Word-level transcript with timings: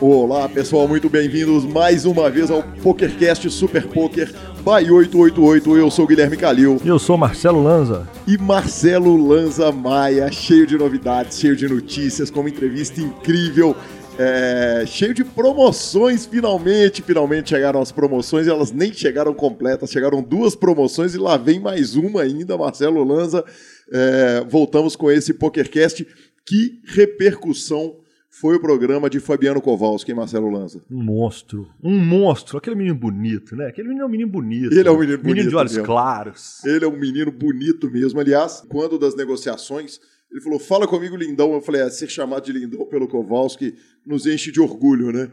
Olá 0.00 0.48
pessoal, 0.48 0.86
muito 0.88 1.08
bem-vindos 1.08 1.64
mais 1.64 2.04
uma 2.04 2.28
vez 2.28 2.50
ao 2.50 2.62
PokerCast 2.82 3.50
Super 3.50 3.86
Poker 3.86 4.32
by 4.58 4.90
888. 4.90 5.76
Eu 5.76 5.90
sou 5.90 6.06
Guilherme 6.06 6.36
Calil. 6.36 6.80
E 6.84 6.88
eu 6.88 6.98
sou 6.98 7.16
Marcelo 7.16 7.62
Lanza. 7.62 8.08
E 8.26 8.36
Marcelo 8.38 9.16
Lanza 9.16 9.70
Maia, 9.70 10.30
cheio 10.30 10.66
de 10.66 10.76
novidades, 10.76 11.38
cheio 11.38 11.56
de 11.56 11.68
notícias, 11.68 12.30
com 12.30 12.40
uma 12.40 12.48
entrevista 12.48 13.00
incrível. 13.00 13.76
É, 14.18 14.84
cheio 14.86 15.14
de 15.14 15.24
promoções, 15.24 16.26
finalmente, 16.26 17.00
finalmente 17.02 17.48
chegaram 17.50 17.80
as 17.80 17.90
promoções, 17.90 18.46
elas 18.46 18.70
nem 18.70 18.92
chegaram 18.92 19.32
completas, 19.32 19.90
chegaram 19.90 20.22
duas 20.22 20.54
promoções 20.54 21.14
e 21.14 21.18
lá 21.18 21.36
vem 21.36 21.58
mais 21.58 21.96
uma 21.96 22.22
ainda, 22.22 22.58
Marcelo 22.58 23.02
Lanza. 23.04 23.44
É, 23.92 24.44
voltamos 24.48 24.96
com 24.96 25.10
esse 25.10 25.34
PokerCast. 25.34 26.06
Que 26.44 26.80
repercussão 26.84 27.96
foi 28.28 28.56
o 28.56 28.60
programa 28.60 29.10
de 29.10 29.20
Fabiano 29.20 29.60
Kowalski 29.60 30.10
e 30.10 30.14
Marcelo 30.14 30.50
Lanza. 30.50 30.80
Um 30.90 31.02
monstro. 31.02 31.68
Um 31.82 31.98
monstro. 31.98 32.56
Aquele 32.56 32.74
menino 32.74 32.94
bonito, 32.94 33.54
né? 33.54 33.66
Aquele 33.66 33.88
menino 33.88 34.04
é 34.04 34.06
um 34.06 34.10
menino 34.10 34.30
bonito. 34.30 34.72
Ele 34.72 34.88
é 34.88 34.90
um 34.90 34.98
menino 34.98 35.18
bonito. 35.18 35.34
Menino 35.34 35.50
de 35.50 35.56
olhos 35.56 35.72
mesmo. 35.72 35.86
claros. 35.86 36.64
Ele 36.64 36.84
é 36.84 36.88
um 36.88 36.96
menino 36.98 37.30
bonito 37.30 37.90
mesmo. 37.90 38.18
Aliás, 38.18 38.64
quando 38.68 38.98
das 38.98 39.14
negociações, 39.14 40.00
ele 40.32 40.40
falou: 40.40 40.58
fala 40.58 40.88
comigo, 40.88 41.14
lindão. 41.14 41.52
Eu 41.52 41.60
falei: 41.60 41.82
é, 41.82 41.90
ser 41.90 42.08
chamado 42.08 42.44
de 42.44 42.52
lindão 42.52 42.86
pelo 42.86 43.06
Kowalski 43.06 43.74
nos 44.04 44.26
enche 44.26 44.50
de 44.50 44.60
orgulho, 44.60 45.12
né? 45.12 45.30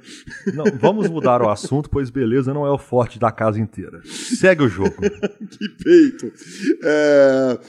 Não, 0.54 0.66
vamos 0.78 1.10
mudar 1.10 1.42
o 1.42 1.50
assunto, 1.50 1.90
pois 1.90 2.10
beleza 2.10 2.54
não 2.54 2.66
é 2.66 2.72
o 2.72 2.78
forte 2.78 3.18
da 3.18 3.32
casa 3.32 3.60
inteira. 3.60 4.02
Segue 4.04 4.64
o 4.64 4.68
jogo. 4.68 4.94
que 5.00 5.70
peito. 5.84 6.32
É, 6.84 7.60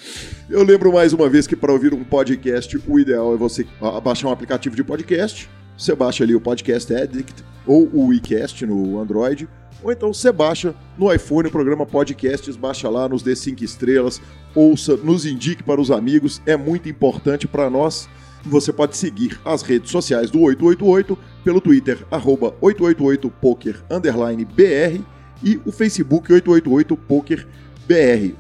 eu 0.50 0.64
lembro 0.64 0.92
mais 0.92 1.12
uma 1.12 1.28
vez 1.28 1.46
que 1.46 1.54
para 1.54 1.72
ouvir 1.72 1.94
um 1.94 2.02
podcast, 2.02 2.76
o 2.86 2.98
ideal 2.98 3.32
é 3.32 3.36
você 3.36 3.64
baixar 4.02 4.26
um 4.26 4.32
aplicativo 4.32 4.74
de 4.74 4.82
podcast. 4.82 5.48
Você 5.78 5.94
baixa 5.94 6.24
ali 6.24 6.34
o 6.34 6.40
Podcast 6.40 6.92
Addict 6.94 7.42
ou 7.64 7.88
o 7.94 8.08
WeCast 8.08 8.66
no 8.66 9.00
Android. 9.00 9.48
Ou 9.82 9.90
então 9.90 10.12
você 10.12 10.30
baixa 10.30 10.74
no 10.98 11.12
iPhone 11.12 11.48
o 11.48 11.50
programa 11.50 11.86
Podcasts, 11.86 12.56
baixa 12.56 12.88
lá, 12.88 13.08
nos 13.08 13.22
dê 13.22 13.34
5 13.34 13.64
estrelas, 13.64 14.20
ouça, 14.54 14.96
nos 14.96 15.24
indique 15.24 15.62
para 15.62 15.80
os 15.80 15.90
amigos, 15.90 16.42
é 16.44 16.56
muito 16.56 16.88
importante 16.88 17.48
para 17.48 17.70
nós. 17.70 18.08
Você 18.44 18.72
pode 18.72 18.96
seguir 18.96 19.38
as 19.44 19.62
redes 19.62 19.90
sociais 19.90 20.30
do 20.30 20.40
888 20.40 21.18
pelo 21.44 21.60
Twitter, 21.60 22.06
arroba 22.10 22.52
888poker_br 22.62 25.04
e 25.42 25.60
o 25.64 25.72
Facebook 25.72 26.32
888pokerbr. 26.32 27.46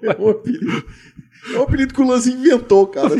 É 0.03 0.21
um 0.21 0.31
apelido, 0.31 0.85
é 1.53 1.59
um 1.59 1.63
apelido 1.63 1.93
que 1.95 2.01
o 2.01 2.07
Lance 2.07 2.33
inventou, 2.33 2.87
cara. 2.87 3.15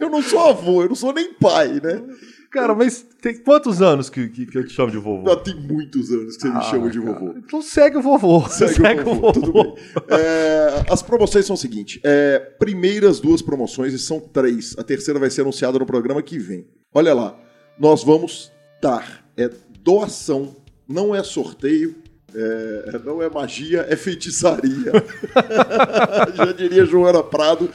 Eu 0.00 0.10
não 0.10 0.20
sou 0.20 0.48
avô, 0.48 0.82
eu 0.82 0.88
não 0.88 0.96
sou 0.96 1.12
nem 1.12 1.32
pai, 1.34 1.80
né? 1.80 2.02
Cara, 2.50 2.74
mas 2.74 3.04
tem 3.20 3.36
quantos 3.36 3.82
anos 3.82 4.08
que, 4.08 4.26
que, 4.28 4.46
que 4.46 4.56
eu 4.56 4.66
te 4.66 4.72
chamo 4.72 4.90
de 4.90 4.96
vovô? 4.96 5.28
Já 5.28 5.36
tem 5.36 5.54
muitos 5.54 6.10
anos 6.10 6.36
que 6.36 6.42
você 6.42 6.48
me 6.48 6.56
Ah, 6.56 6.60
chama 6.62 6.90
de 6.90 6.98
cara, 6.98 7.12
vovô. 7.12 7.34
Então 7.36 7.60
segue 7.60 7.96
o 7.98 8.02
vovô. 8.02 8.48
Segue, 8.48 9.00
o 9.00 9.04
vovô, 9.04 9.32
tudo 9.32 9.52
bem. 9.52 9.74
É, 10.08 10.84
as 10.90 11.02
promoções 11.02 11.44
são 11.44 11.54
o 11.54 11.58
seguinte: 11.58 12.00
é, 12.02 12.38
primeiras 12.58 13.20
duas 13.20 13.42
promoções, 13.42 13.92
e 13.92 13.98
são 13.98 14.18
três. 14.18 14.74
A 14.78 14.82
terceira 14.82 15.20
vai 15.20 15.28
ser 15.28 15.42
anunciada 15.42 15.78
no 15.78 15.84
programa 15.84 16.22
que 16.22 16.38
vem. 16.38 16.66
Olha 16.94 17.12
lá, 17.12 17.38
nós 17.78 18.02
vamos 18.02 18.50
dar 18.80 19.24
é 19.36 19.50
doação, 19.82 20.56
não 20.88 21.14
é 21.14 21.22
sorteio, 21.22 21.96
é, 22.34 22.98
não 23.04 23.22
é 23.22 23.28
magia, 23.28 23.86
é 23.88 23.94
feitiçaria. 23.96 24.92
Já 26.34 26.52
diria 26.52 26.84
Joana 26.84 27.22
Prado. 27.22 27.70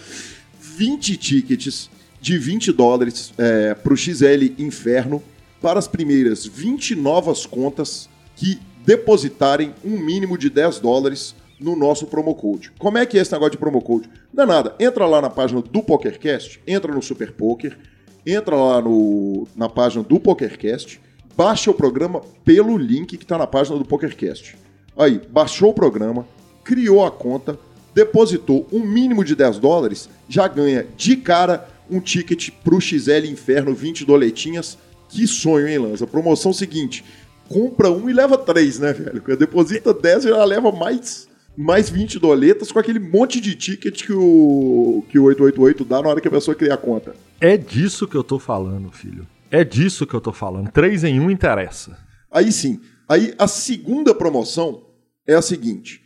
20 0.59 1.17
tickets 1.17 1.89
de 2.23 2.37
20 2.37 2.71
dólares 2.71 3.33
é, 3.37 3.73
para 3.73 3.93
o 3.93 3.97
XL 3.97 4.53
Inferno 4.57 5.21
para 5.61 5.77
as 5.77 5.89
primeiras 5.89 6.45
20 6.45 6.95
novas 6.95 7.45
contas 7.45 8.09
que 8.33 8.61
depositarem 8.85 9.73
um 9.83 9.99
mínimo 9.99 10.37
de 10.37 10.49
10 10.49 10.79
dólares 10.79 11.35
no 11.59 11.75
nosso 11.75 12.07
promo 12.07 12.33
code. 12.33 12.71
Como 12.79 12.97
é 12.97 13.05
que 13.05 13.17
é 13.17 13.21
esse 13.21 13.31
negócio 13.33 13.51
de 13.51 13.57
promo 13.57 13.81
code? 13.81 14.09
Não 14.33 14.45
é 14.45 14.47
nada. 14.47 14.73
Entra 14.79 15.05
lá 15.05 15.21
na 15.21 15.29
página 15.29 15.61
do 15.61 15.83
PokerCast, 15.83 16.61
entra 16.65 16.93
no 16.93 17.01
Super 17.01 17.33
Poker, 17.33 17.77
entra 18.25 18.55
lá 18.55 18.81
no, 18.81 19.45
na 19.53 19.67
página 19.67 20.01
do 20.01 20.17
PokerCast, 20.17 21.01
baixa 21.35 21.71
o 21.71 21.73
programa 21.73 22.21
pelo 22.45 22.77
link 22.77 23.17
que 23.17 23.23
está 23.25 23.37
na 23.37 23.47
página 23.47 23.77
do 23.77 23.83
PokerCast. 23.83 24.55
Aí, 24.97 25.21
baixou 25.29 25.71
o 25.71 25.73
programa, 25.73 26.25
criou 26.63 27.05
a 27.05 27.11
conta, 27.11 27.59
depositou 27.93 28.65
um 28.71 28.79
mínimo 28.79 29.25
de 29.25 29.35
10 29.35 29.59
dólares, 29.59 30.09
já 30.29 30.47
ganha 30.47 30.87
de 30.95 31.17
cara 31.17 31.72
um 31.89 31.99
ticket 31.99 32.49
pro 32.63 32.79
XL 32.79 33.25
Inferno 33.25 33.73
20 33.73 34.05
doletinhas. 34.05 34.77
Que 35.09 35.27
sonho, 35.27 35.67
hein, 35.67 35.77
Lanza? 35.77 36.07
Promoção 36.07 36.53
seguinte: 36.53 37.03
compra 37.47 37.91
um 37.91 38.09
e 38.09 38.13
leva 38.13 38.37
três, 38.37 38.79
né, 38.79 38.93
velho? 38.93 39.21
Deposita 39.37 39.93
10 39.93 40.25
e 40.25 40.29
já 40.29 40.43
leva 40.43 40.71
mais, 40.71 41.27
mais 41.55 41.89
20 41.89 42.19
doletas 42.19 42.71
com 42.71 42.79
aquele 42.79 42.99
monte 42.99 43.39
de 43.39 43.55
ticket 43.55 44.05
que 44.05 44.13
o, 44.13 45.03
que 45.09 45.19
o 45.19 45.23
888 45.23 45.85
dá 45.85 46.01
na 46.01 46.09
hora 46.09 46.21
que 46.21 46.27
a 46.27 46.31
pessoa 46.31 46.55
cria 46.55 46.73
a 46.73 46.77
conta. 46.77 47.15
É 47.39 47.57
disso 47.57 48.07
que 48.07 48.15
eu 48.15 48.23
tô 48.23 48.39
falando, 48.39 48.91
filho. 48.91 49.27
É 49.51 49.63
disso 49.63 50.07
que 50.07 50.15
eu 50.15 50.21
tô 50.21 50.33
falando. 50.33 50.71
Três 50.71 51.03
em 51.03 51.19
um 51.19 51.29
interessa. 51.29 51.97
Aí 52.31 52.51
sim. 52.51 52.79
Aí 53.07 53.33
a 53.37 53.47
segunda 53.47 54.15
promoção 54.15 54.87
é 55.27 55.35
a 55.35 55.41
seguinte: 55.41 56.01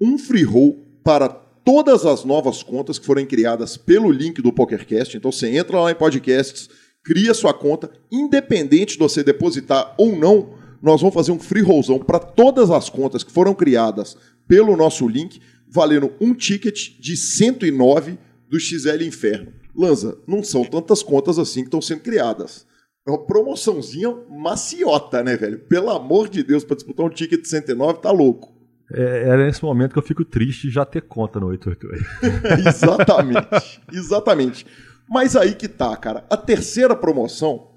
um 0.00 0.18
free 0.18 0.44
roll 0.44 0.82
para 1.04 1.28
todas 1.66 2.06
as 2.06 2.24
novas 2.24 2.62
contas 2.62 2.96
que 2.96 3.04
forem 3.04 3.26
criadas 3.26 3.76
pelo 3.76 4.12
link 4.12 4.40
do 4.40 4.52
PokerCast. 4.52 5.16
Então 5.16 5.32
você 5.32 5.48
entra 5.48 5.80
lá 5.80 5.90
em 5.90 5.96
podcasts, 5.96 6.70
cria 7.02 7.34
sua 7.34 7.52
conta, 7.52 7.90
independente 8.10 8.92
de 8.92 9.00
você 9.00 9.24
depositar 9.24 9.92
ou 9.98 10.14
não, 10.16 10.54
nós 10.80 11.00
vamos 11.00 11.14
fazer 11.14 11.32
um 11.32 11.40
free 11.40 11.62
rollzão 11.62 11.98
para 11.98 12.20
todas 12.20 12.70
as 12.70 12.88
contas 12.88 13.24
que 13.24 13.32
foram 13.32 13.52
criadas 13.52 14.16
pelo 14.46 14.76
nosso 14.76 15.08
link, 15.08 15.40
valendo 15.68 16.12
um 16.20 16.32
ticket 16.32 17.00
de 17.00 17.16
109 17.16 18.16
do 18.48 18.60
XL 18.60 19.02
Inferno. 19.02 19.52
Lanza, 19.74 20.16
não 20.24 20.44
são 20.44 20.64
tantas 20.64 21.02
contas 21.02 21.36
assim 21.36 21.62
que 21.62 21.66
estão 21.66 21.82
sendo 21.82 22.00
criadas. 22.00 22.64
É 23.04 23.10
uma 23.10 23.26
promoçãozinha 23.26 24.16
maciota, 24.30 25.20
né, 25.24 25.36
velho? 25.36 25.58
Pelo 25.60 25.90
amor 25.90 26.28
de 26.28 26.44
Deus, 26.44 26.62
para 26.62 26.76
disputar 26.76 27.04
um 27.04 27.10
ticket 27.10 27.42
de 27.42 27.48
109, 27.48 28.00
tá 28.00 28.12
louco. 28.12 28.55
É, 28.92 29.30
é 29.30 29.36
nesse 29.36 29.62
momento 29.64 29.92
que 29.92 29.98
eu 29.98 30.02
fico 30.02 30.24
triste 30.24 30.68
de 30.68 30.74
já 30.74 30.84
ter 30.84 31.02
conta 31.02 31.40
no 31.40 31.46
888. 31.46 32.66
exatamente, 32.68 33.82
exatamente. 33.92 34.66
Mas 35.08 35.36
aí 35.36 35.54
que 35.54 35.68
tá, 35.68 35.96
cara. 35.96 36.24
A 36.30 36.36
terceira 36.36 36.94
promoção, 36.94 37.68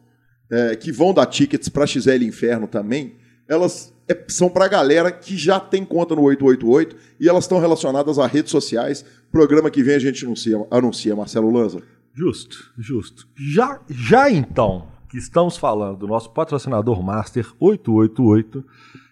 é, 0.51 0.75
que 0.75 0.91
vão 0.91 1.13
dar 1.13 1.25
tickets 1.25 1.69
pra 1.69 1.85
XL 1.85 2.23
Inferno 2.23 2.67
também, 2.67 3.15
elas 3.47 3.93
é, 4.07 4.25
são 4.27 4.49
pra 4.49 4.67
galera 4.67 5.11
que 5.11 5.37
já 5.37 5.59
tem 5.59 5.85
conta 5.85 6.15
no 6.15 6.23
888 6.23 6.95
e 7.19 7.29
elas 7.29 7.43
estão 7.43 7.59
relacionadas 7.59 8.17
a 8.17 8.27
redes 8.27 8.51
sociais. 8.51 9.05
Programa 9.31 9.69
que 9.69 9.83
vem 9.83 9.95
a 9.95 9.99
gente 9.99 10.25
anuncia, 10.25 10.65
anuncia 10.71 11.15
Marcelo 11.15 11.51
Lanza. 11.51 11.81
Justo, 12.13 12.71
justo. 12.77 13.27
Já, 13.35 13.79
já 13.89 14.29
então 14.29 14.87
que 15.09 15.17
estamos 15.17 15.57
falando 15.57 15.99
do 15.99 16.07
nosso 16.07 16.31
patrocinador 16.31 17.01
Master 17.01 17.47
888, 17.59 18.63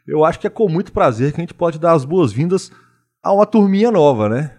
eu 0.07 0.23
acho 0.23 0.39
que 0.39 0.47
é 0.47 0.49
com 0.49 0.69
muito 0.69 0.91
prazer 0.91 1.31
que 1.33 1.41
a 1.41 1.43
gente 1.43 1.53
pode 1.53 1.79
dar 1.79 1.93
as 1.93 2.05
boas-vindas 2.05 2.71
a 3.23 3.33
uma 3.33 3.45
turminha 3.45 3.91
nova, 3.91 4.29
né? 4.29 4.51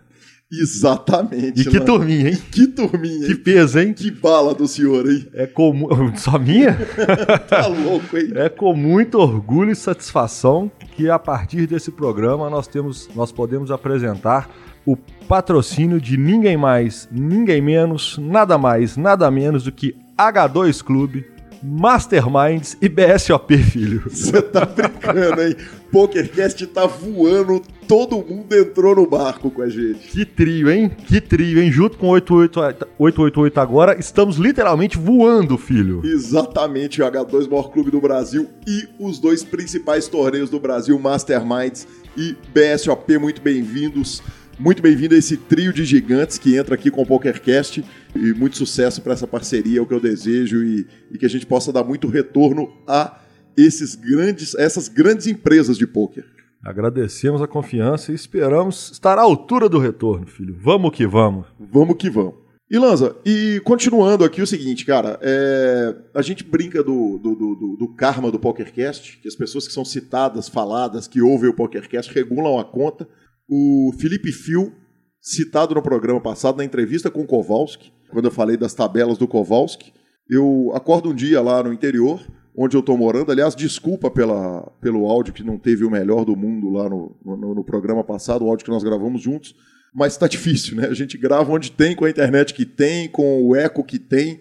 Exatamente. 0.51 1.61
E 1.61 1.65
que 1.65 1.79
Lanza. 1.79 1.85
turminha, 1.85 2.31
hein? 2.31 2.39
Que 2.51 2.67
turminha, 2.67 3.27
Que 3.27 3.33
hein? 3.33 3.37
peso, 3.45 3.79
hein? 3.79 3.93
Que 3.93 4.11
bala 4.11 4.55
do 4.55 4.67
senhor 4.67 5.07
aí. 5.07 5.29
É 5.35 5.47
com... 5.47 5.89
Só 6.17 6.39
minha? 6.39 6.77
Tá 7.49 7.67
louco, 7.67 8.17
hein? 8.17 8.33
É 8.35 8.49
com 8.49 8.75
muito 8.75 9.19
orgulho 9.19 9.71
e 9.71 9.77
satisfação 9.77 10.71
que 10.97 11.09
a 11.11 11.19
partir 11.19 11.67
desse 11.67 11.91
programa 11.91 12.49
nós 12.49 12.67
temos, 12.67 13.09
nós 13.15 13.31
podemos 13.31 13.71
apresentar 13.71 14.49
o 14.87 14.97
patrocínio 14.97 16.01
de 16.01 16.17
ninguém 16.17 16.57
mais, 16.57 17.07
ninguém 17.13 17.61
menos, 17.61 18.17
nada 18.19 18.57
mais, 18.57 18.97
nada 18.97 19.31
menos 19.31 19.65
do 19.65 19.73
que 19.73 19.95
H2 20.19 20.83
Clube, 20.83 21.27
Masterminds 21.63 22.77
e 22.81 22.89
BSOP, 22.89 23.57
filho. 23.59 24.03
Você 24.09 24.41
tá 24.41 24.65
brincando, 24.65 25.43
hein? 25.43 25.57
PokerCast 25.91 26.67
tá 26.69 26.87
voando, 26.87 27.63
todo 27.87 28.17
mundo 28.17 28.55
entrou 28.55 28.95
no 28.95 29.09
barco 29.09 29.51
com 29.51 29.63
a 29.63 29.69
gente. 29.69 30.09
Que 30.09 30.25
trio, 30.25 30.71
hein? 30.71 30.91
Que 31.07 31.21
trio, 31.21 31.63
hein? 31.63 31.73
Junto 31.73 31.97
com 31.97 32.09
888 32.09 33.59
agora, 33.59 33.99
estamos 33.99 34.37
literalmente 34.37 34.99
voando, 34.99 35.57
filho. 35.57 36.03
Exatamente, 36.05 37.03
o 37.03 37.05
H2 37.05 37.49
maior 37.49 37.71
clube 37.71 37.91
do 37.91 38.01
Brasil 38.01 38.49
e 38.67 38.87
os 38.99 39.19
dois 39.19 39.43
principais 39.43 40.07
torneios 40.09 40.51
do 40.51 40.61
Brasil, 40.61 40.99
Masterminds 40.99 41.89
e 42.17 42.37
BSOP, 42.53 43.19
muito 43.19 43.41
bem-vindos. 43.41 44.23
Muito 44.59 44.83
bem-vindo 44.83 45.15
a 45.15 45.19
esse 45.19 45.37
trio 45.37 45.73
de 45.73 45.85
gigantes 45.85 46.37
que 46.37 46.57
entra 46.57 46.75
aqui 46.75 46.91
com 46.91 47.03
o 47.03 47.07
PokerCast 47.07 47.85
e 48.15 48.33
muito 48.33 48.57
sucesso 48.57 49.01
para 49.03 49.13
essa 49.13 49.27
parceria, 49.27 49.79
é 49.79 49.83
o 49.83 49.87
que 49.87 49.95
eu 49.95 50.01
desejo 50.01 50.63
e, 50.63 50.87
e, 51.11 51.19
que 51.19 51.27
a 51.27 51.29
gente 51.29 51.47
possa 51.47 51.73
dar 51.73 51.85
muito 51.85 52.09
retorno 52.09 52.73
a 52.87 53.21
esses 53.57 53.95
grandes, 53.95 54.55
essas 54.55 54.89
grandes 54.89 55.27
empresas 55.27 55.77
de 55.77 55.87
poker. 55.87 56.25
Agradecemos 56.63 57.41
a 57.41 57.47
confiança 57.47 58.13
e 58.13 58.15
esperamos 58.15 58.91
estar 58.91 59.19
à 59.19 59.23
altura 59.23 59.69
do 59.69 59.79
retorno, 59.79 60.27
filho. 60.27 60.57
Vamos 60.61 60.91
que 60.91 61.07
vamos. 61.07 61.47
Vamos 61.59 61.97
que 61.97 62.11
vamos. 62.11 62.49
E 62.71 62.77
Lanza, 62.79 63.17
e 63.25 63.63
continuando 63.65 64.25
aqui 64.25 64.43
o 64.43 64.47
seguinte, 64.47 64.85
cara, 64.85 65.19
é, 65.23 65.97
a 66.13 66.21
gente 66.21 66.45
brinca 66.45 66.83
do, 66.83 67.17
do, 67.17 67.35
do, 67.35 67.77
do, 67.79 67.89
karma 67.95 68.31
do 68.31 68.39
PokerCast, 68.39 69.19
que 69.23 69.29
as 69.29 69.35
pessoas 69.35 69.67
que 69.67 69.73
são 69.73 69.87
citadas, 69.87 70.51
faladas, 70.51 71.09
que 71.09 71.23
ouvem 71.23 71.49
o 71.49 71.55
PokerCast 71.55 72.13
regulam 72.13 72.59
a 72.59 72.65
conta, 72.65 73.09
o 73.49 73.91
Felipe 73.99 74.31
Fio, 74.31 74.75
citado 75.21 75.75
no 75.75 75.83
programa 75.83 76.21
passado, 76.21 76.59
na 76.59 76.65
entrevista 76.65 77.11
com 77.11 77.23
o 77.23 77.27
Kowalski, 77.27 77.93
quando 78.11 78.27
eu 78.27 78.31
falei 78.31 78.57
das 78.57 78.75
tabelas 78.75 79.19
do 79.19 79.29
Kowalski, 79.29 79.93
eu 80.29 80.71
acordo 80.75 81.11
um 81.11 81.15
dia 81.15 81.41
lá 81.41 81.63
no 81.63 81.73
interior, 81.73 82.21
onde 82.57 82.77
eu 82.77 82.81
estou 82.81 82.97
morando. 82.97 83.33
Aliás, 83.33 83.55
desculpa 83.55 84.11
pela, 84.11 84.63
pelo 84.81 85.07
áudio 85.07 85.33
que 85.33 85.43
não 85.43 85.59
teve 85.59 85.85
o 85.85 85.91
melhor 85.91 86.25
do 86.25 86.37
mundo 86.37 86.71
lá 86.71 86.89
no, 86.89 87.17
no, 87.25 87.55
no 87.55 87.65
programa 87.65 88.05
passado, 88.05 88.45
o 88.45 88.49
áudio 88.49 88.65
que 88.65 88.71
nós 88.71 88.83
gravamos 88.83 89.23
juntos. 89.23 89.55
Mas 89.95 90.13
está 90.13 90.27
difícil, 90.29 90.77
né? 90.77 90.87
A 90.89 90.95
gente 90.95 91.17
grava 91.17 91.51
onde 91.51 91.71
tem, 91.71 91.97
com 91.97 92.05
a 92.05 92.11
internet 92.11 92.53
que 92.53 92.67
tem, 92.67 93.09
com 93.09 93.43
o 93.43 93.57
eco 93.57 93.85
que 93.85 93.99
tem. 93.99 94.41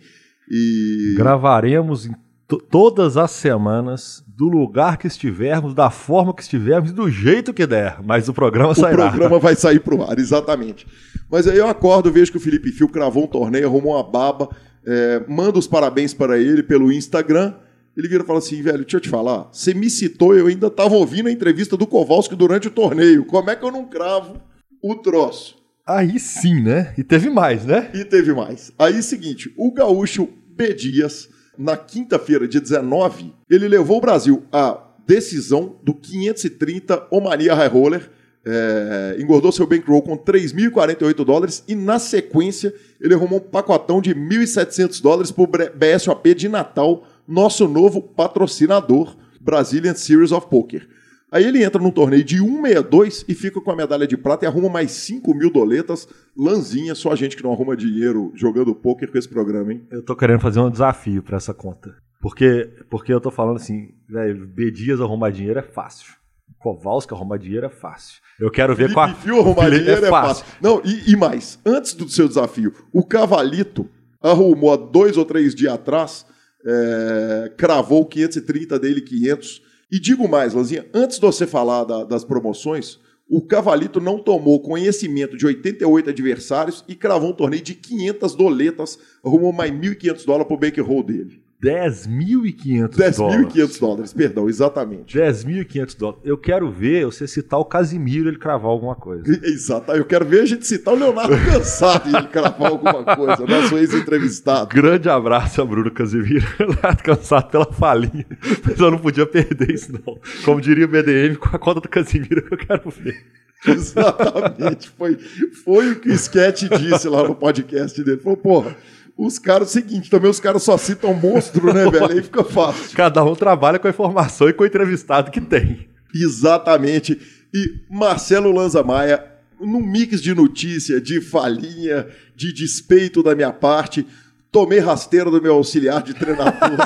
E... 0.50 1.16
Gravaremos 1.18 2.06
em 2.06 2.14
todas 2.56 3.18
as 3.18 3.32
semanas, 3.32 4.24
do 4.28 4.48
lugar 4.48 4.98
que 4.98 5.08
estivermos, 5.08 5.74
da 5.74 5.90
forma 5.90 6.34
que 6.34 6.42
estivermos, 6.42 6.94
do 6.94 7.10
jeito 7.10 7.54
que 7.54 7.68
der, 7.68 7.98
mas 8.04 8.30
o 8.30 8.34
programa 8.34 8.74
sairá. 8.74 9.08
O 9.08 9.10
programa 9.10 9.40
vai 9.40 9.56
sair 9.56 9.80
pro 9.80 10.02
ar, 10.04 10.18
exatamente. 10.18 10.88
Mas 11.30 11.48
aí 11.48 11.58
eu 11.58 11.68
acordo, 11.68 12.12
vejo 12.12 12.32
que 12.32 12.38
o 12.38 12.42
Felipe 12.42 12.72
Fio 12.72 12.88
cravou 12.88 13.26
um 13.26 13.28
torneio, 13.28 13.68
arrumou 13.68 13.96
uma 13.96 14.04
baba, 14.04 14.48
é, 14.86 15.24
manda 15.28 15.60
os 15.60 15.68
parabéns 15.68 16.14
para 16.14 16.38
ele 16.40 16.64
pelo 16.64 16.92
Instagram. 16.92 17.54
Ele 17.98 18.08
vira 18.08 18.24
e 18.24 18.26
fala 18.26 18.40
assim, 18.40 18.62
velho, 18.62 18.80
deixa 18.80 18.98
eu 18.98 19.02
te 19.02 19.10
falar, 19.10 19.50
você 19.52 19.74
me 19.74 19.90
citou, 19.90 20.36
eu 20.36 20.48
ainda 20.48 20.68
estava 20.68 20.96
ouvindo 20.96 21.28
a 21.28 21.32
entrevista 21.32 21.76
do 21.76 21.88
Kowalski 21.88 22.36
durante 22.36 22.68
o 22.68 22.72
torneio. 22.72 23.26
Como 23.26 23.50
é 23.50 23.56
que 23.56 23.66
eu 23.66 23.72
não 23.72 23.86
cravo 23.86 24.40
o 24.82 24.96
troço? 24.96 25.58
Aí 25.86 26.20
sim, 26.20 26.62
né? 26.62 26.94
E 26.98 27.04
teve 27.04 27.30
mais, 27.30 27.66
né? 27.66 27.90
E 27.94 28.06
teve 28.06 28.34
mais. 28.34 28.72
Aí, 28.78 29.02
seguinte, 29.02 29.52
o 29.58 29.72
gaúcho 29.74 30.30
B. 30.56 30.74
Dias 30.74 31.30
na 31.58 31.76
quinta-feira, 31.76 32.48
dia 32.48 32.62
19, 32.62 33.34
ele 33.50 33.68
levou 33.68 33.98
o 33.98 34.02
Brasil 34.02 34.44
à 34.52 34.80
decisão 35.06 35.76
do 35.82 35.94
530 35.94 37.08
Omania 37.10 37.56
High 37.56 37.70
Roller, 37.70 38.10
é, 38.46 39.18
engordou 39.20 39.52
seu 39.52 39.68
bankroll 39.68 40.02
com 40.02 40.18
3.048 40.18 41.26
dólares 41.26 41.64
e, 41.68 41.76
na 41.76 42.00
sequência, 42.00 42.74
ele 43.02 43.14
arrumou 43.14 43.40
um 43.40 43.42
pacotão 43.42 44.02
de 44.02 44.16
1.700 44.16 45.02
dólares 45.02 45.32
para 45.32 45.44
o 45.44 45.48
BSOP 45.48 46.34
de 46.34 46.48
Natal, 46.48 47.06
nosso 47.28 47.68
novo 47.68 48.02
patrocinador, 48.02 49.18
Brazilian 49.42 49.96
Series 49.96 50.32
of 50.32 50.48
Poker. 50.48 50.88
Aí 51.32 51.44
ele 51.44 51.64
entra 51.64 51.82
num 51.82 51.92
torneio 51.92 52.24
de 52.24 52.38
162 52.38 53.26
e 53.28 53.36
fica 53.36 53.60
com 53.60 53.72
a 53.72 53.76
medalha 53.76 54.08
de 54.08 54.16
prata 54.16 54.46
e 54.46 54.48
arruma 54.48 54.70
mais 54.70 54.92
5 54.92 55.34
mil 55.34 55.52
doletas. 55.52 56.08
Lanzinha, 56.36 56.96
só 56.96 57.12
a 57.12 57.16
gente 57.16 57.36
que 57.36 57.44
não 57.44 57.52
arruma 57.52 57.76
dinheiro 57.76 58.32
jogando 58.34 58.74
poker 58.74 59.12
com 59.12 59.18
esse 59.18 59.28
programa, 59.28 59.74
hein? 59.74 59.86
Eu 59.92 60.02
tô 60.02 60.16
querendo 60.16 60.40
fazer 60.40 60.62
um 60.62 60.70
desafio 60.70 61.22
para 61.22 61.36
essa 61.36 61.54
conta. 61.54 61.96
Porque, 62.22 62.70
porque 62.90 63.14
eu 63.14 63.20
tô 63.20 63.30
falando 63.30 63.58
assim, 63.58 63.90
velho, 64.10 64.48
B 64.48 64.72
Dias 64.72 65.02
arrumar 65.02 65.30
dinheiro 65.32 65.60
é 65.60 65.64
fácil. 65.64 66.14
Kowalski 66.60 67.14
arrumar 67.14 67.38
dinheiro 67.38 67.66
é 67.66 67.70
fácil. 67.70 68.22
Eu 68.40 68.50
quero 68.50 68.74
ver 68.74 68.94
com 68.94 69.00
a. 69.00 69.14
Fio 69.14 69.40
arrumar 69.40 69.70
dinheiro 69.70 70.06
é, 70.06 70.08
é 70.08 70.10
fácil. 70.10 70.46
Não, 70.62 70.82
e, 70.84 71.12
e 71.12 71.16
mais, 71.16 71.60
antes 71.66 71.94
do 71.94 72.08
seu 72.10 72.28
desafio, 72.28 72.74
o 72.92 73.04
Cavalito 73.04 73.88
arrumou 74.22 74.74
há 74.74 74.78
dois 74.78 75.18
ou 75.18 75.26
três 75.26 75.54
dias 75.54 75.74
atrás, 75.74 76.26
é, 76.66 77.52
cravou 77.58 78.06
530 78.06 78.80
dele, 78.80 79.02
500 79.02 79.67
e 79.92 80.00
digo 80.00 80.28
mais, 80.28 80.54
Lanzinha, 80.54 80.86
antes 80.94 81.18
de 81.18 81.26
você 81.26 81.48
falar 81.48 81.84
da, 81.84 82.04
das 82.04 82.26
promoções, 82.26 83.00
o 83.30 83.42
Cavalito 83.42 84.00
não 84.00 84.20
tomou 84.20 84.62
conhecimento 84.62 85.36
de 85.38 85.46
88 85.46 86.10
adversários 86.10 86.84
e 86.88 86.96
cravou 86.96 87.32
um 87.32 87.34
torneio 87.34 87.62
de 87.62 87.76
500 87.76 88.36
doletas, 88.36 89.00
arrumou 89.24 89.52
mais 89.52 89.72
1.500 89.72 90.26
dólares 90.26 90.48
para 90.48 90.56
o 90.56 90.60
bankroll 90.60 91.04
dele. 91.04 91.47
10.500 91.64 93.18
dólares. 93.18 93.48
10.500 93.48 93.80
dólares, 93.80 94.14
perdão, 94.14 94.48
exatamente. 94.48 95.18
10.500 95.18 95.98
dólares. 95.98 96.22
Eu 96.24 96.38
quero 96.38 96.72
ver 96.72 97.06
você 97.06 97.28
citar 97.28 97.60
o 97.60 97.66
Casimiro 97.66 98.30
ele 98.30 98.38
cravar 98.38 98.70
alguma 98.70 98.96
coisa. 98.96 99.24
Exato. 99.44 99.92
Eu 99.92 100.06
quero 100.06 100.24
ver 100.24 100.42
a 100.42 100.46
gente 100.46 100.68
citar 100.68 100.94
o 100.94 100.98
Leonardo 100.98 101.36
Cansado 101.52 102.16
ele 102.16 102.28
cravar 102.28 102.72
alguma 102.72 103.04
coisa, 103.16 103.46
nosso 103.48 103.76
ex-entrevistado. 103.78 104.70
Grande 104.70 105.10
abraço 105.10 105.60
a 105.60 105.66
Bruno 105.66 105.90
Casimiro. 105.90 106.46
Leonardo 106.60 107.04
Cansado 107.04 107.50
pela 107.50 107.74
falinha. 107.74 108.28
Mas 108.64 108.80
eu 108.80 108.92
não 108.92 109.00
podia 109.00 109.26
perder 109.26 109.72
isso, 109.72 109.92
não. 109.92 110.20
Como 110.46 110.62
diria 110.62 110.86
o 110.86 110.88
BDM, 110.88 111.38
com 111.38 111.56
a 111.56 111.60
conta 111.60 111.82
do 111.82 111.90
Casimiro 111.90 112.44
que 112.44 112.54
eu 112.54 112.58
quero 112.58 112.90
ver. 112.92 113.26
Exatamente. 113.66 114.90
Foi, 114.92 115.18
foi 115.64 115.92
o 115.94 116.00
que 116.00 116.10
o 116.10 116.14
Sketch 116.14 116.66
disse 116.80 117.10
lá 117.10 117.28
no 117.28 117.34
podcast 117.34 118.04
dele. 118.04 118.22
Falou, 118.22 118.38
porra 118.38 118.76
os 119.18 119.40
caras, 119.40 119.72
seguinte, 119.72 120.10
também 120.10 120.30
os 120.30 120.40
caras 120.40 120.62
só 120.62 120.78
citam 120.78 121.14
monstro, 121.14 121.74
né, 121.74 121.90
velho? 121.90 122.12
Aí 122.12 122.22
fica 122.22 122.44
fácil. 122.44 122.96
Cada 122.96 123.24
um 123.24 123.36
trabalha 123.36 123.80
com 123.80 123.88
a 123.88 123.90
informação 123.90 124.48
e 124.48 124.54
com 124.54 124.64
o 124.64 124.68
entrevistado 124.68 125.32
que 125.32 125.42
tem. 125.42 125.90
Exatamente. 126.14 127.20
E 127.54 127.80
Marcelo 127.90 128.52
Lanza 128.52 128.84
Maia, 128.84 129.26
num 129.60 129.82
mix 129.82 130.22
de 130.22 130.36
notícia, 130.36 131.02
de 131.02 131.20
falinha, 131.20 132.08
de 132.36 132.54
despeito 132.54 133.24
da 133.24 133.34
minha 133.34 133.52
parte, 133.52 134.06
tomei 134.52 134.80
rasteira 134.80 135.32
do 135.32 135.42
meu 135.42 135.56
auxiliar 135.56 136.04
de 136.04 136.14
treinador. 136.14 136.78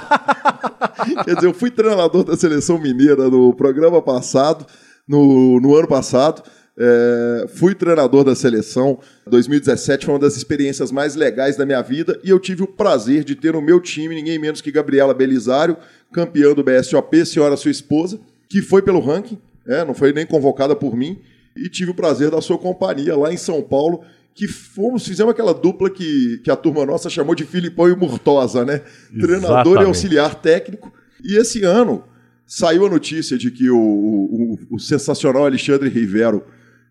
Quer 1.26 1.36
dizer, 1.36 1.48
eu 1.48 1.54
fui 1.54 1.70
treinador 1.70 2.24
da 2.24 2.38
seleção 2.38 2.80
mineira 2.80 3.30
no 3.30 3.54
programa 3.54 4.02
passado, 4.02 4.66
no, 5.08 5.60
no 5.60 5.76
ano 5.76 5.88
passado. 5.88 6.44
É, 6.78 7.48
fui 7.50 7.76
treinador 7.76 8.24
da 8.24 8.34
seleção. 8.34 9.00
2017 9.28 10.06
foi 10.06 10.14
uma 10.14 10.20
das 10.20 10.38
experiências 10.38 10.92
mais 10.92 11.16
legais 11.16 11.58
da 11.58 11.66
minha 11.66 11.82
vida 11.82 12.20
e 12.24 12.30
eu 12.30 12.40
tive 12.40 12.64
o 12.64 12.68
prazer 12.68 13.24
de 13.24 13.36
ter 13.36 13.54
no 13.54 13.62
meu 13.62 13.80
time 13.80 14.16
ninguém 14.16 14.40
menos 14.40 14.62
que 14.62 14.72
Gabriela 14.72 15.14
Belisário, 15.14 15.78
campeã 16.12 16.54
do 16.54 16.64
BSOP, 16.64 17.26
senhora 17.26 17.58
sua 17.58 17.72
esposa, 17.72 18.20
que 18.50 18.62
foi 18.62 18.82
pelo 18.82 19.00
ranking, 19.00 19.38
é, 19.68 19.84
não 19.86 19.94
foi 19.94 20.14
nem 20.14 20.26
convocada 20.26 20.76
por 20.76 20.96
mim, 20.96 21.20
e 21.56 21.70
tive 21.70 21.92
o 21.92 21.96
prazer 21.96 22.32
da 22.32 22.42
sua 22.42 22.58
companhia 22.58 23.16
lá 23.16 23.32
em 23.32 23.38
São 23.38 23.62
Paulo, 23.62 24.02
que 24.34 24.48
fomos, 24.48 25.06
fizemos 25.06 25.32
aquela 25.32 25.54
dupla 25.54 25.90
que, 25.90 26.40
que 26.44 26.50
a 26.50 26.56
turma 26.56 26.86
nossa 26.86 27.10
chamou 27.10 27.36
de 27.36 27.44
Filipão 27.44 27.90
e 27.90 27.96
Murtosa, 27.96 28.64
né? 28.64 28.82
Exatamente. 29.14 29.22
Treinador 29.22 29.82
e 29.82 29.86
auxiliar 29.86 30.36
técnico. 30.36 30.92
E 31.22 31.38
esse 31.38 31.64
ano 31.64 32.06
saiu 32.46 32.86
a 32.86 32.90
notícia 32.90 33.38
de 33.38 33.52
que 33.52 33.70
o, 33.70 33.78
o, 33.78 34.60
o 34.72 34.80
sensacional 34.80 35.46
Alexandre 35.46 35.90
Rivero 35.90 36.44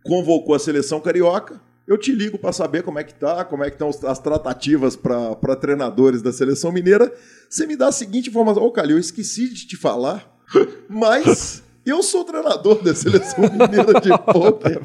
convocou 0.04 0.54
a 0.54 0.59
seleção 0.59 1.00
carioca. 1.00 1.61
Eu 1.87 1.99
te 1.99 2.12
ligo 2.12 2.38
para 2.38 2.52
saber 2.52 2.83
como 2.83 2.99
é 2.99 3.04
que 3.04 3.14
tá, 3.14 3.45
como 3.45 3.64
é 3.64 3.71
que 3.71 3.75
estão 3.75 3.90
as 4.09 4.19
tratativas 4.19 4.95
para 4.95 5.57
treinadores 5.57 6.23
da 6.23 6.33
seleção 6.33 6.71
mineira. 6.71 7.12
Você 7.49 7.66
me 7.66 7.76
dá 7.76 7.88
a 7.88 7.92
seguinte 7.92 8.30
informação: 8.30 8.62
Ô, 8.62 8.66
oh, 8.66 8.71
Calil, 8.71 8.97
eu 8.97 9.00
esqueci 9.00 9.49
de 9.49 9.66
te 9.66 9.76
falar, 9.76 10.38
mas 10.88 11.62
eu 11.85 12.03
sou 12.03 12.25
treinador 12.25 12.83
da 12.83 12.95
seleção 12.95 13.45
mineira 13.45 14.01
de 14.01 14.11
pôquer 14.33 14.81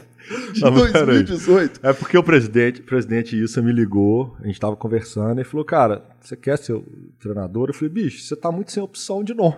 de 0.54 0.62
Não, 0.62 0.72
2018. 0.72 1.80
É 1.84 1.94
porque 1.94 2.18
o 2.18 2.24
presidente, 2.24 2.82
o 2.82 2.84
presidente 2.84 3.42
Issa 3.42 3.62
me 3.62 3.72
ligou, 3.72 4.36
a 4.42 4.48
gente 4.48 4.60
tava 4.60 4.76
conversando 4.76 5.40
e 5.40 5.44
falou: 5.44 5.66
Cara, 5.66 6.04
você 6.20 6.36
quer 6.36 6.58
ser 6.58 6.74
o 6.74 6.84
treinador? 7.20 7.70
Eu 7.70 7.74
falei: 7.74 7.90
Bicho, 7.90 8.22
você 8.22 8.36
tá 8.36 8.52
muito 8.52 8.72
sem 8.72 8.82
opção 8.82 9.24
de 9.24 9.34
nome. 9.34 9.58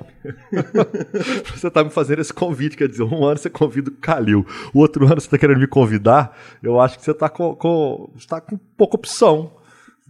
você 1.56 1.70
tá 1.70 1.84
me 1.84 1.90
fazendo 1.90 2.20
esse 2.20 2.34
convite, 2.34 2.78
quer 2.78 2.88
dizer, 2.88 3.04
um 3.04 3.24
ano 3.26 3.38
você 3.38 3.50
convida 3.50 3.90
o 3.90 3.94
Calil, 3.94 4.46
o 4.74 4.80
outro 4.80 5.06
ano 5.06 5.22
você 5.22 5.30
tá 5.30 5.38
querendo 5.38 5.60
me 5.60 5.68
convidar. 5.68 6.38
Eu 6.62 6.80
acho 6.80 6.98
que 6.98 7.06
você 7.06 7.14
tá 7.14 7.30
com, 7.30 7.56
com, 7.56 8.10
você 8.16 8.28
tá 8.28 8.42
com 8.42 8.58
pouca 8.58 8.98
opção. 8.98 9.57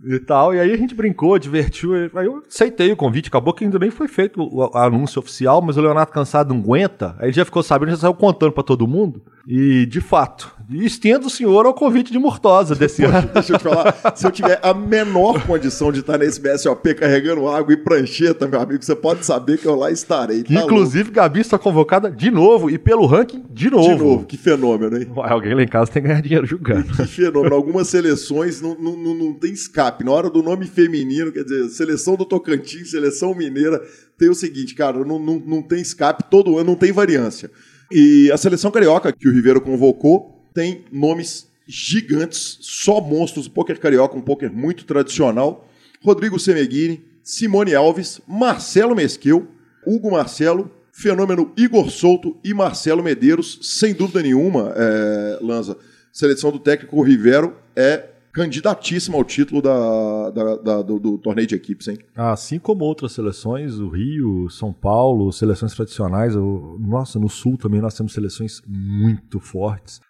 E 0.04 0.20
tal. 0.20 0.54
E 0.54 0.60
aí 0.60 0.72
a 0.72 0.78
gente 0.78 0.96
brincou, 0.96 1.38
divertiu. 1.40 1.94
Aí 2.16 2.26
eu 2.26 2.44
aceitei 2.48 2.92
o 2.92 2.98
convite. 2.98 3.28
Acabou 3.30 3.54
que 3.54 3.64
ainda 3.64 3.80
nem 3.80 3.92
foi 3.92 4.08
feito 4.08 4.42
o 4.42 4.78
anúncio 4.78 5.20
oficial, 5.20 5.62
mas 5.62 5.78
o 5.78 5.82
Leonardo 5.82 6.12
Cansado 6.12 6.54
não 6.54 6.62
aguenta. 6.62 7.16
Aí 7.20 7.28
ele 7.28 7.34
já 7.34 7.46
ficou 7.46 7.64
sabendo, 7.64 7.92
já 7.92 7.98
saiu 7.98 8.14
contando 8.14 8.52
para 8.52 8.64
todo 8.64 8.88
mundo. 8.88 9.22
E, 9.48 9.86
de 9.86 10.02
fato, 10.02 10.54
estendo 10.70 11.28
o 11.28 11.30
senhor 11.30 11.66
ao 11.66 11.74
convite 11.74 12.12
de 12.12 12.20
Murtosa 12.20 12.76
desse 12.76 13.04
ano. 13.04 13.30
Deixa 13.34 13.54
eu 13.54 13.58
te 13.58 13.64
falar, 13.64 14.14
se 14.16 14.26
eu 14.26 14.32
tiver 14.32 14.60
a 14.62 14.74
menor 14.74 15.46
condição 15.46 15.92
de 15.92 16.02
estar 16.02 16.18
nesse 16.18 16.42
BSOP 16.42 16.94
carregando 16.96 17.48
água 17.48 17.74
e 17.74 17.78
prancheta, 17.78 18.48
meu 18.48 18.60
amigo, 18.60 18.84
você 18.84 18.96
pode 18.96 19.26
saber 19.26 19.58
que 19.58 19.66
eu 19.66 19.76
lá 19.76 19.90
estarei. 19.92 20.44
Tá 20.44 20.54
Inclusive, 20.54 21.06
louco. 21.06 21.16
Gabi 21.16 21.40
está 21.40 21.58
convocada 21.58 22.12
de 22.12 22.30
novo 22.30 22.70
e 22.70 22.78
pelo 22.78 23.06
ranking 23.06 23.46
de 23.50 23.70
novo. 23.70 23.88
De 23.88 24.04
novo, 24.04 24.26
que 24.26 24.38
fenômeno, 24.38 24.98
hein? 24.98 25.08
Alguém 25.16 25.56
lá 25.56 25.64
em 25.64 25.68
casa 25.68 25.92
tem 25.92 26.02
que 26.02 26.08
ganhar 26.10 26.22
dinheiro 26.22 26.46
jogando. 26.46 26.92
Que, 26.96 26.98
que 26.98 27.08
fenômeno. 27.08 27.56
Algumas 27.56 27.88
seleções 27.88 28.62
não, 28.62 28.76
não, 28.76 28.98
não, 28.98 29.16
não 29.16 29.34
tem 29.34 29.54
escape. 29.54 30.04
Na 30.04 30.12
hora 30.12 30.30
do 30.30 30.44
nome 30.44 30.66
feminino, 30.66 31.32
quer 31.32 31.44
dizer, 31.44 31.70
seleção 31.70 32.16
do 32.16 32.26
Tocantins, 32.26 32.92
seleção 32.92 33.34
mineira, 33.34 33.82
tem 34.18 34.30
o 34.30 34.36
seguinte, 34.36 34.76
cara, 34.76 35.04
não, 35.06 35.20
não, 35.20 35.40
não 35.40 35.62
tem 35.62 35.82
escape, 35.82 36.26
todo 36.30 36.58
ano 36.58 36.72
não 36.72 36.76
tem 36.76 36.92
variância. 36.92 37.50
E 37.92 38.30
a 38.32 38.38
seleção 38.38 38.70
carioca 38.70 39.14
que 39.14 39.30
o 39.30 39.32
Ribeiro 39.32 39.62
convocou 39.62 40.37
tem 40.58 40.86
nomes 40.92 41.48
gigantes, 41.68 42.58
só 42.62 43.00
monstros 43.00 43.48
poker 43.48 43.80
carioca, 43.80 44.18
um 44.18 44.22
poker 44.22 44.52
muito 44.52 44.86
tradicional. 44.86 45.70
Rodrigo 46.04 46.40
Semeghini, 46.40 47.06
Simone 47.22 47.76
Alves, 47.76 48.20
Marcelo 48.28 48.96
Mesquil, 48.96 49.48
Hugo 49.86 50.10
Marcelo, 50.10 50.72
fenômeno 50.92 51.54
Igor 51.56 51.92
Souto 51.92 52.36
e 52.44 52.56
Marcelo 52.56 53.04
Medeiros, 53.04 53.60
sem 53.62 53.94
dúvida 53.94 54.24
nenhuma, 54.24 54.74
é, 54.76 55.38
Lanza. 55.44 55.78
Seleção 56.12 56.52
do 56.52 56.58
técnico 56.58 57.04
Rivero 57.04 57.56
é 57.76 58.06
candidatíssima 58.34 59.16
ao 59.16 59.24
título 59.24 59.62
da, 59.62 60.32
da, 60.32 60.56
da 60.56 60.82
do, 60.82 61.00
do, 61.00 61.18
torneio 61.20 61.48
de 61.48 61.54
equipes, 61.54 61.88
hein? 61.88 62.00
Assim 62.16 62.58
como 62.58 62.84
outras 62.84 63.12
seleções, 63.12 63.78
o 63.78 63.90
Rio, 63.90 64.50
São 64.50 64.74
Paulo, 64.74 65.32
seleções 65.32 65.76
tradicionais, 65.76 66.36
o, 66.36 66.80
nossa, 66.80 67.20
no 67.20 67.30
Sul 67.30 67.58
também 67.58 67.80
nós 67.80 67.94
temos 67.94 68.14
seleções 68.14 68.64
muito 68.68 69.40
fortes. 69.40 70.02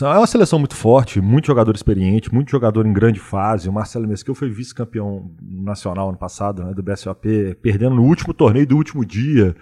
É 0.00 0.18
uma 0.18 0.26
seleção 0.26 0.58
muito 0.60 0.76
forte, 0.76 1.20
muito 1.20 1.46
jogador 1.46 1.74
experiente, 1.74 2.32
muito 2.32 2.50
jogador 2.50 2.86
em 2.86 2.92
grande 2.92 3.18
fase. 3.18 3.68
O 3.68 3.72
Marcelo 3.72 4.06
Mesquil 4.06 4.34
foi 4.34 4.48
vice-campeão 4.48 5.30
nacional 5.42 6.08
ano 6.08 6.18
passado, 6.18 6.62
né, 6.62 6.72
do 6.72 6.82
BSOP, 6.82 7.56
perdendo 7.60 7.96
no 7.96 8.02
último 8.04 8.32
torneio 8.32 8.66
do 8.66 8.76
último 8.76 9.04
dia. 9.04 9.56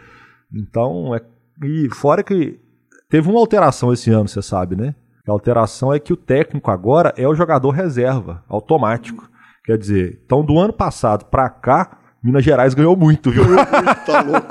Então, 0.52 1.14
é, 1.14 1.22
e 1.64 1.88
fora 1.94 2.22
que 2.22 2.60
teve 3.08 3.30
uma 3.30 3.40
alteração 3.40 3.92
esse 3.92 4.10
ano, 4.10 4.28
você 4.28 4.42
sabe, 4.42 4.76
né? 4.76 4.94
A 5.26 5.32
alteração 5.32 5.92
é 5.92 5.98
que 5.98 6.12
o 6.12 6.16
técnico 6.16 6.70
agora 6.70 7.14
é 7.16 7.26
o 7.26 7.34
jogador 7.34 7.70
reserva, 7.70 8.44
automático. 8.48 9.28
Quer 9.64 9.78
dizer, 9.78 10.20
então 10.24 10.44
do 10.44 10.58
ano 10.58 10.72
passado 10.72 11.26
para 11.26 11.48
cá, 11.48 11.98
Minas 12.22 12.44
Gerais 12.44 12.74
ganhou 12.74 12.94
muito, 12.94 13.30
viu? 13.30 13.44
Ganhou 13.44 13.56
muito, 13.56 14.04
tá 14.04 14.20
louco. 14.20 14.46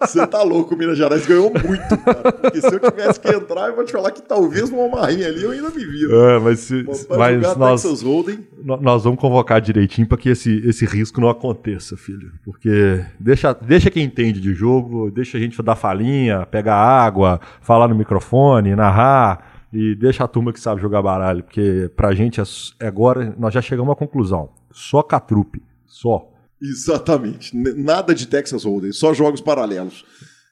Você 0.00 0.26
tá 0.26 0.42
louco, 0.42 0.76
Minas 0.76 0.96
Gerais 0.96 1.26
ganhou 1.26 1.50
muito, 1.50 1.98
cara. 1.98 2.32
Porque 2.32 2.60
se 2.60 2.72
eu 2.72 2.78
tivesse 2.78 3.18
que 3.18 3.28
entrar, 3.28 3.68
eu 3.68 3.74
vou 3.74 3.84
te 3.84 3.92
falar 3.92 4.12
que 4.12 4.22
talvez 4.22 4.70
numa 4.70 4.88
marrinha 4.88 5.26
ali 5.26 5.42
eu 5.42 5.50
ainda 5.50 5.68
me 5.70 5.84
vira. 5.84 6.14
É, 6.14 6.38
mas, 6.38 6.60
se, 6.60 6.86
mas 7.10 7.56
nós, 7.56 8.02
Holding... 8.02 8.46
nós 8.62 9.02
vamos 9.02 9.18
convocar 9.18 9.60
direitinho 9.60 10.06
para 10.06 10.16
que 10.16 10.28
esse, 10.28 10.62
esse 10.64 10.86
risco 10.86 11.20
não 11.20 11.28
aconteça, 11.28 11.96
filho. 11.96 12.30
Porque 12.44 13.04
deixa, 13.18 13.52
deixa 13.52 13.90
quem 13.90 14.04
entende 14.04 14.40
de 14.40 14.54
jogo, 14.54 15.10
deixa 15.10 15.38
a 15.38 15.40
gente 15.40 15.60
dar 15.60 15.74
falinha, 15.74 16.46
pegar 16.46 16.76
água, 16.76 17.40
falar 17.60 17.88
no 17.88 17.96
microfone, 17.96 18.76
narrar 18.76 19.66
e 19.72 19.94
deixa 19.94 20.24
a 20.24 20.28
turma 20.28 20.52
que 20.52 20.60
sabe 20.60 20.80
jogar 20.80 21.02
baralho, 21.02 21.42
porque 21.42 21.90
pra 21.94 22.14
gente 22.14 22.40
é, 22.40 22.86
agora 22.86 23.34
nós 23.38 23.52
já 23.52 23.60
chegamos 23.60 23.92
à 23.92 23.96
conclusão. 23.96 24.50
Só 24.70 25.02
catrupe, 25.02 25.62
só. 25.84 26.30
Exatamente. 26.60 27.56
Nada 27.56 28.14
de 28.14 28.26
Texas 28.26 28.64
Hold'em, 28.64 28.92
só 28.92 29.14
jogos 29.14 29.40
paralelos. 29.40 30.04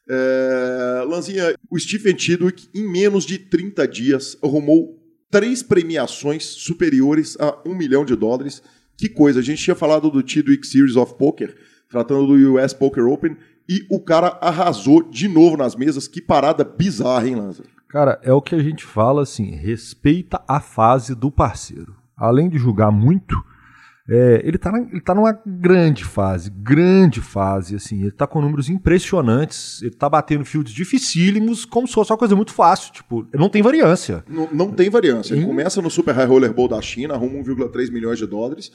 É... 0.09 1.05
Lanzinha, 1.07 1.55
o 1.71 1.79
Stephen 1.79 2.15
Tidwick, 2.15 2.69
em 2.75 2.91
menos 2.91 3.25
de 3.25 3.39
30 3.39 3.87
dias, 3.89 4.37
arrumou 4.43 4.97
três 5.31 5.63
premiações 5.63 6.45
superiores 6.45 7.37
a 7.41 7.59
um 7.67 7.75
milhão 7.75 8.05
de 8.05 8.15
dólares. 8.15 8.63
Que 8.97 9.09
coisa, 9.09 9.41
a 9.41 9.43
gente 9.43 9.63
tinha 9.63 9.77
falado 9.77 10.11
do 10.11 10.23
Tidwick 10.23 10.67
Series 10.67 10.97
of 10.97 11.15
Poker, 11.17 11.55
tratando 11.91 12.27
do 12.27 12.55
US 12.55 12.73
Poker 12.73 13.07
Open, 13.07 13.37
e 13.69 13.85
o 13.91 14.01
cara 14.01 14.39
arrasou 14.41 15.03
de 15.03 15.29
novo 15.29 15.57
nas 15.57 15.75
mesas. 15.75 16.07
Que 16.07 16.21
parada 16.21 16.65
bizarra, 16.65 17.29
hein, 17.29 17.35
Lázaro? 17.35 17.69
Cara, 17.89 18.19
é 18.23 18.33
o 18.33 18.43
que 18.43 18.55
a 18.55 18.63
gente 18.63 18.85
fala 18.85 19.23
assim, 19.23 19.51
respeita 19.51 20.43
a 20.49 20.61
fase 20.61 21.15
do 21.15 21.31
parceiro. 21.31 21.95
Além 22.17 22.49
de 22.49 22.59
julgar 22.59 22.91
muito, 22.91 23.37
é, 24.09 24.41
ele, 24.45 24.57
está 24.57 24.73
ele 24.79 25.01
tá 25.01 25.15
numa 25.15 25.33
grande 25.45 26.05
fase, 26.05 26.49
grande 26.51 27.21
fase, 27.21 27.75
assim, 27.75 28.03
ele 28.03 28.13
tá 28.13 28.27
com 28.27 28.41
números 28.41 28.69
impressionantes, 28.69 29.83
ele 29.83 29.95
tá 29.95 30.09
batendo 30.09 30.45
fields 30.45 30.73
dificílimos, 30.73 31.65
como 31.65 31.89
se 31.89 31.95
fosse 31.95 32.13
uma 32.13 32.19
coisa 32.19 32.37
muito 32.37 32.53
fácil, 32.53 32.93
tipo, 32.93 33.27
não 33.35 33.49
tem 33.49 33.63
variância. 33.63 34.25
Não, 34.29 34.49
não 34.53 34.71
tem 34.71 34.89
variância, 34.89 35.35
ele 35.35 35.45
começa 35.45 35.83
no 35.83 35.91
Super 35.91 36.15
High 36.15 36.27
Roller 36.27 36.53
Bowl 36.55 36.69
da 36.69 36.81
China, 36.81 37.15
arruma 37.15 37.43
1,3 37.43 37.91
milhões 37.91 38.19
de 38.19 38.27
dólares, 38.27 38.71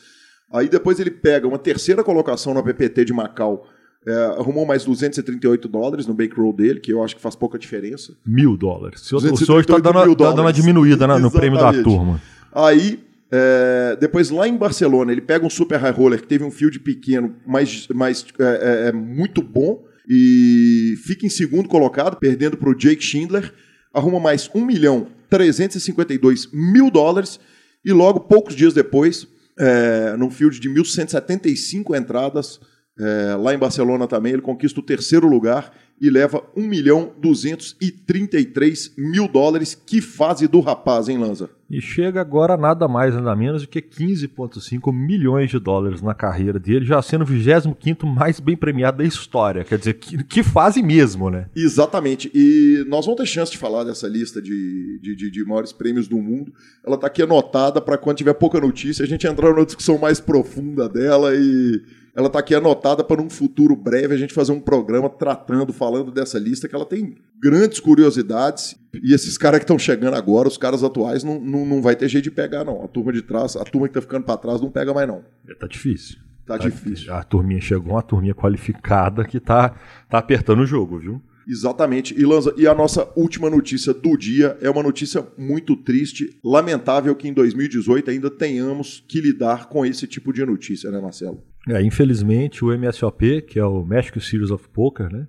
aí 0.52 0.68
depois 0.68 1.00
ele 1.00 1.12
pega 1.12 1.48
uma 1.48 1.58
terceira 1.58 2.04
colocação 2.04 2.54
no 2.54 2.62
PPT 2.62 3.06
de 3.06 3.14
Macau, 3.14 3.66
é, 4.06 4.14
arrumou 4.38 4.66
mais 4.66 4.84
238 4.84 5.68
dólares 5.68 6.08
no 6.08 6.14
bankroll 6.14 6.52
dele, 6.52 6.80
que 6.80 6.92
eu 6.92 7.04
acho 7.04 7.16
que 7.16 7.22
faz 7.22 7.36
pouca 7.36 7.58
diferença. 7.58 8.14
Mil 8.26 8.58
dólares. 8.58 9.10
O 9.14 9.38
senhor 9.38 9.62
está 9.62 9.78
dando, 9.78 10.16
tá 10.16 10.26
dando 10.26 10.42
uma 10.42 10.52
diminuída 10.52 11.06
na, 11.06 11.20
no 11.20 11.32
prêmio 11.32 11.60
da 11.60 11.72
turma. 11.84 12.20
Aí, 12.52 13.00
é, 13.32 13.98
depois 14.00 14.30
lá 14.30 14.48
em 14.48 14.58
Barcelona, 14.58 15.12
ele 15.12 15.22
pega 15.22 15.46
um 15.46 15.50
super 15.50 15.80
high 15.80 15.94
roller 15.94 16.20
que 16.22 16.28
teve 16.28 16.44
um 16.44 16.52
field 16.52 16.80
pequeno, 16.80 17.36
mas, 17.48 17.88
mas 17.94 18.26
é, 18.38 18.44
é, 18.44 18.88
é 18.90 18.92
muito 18.92 19.42
bom, 19.42 19.86
e 20.08 20.96
fica 21.06 21.26
em 21.26 21.30
segundo 21.30 21.70
colocado, 21.70 22.18
perdendo 22.18 22.58
para 22.58 22.70
o 22.70 22.76
Jake 22.76 23.02
Schindler. 23.02 23.54
Arruma 23.94 24.20
mais 24.20 24.50
1 24.54 24.66
milhão 24.66 25.08
352 25.30 26.50
mil 26.52 26.92
dólares, 26.92 27.40
e 27.86 27.92
logo, 27.94 28.20
poucos 28.20 28.56
dias 28.56 28.74
depois, 28.74 29.26
é, 29.58 30.16
num 30.18 30.30
field 30.30 30.60
de 30.60 30.70
1.175 30.70 31.98
entradas, 31.98 32.60
é, 33.00 33.36
lá 33.36 33.54
em 33.54 33.58
Barcelona 33.58 34.08
também, 34.08 34.34
ele 34.34 34.42
conquista 34.42 34.80
o 34.80 34.84
terceiro 34.84 35.28
lugar 35.28 35.74
e 36.02 36.10
leva 36.10 36.44
1 36.58 36.68
milhão 36.68 37.14
233 37.22 38.96
mil 38.98 39.28
dólares. 39.28 39.76
Que 39.86 40.02
fase 40.02 40.48
do 40.48 40.60
rapaz, 40.60 41.08
hein, 41.08 41.20
Lanza? 41.20 41.52
E 41.70 41.80
chega 41.80 42.20
agora 42.20 42.58
nada 42.58 42.86
mais, 42.88 43.16
nada 43.16 43.34
menos 43.34 43.62
do 43.62 43.68
que 43.68 43.82
15,5 43.82 44.92
milhões 44.92 45.50
de 45.50 45.58
dólares 45.58 46.02
na 46.02 46.14
carreira 46.14 46.60
dele, 46.60 46.84
já 46.84 47.02
sendo 47.02 47.22
o 47.22 47.26
25 47.26 48.06
mais 48.06 48.42
bem 48.42 48.58
premiado 48.58 48.98
da 48.98 49.06
história. 49.06 49.64
Quer 49.64 49.78
dizer, 49.78 49.94
que, 49.94 50.22
que 50.24 50.44
fase 50.44 50.82
mesmo, 50.84 51.30
né? 51.30 51.46
Exatamente. 51.56 52.30
E 52.34 52.84
nós 52.90 53.06
vamos 53.06 53.22
ter 53.22 53.28
chance 53.28 53.52
de 53.52 53.58
falar 53.58 53.86
dessa 53.86 54.08
lista 54.08 54.42
de, 54.42 55.00
de, 55.02 55.16
de, 55.16 55.32
de 55.32 55.46
maiores 55.46 55.72
prêmios 55.72 56.10
do 56.10 56.18
mundo. 56.18 56.52
Ela 56.86 56.96
está 56.96 57.08
aqui 57.08 57.22
anotada 57.22 57.80
para 57.80 57.98
quando 57.98 58.18
tiver 58.18 58.34
pouca 58.34 58.60
notícia 58.60 59.06
a 59.06 59.08
gente 59.08 59.26
entrar 59.26 59.54
numa 59.54 59.66
discussão 59.66 59.98
mais 59.98 60.20
profunda 60.20 60.90
dela 60.90 61.34
e 61.34 61.82
ela 62.16 62.28
está 62.28 62.40
aqui 62.40 62.54
anotada 62.54 63.04
para 63.04 63.22
num 63.22 63.30
futuro 63.30 63.76
breve 63.76 64.14
a 64.14 64.18
gente 64.18 64.34
fazer 64.34 64.52
um 64.52 64.60
programa 64.60 65.10
tratando, 65.10 65.72
falando 65.72 66.12
dessa 66.12 66.38
lista, 66.38 66.68
que 66.68 66.76
ela 66.76 66.86
tem 66.86 67.16
grandes 67.42 67.80
curiosidades. 67.80 68.76
E 69.02 69.14
esses 69.14 69.38
caras 69.38 69.60
que 69.60 69.64
estão 69.64 69.80
chegando 69.80 70.16
agora, 70.16 70.48
os 70.48 70.58
caras 70.58 70.84
atuais, 70.84 71.24
não, 71.24 71.40
não, 71.40 71.66
não 71.66 71.82
vai 71.82 71.96
ter 71.96 72.10
jeito 72.10 72.26
de 72.26 72.32
pegar, 72.32 72.66
não. 72.66 72.84
A 72.84 72.88
turma 72.88 73.14
de 73.14 73.22
trás, 73.22 73.56
a 73.56 73.64
turma 73.64 73.88
que 73.88 73.92
está 73.92 74.02
ficando 74.02 74.26
para 74.26 74.38
trás 74.38 74.60
não 74.62 74.70
pega 74.70 74.94
mais, 74.94 75.08
não. 75.08 75.24
É, 75.48 75.56
tá 75.56 75.68
difícil. 75.68 76.18
Tá, 76.46 76.58
tá 76.58 76.68
difícil. 76.68 77.14
A 77.14 77.24
turminha 77.24 77.62
chegou, 77.62 77.94
uma 77.94 78.02
turminha 78.02 78.36
qualificada 78.36 79.24
que 79.24 79.40
tá, 79.40 79.74
tá 80.10 80.18
apertando 80.18 80.62
o 80.62 80.66
jogo, 80.66 81.00
viu? 81.00 81.22
Exatamente. 81.48 82.20
E 82.20 82.26
Lanza, 82.26 82.54
e 82.58 82.68
a 82.68 82.76
nossa 82.76 83.10
última 83.16 83.50
notícia 83.50 83.94
do 83.94 84.18
dia 84.18 84.58
é 84.62 84.70
uma 84.70 84.84
notícia 84.84 85.26
muito 85.38 85.76
triste, 85.76 86.40
lamentável 86.44 87.16
que 87.16 87.28
em 87.28 87.34
2018 87.34 88.12
ainda 88.12 88.30
tenhamos 88.30 89.04
que 89.08 89.20
lidar 89.20 89.68
com 89.68 89.86
esse 89.86 90.06
tipo 90.08 90.32
de 90.32 90.46
notícia, 90.46 90.92
né, 90.92 91.00
Marcelo? 91.00 91.44
É, 91.70 91.82
infelizmente 91.82 92.66
o 92.66 92.72
MSOP, 92.76 93.44
que 93.44 93.60
é 93.60 93.66
o 93.66 93.84
México 93.86 94.20
Series 94.20 94.50
of 94.50 94.68
Poker, 94.70 95.12
né, 95.12 95.28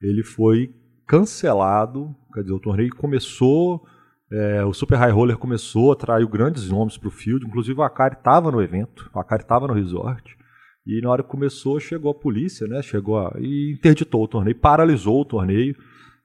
ele 0.00 0.22
foi 0.22 0.72
cancelado, 1.06 2.14
quer 2.32 2.42
dizer, 2.42 2.54
o 2.54 2.60
torneio 2.60 2.94
começou, 2.94 3.84
é, 4.32 4.64
o 4.64 4.72
Super 4.72 4.98
High 4.98 5.10
Roller 5.10 5.36
começou, 5.36 5.92
atraiu 5.92 6.28
grandes 6.28 6.68
nomes 6.68 6.96
para 6.96 7.08
o 7.08 7.10
field, 7.10 7.44
inclusive 7.44 7.78
o 7.78 7.82
Akari 7.82 8.14
estava 8.14 8.50
no 8.50 8.62
evento, 8.62 9.10
o 9.12 9.18
Akari 9.18 9.42
estava 9.42 9.66
no 9.66 9.74
resort, 9.74 10.36
e 10.86 11.00
na 11.00 11.10
hora 11.10 11.22
que 11.22 11.28
começou, 11.30 11.80
chegou 11.80 12.10
a 12.10 12.14
polícia, 12.14 12.66
né? 12.66 12.82
Chegou 12.82 13.18
a, 13.18 13.34
e 13.38 13.72
interditou 13.72 14.22
o 14.22 14.28
torneio, 14.28 14.58
paralisou 14.58 15.20
o 15.20 15.24
torneio, 15.24 15.74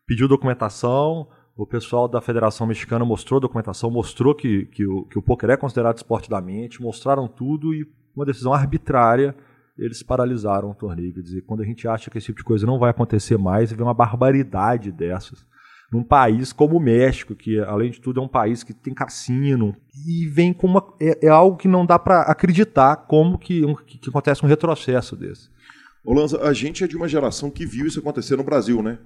pediu 0.05 0.27
documentação. 0.27 1.27
O 1.55 1.65
pessoal 1.65 2.07
da 2.07 2.21
Federação 2.21 2.67
Mexicana 2.67 3.05
mostrou 3.05 3.37
a 3.37 3.41
documentação, 3.41 3.89
mostrou 3.89 4.35
que, 4.35 4.65
que, 4.67 4.85
o, 4.85 5.05
que 5.05 5.17
o 5.17 5.21
poker 5.21 5.49
é 5.51 5.57
considerado 5.57 5.97
esporte 5.97 6.29
da 6.29 6.41
mente, 6.41 6.81
mostraram 6.81 7.27
tudo 7.27 7.73
e 7.73 7.85
uma 8.15 8.25
decisão 8.25 8.53
arbitrária 8.53 9.35
eles 9.79 10.03
paralisaram 10.03 10.71
o 10.71 10.75
torneio. 10.75 11.13
Quer 11.13 11.21
dizer, 11.21 11.41
quando 11.41 11.61
a 11.61 11.65
gente 11.65 11.87
acha 11.87 12.09
que 12.09 12.17
esse 12.17 12.27
tipo 12.27 12.39
de 12.39 12.43
coisa 12.43 12.65
não 12.65 12.77
vai 12.77 12.89
acontecer 12.89 13.37
mais, 13.37 13.71
vem 13.71 13.81
uma 13.81 13.93
barbaridade 13.93 14.91
dessas. 14.91 15.47
num 15.91 16.03
país 16.03 16.53
como 16.53 16.77
o 16.77 16.79
México, 16.79 17.33
que 17.33 17.59
além 17.61 17.89
de 17.89 17.99
tudo 17.99 18.19
é 18.19 18.23
um 18.23 18.27
país 18.27 18.61
que 18.61 18.73
tem 18.73 18.93
cassino 18.93 19.75
e 20.05 20.27
vem 20.27 20.53
com 20.53 20.67
uma 20.67 20.85
é, 21.01 21.25
é 21.25 21.29
algo 21.29 21.57
que 21.57 21.67
não 21.67 21.83
dá 21.83 21.97
para 21.97 22.21
acreditar 22.21 22.95
como 23.07 23.39
que, 23.39 23.65
um, 23.65 23.73
que 23.73 24.07
acontece 24.07 24.45
um 24.45 24.47
retrocesso 24.47 25.15
desse. 25.15 25.49
Ô 26.03 26.13
Lanza, 26.13 26.41
a 26.41 26.53
gente 26.53 26.81
é 26.81 26.87
de 26.87 26.95
uma 26.95 27.09
geração 27.09 27.51
que 27.51 27.65
viu 27.65 27.85
isso 27.85 27.99
acontecer 27.99 28.37
no 28.37 28.43
Brasil, 28.43 28.81
né? 28.81 28.97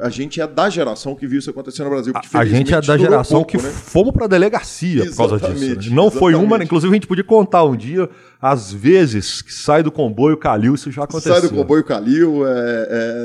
A 0.00 0.08
gente 0.08 0.40
é 0.40 0.46
da 0.46 0.70
geração 0.70 1.16
que 1.16 1.26
viu 1.26 1.40
isso 1.40 1.50
acontecer 1.50 1.82
no 1.82 1.90
Brasil. 1.90 2.12
A, 2.14 2.38
a 2.38 2.44
gente 2.44 2.72
é 2.72 2.80
da 2.80 2.96
geração 2.96 3.38
pouco, 3.38 3.50
que 3.50 3.62
né? 3.62 3.68
fomos 3.68 4.12
para 4.12 4.26
a 4.26 4.28
delegacia 4.28 5.02
exatamente, 5.02 5.16
por 5.16 5.40
causa 5.40 5.54
disso. 5.54 5.90
Né? 5.90 5.94
Não 5.94 6.04
exatamente. 6.04 6.18
foi 6.18 6.34
uma, 6.34 6.62
inclusive 6.62 6.92
a 6.92 6.94
gente 6.94 7.08
podia 7.08 7.24
contar 7.24 7.64
um 7.64 7.76
dia 7.76 8.08
as 8.40 8.72
vezes 8.72 9.42
que 9.42 9.52
sai 9.52 9.82
do 9.82 9.90
comboio 9.90 10.36
Calil, 10.36 10.76
isso 10.76 10.90
já 10.92 11.02
aconteceu. 11.02 11.32
Sai 11.32 11.42
do 11.42 11.50
comboio 11.50 11.82
Calil, 11.82 12.46
é, 12.46 12.52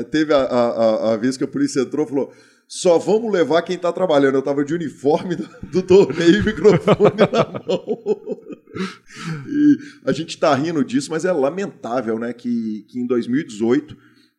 é, 0.00 0.04
teve 0.04 0.34
a, 0.34 0.38
a, 0.38 1.12
a, 1.12 1.16
vez 1.16 1.36
que 1.36 1.44
a 1.44 1.48
polícia 1.48 1.80
entrou 1.80 2.04
e 2.04 2.08
falou 2.08 2.32
só 2.66 2.96
vamos 2.98 3.30
levar 3.30 3.60
quem 3.60 3.76
está 3.76 3.92
trabalhando. 3.92 4.36
Eu 4.36 4.40
estava 4.40 4.64
de 4.64 4.72
uniforme 4.72 5.36
do, 5.36 5.46
do 5.70 5.82
torneio 5.82 6.40
e 6.40 6.42
microfone 6.42 7.16
na 7.30 7.60
mão. 7.66 8.38
E 9.46 9.78
a 10.04 10.12
gente 10.12 10.30
está 10.30 10.54
rindo 10.54 10.84
disso, 10.84 11.10
mas 11.10 11.24
é 11.24 11.32
lamentável 11.32 12.18
né, 12.18 12.32
que, 12.32 12.84
que 12.88 12.98
em 12.98 13.06
2018, 13.06 13.96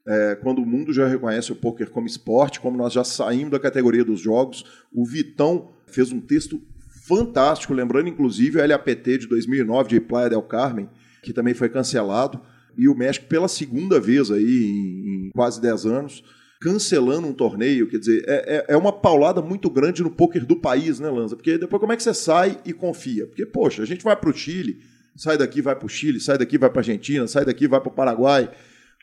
é, 0.07 0.35
quando 0.41 0.59
o 0.59 0.65
mundo 0.65 0.91
já 0.91 1.07
reconhece 1.07 1.51
o 1.51 1.55
poker 1.55 1.89
como 1.89 2.07
esporte, 2.07 2.59
como 2.59 2.77
nós 2.77 2.93
já 2.93 3.03
saímos 3.03 3.51
da 3.51 3.59
categoria 3.59 4.03
dos 4.03 4.19
jogos, 4.19 4.65
o 4.91 5.05
Vitão 5.05 5.73
fez 5.87 6.11
um 6.11 6.19
texto 6.19 6.61
fantástico, 7.05 7.73
lembrando 7.73 8.09
inclusive 8.09 8.59
o 8.59 8.67
LAPT 8.67 9.19
de 9.19 9.27
2009 9.27 9.89
de 9.89 9.99
Playa 9.99 10.29
del 10.29 10.41
Carmen, 10.41 10.89
que 11.21 11.33
também 11.33 11.53
foi 11.53 11.69
cancelado, 11.69 12.41
e 12.77 12.87
o 12.87 12.95
México 12.95 13.27
pela 13.27 13.47
segunda 13.47 13.99
vez 13.99 14.31
aí 14.31 14.65
em, 14.65 15.27
em 15.27 15.29
quase 15.31 15.61
10 15.61 15.85
anos 15.85 16.23
cancelando 16.63 17.27
um 17.27 17.33
torneio, 17.33 17.89
quer 17.89 17.97
dizer, 17.97 18.23
é, 18.25 18.55
é, 18.55 18.65
é 18.69 18.77
uma 18.77 18.93
paulada 18.93 19.41
muito 19.41 19.69
grande 19.69 20.01
no 20.01 20.09
poker 20.09 20.45
do 20.45 20.55
país, 20.55 20.97
né, 20.97 21.09
Lanza? 21.09 21.35
Porque 21.35 21.57
depois 21.57 21.77
como 21.77 21.91
é 21.91 21.97
que 21.97 22.01
você 22.01 22.13
sai 22.13 22.57
e 22.63 22.71
confia? 22.71 23.27
Porque, 23.27 23.45
poxa, 23.45 23.83
a 23.83 23.85
gente 23.85 24.01
vai 24.01 24.15
para 24.15 24.29
o 24.29 24.33
Chile, 24.33 24.79
sai 25.13 25.37
daqui, 25.37 25.61
vai 25.61 25.75
para 25.75 25.85
o 25.85 25.89
Chile, 25.89 26.21
sai 26.21 26.37
daqui, 26.37 26.57
vai 26.57 26.69
para 26.69 26.79
a 26.79 26.83
Argentina, 26.83 27.27
sai 27.27 27.43
daqui, 27.43 27.67
vai 27.67 27.81
para 27.81 27.89
o 27.89 27.93
Paraguai, 27.93 28.49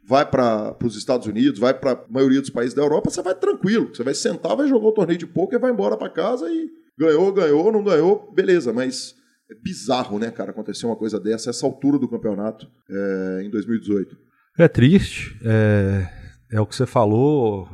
vai 0.09 0.25
para 0.25 0.75
os 0.83 0.97
Estados 0.97 1.27
Unidos, 1.27 1.61
vai 1.61 1.75
para 1.75 1.93
a 1.93 2.05
maioria 2.09 2.41
dos 2.41 2.49
países 2.49 2.73
da 2.73 2.81
Europa, 2.81 3.11
você 3.11 3.21
vai 3.21 3.35
tranquilo. 3.35 3.95
Você 3.95 4.03
vai 4.03 4.15
sentar, 4.15 4.57
vai 4.57 4.67
jogar 4.67 4.89
o 4.89 4.93
torneio 4.93 5.19
de 5.19 5.27
poker, 5.27 5.61
vai 5.61 5.71
embora 5.71 5.99
para 5.99 6.09
casa 6.09 6.51
e 6.51 6.71
ganhou, 6.99 7.31
ganhou, 7.31 7.71
não 7.71 7.85
ganhou, 7.85 8.33
beleza, 8.35 8.73
mas 8.73 9.15
é 9.51 9.55
bizarro, 9.55 10.19
né, 10.19 10.31
cara, 10.31 10.53
acontecer 10.53 10.87
uma 10.87 10.97
coisa 10.97 11.21
dessa, 11.21 11.51
essa 11.51 11.67
altura 11.67 11.99
do 11.99 12.09
campeonato 12.09 12.67
é, 12.89 13.43
em 13.45 13.51
2018. 13.51 14.17
É 14.59 14.67
triste, 14.67 15.37
é 15.45 16.20
é 16.51 16.61
o 16.61 16.67
que 16.67 16.75
você 16.75 16.87
falou, 16.87 17.69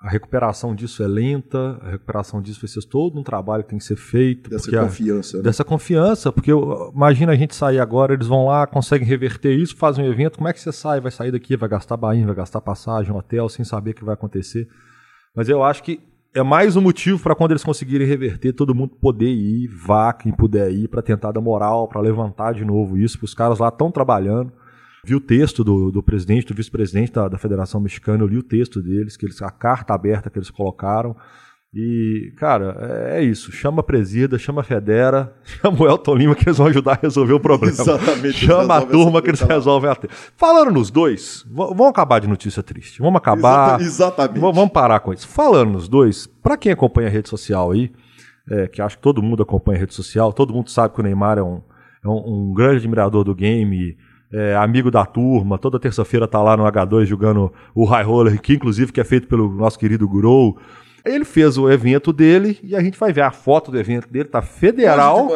a 0.00 0.08
recuperação 0.08 0.74
disso 0.74 1.02
é 1.02 1.06
lenta, 1.06 1.78
a 1.82 1.90
recuperação 1.90 2.40
disso 2.40 2.60
vai 2.60 2.68
ser 2.68 2.82
todo 2.86 3.18
um 3.18 3.22
trabalho 3.22 3.64
que 3.64 3.70
tem 3.70 3.78
que 3.78 3.84
ser 3.84 3.96
feito. 3.96 4.48
Dessa 4.48 4.70
confiança. 4.70 5.36
A, 5.36 5.38
né? 5.38 5.42
Dessa 5.42 5.64
confiança, 5.64 6.32
porque 6.32 6.52
imagina 6.94 7.32
a 7.32 7.36
gente 7.36 7.54
sair 7.54 7.80
agora, 7.80 8.14
eles 8.14 8.26
vão 8.26 8.46
lá, 8.46 8.66
conseguem 8.66 9.06
reverter 9.06 9.52
isso, 9.52 9.76
fazem 9.76 10.04
um 10.04 10.08
evento, 10.08 10.36
como 10.36 10.48
é 10.48 10.52
que 10.52 10.60
você 10.60 10.70
sai? 10.70 11.00
Vai 11.00 11.10
sair 11.10 11.32
daqui, 11.32 11.56
vai 11.56 11.68
gastar 11.68 11.96
bainha, 11.96 12.26
vai 12.26 12.36
gastar 12.36 12.60
passagem, 12.60 13.12
hotel, 13.12 13.48
sem 13.48 13.64
saber 13.64 13.90
o 13.90 13.94
que 13.94 14.04
vai 14.04 14.14
acontecer. 14.14 14.68
Mas 15.34 15.48
eu 15.48 15.62
acho 15.62 15.82
que 15.82 16.00
é 16.34 16.42
mais 16.42 16.76
um 16.76 16.82
motivo 16.82 17.20
para 17.22 17.34
quando 17.34 17.50
eles 17.52 17.64
conseguirem 17.64 18.06
reverter, 18.06 18.52
todo 18.52 18.74
mundo 18.74 18.94
poder 19.00 19.32
ir, 19.32 19.66
vá 19.68 20.12
quem 20.12 20.30
puder 20.30 20.70
ir, 20.70 20.88
para 20.88 21.02
tentar 21.02 21.32
dar 21.32 21.40
moral, 21.40 21.88
para 21.88 22.00
levantar 22.00 22.52
de 22.52 22.64
novo 22.64 22.96
isso, 22.96 23.14
porque 23.14 23.24
os 23.24 23.34
caras 23.34 23.58
lá 23.58 23.68
estão 23.68 23.90
trabalhando 23.90 24.52
vi 25.04 25.14
o 25.14 25.20
texto 25.20 25.62
do, 25.62 25.90
do 25.90 26.02
presidente, 26.02 26.46
do 26.46 26.54
vice-presidente 26.54 27.12
da, 27.12 27.28
da, 27.28 27.38
Federação 27.38 27.80
Mexicana, 27.80 28.22
eu 28.22 28.26
li 28.26 28.38
o 28.38 28.42
texto 28.42 28.82
deles, 28.82 29.16
que 29.16 29.26
eles, 29.26 29.40
a 29.42 29.50
carta 29.50 29.94
aberta 29.94 30.30
que 30.30 30.38
eles 30.38 30.50
colocaram. 30.50 31.16
E, 31.74 32.32
cara, 32.38 32.74
é, 32.80 33.18
é 33.18 33.22
isso. 33.22 33.52
Chama 33.52 33.80
a 33.80 33.82
presida, 33.82 34.38
chama 34.38 34.62
a 34.62 34.64
Federa, 34.64 35.34
chama 35.44 35.78
o 35.78 35.86
Elton 35.86 36.14
Lima 36.14 36.34
que 36.34 36.48
eles 36.48 36.56
vão 36.56 36.68
ajudar 36.68 36.92
a 36.92 36.98
resolver 37.02 37.34
o 37.34 37.40
problema. 37.40 37.74
Exatamente. 37.78 38.32
Chama 38.32 38.78
a 38.78 38.80
turma 38.80 39.20
que 39.20 39.28
eles 39.28 39.40
resolvem 39.40 39.90
a 39.90 39.96
Falando 40.36 40.72
nos 40.72 40.90
dois, 40.90 41.44
vamos 41.50 41.88
acabar 41.88 42.20
de 42.20 42.28
notícia 42.28 42.62
triste. 42.62 43.00
Vamos 43.00 43.18
acabar. 43.18 43.80
exatamente. 43.80 44.40
Vamos 44.40 44.70
parar 44.70 45.00
com 45.00 45.12
isso. 45.12 45.28
Falando 45.28 45.72
nos 45.72 45.88
dois, 45.88 46.26
para 46.26 46.56
quem 46.56 46.72
acompanha 46.72 47.08
a 47.08 47.10
rede 47.10 47.28
social 47.28 47.72
aí, 47.72 47.92
é, 48.50 48.68
que 48.68 48.80
acho 48.80 48.96
que 48.96 49.02
todo 49.02 49.22
mundo 49.22 49.42
acompanha 49.42 49.78
a 49.78 49.80
rede 49.80 49.94
social, 49.94 50.32
todo 50.32 50.54
mundo 50.54 50.70
sabe 50.70 50.94
que 50.94 51.00
o 51.00 51.02
Neymar 51.02 51.36
é 51.36 51.42
um, 51.42 51.60
é 52.02 52.08
um, 52.08 52.50
um 52.50 52.54
grande 52.54 52.78
admirador 52.78 53.22
do 53.22 53.34
game 53.34 53.96
é, 54.32 54.56
amigo 54.56 54.90
da 54.90 55.04
turma, 55.04 55.58
toda 55.58 55.78
terça-feira 55.78 56.26
tá 56.26 56.42
lá 56.42 56.56
no 56.56 56.64
H2 56.64 57.06
jogando 57.06 57.52
o 57.74 57.84
High 57.84 58.04
Roller, 58.04 58.40
que 58.40 58.54
inclusive 58.54 58.92
que 58.92 59.00
é 59.00 59.04
feito 59.04 59.28
pelo 59.28 59.50
nosso 59.50 59.78
querido 59.78 60.08
Grow. 60.08 60.58
Ele 61.04 61.24
fez 61.24 61.56
o 61.56 61.70
evento 61.70 62.12
dele 62.12 62.58
e 62.64 62.74
a 62.74 62.80
gente 62.80 62.98
vai 62.98 63.12
ver 63.12 63.20
a 63.20 63.30
foto 63.30 63.70
do 63.70 63.78
evento 63.78 64.08
dele, 64.10 64.24
tá 64.24 64.42
federal. 64.42 65.28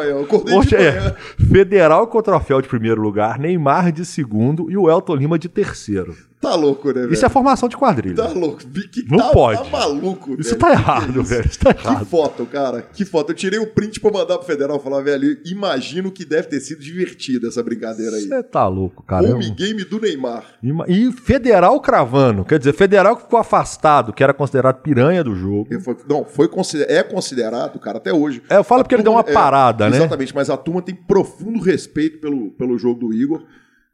Hoje, 0.53 0.75
é, 0.75 1.15
federal 1.49 2.07
com 2.07 2.17
o 2.17 2.21
troféu 2.21 2.61
de 2.61 2.67
primeiro 2.67 3.01
lugar, 3.01 3.39
Neymar 3.39 3.91
de 3.91 4.03
segundo 4.03 4.69
e 4.69 4.75
o 4.75 4.91
Elton 4.91 5.15
Lima 5.15 5.39
de 5.39 5.47
terceiro. 5.47 6.13
Tá 6.41 6.55
louco, 6.55 6.87
né, 6.87 7.01
velho? 7.01 7.13
Isso 7.13 7.23
é 7.23 7.29
formação 7.29 7.69
de 7.69 7.77
quadrilha. 7.77 8.15
Tá 8.15 8.29
louco. 8.29 8.63
Que 8.91 9.05
não 9.07 9.19
tá, 9.19 9.29
pode. 9.29 9.63
Tá 9.63 9.69
maluco, 9.69 10.35
Isso 10.39 10.49
velho. 10.49 10.59
tá 10.59 10.71
errado, 10.71 11.23
velho. 11.23 11.45
Isso 11.47 11.59
tá 11.59 11.69
errado. 11.69 11.99
Que 11.99 12.05
foto, 12.05 12.45
cara. 12.47 12.81
Que 12.81 13.05
foto. 13.05 13.31
Eu 13.31 13.35
tirei 13.35 13.59
o 13.59 13.67
print 13.67 13.99
pra 13.99 14.11
mandar 14.11 14.39
pro 14.39 14.47
Federal 14.47 14.79
falar, 14.79 15.01
velho, 15.01 15.37
imagino 15.45 16.11
que 16.11 16.25
deve 16.25 16.47
ter 16.47 16.59
sido 16.59 16.81
divertida 16.81 17.47
essa 17.47 17.61
brincadeira 17.61 18.15
aí. 18.15 18.23
Você 18.23 18.41
tá 18.41 18.67
louco, 18.67 19.03
cara. 19.03 19.31
Home 19.31 19.45
é 19.45 19.49
game 19.51 19.83
do 19.83 20.01
Neymar. 20.01 20.43
E 20.87 21.11
Federal 21.11 21.79
cravando. 21.79 22.43
Quer 22.43 22.57
dizer, 22.57 22.73
Federal 22.73 23.15
que 23.15 23.21
ficou 23.21 23.39
afastado, 23.39 24.11
que 24.11 24.23
era 24.23 24.33
considerado 24.33 24.81
piranha 24.81 25.23
do 25.23 25.35
jogo. 25.35 25.79
Foi, 25.81 25.95
não, 26.09 26.25
foi 26.25 26.49
é 26.87 27.03
considerado, 27.03 27.79
cara, 27.79 27.99
até 27.99 28.11
hoje. 28.11 28.41
É, 28.49 28.57
eu 28.57 28.63
falo 28.63 28.81
a 28.81 28.83
porque 28.83 28.95
turma, 28.95 29.01
ele 29.01 29.03
deu 29.03 29.13
uma 29.13 29.23
parada, 29.23 29.85
é, 29.85 29.89
né? 29.91 29.97
Exatamente, 29.97 30.33
mas 30.33 30.49
a 30.49 30.57
turma 30.57 30.81
tem 30.81 30.95
profundo 30.95 31.59
respeito 31.59 32.19
pelo, 32.19 32.49
pelo 32.51 32.79
jogo 32.79 32.99
do 32.99 33.13
Igor. 33.13 33.43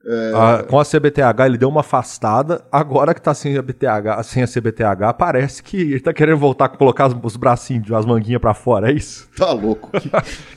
É... 0.08 0.64
Com 0.64 0.80
a 0.80 0.86
CBTH 0.86 1.46
ele 1.46 1.58
deu 1.58 1.68
uma 1.68 1.82
afastada, 1.82 2.64
agora 2.72 3.14
que 3.14 3.22
tá 3.22 3.34
sem 3.34 3.58
a 3.58 3.62
BTH, 3.62 4.24
sem 4.24 4.42
a 4.42 4.48
CBTH, 4.48 5.14
parece 5.18 5.62
que 5.62 5.76
ele 5.76 6.00
tá 6.00 6.14
querendo 6.14 6.38
voltar 6.38 6.66
a 6.66 6.70
colocar 6.70 7.08
os, 7.22 7.36
bracinhos, 7.36 7.92
as 7.92 8.06
manguinhas 8.06 8.40
para 8.40 8.54
fora, 8.54 8.90
é 8.90 8.94
isso? 8.94 9.28
Tá 9.36 9.52
louco. 9.52 9.92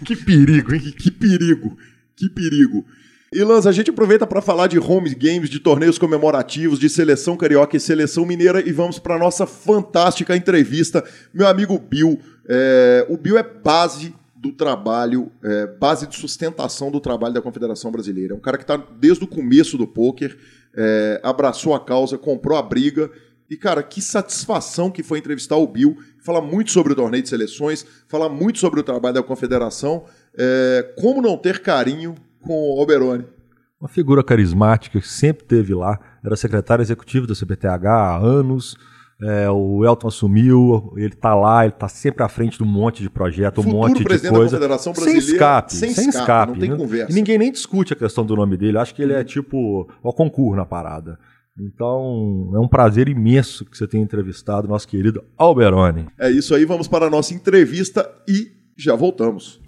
Que, 0.05 0.15
que 0.15 0.25
perigo, 0.25 0.73
hein? 0.73 0.95
Que 0.97 1.11
perigo. 1.11 1.77
Que 2.17 2.29
perigo. 2.29 2.85
E 3.33 3.43
Lanz, 3.43 3.67
a 3.67 3.73
gente 3.73 3.91
aproveita 3.91 4.27
para 4.27 4.41
falar 4.41 4.67
de 4.67 4.79
home 4.79 5.15
games, 5.15 5.51
de 5.51 5.59
torneios 5.59 5.99
comemorativos, 5.99 6.79
de 6.79 6.89
seleção 6.89 7.37
carioca 7.37 7.77
e 7.77 7.81
seleção 7.81 8.25
mineira 8.25 8.61
e 8.61 8.73
vamos 8.73 8.99
para 8.99 9.19
nossa 9.19 9.47
fantástica 9.47 10.37
entrevista. 10.37 11.05
Meu 11.33 11.47
amigo 11.47 11.79
Bill, 11.79 12.21
é, 12.49 13.07
o 13.09 13.17
Bill 13.17 13.39
é 13.39 13.43
base 13.43 14.15
do 14.41 14.53
trabalho, 14.53 15.31
é, 15.45 15.67
base 15.67 16.07
de 16.07 16.17
sustentação 16.17 16.91
do 16.91 16.99
trabalho 16.99 17.35
da 17.35 17.43
Confederação 17.43 17.93
Brasileira. 17.93 18.33
É 18.33 18.37
um 18.37 18.41
cara 18.41 18.57
que 18.57 18.65
está 18.65 18.77
desde 18.77 19.23
o 19.23 19.27
começo 19.27 19.77
do 19.77 19.87
poker, 19.87 20.35
é, 20.75 21.21
abraçou 21.23 21.75
a 21.75 21.85
causa, 21.85 22.17
comprou 22.17 22.57
a 22.57 22.63
briga. 22.63 23.11
E, 23.51 23.57
cara, 23.57 23.83
que 23.83 24.01
satisfação 24.01 24.91
que 24.91 25.03
foi 25.03 25.19
entrevistar 25.19 25.57
o 25.57 25.67
Bill, 25.67 25.99
falar 26.25 26.41
muito 26.41 26.71
sobre 26.71 26.95
o 26.95 26.97
torneio 26.97 27.23
de 27.23 27.29
seleções, 27.29 27.85
falar 28.09 28.31
muito 28.31 28.59
sobre 28.59 28.81
o 28.81 28.83
trabalho 28.83 29.17
da 29.17 29.23
Confederação. 29.23 30.05
É, 30.35 30.95
como 30.99 31.21
não 31.21 31.37
ter 31.37 31.61
carinho 31.61 32.15
com 32.41 32.55
o 32.55 32.81
Oberoni? 32.81 33.27
Uma 33.79 33.89
figura 33.89 34.25
carismática 34.25 34.99
que 34.99 35.09
sempre 35.09 35.45
teve 35.45 35.75
lá, 35.75 35.99
era 36.25 36.35
secretário 36.37 36.83
executivo 36.83 37.27
da 37.27 37.35
CBTH 37.35 37.87
há 37.87 38.17
anos, 38.17 38.75
é, 39.23 39.51
o 39.51 39.85
Elton 39.85 40.09
assumiu, 40.09 40.95
ele 40.97 41.13
está 41.13 41.35
lá, 41.35 41.65
ele 41.65 41.75
está 41.75 41.89
sempre 41.89 42.25
à 42.25 42.29
frente 42.29 42.57
de 42.57 42.63
um 42.63 42.67
monte 42.67 43.03
de 43.03 43.11
projeto, 43.11 43.61
um 43.61 43.65
Futuro 43.65 43.83
monte 43.83 43.99
de 43.99 44.05
presidente 44.05 44.35
coisa. 44.35 44.53
Da 44.53 44.59
Federação 44.59 44.93
Brasileira, 44.93 45.21
sem 45.21 45.35
escape, 45.35 45.75
sem, 45.75 45.91
sem 45.93 46.09
escape, 46.09 46.21
escape. 46.21 46.53
Não 46.53 46.59
tem 46.59 46.77
conversa. 46.77 47.13
E 47.13 47.15
ninguém 47.15 47.39
nem 47.39 47.53
discute 47.53 47.93
a 47.93 47.97
questão 47.97 48.25
do 48.25 48.35
nome 48.35 48.57
dele. 48.57 48.79
Acho 48.79 48.95
que 48.95 49.03
ele 49.03 49.13
é 49.13 49.23
tipo 49.23 49.87
o 50.03 50.13
concurso 50.13 50.57
na 50.57 50.65
parada. 50.65 51.19
Então, 51.59 52.51
é 52.55 52.59
um 52.59 52.69
prazer 52.69 53.09
imenso 53.09 53.67
que 53.67 53.77
você 53.77 53.87
tenha 53.87 54.03
entrevistado 54.03 54.67
nosso 54.67 54.89
querido 54.89 55.23
Alberoni. 55.37 56.07
É 56.19 56.31
isso 56.31 56.55
aí, 56.55 56.65
vamos 56.65 56.89
para 56.89 57.07
a 57.07 57.11
nossa 57.11 57.35
entrevista 57.35 58.11
e 58.27 58.53
já 58.79 58.95
voltamos. 58.95 59.61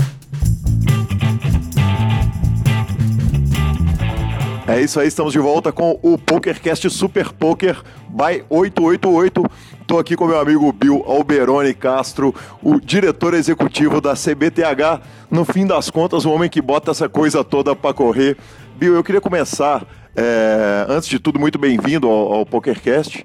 É 4.66 4.80
isso 4.80 4.98
aí, 4.98 5.08
estamos 5.08 5.32
de 5.32 5.38
volta 5.38 5.70
com 5.70 5.98
o 6.02 6.16
PokerCast 6.16 6.88
Super 6.88 7.30
Poker 7.32 7.82
by 8.12 8.44
888. 8.48 9.44
Estou 9.81 9.98
aqui 9.98 10.14
com 10.14 10.27
meu 10.27 10.38
amigo 10.38 10.70
Bill 10.72 11.03
Alberoni 11.07 11.75
Castro, 11.75 12.35
o 12.62 12.79
diretor 12.79 13.35
executivo 13.35 14.01
da 14.01 14.12
CBTH. 14.14 15.01
No 15.31 15.44
fim 15.44 15.66
das 15.66 15.90
contas, 15.90 16.25
o 16.25 16.31
homem 16.31 16.48
que 16.48 16.61
bota 16.61 16.90
essa 16.90 17.09
coisa 17.09 17.42
toda 17.42 17.75
para 17.75 17.94
correr. 17.94 18.37
Bill, 18.77 18.94
eu 18.94 19.03
queria 19.03 19.20
começar, 19.20 19.87
é, 20.14 20.87
antes 20.88 21.09
de 21.09 21.18
tudo, 21.18 21.40
muito 21.40 21.59
bem-vindo 21.59 22.07
ao, 22.09 22.33
ao 22.35 22.46
PokerCast. 22.46 23.25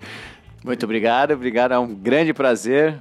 Muito 0.63 0.83
obrigado, 0.83 1.33
obrigado, 1.33 1.73
é 1.73 1.79
um 1.79 1.93
grande 1.93 2.33
prazer 2.33 2.97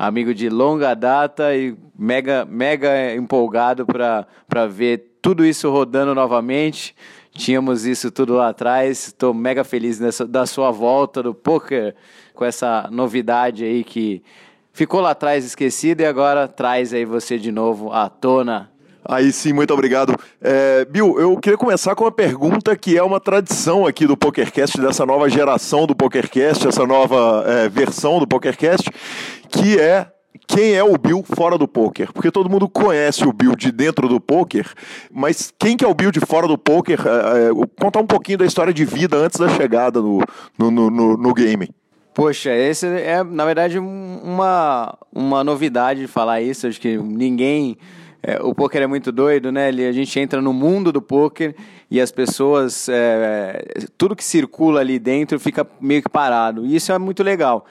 amigo 0.00 0.32
de 0.32 0.48
longa 0.48 0.94
data 0.94 1.54
e 1.54 1.76
mega, 1.98 2.46
mega 2.46 3.14
empolgado 3.14 3.84
para 3.84 4.66
ver 4.66 5.18
tudo 5.20 5.44
isso 5.44 5.70
rodando 5.70 6.14
novamente. 6.14 6.94
Tínhamos 7.32 7.86
isso 7.86 8.10
tudo 8.10 8.34
lá 8.34 8.48
atrás. 8.48 9.08
Estou 9.08 9.32
mega 9.32 9.64
feliz 9.64 9.98
nessa, 10.00 10.26
da 10.26 10.46
sua 10.46 10.70
volta 10.70 11.22
do 11.22 11.34
poker 11.34 11.94
com 12.34 12.44
essa 12.44 12.88
novidade 12.90 13.64
aí 13.64 13.84
que 13.84 14.22
ficou 14.72 15.00
lá 15.00 15.10
atrás 15.10 15.44
esquecido 15.44 16.00
e 16.00 16.06
agora 16.06 16.48
traz 16.48 16.92
aí 16.92 17.04
você 17.04 17.38
de 17.38 17.52
novo 17.52 17.92
à 17.92 18.08
tona. 18.08 18.70
Aí 19.04 19.32
sim, 19.32 19.52
muito 19.52 19.72
obrigado. 19.72 20.14
É, 20.40 20.84
Bill, 20.84 21.18
eu 21.18 21.36
queria 21.38 21.56
começar 21.56 21.94
com 21.94 22.04
uma 22.04 22.12
pergunta 22.12 22.76
que 22.76 22.96
é 22.96 23.02
uma 23.02 23.18
tradição 23.18 23.86
aqui 23.86 24.06
do 24.06 24.16
PokerCast, 24.16 24.80
dessa 24.80 25.06
nova 25.06 25.28
geração 25.28 25.86
do 25.86 25.94
PokerCast, 25.94 26.68
essa 26.68 26.86
nova 26.86 27.44
é, 27.46 27.68
versão 27.68 28.18
do 28.18 28.26
PokerCast, 28.26 28.90
que 29.48 29.80
é 29.80 30.06
quem 30.50 30.74
é 30.74 30.82
o 30.82 30.98
Bill 30.98 31.22
fora 31.22 31.56
do 31.56 31.68
poker? 31.68 32.12
Porque 32.12 32.30
todo 32.30 32.50
mundo 32.50 32.68
conhece 32.68 33.24
o 33.24 33.32
Bill 33.32 33.54
de 33.54 33.70
dentro 33.70 34.08
do 34.08 34.20
poker, 34.20 34.66
mas 35.12 35.52
quem 35.56 35.76
que 35.76 35.84
é 35.84 35.88
o 35.88 35.94
Bill 35.94 36.10
de 36.10 36.20
fora 36.20 36.48
do 36.48 36.58
poker? 36.58 37.00
É, 37.06 37.48
é, 37.48 37.66
contar 37.80 38.00
um 38.00 38.06
pouquinho 38.06 38.38
da 38.38 38.44
história 38.44 38.72
de 38.72 38.84
vida 38.84 39.16
antes 39.16 39.38
da 39.38 39.48
chegada 39.48 40.00
no, 40.00 40.20
no, 40.58 40.70
no, 40.70 41.16
no 41.16 41.34
game. 41.34 41.70
Poxa, 42.12 42.52
esse 42.52 42.86
é, 42.86 43.22
na 43.22 43.44
verdade, 43.44 43.78
uma, 43.78 44.98
uma 45.12 45.44
novidade 45.44 46.00
de 46.00 46.06
falar 46.08 46.40
isso. 46.40 46.66
Acho 46.66 46.80
que 46.80 46.96
ninguém. 46.96 47.78
É, 48.22 48.38
o 48.42 48.54
poker 48.54 48.82
é 48.82 48.86
muito 48.86 49.10
doido, 49.10 49.50
né? 49.50 49.68
A 49.68 49.92
gente 49.92 50.18
entra 50.20 50.42
no 50.42 50.52
mundo 50.52 50.92
do 50.92 51.00
poker 51.00 51.54
e 51.90 52.00
as 52.00 52.10
pessoas. 52.10 52.88
É, 52.88 53.64
tudo 53.96 54.16
que 54.16 54.24
circula 54.24 54.80
ali 54.80 54.98
dentro 54.98 55.38
fica 55.38 55.66
meio 55.80 56.02
que 56.02 56.08
parado. 56.08 56.66
E 56.66 56.74
isso 56.74 56.92
é 56.92 56.98
muito 56.98 57.22
legal. 57.22 57.64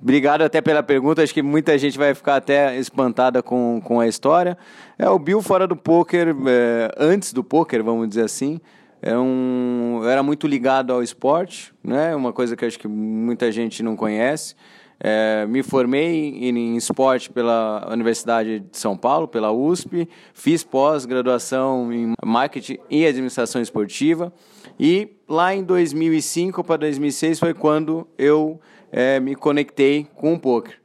Obrigado 0.00 0.42
até 0.42 0.60
pela 0.60 0.82
pergunta. 0.82 1.22
Acho 1.22 1.34
que 1.34 1.42
muita 1.42 1.76
gente 1.76 1.98
vai 1.98 2.14
ficar 2.14 2.36
até 2.36 2.76
espantada 2.78 3.42
com, 3.42 3.80
com 3.84 4.00
a 4.00 4.08
história. 4.08 4.56
É 4.98 5.08
o 5.08 5.18
Bill 5.18 5.42
fora 5.42 5.66
do 5.66 5.76
poker, 5.76 6.34
é, 6.46 6.90
antes 6.96 7.32
do 7.32 7.44
poker, 7.44 7.82
vamos 7.82 8.08
dizer 8.08 8.24
assim. 8.24 8.60
É 9.00 9.18
um, 9.18 10.00
era 10.04 10.22
muito 10.22 10.46
ligado 10.46 10.92
ao 10.92 11.02
esporte, 11.02 11.74
né? 11.82 12.14
Uma 12.14 12.32
coisa 12.32 12.56
que 12.56 12.64
acho 12.64 12.78
que 12.78 12.86
muita 12.86 13.50
gente 13.50 13.82
não 13.82 13.96
conhece. 13.96 14.54
É, 15.04 15.44
me 15.46 15.64
formei 15.64 16.28
em, 16.28 16.56
em, 16.56 16.76
esporte 16.76 17.28
pela 17.28 17.88
Universidade 17.90 18.60
de 18.60 18.78
São 18.78 18.96
Paulo, 18.96 19.26
pela 19.26 19.50
USP. 19.50 20.08
Fiz 20.32 20.62
pós-graduação 20.62 21.92
em 21.92 22.12
marketing 22.24 22.78
e 22.88 23.04
administração 23.04 23.60
esportiva. 23.60 24.32
E 24.78 25.16
lá 25.28 25.52
em 25.52 25.64
2005 25.64 26.62
para 26.62 26.76
2006 26.76 27.40
foi 27.40 27.52
quando 27.52 28.06
eu 28.16 28.60
é, 28.92 29.18
me 29.18 29.34
conectei 29.34 30.06
com 30.14 30.34
o 30.34 30.38
poker. 30.38 30.78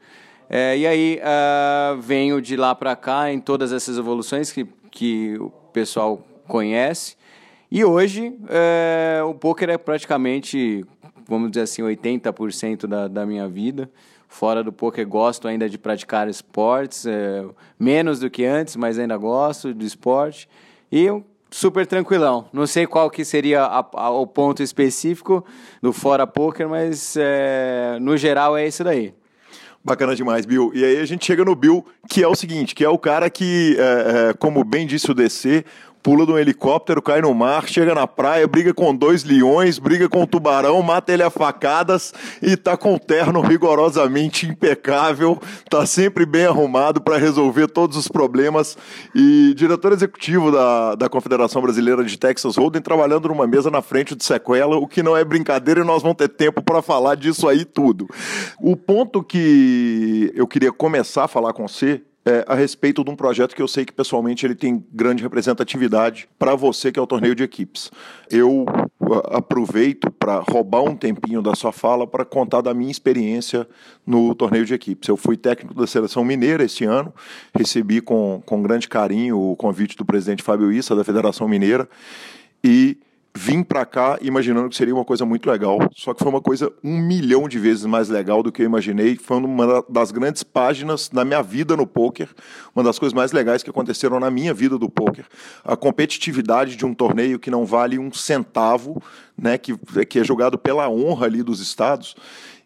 É, 0.49 0.77
e 0.77 0.87
aí 0.87 1.19
uh, 1.19 1.99
venho 1.99 2.41
de 2.41 2.55
lá 2.55 2.73
para 2.73 2.95
cá 2.95 3.31
em 3.31 3.39
todas 3.39 3.73
essas 3.73 3.97
evoluções 3.97 4.49
que, 4.49 4.65
que 4.89 5.37
o 5.37 5.49
pessoal 5.73 6.25
conhece. 6.47 7.17
E 7.69 7.83
hoje 7.83 8.33
é, 8.49 9.21
o 9.23 9.33
poker 9.33 9.69
é 9.69 9.77
praticamente, 9.77 10.85
vamos 11.27 11.51
dizer 11.51 11.63
assim, 11.63 11.81
80% 11.81 12.87
da, 12.87 13.09
da 13.09 13.25
minha 13.25 13.45
vida. 13.47 13.91
Fora 14.29 14.63
do 14.63 14.71
poker 14.71 15.05
gosto 15.05 15.47
ainda 15.47 15.69
de 15.69 15.77
praticar 15.77 16.29
esportes, 16.29 17.05
é, 17.05 17.45
menos 17.77 18.19
do 18.19 18.29
que 18.29 18.45
antes, 18.45 18.75
mas 18.77 18.97
ainda 18.97 19.17
gosto 19.17 19.73
do 19.73 19.85
esporte. 19.85 20.47
E 20.89 21.07
super 21.49 21.85
tranquilão. 21.85 22.47
Não 22.51 22.67
sei 22.67 22.85
qual 22.85 23.09
que 23.09 23.23
seria 23.23 23.63
a, 23.63 23.85
a, 23.93 24.09
o 24.09 24.27
ponto 24.27 24.61
específico 24.61 25.45
do 25.81 25.93
fora 25.93 26.27
poker, 26.27 26.67
mas 26.67 27.15
é, 27.17 27.97
no 28.01 28.17
geral 28.17 28.57
é 28.57 28.67
isso 28.67 28.83
daí. 28.83 29.13
Bacana 29.83 30.15
demais, 30.15 30.45
Bill. 30.45 30.71
E 30.73 30.83
aí 30.83 30.97
a 30.99 31.05
gente 31.05 31.25
chega 31.25 31.45
no 31.45 31.55
Bill, 31.55 31.85
que 32.09 32.21
é 32.21 32.27
o 32.27 32.35
seguinte, 32.35 32.75
que 32.75 32.83
é 32.83 32.89
o 32.89 32.97
cara 32.97 33.29
que, 33.29 33.77
é, 33.79 34.29
é, 34.29 34.33
como 34.33 34.63
bem 34.63 34.85
disse 34.85 35.09
o 35.09 35.13
DC, 35.13 35.63
pula 36.07 36.25
de 36.25 36.31
um 36.31 36.39
helicóptero, 36.39 37.01
cai 37.01 37.19
no 37.19 37.33
mar, 37.33 37.67
chega 37.67 37.93
na 37.93 38.07
praia, 38.07 38.47
briga 38.47 38.73
com 38.73 38.95
dois 38.95 39.25
leões, 39.25 39.77
briga 39.77 40.07
com 40.07 40.21
um 40.21 40.25
tubarão, 40.25 40.81
mata 40.81 41.11
ele 41.11 41.21
a 41.21 41.29
facadas 41.29 42.13
e 42.41 42.55
tá 42.55 42.77
com 42.77 42.95
o 42.95 42.99
terno 42.99 43.41
rigorosamente 43.41 44.47
impecável, 44.47 45.37
tá 45.69 45.85
sempre 45.85 46.25
bem 46.25 46.45
arrumado 46.45 47.01
para 47.01 47.17
resolver 47.17 47.67
todos 47.67 47.97
os 47.97 48.07
problemas. 48.07 48.77
E 49.13 49.53
diretor 49.53 49.91
executivo 49.91 50.49
da, 50.49 50.95
da 50.95 51.09
Confederação 51.09 51.61
Brasileira 51.61 52.01
de 52.05 52.17
Texas 52.17 52.55
Hold'em, 52.55 52.81
trabalhando 52.81 53.27
numa 53.27 53.45
mesa 53.45 53.69
na 53.69 53.81
frente 53.81 54.15
de 54.15 54.23
sequela, 54.23 54.77
o 54.77 54.87
que 54.87 55.03
não 55.03 55.17
é 55.17 55.25
brincadeira 55.25 55.81
e 55.81 55.83
nós 55.83 56.03
vamos 56.03 56.15
ter 56.15 56.29
tempo 56.29 56.63
para 56.63 56.81
falar 56.81 57.15
disso 57.15 57.49
aí 57.49 57.65
tudo. 57.65 58.07
O 58.61 58.77
ponto 58.77 59.21
que 59.21 60.31
eu 60.33 60.47
queria 60.47 60.71
começar 60.71 61.25
a 61.25 61.27
falar 61.27 61.51
com 61.51 61.67
você 61.67 62.01
é, 62.27 62.43
a 62.45 62.55
respeito 62.55 63.05
de 63.05 63.09
um 63.09 63.15
projeto 63.15 63.55
que 63.55 63.61
eu 63.61 63.67
sei 63.69 63.85
que 63.85 63.93
pessoalmente 63.93 64.45
ele 64.45 64.53
tem 64.53 64.85
grande 64.91 65.23
representatividade 65.23 66.27
para 66.37 66.55
você 66.55 66.91
que 66.91 66.99
é 66.99 67.01
o 67.01 67.07
torneio 67.07 67.33
de 67.33 67.41
equipes. 67.41 67.89
Eu 68.29 68.65
aproveito 69.31 70.11
para 70.11 70.39
roubar 70.39 70.81
um 70.81 70.93
tempinho 70.93 71.41
da 71.41 71.55
sua 71.55 71.71
fala 71.71 72.05
para 72.05 72.25
contar 72.25 72.59
da 72.59 72.73
minha 72.73 72.91
experiência 72.91 73.65
no 74.05 74.35
torneio 74.35 74.65
de 74.65 74.73
equipes. 74.73 75.07
Eu 75.07 75.15
fui 75.15 75.37
técnico 75.37 75.73
da 75.73 75.87
seleção 75.87 76.25
mineira 76.25 76.65
este 76.65 76.83
ano, 76.83 77.13
recebi 77.57 78.01
com, 78.01 78.43
com 78.45 78.61
grande 78.61 78.89
carinho 78.89 79.39
o 79.39 79.55
convite 79.55 79.95
do 79.95 80.03
presidente 80.03 80.43
Fábio 80.43 80.69
Issa 80.69 80.93
da 80.93 81.05
Federação 81.05 81.47
Mineira 81.47 81.87
e 82.61 82.97
vim 83.37 83.61
para 83.61 83.85
cá 83.85 84.17
imaginando 84.21 84.67
que 84.67 84.75
seria 84.75 84.93
uma 84.93 85.05
coisa 85.05 85.23
muito 85.23 85.49
legal, 85.49 85.77
só 85.95 86.13
que 86.13 86.19
foi 86.19 86.29
uma 86.29 86.41
coisa 86.41 86.73
um 86.83 86.97
milhão 86.97 87.47
de 87.47 87.59
vezes 87.59 87.85
mais 87.85 88.09
legal 88.09 88.41
do 88.41 88.51
que 88.51 88.63
eu 88.63 88.65
imaginei. 88.65 89.15
Foi 89.15 89.37
uma 89.37 89.85
das 89.87 90.11
grandes 90.11 90.41
páginas 90.41 91.07
da 91.07 91.23
minha 91.23 91.43
vida 91.43 91.77
no 91.77 91.85
poker, 91.85 92.27
uma 92.75 92.83
das 92.83 92.97
coisas 92.97 93.13
mais 93.13 93.31
legais 93.31 93.61
que 93.61 93.69
aconteceram 93.69 94.19
na 94.19 94.31
minha 94.31 94.53
vida 94.53 94.77
do 94.77 94.89
poker. 94.89 95.25
A 95.63 95.77
competitividade 95.77 96.75
de 96.75 96.85
um 96.85 96.93
torneio 96.93 97.37
que 97.37 97.51
não 97.51 97.63
vale 97.63 97.99
um 97.99 98.11
centavo, 98.11 99.01
né, 99.37 99.57
que, 99.57 99.77
que 100.05 100.19
é 100.19 100.23
jogado 100.23 100.57
pela 100.57 100.89
honra 100.89 101.27
ali 101.27 101.43
dos 101.43 101.59
estados. 101.59 102.15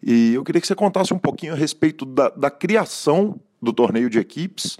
E 0.02 0.34
eu 0.34 0.42
queria 0.42 0.60
que 0.60 0.66
você 0.66 0.74
contasse 0.74 1.12
um 1.12 1.18
pouquinho 1.18 1.52
a 1.52 1.56
respeito 1.56 2.06
da, 2.06 2.30
da 2.30 2.50
criação 2.50 3.38
do 3.60 3.72
torneio 3.72 4.10
de 4.10 4.18
equipes 4.18 4.76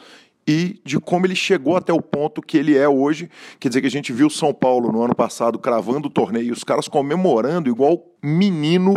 e 0.47 0.81
de 0.85 0.99
como 0.99 1.27
ele 1.27 1.37
chegou 1.37 1.77
até 1.77 1.93
o 1.93 2.01
ponto 2.01 2.43
que 2.43 2.57
ele 2.57 2.77
é 2.77 2.89
hoje. 2.89 3.31
Quer 3.61 3.69
dizer 3.69 3.81
que 3.81 3.87
a 3.87 3.91
gente 3.91 4.13
viu 4.13 4.29
São 4.29 4.53
Paulo 4.53 4.91
no 4.91 5.03
ano 5.03 5.15
passado 5.15 5.59
cravando 5.59 6.09
o 6.09 6.11
torneio, 6.11 6.53
os 6.53 6.65
caras 6.65 6.89
comemorando 6.89 7.69
igual 7.69 8.05
menino 8.23 8.95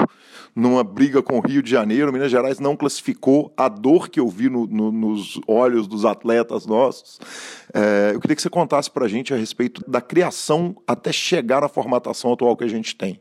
numa 0.56 0.84
briga 0.84 1.22
com 1.22 1.38
o 1.38 1.42
Rio 1.42 1.62
de 1.62 1.70
Janeiro. 1.70 2.12
Minas 2.12 2.32
Gerais 2.32 2.60
não 2.60 2.76
classificou 2.76 3.54
a 3.56 3.68
dor 3.68 4.10
que 4.10 4.20
eu 4.20 4.28
vi 4.28 4.50
no, 4.50 4.66
no, 4.66 4.92
nos 4.92 5.40
olhos 5.48 5.88
dos 5.88 6.06
atletas 6.06 6.66
nossos. 6.66 7.20
É, 7.74 8.12
eu 8.14 8.20
queria 8.20 8.36
que 8.36 8.42
você 8.42 8.50
contasse 8.50 8.90
para 8.90 9.06
a 9.06 9.10
gente 9.10 9.34
a 9.34 9.38
respeito 9.38 9.84
da 9.90 10.02
criação 10.02 10.76
até 10.88 11.12
chegar 11.12 11.62
na 11.62 11.68
formatação 11.68 12.34
atual 12.34 12.56
que 12.56 12.64
a 12.64 12.70
gente 12.70 12.96
tem. 12.96 13.20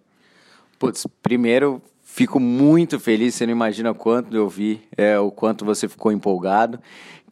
Putz, 0.78 1.06
primeiro 1.22 1.82
fico 2.02 2.38
muito 2.38 3.00
feliz, 3.00 3.34
você 3.34 3.44
não 3.44 3.52
imagina 3.52 3.92
quanto 3.92 4.36
eu 4.36 4.48
vi, 4.48 4.80
é, 4.96 5.18
o 5.18 5.32
quanto 5.32 5.64
você 5.64 5.88
ficou 5.88 6.12
empolgado 6.12 6.78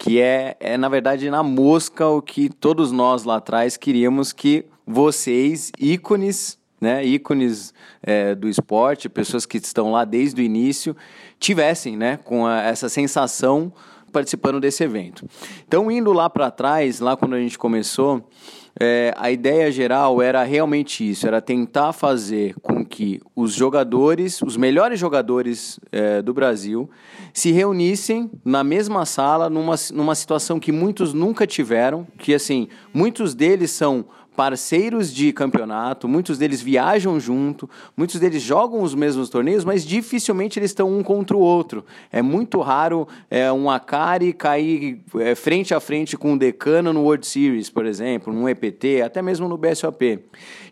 que 0.03 0.21
é, 0.21 0.57
é, 0.59 0.77
na 0.77 0.88
verdade, 0.88 1.31
na 1.31 1.45
mosca 1.45 2.09
o 2.09 2.21
que 2.21 2.49
todos 2.49 2.91
nós 2.91 3.23
lá 3.23 3.37
atrás 3.37 3.77
queríamos 3.77 4.33
que 4.33 4.67
vocês, 4.85 5.71
ícones, 5.79 6.59
né, 6.81 7.05
ícones 7.05 7.73
é, 8.03 8.35
do 8.35 8.49
esporte, 8.49 9.09
pessoas 9.09 9.47
que 9.47 9.59
estão 9.59 9.93
lá 9.93 10.05
desde 10.05 10.43
o 10.43 10.45
início, 10.45 10.97
tivessem 11.38 11.97
né, 11.97 12.17
com 12.17 12.45
a, 12.45 12.62
essa 12.62 12.88
sensação 12.88 13.73
participando 14.11 14.59
desse 14.59 14.83
evento. 14.83 15.25
Então, 15.69 15.88
indo 15.88 16.12
lá 16.12 16.29
para 16.29 16.51
trás, 16.51 16.99
lá 16.99 17.17
quando 17.17 17.35
a 17.35 17.41
gente 17.41 17.57
começou, 17.57 18.29
é, 18.80 19.14
a 19.16 19.30
ideia 19.30 19.70
geral 19.70 20.22
era 20.22 20.42
realmente 20.42 21.08
isso, 21.08 21.26
era 21.26 21.40
tentar 21.40 21.92
fazer 21.92 22.54
com 22.62 22.85
que 22.85 23.20
os 23.37 23.52
jogadores, 23.52 24.40
os 24.42 24.56
melhores 24.56 24.98
jogadores 24.98 25.78
é, 25.90 26.22
do 26.22 26.32
Brasil, 26.32 26.88
se 27.32 27.52
reunissem 27.52 28.30
na 28.44 28.64
mesma 28.64 29.04
sala, 29.04 29.50
numa, 29.50 29.74
numa 29.92 30.14
situação 30.14 30.58
que 30.58 30.72
muitos 30.72 31.12
nunca 31.12 31.46
tiveram, 31.46 32.06
que 32.18 32.35
assim, 32.35 32.68
muitos 32.92 33.35
deles 33.35 33.70
são 33.70 34.06
parceiros 34.37 35.12
de 35.12 35.33
campeonato, 35.33 36.09
muitos 36.09 36.38
deles 36.38 36.62
viajam 36.62 37.21
junto, 37.21 37.68
muitos 37.97 38.18
deles 38.18 38.42
jogam 38.42 38.83
os 38.83 38.95
mesmos 38.95 39.29
torneios, 39.29 39.64
mas 39.64 39.85
dificilmente 39.85 40.59
eles 40.59 40.71
estão 40.71 40.90
um 40.90 41.03
contra 41.03 41.37
o 41.37 41.40
outro. 41.40 41.85
É 42.11 42.23
muito 42.23 42.61
raro 42.61 43.07
é, 43.31 43.53
um 43.53 43.71
Akari 43.71 44.33
cair 44.33 45.01
é, 45.18 45.35
frente 45.35 45.75
a 45.75 45.81
frente 45.81 46.16
com 46.16 46.33
um 46.33 46.38
Decano 46.38 46.92
no 46.92 47.03
World 47.03 47.27
Series, 47.27 47.68
por 47.68 47.85
exemplo, 47.85 48.33
no 48.33 48.49
EPT, 48.49 49.03
até 49.03 49.21
mesmo 49.21 49.49
no 49.49 49.57
BSOP. 49.57 50.21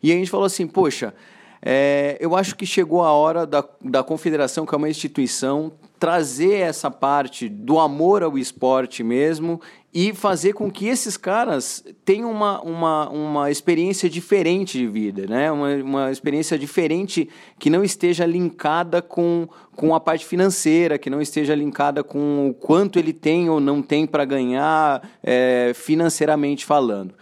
E 0.02 0.10
a 0.10 0.14
gente 0.14 0.30
falou 0.30 0.46
assim, 0.46 0.66
poxa, 0.66 1.14
é, 1.62 2.16
eu 2.20 2.34
acho 2.34 2.56
que 2.56 2.64
chegou 2.64 3.02
a 3.02 3.12
hora 3.12 3.46
da, 3.46 3.62
da 3.82 4.02
confederação, 4.02 4.64
que 4.64 4.74
é 4.74 4.78
uma 4.78 4.88
instituição, 4.88 5.72
trazer 6.00 6.54
essa 6.54 6.90
parte 6.90 7.46
do 7.46 7.78
amor 7.78 8.22
ao 8.22 8.38
esporte 8.38 9.04
mesmo 9.04 9.60
e 9.92 10.14
fazer 10.14 10.54
com 10.54 10.70
que 10.70 10.86
esses 10.86 11.18
caras 11.18 11.84
tenham 12.06 12.30
uma, 12.30 12.58
uma, 12.62 13.10
uma 13.10 13.50
experiência 13.50 14.08
diferente 14.08 14.78
de 14.78 14.86
vida, 14.86 15.26
né? 15.26 15.52
uma, 15.52 15.74
uma 15.74 16.10
experiência 16.10 16.58
diferente 16.58 17.28
que 17.58 17.68
não 17.68 17.84
esteja 17.84 18.24
linkada 18.24 19.02
com, 19.02 19.46
com 19.76 19.94
a 19.94 20.00
parte 20.00 20.24
financeira, 20.24 20.98
que 20.98 21.10
não 21.10 21.20
esteja 21.20 21.54
linkada 21.54 22.02
com 22.02 22.48
o 22.48 22.54
quanto 22.54 22.98
ele 22.98 23.12
tem 23.12 23.50
ou 23.50 23.60
não 23.60 23.82
tem 23.82 24.06
para 24.06 24.24
ganhar 24.24 25.06
é, 25.22 25.72
financeiramente 25.74 26.64
falando. 26.64 27.12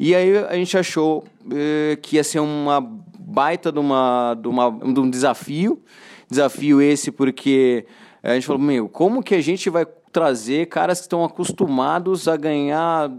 E 0.00 0.14
aí 0.14 0.38
a 0.38 0.54
gente 0.54 0.78
achou 0.78 1.24
é, 1.52 1.98
que 2.00 2.16
ia 2.16 2.24
ser 2.24 2.38
uma 2.38 2.80
baita 2.80 3.70
de, 3.70 3.78
uma, 3.78 4.34
de, 4.34 4.48
uma, 4.48 4.70
de 4.70 4.98
um 4.98 5.10
desafio, 5.10 5.82
desafio 6.30 6.80
esse 6.80 7.10
porque 7.10 7.84
a 8.30 8.34
gente 8.34 8.46
falou, 8.46 8.62
meu, 8.62 8.88
como 8.88 9.22
que 9.22 9.34
a 9.34 9.40
gente 9.40 9.68
vai 9.68 9.84
trazer 9.84 10.66
caras 10.68 10.98
que 11.00 11.04
estão 11.04 11.24
acostumados 11.24 12.26
a 12.26 12.36
ganhar 12.36 13.10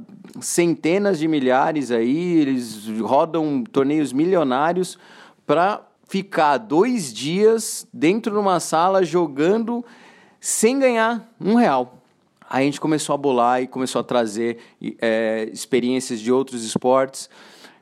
centenas 0.42 1.20
de 1.20 1.28
milhares 1.28 1.92
aí, 1.92 2.38
eles 2.38 2.88
rodam 3.02 3.64
torneios 3.64 4.12
milionários 4.12 4.98
para 5.46 5.82
ficar 6.08 6.58
dois 6.58 7.14
dias 7.14 7.88
dentro 7.94 8.32
de 8.32 8.40
uma 8.40 8.60
sala 8.60 9.04
jogando 9.04 9.86
sem 10.40 10.80
ganhar 10.80 11.30
um 11.40 11.56
real. 11.56 12.02
Aí 12.50 12.64
a 12.64 12.66
gente 12.66 12.82
começou 12.82 13.14
a 13.14 13.18
bolar 13.18 13.62
e 13.62 13.68
começou 13.68 14.00
a 14.00 14.04
trazer 14.04 14.58
é, 15.02 15.50
experiências 15.52 16.20
de 16.20 16.32
outros 16.32 16.64
esportes. 16.64 17.30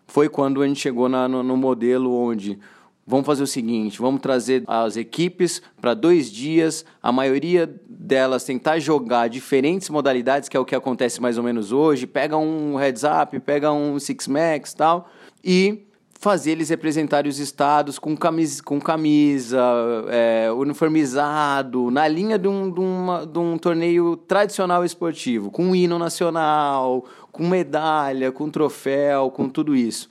Foi 0.07 0.27
quando 0.27 0.61
a 0.61 0.67
gente 0.67 0.79
chegou 0.79 1.07
na, 1.07 1.27
no, 1.27 1.43
no 1.43 1.55
modelo 1.55 2.13
onde 2.13 2.59
Vamos 3.05 3.25
fazer 3.25 3.43
o 3.43 3.47
seguinte: 3.47 3.99
vamos 3.99 4.21
trazer 4.21 4.63
as 4.65 4.95
equipes 4.95 5.61
para 5.79 5.93
dois 5.93 6.31
dias, 6.31 6.85
a 7.01 7.11
maioria 7.11 7.69
delas 7.87 8.43
tentar 8.43 8.79
jogar 8.79 9.27
diferentes 9.27 9.89
modalidades, 9.89 10.47
que 10.47 10.55
é 10.55 10.59
o 10.59 10.65
que 10.65 10.75
acontece 10.75 11.21
mais 11.21 11.37
ou 11.37 11.43
menos 11.43 11.71
hoje. 11.71 12.07
Pega 12.07 12.37
um 12.37 12.75
heads 12.75 13.03
up, 13.03 13.37
pega 13.41 13.71
um 13.71 13.99
six 13.99 14.27
max 14.27 14.73
tal, 14.73 15.09
e 15.43 15.85
fazer 16.23 16.51
eles 16.51 16.69
representarem 16.69 17.29
os 17.29 17.37
estados 17.37 17.99
com 17.99 18.15
camisa, 18.15 18.63
com 18.63 18.79
camisa 18.79 19.61
é, 20.07 20.49
uniformizado, 20.53 21.91
na 21.91 22.07
linha 22.07 22.39
de 22.39 22.47
um, 22.47 22.71
de, 22.71 22.79
uma, 22.79 23.25
de 23.25 23.37
um 23.37 23.57
torneio 23.57 24.15
tradicional 24.15 24.85
esportivo, 24.85 25.51
com 25.51 25.75
hino 25.75 25.99
nacional, 25.99 27.03
com 27.29 27.45
medalha, 27.45 28.31
com 28.31 28.49
troféu, 28.49 29.29
com 29.31 29.49
tudo 29.49 29.75
isso. 29.75 30.07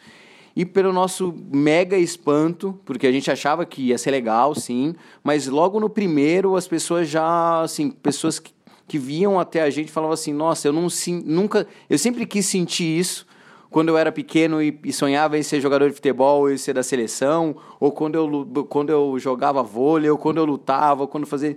E 0.55 0.67
pelo 0.67 0.93
nosso 0.93 1.35
mega 1.51 1.97
espanto, 1.97 2.79
porque 2.85 3.07
a 3.07 3.13
gente 3.13 3.31
achava 3.31 3.65
que 3.65 3.89
ia 3.89 3.99
ser 3.99 4.11
legal, 4.11 4.55
sim, 4.55 4.95
mas 5.25 5.47
logo 5.47 5.81
no 5.81 5.89
primeiro 5.89 6.57
as 6.57 6.69
pessoas 6.69 7.09
já, 7.09 7.63
assim, 7.63 7.91
pessoas 7.91 8.39
que, 8.39 8.53
que 8.87 8.99
viam 8.99 9.41
até 9.41 9.63
a 9.63 9.71
gente 9.71 9.91
falavam 9.91 10.13
assim: 10.13 10.33
nossa, 10.33 10.69
eu 10.69 10.73
não, 10.73 10.89
nunca, 11.25 11.67
eu 11.89 11.99
sempre 11.99 12.27
quis 12.27 12.47
sentir 12.47 12.99
isso 12.99 13.27
quando 13.73 13.89
eu 13.89 13.97
era 13.97 14.13
pequeno 14.13 14.63
e, 14.63 14.79
e, 14.85 14.93
sonhava 14.93 15.39
em 15.39 15.43
ser 15.43 15.61
jogador 15.61 15.89
de 15.89 15.95
futebol 15.95 16.51
e 16.51 16.59
ser 16.59 16.75
da 16.75 16.83
seleção, 16.83 17.57
ou 17.81 17.91
quando 17.91 18.15
eu, 18.15 18.67
quando 18.69 18.91
eu 18.91 19.19
jogava 19.19 19.63
vôlei, 19.63 20.11
ou 20.11 20.19
quando 20.19 20.37
eu 20.37 20.45
lutava, 20.45 21.03
ou 21.03 21.09
quando 21.09 21.27
fazia. 21.27 21.57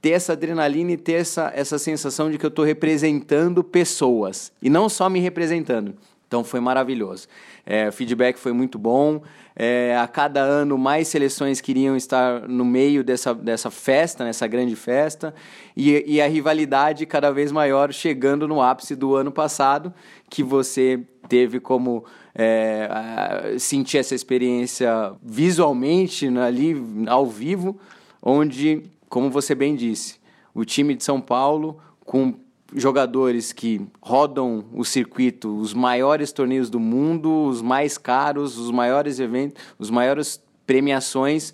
Ter 0.00 0.12
essa 0.12 0.32
adrenalina 0.32 0.92
e 0.92 0.96
ter 0.96 1.12
essa, 1.12 1.52
essa 1.54 1.78
sensação 1.78 2.30
de 2.30 2.38
que 2.38 2.46
eu 2.46 2.48
estou 2.48 2.64
representando 2.64 3.62
pessoas, 3.62 4.50
e 4.62 4.70
não 4.70 4.88
só 4.88 5.10
me 5.10 5.20
representando. 5.20 5.94
Então 6.30 6.44
foi 6.44 6.60
maravilhoso. 6.60 7.26
É, 7.66 7.88
o 7.88 7.92
feedback 7.92 8.38
foi 8.38 8.52
muito 8.52 8.78
bom. 8.78 9.20
É, 9.56 9.98
a 10.00 10.06
cada 10.06 10.40
ano, 10.40 10.78
mais 10.78 11.08
seleções 11.08 11.60
queriam 11.60 11.96
estar 11.96 12.48
no 12.48 12.64
meio 12.64 13.02
dessa, 13.02 13.34
dessa 13.34 13.68
festa, 13.68 14.24
nessa 14.24 14.46
grande 14.46 14.76
festa, 14.76 15.34
e, 15.76 16.04
e 16.06 16.20
a 16.20 16.28
rivalidade 16.28 17.04
cada 17.04 17.32
vez 17.32 17.50
maior, 17.50 17.92
chegando 17.92 18.46
no 18.46 18.62
ápice 18.62 18.94
do 18.94 19.16
ano 19.16 19.32
passado, 19.32 19.92
que 20.30 20.44
você 20.44 21.00
teve 21.28 21.58
como 21.58 22.04
é, 22.32 23.56
sentir 23.58 23.98
essa 23.98 24.14
experiência 24.14 25.12
visualmente 25.20 26.28
ali, 26.38 26.80
ao 27.08 27.26
vivo, 27.26 27.76
onde, 28.22 28.84
como 29.08 29.30
você 29.30 29.52
bem 29.52 29.74
disse, 29.74 30.20
o 30.54 30.64
time 30.64 30.94
de 30.94 31.02
São 31.02 31.20
Paulo, 31.20 31.80
com 32.04 32.36
jogadores 32.74 33.52
que 33.52 33.80
rodam 34.00 34.64
o 34.72 34.84
circuito, 34.84 35.56
os 35.56 35.74
maiores 35.74 36.32
torneios 36.32 36.70
do 36.70 36.78
mundo, 36.80 37.46
os 37.46 37.60
mais 37.62 37.98
caros, 37.98 38.58
os 38.58 38.70
maiores 38.70 39.18
eventos, 39.18 39.62
os 39.78 39.90
maiores 39.90 40.42
premiações, 40.66 41.52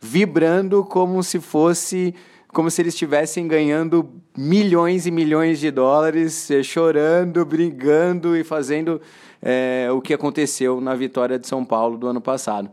vibrando 0.00 0.84
como 0.84 1.22
se 1.22 1.40
fosse 1.40 2.14
como 2.50 2.70
se 2.70 2.80
eles 2.80 2.94
estivessem 2.94 3.46
ganhando 3.46 4.08
milhões 4.36 5.06
e 5.06 5.10
milhões 5.10 5.60
de 5.60 5.70
dólares, 5.70 6.50
eh, 6.50 6.62
chorando, 6.62 7.44
brigando 7.44 8.34
e 8.34 8.42
fazendo 8.42 9.02
é, 9.42 9.88
o 9.92 10.00
que 10.00 10.14
aconteceu 10.14 10.80
na 10.80 10.94
vitória 10.94 11.38
de 11.38 11.46
São 11.46 11.62
Paulo 11.62 11.98
do 11.98 12.06
ano 12.06 12.22
passado. 12.22 12.70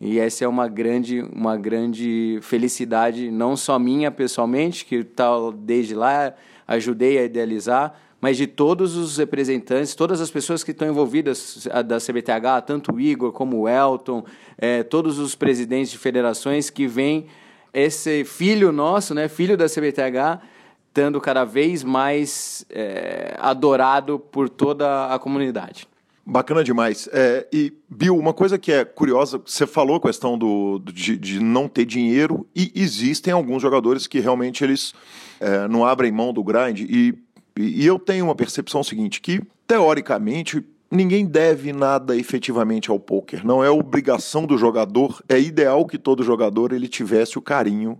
E 0.00 0.18
essa 0.18 0.44
é 0.44 0.48
uma 0.48 0.68
grande, 0.68 1.22
uma 1.32 1.56
grande 1.56 2.38
felicidade, 2.42 3.30
não 3.30 3.56
só 3.56 3.78
minha 3.78 4.10
pessoalmente, 4.10 4.84
que 4.84 4.96
está 4.96 5.30
desde 5.56 5.94
lá 5.94 6.34
ajudei 6.66 7.18
a 7.18 7.24
idealizar, 7.24 7.94
mas 8.20 8.36
de 8.36 8.46
todos 8.46 8.96
os 8.96 9.16
representantes, 9.18 9.94
todas 9.94 10.20
as 10.20 10.30
pessoas 10.30 10.64
que 10.64 10.70
estão 10.70 10.88
envolvidas 10.88 11.68
da 11.86 11.98
CBTH, 11.98 12.62
tanto 12.66 12.94
o 12.94 13.00
Igor 13.00 13.32
como 13.32 13.60
o 13.60 13.68
Elton, 13.68 14.24
é, 14.56 14.82
todos 14.82 15.18
os 15.18 15.34
presidentes 15.34 15.90
de 15.92 15.98
federações 15.98 16.70
que 16.70 16.86
vêm 16.86 17.26
esse 17.72 18.24
filho 18.24 18.72
nosso, 18.72 19.14
né, 19.14 19.28
filho 19.28 19.56
da 19.56 19.66
CBTH, 19.66 20.40
estando 20.88 21.20
cada 21.20 21.44
vez 21.44 21.84
mais 21.84 22.64
é, 22.70 23.36
adorado 23.38 24.18
por 24.18 24.48
toda 24.48 25.12
a 25.12 25.18
comunidade. 25.18 25.86
Bacana 26.28 26.64
demais. 26.64 27.08
É, 27.12 27.46
e, 27.52 27.72
Bill, 27.88 28.18
uma 28.18 28.34
coisa 28.34 28.58
que 28.58 28.72
é 28.72 28.84
curiosa, 28.84 29.40
você 29.46 29.64
falou 29.64 29.94
a 29.94 30.00
questão 30.00 30.36
do, 30.36 30.80
de, 30.80 31.16
de 31.16 31.38
não 31.38 31.68
ter 31.68 31.84
dinheiro, 31.84 32.44
e 32.54 32.72
existem 32.74 33.32
alguns 33.32 33.62
jogadores 33.62 34.08
que 34.08 34.18
realmente 34.18 34.64
eles 34.64 34.92
é, 35.38 35.68
não 35.68 35.84
abrem 35.86 36.10
mão 36.10 36.32
do 36.32 36.42
grind. 36.42 36.80
E, 36.80 37.14
e 37.56 37.86
eu 37.86 37.96
tenho 37.96 38.24
uma 38.24 38.34
percepção 38.34 38.82
seguinte, 38.82 39.20
que 39.20 39.40
teoricamente 39.68 40.64
ninguém 40.90 41.24
deve 41.24 41.72
nada 41.72 42.16
efetivamente 42.16 42.90
ao 42.90 42.98
poker. 42.98 43.46
Não 43.46 43.62
é 43.62 43.70
obrigação 43.70 44.46
do 44.46 44.58
jogador. 44.58 45.22
É 45.28 45.38
ideal 45.38 45.86
que 45.86 45.96
todo 45.96 46.24
jogador 46.24 46.72
ele 46.72 46.88
tivesse 46.88 47.38
o 47.38 47.42
carinho 47.42 47.96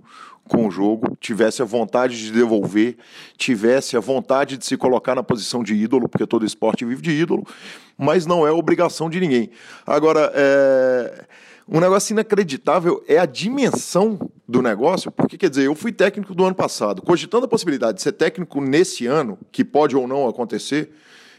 com 0.49 0.67
o 0.67 0.71
jogo, 0.71 1.17
tivesse 1.21 1.63
a 1.63 1.65
vontade 1.65 2.17
de 2.17 2.33
devolver, 2.33 2.97
tivesse 3.37 3.97
a 3.97 4.01
vontade 4.01 4.57
de 4.57 4.65
se 4.65 4.77
colocar 4.77 5.15
na 5.15 5.23
posição 5.23 5.63
de 5.63 5.75
ídolo, 5.75 6.09
porque 6.09 6.27
todo 6.27 6.45
esporte 6.45 6.85
vive 6.85 7.03
de 7.03 7.11
ídolo, 7.11 7.47
mas 7.97 8.27
não 8.27 8.47
é 8.47 8.51
obrigação 8.51 9.11
de 9.11 9.21
ninguém. 9.21 9.51
Agora, 9.87 10.33
é 10.35 11.25
um 11.69 11.81
negócio 11.81 12.13
inacreditável 12.13 13.03
é 13.09 13.19
a 13.19 13.27
dimensão 13.27 14.31
do 14.47 14.63
negócio, 14.63 15.11
porque 15.11 15.37
quer 15.37 15.51
dizer, 15.51 15.65
eu 15.65 15.75
fui 15.75 15.91
técnico 15.91 16.33
do 16.33 16.45
ano 16.45 16.55
passado, 16.55 17.03
cogitando 17.03 17.47
a 17.47 17.49
possibilidade 17.49 17.97
de 17.97 18.03
ser 18.03 18.13
técnico 18.13 18.61
nesse 18.61 19.07
ano, 19.07 19.37
que 19.51 19.65
pode 19.65 19.97
ou 19.97 20.07
não 20.07 20.29
acontecer, 20.29 20.93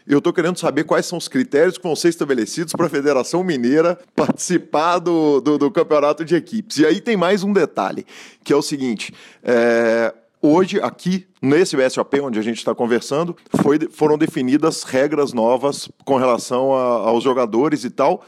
eu 0.07 0.19
estou 0.19 0.31
querendo 0.31 0.57
saber 0.57 0.85
quais 0.85 1.05
são 1.05 1.17
os 1.17 1.27
critérios 1.27 1.77
que 1.77 1.83
vão 1.83 1.95
ser 1.95 2.09
estabelecidos 2.09 2.73
para 2.73 2.85
a 2.85 2.89
Federação 2.89 3.43
Mineira 3.43 3.99
participar 4.15 4.99
do, 4.99 5.41
do, 5.41 5.57
do, 5.57 5.69
campeonato 5.69 6.23
de 6.23 6.35
equipes. 6.35 6.77
E 6.77 6.85
aí 6.85 7.01
tem 7.01 7.17
mais 7.17 7.43
um 7.43 7.51
detalhe, 7.51 8.05
que 8.43 8.53
é 8.53 8.55
o 8.55 8.61
seguinte: 8.61 9.13
é, 9.43 10.13
hoje, 10.41 10.79
aqui, 10.81 11.27
nesse 11.41 11.75
BSOP, 11.75 12.21
onde 12.21 12.39
a 12.39 12.41
gente 12.41 12.57
está 12.57 12.73
conversando, 12.73 13.35
foi, 13.61 13.79
foram 13.91 14.17
definidas 14.17 14.83
regras 14.83 15.33
novas 15.33 15.89
com 16.05 16.15
relação 16.15 16.73
a, 16.73 17.09
aos 17.09 17.23
jogadores 17.23 17.83
e 17.83 17.89
tal. 17.89 18.23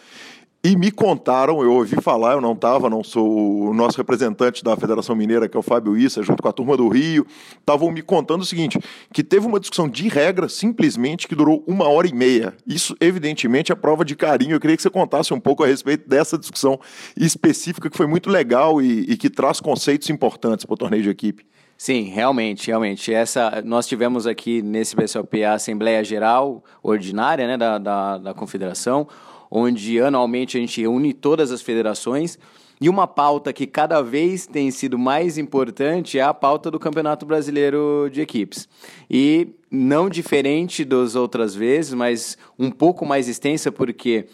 E 0.61 0.75
me 0.75 0.91
contaram, 0.91 1.63
eu 1.63 1.71
ouvi 1.71 1.95
falar, 2.01 2.33
eu 2.33 2.41
não 2.41 2.51
estava, 2.51 2.89
não 2.89 3.01
sou 3.01 3.69
o 3.69 3.73
nosso 3.73 3.97
representante 3.97 4.61
da 4.61 4.75
Federação 4.75 5.15
Mineira, 5.15 5.47
que 5.47 5.55
é 5.55 5.59
o 5.59 5.63
Fábio 5.63 5.95
Issa, 5.95 6.21
junto 6.21 6.43
com 6.43 6.49
a 6.49 6.51
turma 6.51 6.75
do 6.75 6.89
Rio, 6.89 7.25
estavam 7.57 7.89
me 7.89 8.01
contando 8.01 8.41
o 8.41 8.45
seguinte: 8.45 8.77
que 9.13 9.23
teve 9.23 9.47
uma 9.47 9.57
discussão 9.57 9.87
de 9.87 10.09
regra 10.09 10.49
simplesmente 10.49 11.29
que 11.29 11.35
durou 11.35 11.63
uma 11.65 11.87
hora 11.87 12.07
e 12.07 12.13
meia. 12.13 12.53
Isso, 12.67 12.93
evidentemente, 12.99 13.71
é 13.71 13.75
prova 13.75 14.03
de 14.03 14.17
carinho. 14.17 14.51
Eu 14.51 14.59
queria 14.59 14.75
que 14.75 14.83
você 14.83 14.89
contasse 14.89 15.33
um 15.33 15.39
pouco 15.39 15.63
a 15.63 15.67
respeito 15.67 16.09
dessa 16.09 16.37
discussão 16.37 16.77
específica, 17.15 17.89
que 17.89 17.95
foi 17.95 18.07
muito 18.07 18.29
legal 18.29 18.81
e, 18.81 19.03
e 19.03 19.15
que 19.15 19.29
traz 19.29 19.61
conceitos 19.61 20.09
importantes 20.09 20.65
para 20.65 20.73
o 20.73 20.77
torneio 20.77 21.03
de 21.03 21.09
equipe. 21.09 21.45
Sim, 21.77 22.09
realmente, 22.09 22.67
realmente. 22.67 23.13
Essa, 23.13 23.61
nós 23.63 23.87
tivemos 23.87 24.27
aqui 24.27 24.61
nesse 24.61 24.93
BSOP 24.93 25.41
a 25.41 25.53
Assembleia 25.53 26.03
Geral 26.03 26.61
Ordinária 26.83 27.47
né, 27.47 27.55
da, 27.55 27.77
da, 27.77 28.17
da 28.17 28.33
Confederação 28.33 29.07
onde 29.49 29.99
anualmente 29.99 30.57
a 30.57 30.59
gente 30.59 30.81
reúne 30.81 31.13
todas 31.13 31.51
as 31.51 31.61
federações. 31.61 32.37
E 32.81 32.87
uma 32.87 33.05
pauta 33.05 33.51
que 33.51 33.67
cada 33.67 34.01
vez 34.01 34.47
tem 34.47 34.71
sido 34.71 34.97
mais 34.97 35.37
importante 35.37 36.17
é 36.17 36.21
a 36.21 36.33
pauta 36.33 36.71
do 36.71 36.79
Campeonato 36.79 37.25
Brasileiro 37.25 38.09
de 38.09 38.21
Equipes. 38.21 38.69
E 39.09 39.49
não 39.69 40.09
diferente 40.09 40.85
das 40.85 41.13
outras 41.13 41.53
vezes, 41.53 41.93
mas 41.93 42.37
um 42.57 42.71
pouco 42.71 43.05
mais 43.05 43.27
extensa, 43.27 43.69
porque, 43.69 44.27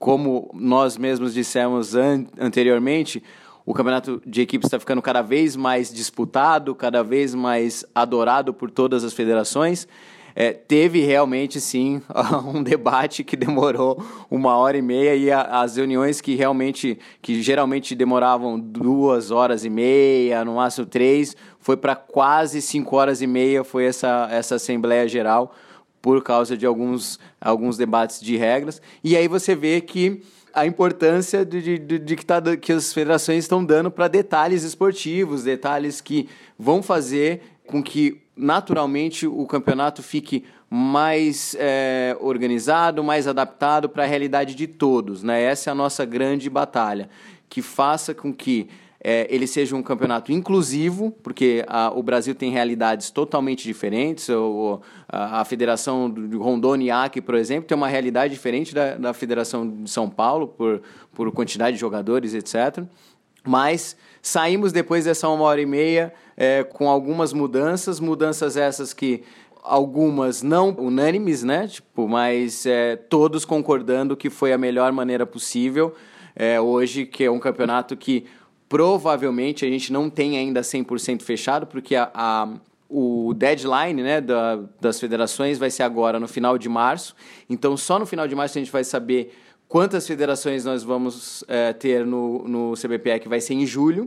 como 0.00 0.50
nós 0.52 0.98
mesmos 0.98 1.32
dissemos 1.32 1.94
an 1.94 2.26
anteriormente, 2.36 3.22
o 3.64 3.72
campeonato 3.72 4.20
de 4.26 4.40
equipes 4.40 4.66
está 4.66 4.80
ficando 4.80 5.00
cada 5.00 5.22
vez 5.22 5.54
mais 5.54 5.92
disputado, 5.92 6.74
cada 6.74 7.04
vez 7.04 7.32
mais 7.34 7.84
adorado 7.94 8.52
por 8.52 8.70
todas 8.70 9.04
as 9.04 9.12
federações. 9.12 9.86
É, 10.34 10.52
teve 10.52 11.00
realmente 11.00 11.60
sim 11.60 12.00
um 12.54 12.62
debate 12.62 13.22
que 13.22 13.36
demorou 13.36 14.02
uma 14.30 14.56
hora 14.56 14.76
e 14.76 14.82
meia 14.82 15.14
e 15.14 15.30
a, 15.30 15.42
as 15.60 15.76
reuniões 15.76 16.20
que 16.20 16.34
realmente 16.34 16.98
que 17.20 17.42
geralmente 17.42 17.94
demoravam 17.94 18.58
duas 18.58 19.30
horas 19.30 19.64
e 19.64 19.70
meia 19.70 20.44
no 20.44 20.56
máximo 20.56 20.86
três 20.86 21.36
foi 21.58 21.76
para 21.76 21.94
quase 21.94 22.62
cinco 22.62 22.96
horas 22.96 23.20
e 23.20 23.26
meia 23.26 23.62
foi 23.62 23.84
essa 23.84 24.28
essa 24.30 24.54
assembleia 24.54 25.06
geral 25.06 25.54
por 26.00 26.22
causa 26.22 26.56
de 26.56 26.66
alguns 26.66 27.18
alguns 27.40 27.76
debates 27.76 28.20
de 28.20 28.36
regras. 28.36 28.82
E 29.04 29.16
aí 29.16 29.28
você 29.28 29.54
vê 29.54 29.80
que 29.80 30.22
a 30.54 30.66
importância 30.66 31.44
de, 31.44 31.78
de, 31.78 31.98
de, 31.98 32.16
que, 32.16 32.26
tá, 32.26 32.40
que 32.60 32.72
as 32.72 32.92
federações 32.92 33.44
estão 33.44 33.64
dando 33.64 33.90
para 33.90 34.06
detalhes 34.06 34.64
esportivos, 34.64 35.44
detalhes 35.44 36.00
que 36.00 36.28
vão 36.58 36.82
fazer 36.82 37.40
com 37.66 37.82
que 37.82 38.21
naturalmente 38.36 39.26
o 39.26 39.46
campeonato 39.46 40.02
fique 40.02 40.44
mais 40.68 41.54
é, 41.58 42.16
organizado, 42.20 43.04
mais 43.04 43.28
adaptado 43.28 43.88
para 43.88 44.04
a 44.04 44.06
realidade 44.06 44.54
de 44.54 44.66
todos. 44.66 45.22
Né? 45.22 45.42
Essa 45.42 45.68
é 45.68 45.72
a 45.72 45.74
nossa 45.74 46.04
grande 46.04 46.48
batalha, 46.48 47.10
que 47.48 47.60
faça 47.60 48.14
com 48.14 48.32
que 48.32 48.68
é, 49.04 49.26
ele 49.28 49.48
seja 49.48 49.74
um 49.74 49.82
campeonato 49.82 50.30
inclusivo, 50.30 51.10
porque 51.22 51.64
a, 51.66 51.90
o 51.90 52.02
Brasil 52.02 52.34
tem 52.34 52.52
realidades 52.52 53.10
totalmente 53.10 53.64
diferentes. 53.64 54.28
O, 54.28 54.80
a, 55.08 55.40
a, 55.40 55.44
Federação 55.44 56.08
de 56.08 56.36
Rondônia 56.36 56.86
e 56.86 56.90
Acre, 56.90 57.20
por 57.20 57.34
exemplo, 57.34 57.66
tem 57.66 57.76
uma 57.76 57.88
realidade 57.88 58.32
diferente 58.32 58.72
da, 58.72 58.94
da 58.94 59.12
Federação 59.12 59.68
de 59.68 59.90
São 59.90 60.08
Paulo, 60.08 60.46
por, 60.46 60.80
por 61.12 61.32
quantidade 61.32 61.76
de 61.76 61.80
jogadores, 61.80 62.32
etc. 62.32 62.84
Mas 63.44 63.96
saímos 64.22 64.72
depois 64.72 65.04
dessa 65.04 65.28
uma 65.28 65.44
hora 65.44 65.60
e 65.60 65.66
meia 65.66 66.14
é, 66.36 66.62
com 66.62 66.88
algumas 66.88 67.32
mudanças, 67.32 67.98
mudanças 67.98 68.56
essas 68.56 68.94
que 68.94 69.24
algumas 69.62 70.42
não 70.42 70.70
unânimes, 70.70 71.42
né? 71.42 71.68
Tipo, 71.68 72.08
mas 72.08 72.64
é, 72.64 72.96
todos 72.96 73.44
concordando 73.44 74.16
que 74.16 74.30
foi 74.30 74.52
a 74.52 74.58
melhor 74.58 74.92
maneira 74.92 75.26
possível. 75.26 75.94
É, 76.34 76.60
hoje, 76.60 77.04
que 77.04 77.24
é 77.24 77.30
um 77.30 77.38
campeonato 77.38 77.96
que 77.96 78.24
provavelmente 78.68 79.66
a 79.66 79.68
gente 79.68 79.92
não 79.92 80.08
tem 80.08 80.38
ainda 80.38 80.62
100% 80.62 81.22
fechado, 81.22 81.66
porque 81.66 81.94
a, 81.94 82.10
a, 82.14 82.48
o 82.88 83.34
deadline 83.34 84.02
né, 84.02 84.20
da, 84.20 84.60
das 84.80 84.98
federações 84.98 85.58
vai 85.58 85.70
ser 85.70 85.82
agora 85.82 86.18
no 86.18 86.26
final 86.26 86.56
de 86.56 86.68
março. 86.68 87.14
Então, 87.50 87.76
só 87.76 87.98
no 87.98 88.06
final 88.06 88.26
de 88.26 88.34
março 88.34 88.56
a 88.56 88.60
gente 88.60 88.72
vai 88.72 88.82
saber 88.82 89.34
quantas 89.72 90.06
federações 90.06 90.66
nós 90.66 90.82
vamos 90.82 91.42
é, 91.48 91.72
ter 91.72 92.04
no, 92.04 92.46
no 92.46 92.74
CBPE, 92.74 93.20
que 93.20 93.28
vai 93.28 93.40
ser 93.40 93.54
em 93.54 93.64
julho. 93.64 94.06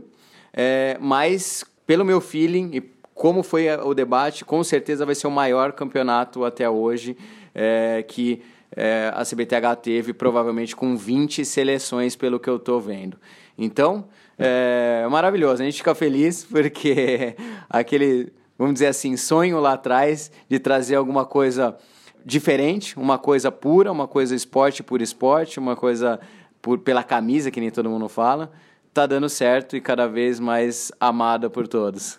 É, 0.52 0.96
mas, 1.00 1.64
pelo 1.84 2.04
meu 2.04 2.20
feeling 2.20 2.70
e 2.72 2.80
como 3.12 3.42
foi 3.42 3.68
o 3.78 3.92
debate, 3.92 4.44
com 4.44 4.62
certeza 4.62 5.04
vai 5.04 5.16
ser 5.16 5.26
o 5.26 5.30
maior 5.30 5.72
campeonato 5.72 6.44
até 6.44 6.70
hoje 6.70 7.16
é, 7.52 8.04
que 8.06 8.42
é, 8.76 9.10
a 9.12 9.24
CBTH 9.24 9.74
teve, 9.82 10.12
provavelmente 10.12 10.76
com 10.76 10.96
20 10.96 11.44
seleções, 11.44 12.14
pelo 12.14 12.38
que 12.38 12.48
eu 12.48 12.56
estou 12.58 12.80
vendo. 12.80 13.18
Então, 13.58 14.04
é 14.38 15.04
maravilhoso. 15.10 15.62
A 15.62 15.64
gente 15.64 15.78
fica 15.78 15.96
feliz 15.96 16.44
porque 16.44 17.34
aquele, 17.68 18.32
vamos 18.56 18.74
dizer 18.74 18.86
assim, 18.86 19.16
sonho 19.16 19.58
lá 19.58 19.72
atrás 19.72 20.30
de 20.48 20.60
trazer 20.60 20.94
alguma 20.94 21.24
coisa 21.24 21.76
diferente, 22.26 22.98
uma 22.98 23.18
coisa 23.18 23.52
pura, 23.52 23.92
uma 23.92 24.08
coisa 24.08 24.34
esporte 24.34 24.82
por 24.82 25.00
esporte, 25.00 25.60
uma 25.60 25.76
coisa 25.76 26.18
por, 26.60 26.76
pela 26.80 27.04
camisa, 27.04 27.52
que 27.52 27.60
nem 27.60 27.70
todo 27.70 27.88
mundo 27.88 28.08
fala, 28.08 28.50
tá 28.92 29.06
dando 29.06 29.28
certo 29.28 29.76
e 29.76 29.80
cada 29.80 30.08
vez 30.08 30.40
mais 30.40 30.90
amada 30.98 31.48
por 31.48 31.68
todos. 31.68 32.18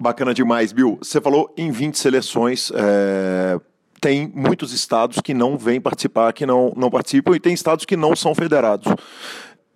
Bacana 0.00 0.32
demais, 0.32 0.72
Bill. 0.72 0.96
Você 1.02 1.20
falou 1.20 1.52
em 1.58 1.70
20 1.70 1.98
seleções. 1.98 2.72
É... 2.74 3.60
Tem 4.00 4.32
muitos 4.32 4.72
estados 4.72 5.20
que 5.20 5.34
não 5.34 5.58
vêm 5.58 5.80
participar, 5.80 6.32
que 6.32 6.46
não, 6.46 6.72
não 6.76 6.88
participam, 6.88 7.34
e 7.34 7.40
tem 7.40 7.52
estados 7.52 7.84
que 7.84 7.96
não 7.96 8.14
são 8.14 8.32
federados. 8.32 8.94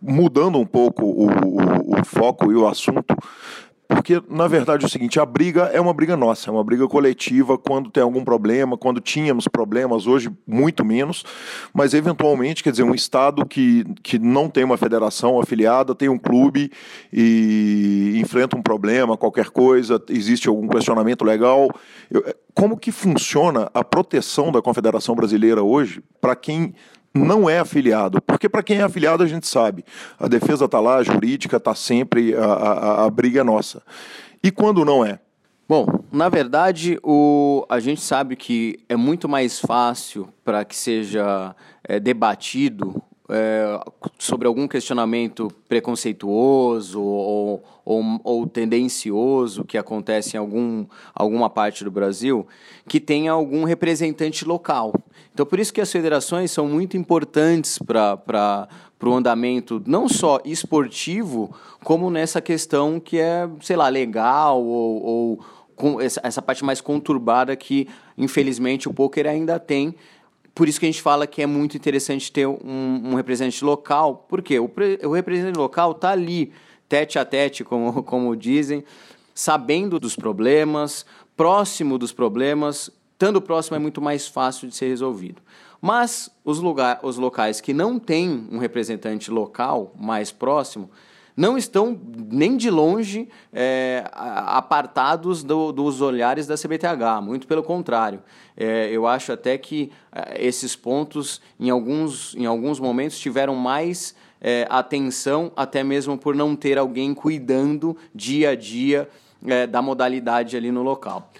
Mudando 0.00 0.58
um 0.58 0.64
pouco 0.64 1.04
o, 1.04 1.26
o, 1.26 2.00
o 2.00 2.04
foco 2.04 2.52
e 2.52 2.54
o 2.54 2.66
assunto, 2.68 3.16
porque, 3.94 4.22
na 4.28 4.48
verdade, 4.48 4.84
é 4.84 4.86
o 4.86 4.90
seguinte: 4.90 5.20
a 5.20 5.26
briga 5.26 5.64
é 5.72 5.80
uma 5.80 5.92
briga 5.92 6.16
nossa, 6.16 6.50
é 6.50 6.52
uma 6.52 6.64
briga 6.64 6.88
coletiva 6.88 7.58
quando 7.58 7.90
tem 7.90 8.02
algum 8.02 8.24
problema, 8.24 8.76
quando 8.76 9.00
tínhamos 9.00 9.46
problemas, 9.46 10.06
hoje 10.06 10.30
muito 10.46 10.84
menos, 10.84 11.24
mas 11.74 11.94
eventualmente, 11.94 12.62
quer 12.62 12.70
dizer, 12.70 12.82
um 12.82 12.94
Estado 12.94 13.44
que, 13.44 13.84
que 14.02 14.18
não 14.18 14.48
tem 14.48 14.64
uma 14.64 14.76
federação 14.76 15.38
afiliada, 15.40 15.94
tem 15.94 16.08
um 16.08 16.18
clube 16.18 16.70
e 17.12 18.14
enfrenta 18.16 18.56
um 18.56 18.62
problema, 18.62 19.16
qualquer 19.16 19.50
coisa, 19.50 20.02
existe 20.08 20.48
algum 20.48 20.66
questionamento 20.68 21.24
legal. 21.24 21.68
Eu, 22.10 22.24
como 22.54 22.76
que 22.76 22.92
funciona 22.92 23.70
a 23.72 23.82
proteção 23.82 24.52
da 24.52 24.60
Confederação 24.60 25.14
Brasileira 25.14 25.62
hoje 25.62 26.02
para 26.20 26.36
quem 26.36 26.74
não 27.14 27.48
é 27.48 27.58
afiliado. 27.58 28.20
Porque 28.22 28.48
para 28.48 28.62
quem 28.62 28.78
é 28.78 28.82
afiliado 28.82 29.22
a 29.22 29.26
gente 29.26 29.46
sabe, 29.46 29.84
a 30.18 30.28
defesa 30.28 30.64
está 30.64 30.80
lá, 30.80 30.96
a 30.96 31.02
jurídica 31.02 31.56
está 31.56 31.74
sempre, 31.74 32.34
a, 32.34 32.44
a, 32.44 33.04
a 33.04 33.10
briga 33.10 33.40
é 33.40 33.44
nossa. 33.44 33.82
E 34.42 34.50
quando 34.50 34.84
não 34.84 35.04
é? 35.04 35.18
Bom, 35.68 35.86
na 36.10 36.28
verdade, 36.28 36.98
o, 37.02 37.64
a 37.68 37.80
gente 37.80 38.00
sabe 38.00 38.36
que 38.36 38.80
é 38.88 38.96
muito 38.96 39.28
mais 39.28 39.58
fácil 39.58 40.28
para 40.44 40.64
que 40.64 40.76
seja 40.76 41.54
é, 41.84 41.98
debatido 41.98 43.02
é, 43.30 43.80
sobre 44.22 44.46
algum 44.46 44.68
questionamento 44.68 45.50
preconceituoso 45.68 47.02
ou, 47.02 47.64
ou, 47.84 48.20
ou, 48.22 48.46
tendencioso 48.46 49.64
que 49.64 49.76
acontece 49.76 50.36
em 50.36 50.38
algum, 50.38 50.86
alguma 51.12 51.50
parte 51.50 51.82
do 51.82 51.90
Brasil, 51.90 52.46
que 52.86 53.00
tenha 53.00 53.32
algum 53.32 53.64
representante 53.64 54.44
local. 54.44 54.94
Então, 55.34 55.44
por 55.44 55.58
isso 55.58 55.74
que 55.74 55.80
as 55.80 55.90
federações 55.90 56.52
são 56.52 56.68
muito 56.68 56.96
importantes 56.96 57.80
para 57.80 58.68
o 59.02 59.12
andamento, 59.12 59.82
não 59.84 60.08
só 60.08 60.38
esportivo, 60.44 61.52
como 61.82 62.08
nessa 62.08 62.40
questão 62.40 63.00
que 63.00 63.18
é, 63.18 63.48
sei 63.60 63.74
lá, 63.74 63.88
legal 63.88 64.62
ou, 64.62 65.04
ou 65.04 66.00
essa 66.00 66.40
parte 66.40 66.64
mais 66.64 66.80
conturbada 66.80 67.56
que, 67.56 67.88
infelizmente, 68.16 68.88
o 68.88 68.94
poker 68.94 69.26
ainda 69.26 69.58
tem 69.58 69.96
por 70.54 70.68
isso 70.68 70.78
que 70.78 70.86
a 70.86 70.90
gente 70.90 71.02
fala 71.02 71.26
que 71.26 71.42
é 71.42 71.46
muito 71.46 71.76
interessante 71.76 72.30
ter 72.30 72.46
um, 72.46 72.60
um 72.64 73.14
representante 73.14 73.64
local, 73.64 74.26
porque 74.28 74.58
o, 74.58 74.70
o 75.04 75.12
representante 75.12 75.58
local 75.58 75.92
está 75.92 76.10
ali, 76.10 76.52
tete 76.88 77.18
a 77.18 77.24
tete, 77.24 77.64
como, 77.64 78.00
como 78.04 78.36
dizem, 78.36 78.84
sabendo 79.34 79.98
dos 79.98 80.14
problemas, 80.14 81.06
próximo 81.36 81.96
dos 81.96 82.12
problemas, 82.12 82.90
estando 83.12 83.40
próximo 83.40 83.76
é 83.76 83.78
muito 83.78 84.02
mais 84.02 84.26
fácil 84.26 84.68
de 84.68 84.74
ser 84.74 84.88
resolvido. 84.88 85.40
Mas 85.80 86.30
os, 86.44 86.60
lugar, 86.60 87.00
os 87.02 87.16
locais 87.16 87.60
que 87.60 87.72
não 87.72 87.98
têm 87.98 88.46
um 88.50 88.58
representante 88.58 89.30
local 89.30 89.92
mais 89.98 90.30
próximo, 90.30 90.90
não 91.36 91.56
estão 91.56 91.98
nem 92.30 92.56
de 92.56 92.70
longe 92.70 93.28
é, 93.52 94.04
apartados 94.12 95.42
do, 95.42 95.72
dos 95.72 96.00
olhares 96.00 96.46
da 96.46 96.56
CBTH, 96.56 97.22
muito 97.22 97.46
pelo 97.46 97.62
contrário. 97.62 98.22
É, 98.56 98.88
eu 98.90 99.06
acho 99.06 99.32
até 99.32 99.56
que 99.56 99.90
é, 100.12 100.44
esses 100.44 100.76
pontos, 100.76 101.40
em 101.58 101.70
alguns, 101.70 102.34
em 102.34 102.46
alguns 102.46 102.78
momentos, 102.78 103.18
tiveram 103.18 103.54
mais 103.54 104.14
é, 104.40 104.66
atenção, 104.68 105.52
até 105.56 105.82
mesmo 105.82 106.18
por 106.18 106.34
não 106.34 106.54
ter 106.54 106.76
alguém 106.76 107.14
cuidando 107.14 107.96
dia 108.14 108.50
a 108.50 108.54
dia 108.54 109.08
é, 109.46 109.66
da 109.66 109.80
modalidade 109.80 110.56
ali 110.56 110.70
no 110.70 110.82
local. 110.82 111.30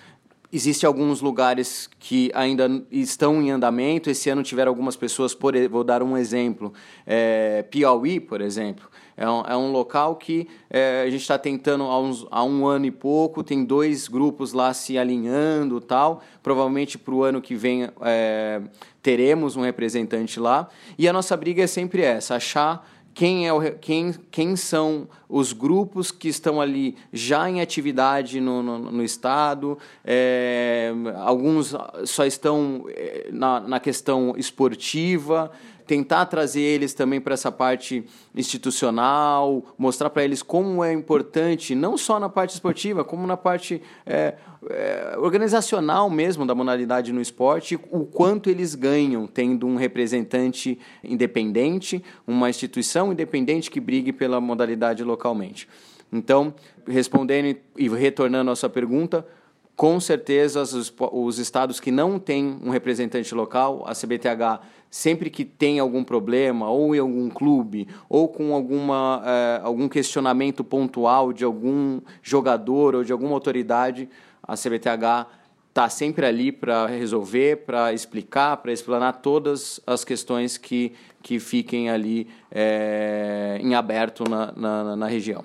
Existem 0.55 0.87
alguns 0.87 1.23
lugares 1.23 1.89
que 1.99 2.31
ainda 2.35 2.69
estão 2.91 3.41
em 3.41 3.51
andamento. 3.51 4.11
Esse 4.11 4.29
ano 4.29 4.43
tiveram 4.43 4.71
algumas 4.71 4.97
pessoas, 4.97 5.35
por, 5.35 5.55
vou 5.69 5.83
dar 5.83 6.03
um 6.03 6.15
exemplo. 6.15 6.75
É, 7.07 7.63
Piauí, 7.71 8.21
por 8.21 8.43
exemplo, 8.43 8.87
é 9.17 9.29
um, 9.29 9.41
é 9.43 9.57
um 9.57 9.73
local 9.73 10.17
que 10.17 10.49
é, 10.71 11.05
a 11.07 11.11
gente 11.11 11.23
está 11.23 11.39
tentando 11.39 11.85
há, 11.85 12.01
uns, 12.01 12.27
há 12.31 12.43
um 12.43 12.67
ano 12.67 12.87
e 12.87 12.91
pouco, 12.91 13.43
tem 13.43 13.65
dois 13.65 14.09
grupos 14.09 14.53
lá 14.53 14.73
se 14.73 14.97
alinhando 14.97 15.81
tal. 15.81 16.23
Provavelmente 16.43 16.99
para 16.99 17.15
o 17.15 17.23
ano 17.23 17.41
que 17.41 17.55
vem 17.55 17.89
é, 18.01 18.63
teremos 19.03 19.57
um 19.57 19.63
representante 19.63 20.41
lá. 20.41 20.69
E 20.99 21.09
a 21.09 21.13
nossa 21.13 21.37
briga 21.37 21.63
é 21.63 21.67
sempre 21.67 22.03
essa: 22.03 22.37
achar 22.37 22.87
quem, 23.15 23.47
é 23.47 23.53
o, 23.53 23.61
quem, 23.79 24.15
quem 24.31 24.57
são 24.57 25.07
os 25.29 25.53
grupos 25.53 26.11
que 26.11 26.29
estão 26.29 26.61
ali 26.61 26.97
já 27.13 27.49
em 27.49 27.61
atividade 27.61 28.41
no, 28.41 28.63
no, 28.63 28.79
no 28.79 29.05
Estado, 29.05 29.79
é, 30.05 30.93
alguns 31.17 31.75
só 32.05 32.25
estão 32.25 32.87
é, 32.89 33.29
na, 33.33 33.61
na 33.61 33.81
questão 33.81 34.35
esportiva, 34.37 35.51
tentar 35.87 36.27
trazer 36.27 36.61
eles 36.61 36.95
também 36.95 37.21
para 37.21 37.35
essa 37.35 37.51
parte 37.51 38.05
institucional, 38.35 39.65
mostrar 39.77 40.11
para 40.11 40.25
eles 40.25 40.43
como 40.43 40.83
é 40.83 40.93
importante, 40.93 41.75
não 41.75 41.97
só 41.97 42.19
na 42.19 42.29
parte 42.29 42.51
esportiva, 42.51 43.05
como 43.05 43.27
na 43.27 43.37
parte 43.37 43.83
é, 44.07 44.35
é, 44.71 45.17
organizacional 45.19 46.09
mesmo 46.09 46.47
da 46.47 46.55
modalidade 46.55 47.13
no 47.13 47.21
esporte, 47.21 47.79
o 47.91 48.05
quanto 48.05 48.49
eles 48.49 48.75
ganham 48.75 49.27
tendo 49.27 49.67
um 49.67 49.77
representante 49.77 50.79
independente, 51.03 52.03
uma 52.27 52.49
instituição 52.49 53.13
independente 53.13 53.71
que 53.71 53.81
brigue 53.81 54.13
pela 54.13 54.41
modalidade 54.41 55.03
localmente. 55.03 55.69
Então, 56.13 56.55
respondendo 56.87 57.57
e 57.77 57.89
retornando 57.89 58.51
à 58.51 58.57
sua 58.57 58.69
pergunta, 58.69 59.27
com 59.75 59.99
certeza 59.99 60.63
os, 60.63 60.95
os 61.13 61.39
estados 61.39 61.81
que 61.81 61.91
não 61.91 62.19
têm 62.19 62.59
um 62.63 62.71
representante 62.71 63.35
local, 63.35 63.83
a 63.87 63.93
CBTH 63.95 64.61
sempre 64.93 65.31
que 65.31 65.43
tem 65.43 65.79
algum 65.79 66.05
problema, 66.05 66.69
ou 66.69 66.95
em 66.95 66.99
algum 66.99 67.31
clube, 67.31 67.89
ou 68.11 68.29
com 68.29 68.55
alguma, 68.55 69.23
é, 69.25 69.61
algum 69.65 69.89
questionamento 69.89 70.63
pontual 70.63 71.33
de 71.33 71.45
algum 71.45 71.99
jogador 72.23 72.95
ou 72.97 73.03
de 73.03 73.11
alguma 73.11 73.33
autoridade, 73.33 74.07
a 74.43 74.55
CBTH 74.55 75.27
está 75.71 75.89
sempre 75.89 76.27
ali 76.27 76.53
para 76.53 76.87
resolver, 76.87 77.65
para 77.65 77.95
explicar, 77.95 78.59
para 78.59 78.71
explanar 78.71 79.23
todas 79.23 79.81
as 79.87 80.05
questões 80.05 80.59
que, 80.59 80.93
que 81.23 81.41
fiquem 81.41 81.89
ali 81.89 82.29
é, 82.51 83.59
em 83.63 83.75
aberto 83.75 84.29
na, 84.29 84.53
na, 84.55 84.95
na 84.95 85.07
região. 85.07 85.43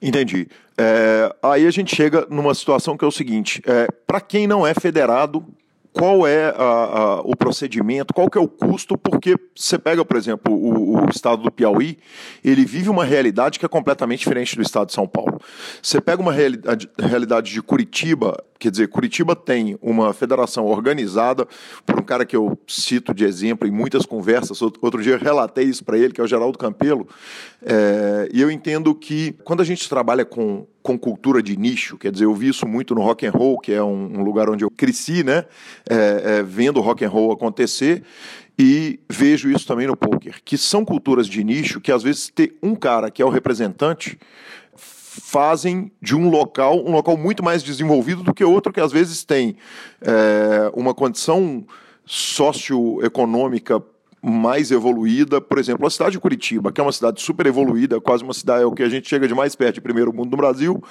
Entendi. 0.00 0.46
É, 0.78 1.34
aí 1.42 1.66
a 1.66 1.70
gente 1.72 1.96
chega 1.96 2.24
numa 2.30 2.54
situação 2.54 2.96
que 2.96 3.04
é 3.04 3.08
o 3.08 3.10
seguinte: 3.10 3.60
é, 3.66 3.88
para 4.06 4.20
quem 4.20 4.46
não 4.46 4.64
é 4.64 4.74
federado, 4.74 5.44
qual 5.96 6.26
é 6.26 6.50
a, 6.50 6.62
a, 6.62 7.20
o 7.22 7.34
procedimento, 7.34 8.12
qual 8.12 8.28
que 8.28 8.36
é 8.36 8.40
o 8.40 8.46
custo, 8.46 8.98
porque 8.98 9.34
você 9.54 9.78
pega, 9.78 10.04
por 10.04 10.18
exemplo, 10.18 10.52
o, 10.52 11.06
o, 11.06 11.08
estado 11.08 11.42
do 11.42 11.50
Piauí, 11.50 11.98
ele 12.44 12.66
vive 12.66 12.90
uma 12.90 13.02
realidade 13.02 13.58
que 13.58 13.64
é 13.64 13.68
completamente 13.68 14.18
diferente 14.18 14.54
do 14.54 14.60
estado 14.60 14.88
de 14.88 14.92
São 14.92 15.08
Paulo. 15.08 15.40
Você 15.82 15.98
pega 15.98 16.20
uma 16.20 16.34
realidade, 16.34 16.86
realidade 16.98 17.50
de 17.50 17.62
Curitiba, 17.62 18.44
quer 18.58 18.70
dizer, 18.70 18.88
Curitiba 18.88 19.34
tem 19.34 19.78
uma 19.80 20.12
federação 20.12 20.66
organizada 20.66 21.46
por 21.84 21.98
um 21.98 22.02
cara 22.02 22.24
que 22.24 22.36
eu 22.36 22.58
cito 22.66 23.14
de 23.14 23.24
exemplo 23.24 23.66
em 23.66 23.70
muitas 23.70 24.04
conversas, 24.06 24.60
outro 24.62 25.02
dia 25.02 25.14
eu 25.14 25.18
relatei 25.18 25.64
isso 25.64 25.84
para 25.84 25.98
ele, 25.98 26.12
que 26.12 26.20
é 26.20 26.24
o 26.24 26.26
Geraldo 26.26 26.58
Campelo, 26.58 27.08
é, 27.62 28.28
e 28.32 28.40
eu 28.40 28.50
entendo 28.50 28.94
que 28.94 29.34
quando 29.44 29.60
a 29.60 29.64
gente 29.64 29.88
trabalha 29.88 30.24
com 30.24 30.66
com 30.86 30.96
cultura 30.96 31.42
de 31.42 31.56
nicho, 31.56 31.98
quer 31.98 32.12
dizer, 32.12 32.26
eu 32.26 32.34
vi 32.34 32.46
isso 32.46 32.64
muito 32.64 32.94
no 32.94 33.02
rock 33.02 33.26
and 33.26 33.32
roll, 33.32 33.58
que 33.58 33.72
é 33.72 33.82
um, 33.82 34.20
um 34.20 34.22
lugar 34.22 34.48
onde 34.48 34.64
eu 34.64 34.70
cresci, 34.70 35.24
né, 35.24 35.44
é, 35.90 36.38
é, 36.38 36.42
vendo 36.44 36.80
rock 36.80 37.04
and 37.04 37.08
roll 37.08 37.32
acontecer, 37.32 38.04
e 38.56 39.00
vejo 39.10 39.50
isso 39.50 39.66
também 39.66 39.88
no 39.88 39.96
poker, 39.96 40.36
que 40.44 40.56
são 40.56 40.84
culturas 40.84 41.26
de 41.26 41.42
nicho 41.44 41.80
que 41.80 41.90
às 41.90 42.04
vezes 42.04 42.30
ter 42.32 42.56
um 42.62 42.74
cara 42.74 43.10
que 43.10 43.20
é 43.20 43.24
o 43.24 43.28
representante 43.28 44.16
fazem 45.20 45.90
de 46.00 46.14
um 46.14 46.28
local 46.28 46.84
um 46.84 46.92
local 46.92 47.16
muito 47.16 47.42
mais 47.42 47.62
desenvolvido 47.62 48.22
do 48.22 48.34
que 48.34 48.44
outro 48.44 48.72
que 48.72 48.80
às 48.80 48.92
vezes 48.92 49.24
tem 49.24 49.56
é, 50.00 50.70
uma 50.74 50.94
condição 50.94 51.64
socioeconômica 52.04 53.82
mais 54.22 54.70
evoluída, 54.70 55.40
por 55.40 55.58
exemplo, 55.58 55.86
a 55.86 55.90
cidade 55.90 56.12
de 56.12 56.20
Curitiba, 56.20 56.72
que 56.72 56.80
é 56.80 56.84
uma 56.84 56.92
cidade 56.92 57.20
super 57.20 57.46
evoluída, 57.46 58.00
quase 58.00 58.24
uma 58.24 58.34
cidade, 58.34 58.62
é 58.62 58.66
o 58.66 58.72
que 58.72 58.82
a 58.82 58.88
gente 58.88 59.08
chega 59.08 59.28
de 59.28 59.34
mais 59.34 59.54
perto 59.54 59.76
de 59.76 59.80
primeiro 59.80 60.12
mundo 60.12 60.30
no 60.30 60.36
Brasil, 60.36 60.82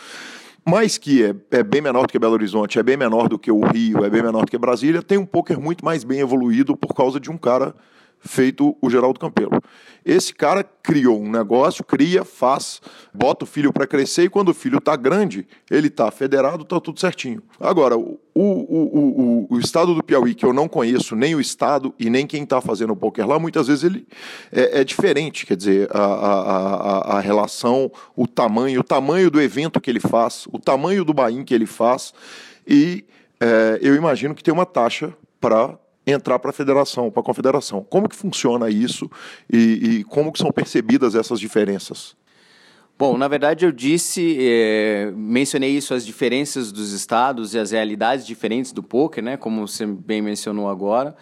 mas 0.65 0.97
que 0.97 1.23
é, 1.23 1.35
é, 1.51 1.63
bem 1.63 1.81
menor 1.81 2.03
do 2.03 2.07
que 2.07 2.17
Belo 2.17 2.33
Horizonte, 2.33 2.79
é 2.79 2.83
bem 2.83 2.95
menor 2.95 3.27
do 3.27 3.37
que 3.37 3.51
o 3.51 3.59
Rio, 3.65 4.05
é 4.05 4.09
bem 4.09 4.23
menor 4.23 4.45
do 4.45 4.51
que 4.51 4.57
Brasília, 4.57 5.01
tem 5.01 5.17
um 5.17 5.25
poker 5.25 5.59
muito 5.59 5.83
mais 5.83 6.03
bem 6.03 6.19
evoluído 6.19 6.77
por 6.77 6.93
causa 6.93 7.19
de 7.19 7.29
um 7.29 7.37
cara 7.37 7.75
feito 8.25 8.75
o 8.81 8.89
Geraldo 8.89 9.19
Campelo. 9.19 9.61
Esse 10.03 10.33
cara 10.33 10.63
criou 10.63 11.19
um 11.19 11.29
negócio, 11.29 11.83
cria, 11.83 12.23
faz, 12.23 12.81
bota 13.13 13.43
o 13.43 13.47
filho 13.47 13.73
para 13.73 13.87
crescer 13.87 14.23
e 14.23 14.29
quando 14.29 14.49
o 14.49 14.53
filho 14.53 14.77
está 14.77 14.95
grande, 14.95 15.47
ele 15.69 15.87
está 15.87 16.11
federado, 16.11 16.63
está 16.63 16.79
tudo 16.79 16.99
certinho. 16.99 17.41
Agora, 17.59 17.97
o, 17.97 18.19
o, 18.33 18.41
o, 18.41 19.47
o, 19.49 19.59
estado 19.59 19.95
do 19.95 20.03
Piauí, 20.03 20.35
que 20.35 20.45
eu 20.45 20.53
não 20.53 20.67
conheço 20.67 21.15
nem 21.15 21.33
o 21.33 21.41
estado 21.41 21.93
e 21.97 22.09
nem 22.09 22.27
quem 22.27 22.43
está 22.43 22.61
fazendo 22.61 22.93
o 22.93 22.95
poker 22.95 23.27
lá, 23.27 23.39
muitas 23.39 23.67
vezes 23.67 23.83
ele 23.83 24.07
é, 24.51 24.81
é 24.81 24.83
diferente, 24.83 25.45
quer 25.45 25.55
dizer, 25.55 25.89
a, 25.91 25.99
a, 25.99 26.41
a, 26.41 27.17
a, 27.17 27.19
relação, 27.19 27.91
o 28.15 28.27
tamanho, 28.27 28.81
o 28.81 28.83
tamanho 28.83 29.31
do 29.31 29.41
evento 29.41 29.81
que 29.81 29.89
ele 29.89 29.99
faz, 29.99 30.47
o 30.51 30.59
tamanho 30.59 31.03
do 31.03 31.13
bain 31.13 31.43
que 31.43 31.53
ele 31.53 31.65
faz 31.65 32.13
e 32.67 33.05
é, 33.39 33.79
eu 33.81 33.95
imagino 33.95 34.33
que 34.33 34.43
tem 34.43 34.53
uma 34.53 34.65
taxa 34.65 35.13
para 35.39 35.77
entrar 36.05 36.39
para 36.39 36.51
a 36.51 36.53
federação, 36.53 37.09
para 37.09 37.21
a 37.21 37.23
confederação. 37.23 37.83
Como 37.89 38.07
que 38.07 38.15
funciona 38.15 38.69
isso 38.69 39.09
e, 39.51 39.57
e, 39.99 40.03
como 40.03 40.31
que 40.31 40.39
são 40.39 40.51
percebidas 40.51 41.15
essas 41.15 41.39
diferenças? 41.39 42.15
Bom, 42.97 43.17
na 43.17 43.27
verdade 43.27 43.65
eu 43.65 43.71
disse, 43.71 44.37
é, 44.39 45.11
mencionei 45.13 45.71
isso, 45.71 45.93
as 45.93 46.05
diferenças 46.05 46.71
dos 46.71 46.93
estados 46.93 47.53
e 47.53 47.59
as 47.59 47.71
realidades 47.71 48.25
diferentes 48.25 48.71
do 48.71 48.81
poker, 48.81 49.21
né, 49.21 49.35
como 49.35 49.67
você 49.67 49.85
bem 49.85 50.21
mencionou 50.21 50.69
agora. 50.69 51.15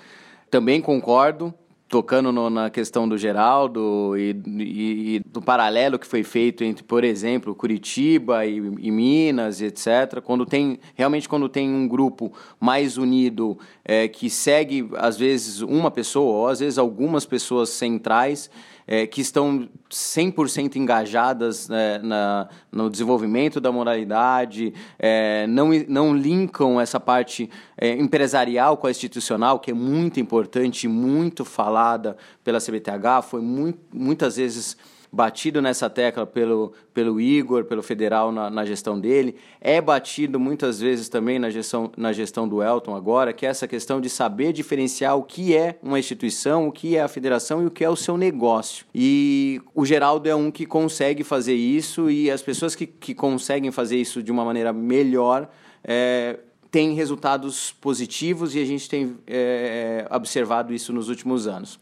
Também 0.51 0.79
concordo, 0.79 1.51
tocando 1.93 2.31
no, 2.31 2.49
na 2.49 2.71
questão 2.71 3.07
do 3.07 3.19
Geraldo 3.19 4.17
e, 4.17 4.35
e, 4.47 5.15
e, 5.15 5.19
do 5.19 5.39
paralelo 5.39 5.99
que 5.99 6.07
foi 6.07 6.23
feito 6.23 6.63
entre, 6.63 6.83
por 6.83 7.03
exemplo, 7.03 7.53
Curitiba 7.53 8.47
e, 8.47 8.57
e, 8.57 8.89
Minas, 8.89 9.61
etc. 9.61 10.19
Quando 10.23 10.43
tem 10.43 10.79
realmente 10.95 11.29
quando 11.29 11.47
tem 11.47 11.69
um 11.69 11.87
grupo 11.87 12.33
mais 12.59 12.97
unido 12.97 13.59
é, 13.85 14.07
que 14.07 14.27
segue 14.27 14.89
às 14.95 15.19
vezes 15.19 15.61
uma 15.61 15.91
pessoa 15.91 16.35
ou 16.35 16.47
às 16.47 16.61
vezes 16.61 16.79
algumas 16.79 17.27
pessoas 17.27 17.69
centrais 17.69 18.49
é, 18.93 19.07
que 19.07 19.21
estão 19.21 19.67
100% 19.89 20.75
engajadas 20.75 21.67
né, 21.67 21.97
na, 21.97 22.47
no 22.71 22.91
desenvolvimento 22.91 23.59
da 23.59 23.71
moralidade, 23.71 24.71
é, 24.99 25.47
não, 25.47 25.69
não 25.87 26.15
linkam 26.15 26.79
essa 26.79 26.99
parte 26.99 27.49
é, 27.75 27.93
empresarial 27.93 28.77
com 28.77 28.85
a 28.85 28.91
institucional, 28.91 29.59
que 29.59 29.71
é 29.71 29.73
muito 29.73 30.19
importante, 30.19 30.87
muito 30.87 31.43
falada 31.43 32.15
pela 32.43 32.59
CBTH, 32.59 33.23
foi 33.23 33.41
muito, 33.41 33.79
muitas 33.91 34.35
vezes 34.35 34.77
batido 35.13 35.61
nessa 35.61 35.87
tecla 35.91 36.25
pelo, 36.25 36.73
pelo 36.91 37.21
Igor, 37.21 37.65
pelo 37.65 37.83
federal 37.83 38.31
na, 38.31 38.49
na, 38.49 38.65
gestão 38.65 38.99
dele, 38.99 39.35
é 39.61 39.79
batido 39.79 40.39
muitas 40.39 40.79
vezes 40.79 41.07
também 41.07 41.37
na 41.37 41.51
gestão, 41.51 41.91
na 41.95 42.11
gestão 42.11 42.47
do 42.47 42.63
Elton 42.63 42.95
agora, 42.95 43.31
que 43.31 43.45
é 43.45 43.49
essa 43.49 43.67
questão 43.67 44.01
de 44.01 44.09
saber 44.09 44.51
diferenciar 44.51 45.15
o 45.15 45.21
que 45.21 45.55
é 45.55 45.77
uma 45.83 45.99
instituição, 45.99 46.67
o 46.67 46.71
que 46.71 46.97
é 46.97 47.03
a 47.03 47.07
federação 47.07 47.61
e 47.61 47.67
o 47.67 47.71
que 47.71 47.83
é 47.83 47.89
o 47.89 47.95
seu 47.95 48.17
negócio. 48.17 48.87
E 48.93 49.61
o 49.75 49.85
Geraldo 49.85 50.27
é 50.27 50.33
um 50.33 50.49
que 50.49 50.65
consegue 50.65 51.23
fazer 51.23 51.53
isso 51.53 52.09
e 52.09 52.31
as 52.31 52.41
pessoas 52.41 52.73
que, 52.73 52.87
que 52.87 53.13
conseguem 53.13 53.69
fazer 53.69 53.97
isso 53.97 54.23
de 54.23 54.31
uma 54.31 54.43
maneira 54.43 54.73
melhor 54.73 55.47
é, 55.83 56.39
têm 56.71 56.95
resultados 56.95 57.71
positivos 57.71 58.55
e 58.55 58.59
a 58.59 58.65
gente 58.65 58.89
tem 58.89 59.15
é, 59.27 60.07
observado 60.09 60.73
isso 60.73 60.91
nos 60.91 61.07
últimos 61.07 61.45
anos. 61.45 61.79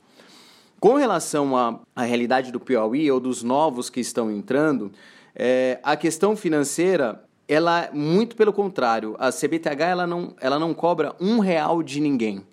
Com 0.81 0.95
relação 0.95 1.55
à, 1.55 1.79
à 1.95 2.01
realidade 2.01 2.51
do 2.51 2.59
Piauí 2.59 3.11
ou 3.11 3.19
dos 3.19 3.43
novos 3.43 3.87
que 3.87 3.99
estão 3.99 4.31
entrando, 4.31 4.91
é, 5.35 5.79
a 5.83 5.95
questão 5.95 6.35
financeira, 6.35 7.23
ela 7.47 7.91
muito 7.93 8.35
pelo 8.35 8.51
contrário, 8.51 9.15
a 9.19 9.31
CBTH 9.31 9.83
ela 9.83 10.07
não, 10.07 10.33
ela 10.41 10.57
não 10.57 10.73
cobra 10.73 11.15
um 11.21 11.37
real 11.37 11.83
de 11.83 11.99
ninguém. 11.99 12.43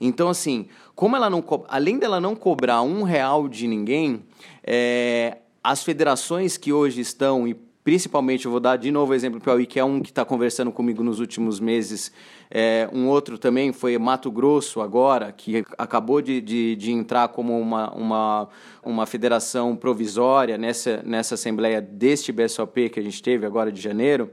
Então, 0.00 0.28
assim, 0.28 0.66
como 0.96 1.14
ela 1.14 1.30
não 1.30 1.44
além 1.68 2.00
dela 2.00 2.20
não 2.20 2.34
cobrar 2.34 2.82
um 2.82 3.04
real 3.04 3.48
de 3.48 3.68
ninguém, 3.68 4.24
é, 4.64 5.38
as 5.62 5.84
federações 5.84 6.56
que 6.56 6.72
hoje 6.72 7.00
estão 7.00 7.46
e 7.46 7.54
principalmente, 7.88 8.44
eu 8.44 8.50
vou 8.50 8.60
dar 8.60 8.76
de 8.76 8.90
novo 8.90 9.12
o 9.12 9.14
exemplo 9.14 9.40
do 9.40 9.42
Piauí, 9.42 9.64
que 9.64 9.80
é 9.80 9.84
um 9.84 10.02
que 10.02 10.10
está 10.10 10.22
conversando 10.22 10.70
comigo 10.70 11.02
nos 11.02 11.20
últimos 11.20 11.58
meses. 11.58 12.12
É, 12.50 12.86
um 12.92 13.08
outro 13.08 13.38
também 13.38 13.72
foi 13.72 13.96
Mato 13.96 14.30
Grosso, 14.30 14.82
agora, 14.82 15.32
que 15.32 15.64
acabou 15.78 16.20
de, 16.20 16.38
de, 16.42 16.76
de, 16.76 16.92
entrar 16.92 17.28
como 17.28 17.58
uma, 17.58 17.90
uma, 17.94 18.48
uma 18.82 19.06
federação 19.06 19.74
provisória 19.74 20.58
nessa, 20.58 21.02
nessa 21.02 21.34
assembleia 21.34 21.80
deste 21.80 22.30
BSOP 22.30 22.90
que 22.90 23.00
a 23.00 23.02
gente 23.02 23.22
teve 23.22 23.46
agora 23.46 23.72
de 23.72 23.80
janeiro 23.80 24.30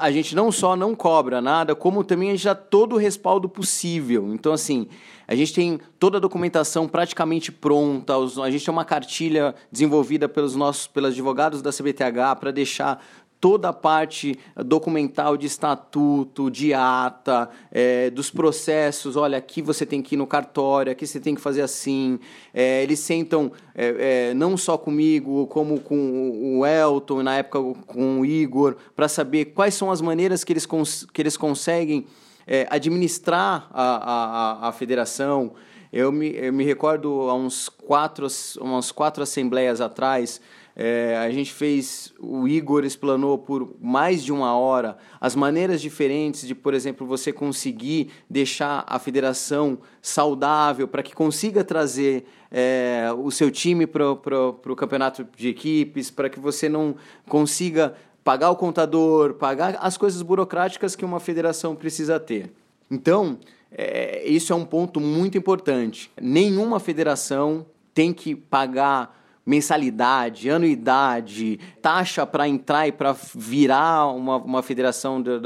a 0.00 0.10
gente 0.10 0.34
não 0.34 0.50
só 0.50 0.74
não 0.74 0.94
cobra 0.94 1.40
nada, 1.40 1.74
como 1.74 2.02
também 2.02 2.30
a 2.30 2.32
gente 2.32 2.44
dá 2.44 2.54
todo 2.54 2.94
o 2.94 2.98
respaldo 2.98 3.48
possível. 3.48 4.34
Então, 4.34 4.52
assim, 4.52 4.88
a 5.26 5.36
gente 5.36 5.54
tem 5.54 5.78
toda 6.00 6.16
a 6.16 6.20
documentação 6.20 6.88
praticamente 6.88 7.52
pronta, 7.52 8.14
a 8.42 8.50
gente 8.50 8.64
tem 8.64 8.72
uma 8.72 8.84
cartilha 8.84 9.54
desenvolvida 9.70 10.28
pelos 10.28 10.56
nossos, 10.56 10.88
pelos 10.88 11.10
advogados 11.10 11.62
da 11.62 11.70
CBTH 11.70 12.36
para 12.40 12.50
deixar 12.50 13.00
toda 13.40 13.68
a 13.68 13.72
parte 13.72 14.38
documental 14.64 15.36
de 15.36 15.46
estatuto, 15.46 16.50
de 16.50 16.74
ata, 16.74 17.48
é, 17.70 18.10
dos 18.10 18.30
processos. 18.30 19.16
Olha, 19.16 19.38
aqui 19.38 19.62
você 19.62 19.86
tem 19.86 20.02
que 20.02 20.14
ir 20.14 20.18
no 20.18 20.26
cartório, 20.26 20.90
aqui 20.90 21.06
você 21.06 21.20
tem 21.20 21.34
que 21.34 21.40
fazer 21.40 21.62
assim. 21.62 22.18
É, 22.52 22.82
eles 22.82 22.98
sentam 22.98 23.52
é, 23.74 24.30
é 24.30 24.34
não 24.34 24.56
só 24.56 24.76
comigo, 24.76 25.46
como 25.46 25.80
com 25.80 26.58
o 26.58 26.66
Elton, 26.66 27.22
na 27.22 27.36
época 27.36 27.62
com 27.86 28.20
o 28.20 28.26
Igor, 28.26 28.76
para 28.96 29.08
saber 29.08 29.46
quais 29.46 29.74
são 29.74 29.90
as 29.90 30.00
maneiras 30.00 30.42
que 30.42 30.52
eles, 30.52 30.66
que 31.12 31.22
eles 31.22 31.36
conseguem 31.36 32.06
é, 32.46 32.66
administrar 32.70 33.68
a, 33.70 34.64
a, 34.64 34.68
a 34.68 34.72
federação. 34.72 35.52
Eu 35.92 36.12
me, 36.12 36.30
eu 36.34 36.52
me 36.52 36.64
recordo 36.64 37.30
há 37.30 37.34
uns 37.34 37.68
quatro, 37.68 38.26
umas 38.60 38.92
quatro 38.92 39.22
assembleias 39.22 39.80
atrás, 39.80 40.40
é, 40.80 41.16
a 41.16 41.28
gente 41.28 41.52
fez, 41.52 42.14
o 42.20 42.46
Igor 42.46 42.84
explanou 42.84 43.36
por 43.36 43.74
mais 43.80 44.22
de 44.22 44.32
uma 44.32 44.56
hora 44.56 44.96
as 45.20 45.34
maneiras 45.34 45.80
diferentes 45.80 46.46
de, 46.46 46.54
por 46.54 46.72
exemplo, 46.72 47.04
você 47.04 47.32
conseguir 47.32 48.10
deixar 48.30 48.84
a 48.86 48.96
federação 49.00 49.78
saudável 50.00 50.86
para 50.86 51.02
que 51.02 51.12
consiga 51.12 51.64
trazer 51.64 52.26
é, 52.48 53.08
o 53.18 53.28
seu 53.32 53.50
time 53.50 53.88
para 53.88 54.12
o 54.12 54.76
campeonato 54.76 55.26
de 55.36 55.48
equipes, 55.48 56.12
para 56.12 56.30
que 56.30 56.38
você 56.38 56.68
não 56.68 56.94
consiga 57.28 57.96
pagar 58.22 58.50
o 58.50 58.56
contador, 58.56 59.34
pagar 59.34 59.76
as 59.80 59.96
coisas 59.96 60.22
burocráticas 60.22 60.94
que 60.94 61.04
uma 61.04 61.18
federação 61.18 61.74
precisa 61.74 62.20
ter. 62.20 62.52
Então, 62.88 63.36
é, 63.72 64.24
isso 64.28 64.52
é 64.52 64.56
um 64.56 64.64
ponto 64.64 65.00
muito 65.00 65.36
importante. 65.36 66.08
Nenhuma 66.22 66.78
federação 66.78 67.66
tem 67.92 68.12
que 68.12 68.36
pagar 68.36 69.17
mensalidade, 69.48 70.50
anuidade, 70.50 71.58
taxa 71.80 72.26
para 72.26 72.46
entrar 72.46 72.86
e 72.86 72.92
para 72.92 73.16
virar 73.34 74.08
uma, 74.08 74.36
uma 74.36 74.62
federação 74.62 75.22
da, 75.22 75.38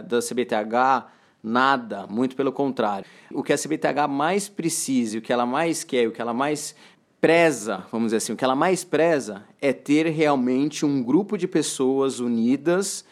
da, 0.00 0.20
CBTH, 0.20 1.06
nada, 1.42 2.06
muito 2.06 2.34
pelo 2.34 2.50
contrário. 2.50 3.06
O 3.30 3.42
que 3.42 3.52
a 3.52 3.58
CBTH 3.58 4.08
mais 4.08 4.48
precisa, 4.48 5.18
o 5.18 5.20
que 5.20 5.30
ela 5.30 5.44
mais 5.44 5.84
quer, 5.84 6.08
o 6.08 6.12
que 6.12 6.22
ela 6.22 6.32
mais 6.32 6.74
preza, 7.20 7.84
vamos 7.92 8.06
dizer 8.06 8.16
assim, 8.16 8.32
o 8.32 8.36
que 8.36 8.44
ela 8.44 8.56
mais 8.56 8.84
preza 8.84 9.44
é 9.60 9.70
ter 9.70 10.06
realmente 10.06 10.86
um 10.86 11.02
grupo 11.02 11.36
de 11.36 11.46
pessoas 11.46 12.20
unidas 12.20 13.04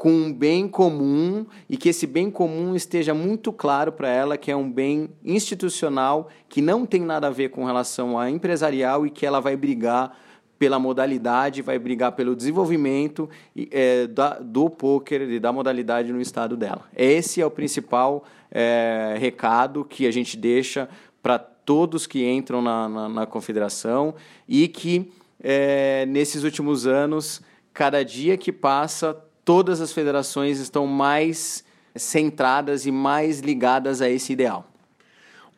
com 0.00 0.10
um 0.10 0.32
bem 0.32 0.66
comum 0.66 1.44
e 1.68 1.76
que 1.76 1.90
esse 1.90 2.06
bem 2.06 2.30
comum 2.30 2.74
esteja 2.74 3.12
muito 3.12 3.52
claro 3.52 3.92
para 3.92 4.08
ela 4.08 4.38
que 4.38 4.50
é 4.50 4.56
um 4.56 4.72
bem 4.72 5.10
institucional 5.22 6.30
que 6.48 6.62
não 6.62 6.86
tem 6.86 7.02
nada 7.02 7.26
a 7.26 7.30
ver 7.30 7.50
com 7.50 7.66
relação 7.66 8.18
a 8.18 8.30
empresarial 8.30 9.06
e 9.06 9.10
que 9.10 9.26
ela 9.26 9.40
vai 9.40 9.58
brigar 9.58 10.16
pela 10.58 10.78
modalidade, 10.78 11.60
vai 11.60 11.78
brigar 11.78 12.12
pelo 12.12 12.34
desenvolvimento 12.34 13.28
é, 13.70 14.06
da, 14.06 14.38
do 14.38 14.70
poker 14.70 15.20
e 15.20 15.38
da 15.38 15.52
modalidade 15.52 16.10
no 16.10 16.20
estado 16.22 16.56
dela. 16.56 16.86
Esse 16.96 17.42
é 17.42 17.44
o 17.44 17.50
principal 17.50 18.24
é, 18.50 19.16
recado 19.18 19.84
que 19.84 20.06
a 20.06 20.10
gente 20.10 20.34
deixa 20.34 20.88
para 21.22 21.38
todos 21.38 22.06
que 22.06 22.26
entram 22.26 22.62
na, 22.62 22.88
na, 22.88 23.06
na 23.06 23.26
confederação 23.26 24.14
e 24.48 24.66
que 24.66 25.12
é, 25.42 26.06
nesses 26.06 26.42
últimos 26.42 26.86
anos, 26.86 27.42
cada 27.74 28.02
dia 28.02 28.38
que 28.38 28.50
passa, 28.50 29.14
todas 29.50 29.80
as 29.80 29.90
federações 29.90 30.60
estão 30.60 30.86
mais 30.86 31.64
centradas 31.96 32.86
e 32.86 32.92
mais 32.92 33.40
ligadas 33.40 34.00
a 34.00 34.08
esse 34.08 34.32
ideal. 34.32 34.64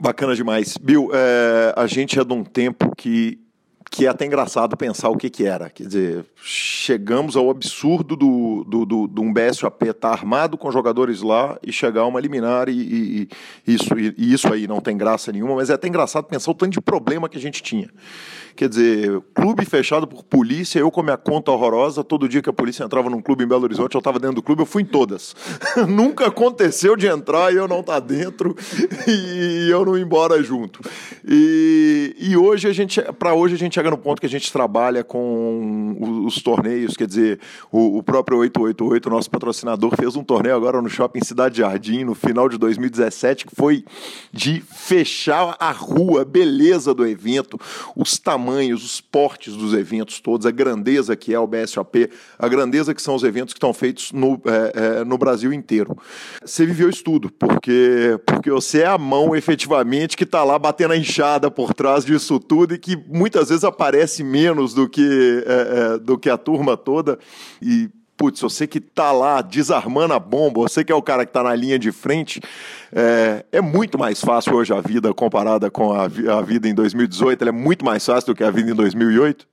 Bacana 0.01 0.35
demais. 0.35 0.79
Bill, 0.79 1.11
é, 1.13 1.75
a 1.77 1.87
gente 1.87 2.19
é 2.19 2.25
de 2.25 2.33
um 2.33 2.43
tempo 2.43 2.97
que 2.97 3.39
que 3.93 4.07
é 4.07 4.09
até 4.09 4.25
engraçado 4.25 4.75
pensar 4.75 5.11
o 5.11 5.19
que, 5.19 5.29
que 5.29 5.45
era. 5.45 5.69
Quer 5.69 5.87
dizer, 5.87 6.25
chegamos 6.43 7.37
ao 7.37 7.51
absurdo 7.51 8.17
do, 8.17 8.65
do, 8.65 8.87
do, 8.87 9.07
do 9.07 9.23
um 9.23 9.31
BSOP 9.31 9.83
estar 9.83 10.09
tá 10.09 10.09
armado 10.09 10.57
com 10.57 10.73
jogadores 10.73 11.21
lá 11.21 11.59
e 11.63 11.71
chegar 11.71 12.01
a 12.01 12.07
uma 12.07 12.19
liminar 12.19 12.71
e, 12.71 12.73
e, 12.73 13.29
e 13.67 13.75
isso, 13.75 13.99
e, 13.99 14.15
e, 14.17 14.33
isso 14.33 14.51
aí 14.51 14.67
não 14.67 14.81
tem 14.81 14.97
graça 14.97 15.31
nenhuma, 15.31 15.57
mas 15.57 15.69
é 15.69 15.75
até 15.75 15.89
engraçado 15.89 16.25
pensar 16.25 16.51
o 16.51 16.55
tanto 16.55 16.73
de 16.73 16.81
problema 16.81 17.29
que 17.29 17.37
a 17.37 17.41
gente 17.41 17.63
tinha. 17.63 17.91
Quer 18.55 18.69
dizer, 18.69 19.21
clube 19.35 19.65
fechado 19.65 20.07
por 20.07 20.23
polícia, 20.23 20.79
eu 20.79 20.91
com 20.91 21.01
a 21.01 21.05
minha 21.05 21.17
conta 21.17 21.51
horrorosa, 21.51 22.05
todo 22.05 22.29
dia 22.29 22.43
que 22.43 22.51
a 22.51 22.53
polícia 22.53 22.85
entrava 22.85 23.09
num 23.09 23.21
clube 23.21 23.45
em 23.45 23.47
Belo 23.47 23.65
Horizonte, 23.65 23.95
eu 23.95 23.99
estava 23.99 24.19
dentro 24.19 24.37
do 24.37 24.43
clube, 24.43 24.63
eu 24.63 24.67
fui 24.67 24.83
em 24.83 24.87
todas. 24.87 25.35
Nunca 25.89 26.27
aconteceu 26.27 26.97
de 26.97 27.07
entrar 27.07 27.53
e 27.53 27.57
eu 27.57 27.67
não 27.67 27.81
estar 27.81 27.95
tá 27.95 28.01
dentro 28.01 28.55
e 29.09 29.69
eu 29.71 29.85
não 29.85 29.97
ir 29.97 30.03
embora 30.03 30.43
junto. 30.43 30.81
E, 31.27 32.15
e 32.19 32.37
hoje 32.37 32.69
a 32.69 32.73
gente, 32.73 33.01
para 33.19 33.35
hoje 33.35 33.55
a 33.55 33.59
gente 33.59 33.75
chega 33.75 33.91
no 33.91 33.99
ponto 33.99 34.21
que 34.21 34.27
a 34.27 34.31
gente 34.31 34.53
trabalha 34.53 35.03
com 35.03 35.97
os, 35.99 36.35
os 36.35 36.43
torneios, 36.43 36.97
quer 36.97 37.07
dizer, 37.07 37.41
o, 37.71 37.99
o, 37.99 38.03
próprio 38.03 38.39
888, 38.39 39.11
nosso 39.11 39.31
patrocinador, 39.31 39.95
fez 39.97 40.15
um 40.17 40.25
torneio 40.25 40.55
agora 40.55 40.83
no 40.83 40.89
Shopping 40.89 41.25
Cidade 41.25 41.59
Jardim, 41.59 42.05
no 42.05 42.15
final 42.15 42.49
de 42.49 42.59
2017, 42.59 43.47
que 43.47 43.55
foi 43.55 43.85
de 44.33 44.61
fechar 44.61 45.57
a 45.59 45.71
rua, 45.71 46.25
beleza 46.25 46.95
do 46.95 47.07
evento, 47.07 47.59
os 47.97 48.19
tamanhos, 48.19 48.42
os 48.49 49.01
portes 49.01 49.55
dos 49.55 49.75
eventos 49.75 50.21
todos, 50.21 50.47
a 50.47 50.51
grandeza 50.51 51.17
que 51.17 51.35
é 51.35 51.39
o 51.39 51.47
BSOP, 51.47 52.11
a 52.39 52.49
grandeza 52.49 52.95
que 52.95 53.03
são 53.03 53.15
os 53.15 53.23
eventos 53.23 53.53
que 53.53 53.59
estão 53.59 53.73
feitos 53.73 54.13
no, 54.13 54.41
é, 54.45 55.01
é, 55.01 55.05
no 55.05 55.19
Brasil 55.19 55.53
inteiro. 55.53 55.97
Você 56.45 56.67
viveu 56.67 56.89
isso 56.89 57.05
tudo, 57.05 57.31
porque, 57.31 58.19
porque 58.27 58.51
você 58.51 58.81
é 58.81 58.87
a 58.87 58.99
mão 58.99 59.35
efetivamente 59.35 60.17
que 60.17 60.25
está 60.25 60.45
lá 60.45 60.59
batendo 60.59 60.93
a 60.93 60.97
enxada 60.97 61.51
por 61.51 61.75
trás 61.75 62.05
disso 62.05 62.39
tudo 62.39 62.75
e 62.75 62.79
que 62.79 62.97
muitas 63.09 63.49
vezes 63.49 63.65
aparece 63.65 64.23
menos 64.23 64.75
do 64.75 64.89
que, 64.89 65.45
é, 65.47 65.95
é, 65.95 65.99
do 65.99 66.19
que 66.19 66.31
a 66.31 66.37
turma 66.37 66.77
toda. 66.77 67.19
E, 67.61 67.91
putz, 68.23 68.41
você 68.41 68.69
que 68.69 68.79
está 68.79 69.11
lá 69.11 69.43
desarmando 69.43 70.15
a 70.15 70.19
bomba, 70.21 70.61
você 70.61 70.85
que 70.85 70.93
é 70.93 70.95
o 70.95 71.03
cara 71.03 71.25
que 71.25 71.31
está 71.31 71.43
na 71.43 71.57
linha 71.57 71.77
de 71.77 71.91
frente, 71.91 72.41
é, 72.93 73.45
é, 73.51 73.61
muito 73.61 73.99
mais 73.99 74.21
fácil 74.21 74.55
hoje 74.55 74.73
a 74.73 74.81
vida 74.81 75.13
comparada 75.13 75.69
com 75.69 75.93
a, 75.93 76.05
a 76.05 76.41
vida 76.41 76.69
em 76.69 76.75
2018. 76.75 77.43
Ela 77.43 77.49
é 77.49 77.53
muito 77.53 77.85
mais 77.85 78.07
fácil 78.07 78.33
do 78.33 78.37
que 78.37 78.45
a 78.45 78.51
vida 78.53 78.71
em 78.71 78.75
2008. 78.75 79.45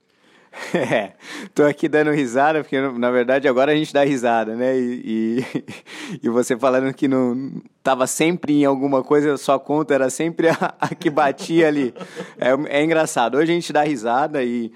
É, 0.74 1.12
tô 1.54 1.62
aqui 1.62 1.88
dando 1.88 2.10
risada, 2.10 2.60
porque 2.60 2.80
na 2.80 3.08
verdade 3.12 3.46
agora 3.46 3.70
a 3.70 3.74
gente 3.76 3.92
dá 3.92 4.02
risada, 4.02 4.56
né? 4.56 4.76
E, 4.76 5.44
e, 5.54 6.18
e, 6.24 6.28
você 6.28 6.56
falando 6.56 6.92
que 6.92 7.06
não 7.06 7.52
tava 7.84 8.04
sempre 8.08 8.54
em 8.54 8.64
alguma 8.64 9.00
coisa, 9.04 9.36
sua 9.36 9.60
conta 9.60 9.94
era 9.94 10.10
sempre 10.10 10.48
a, 10.48 10.74
a 10.80 10.92
que 10.92 11.08
batia 11.08 11.68
ali. 11.68 11.94
É, 12.36 12.78
é, 12.78 12.84
engraçado. 12.84 13.36
Hoje 13.36 13.52
a 13.52 13.54
gente 13.54 13.72
dá 13.72 13.84
risada 13.84 14.42
e, 14.42 14.72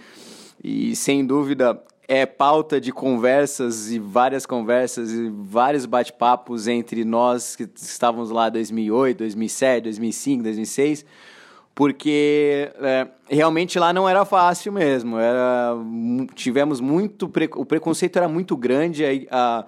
e 0.62 0.94
sem 0.94 1.26
dúvida 1.26 1.76
é 2.06 2.26
pauta 2.26 2.80
de 2.80 2.92
conversas 2.92 3.90
e 3.90 3.98
várias 3.98 4.46
conversas 4.46 5.10
e 5.12 5.28
vários 5.30 5.86
bate-papos 5.86 6.68
entre 6.68 7.04
nós 7.04 7.56
que 7.56 7.68
estávamos 7.76 8.30
lá 8.30 8.48
em 8.48 8.52
2008, 8.52 9.18
2007, 9.18 9.84
2005, 9.84 10.42
2006 10.42 11.04
porque 11.74 12.70
é, 12.80 13.08
realmente 13.28 13.78
lá 13.78 13.92
não 13.92 14.08
era 14.08 14.24
fácil 14.24 14.72
mesmo. 14.72 15.18
Era, 15.18 15.74
tivemos 16.34 16.80
muito. 16.80 17.28
Pre, 17.28 17.50
o 17.56 17.64
preconceito 17.64 18.16
era 18.16 18.28
muito 18.28 18.56
grande. 18.56 19.04
A, 19.04 19.08
a, 19.30 19.64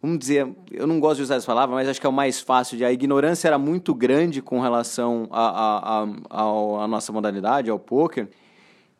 vamos 0.00 0.20
dizer, 0.20 0.48
eu 0.70 0.86
não 0.86 1.00
gosto 1.00 1.16
de 1.16 1.22
usar 1.24 1.34
essa 1.34 1.46
palavra, 1.46 1.74
mas 1.74 1.88
acho 1.88 2.00
que 2.00 2.06
é 2.06 2.10
o 2.10 2.12
mais 2.12 2.40
fácil. 2.40 2.76
De, 2.76 2.84
a 2.84 2.92
ignorância 2.92 3.48
era 3.48 3.58
muito 3.58 3.92
grande 3.92 4.40
com 4.40 4.60
relação 4.60 5.28
à 5.32 5.40
a, 5.40 6.06
a, 6.30 6.84
a, 6.84 6.88
nossa 6.88 7.12
modalidade, 7.12 7.68
ao 7.68 7.78
poker. 7.78 8.28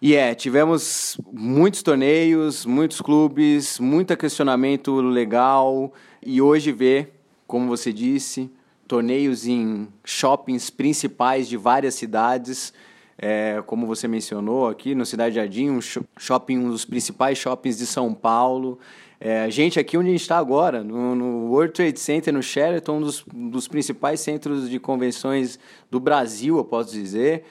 E 0.00 0.14
é, 0.14 0.32
tivemos 0.32 1.20
muitos 1.32 1.82
torneios, 1.82 2.64
muitos 2.64 3.00
clubes, 3.00 3.80
muito 3.80 4.16
questionamento 4.16 5.00
legal. 5.00 5.92
E 6.24 6.40
hoje 6.40 6.70
ver, 6.70 7.14
como 7.48 7.66
você 7.66 7.92
disse, 7.92 8.48
torneios 8.86 9.44
em 9.44 9.88
shoppings 10.04 10.70
principais 10.70 11.48
de 11.48 11.56
várias 11.56 11.94
cidades, 11.94 12.72
é, 13.18 13.60
como 13.66 13.88
você 13.88 14.06
mencionou 14.06 14.68
aqui, 14.68 14.94
no 14.94 15.04
Cidade 15.04 15.34
Jardim, 15.34 15.68
um 15.68 15.80
shopping, 16.16 16.58
um 16.58 16.70
dos 16.70 16.84
principais 16.84 17.36
shoppings 17.36 17.76
de 17.76 17.84
São 17.84 18.14
Paulo. 18.14 18.78
É, 19.20 19.42
a 19.42 19.50
gente 19.50 19.80
aqui 19.80 19.98
onde 19.98 20.10
a 20.10 20.12
gente 20.12 20.22
está 20.22 20.38
agora, 20.38 20.84
no, 20.84 21.16
no, 21.16 21.50
World 21.50 21.72
Trade 21.72 21.98
Center, 21.98 22.32
no 22.32 22.40
Sheraton, 22.40 22.98
um 22.98 23.00
dos, 23.00 23.24
dos 23.34 23.66
principais 23.66 24.20
centros 24.20 24.70
de 24.70 24.78
convenções 24.78 25.58
do 25.90 25.98
Brasil, 25.98 26.56
eu 26.56 26.64
posso 26.64 26.92
dizer, 26.92 27.42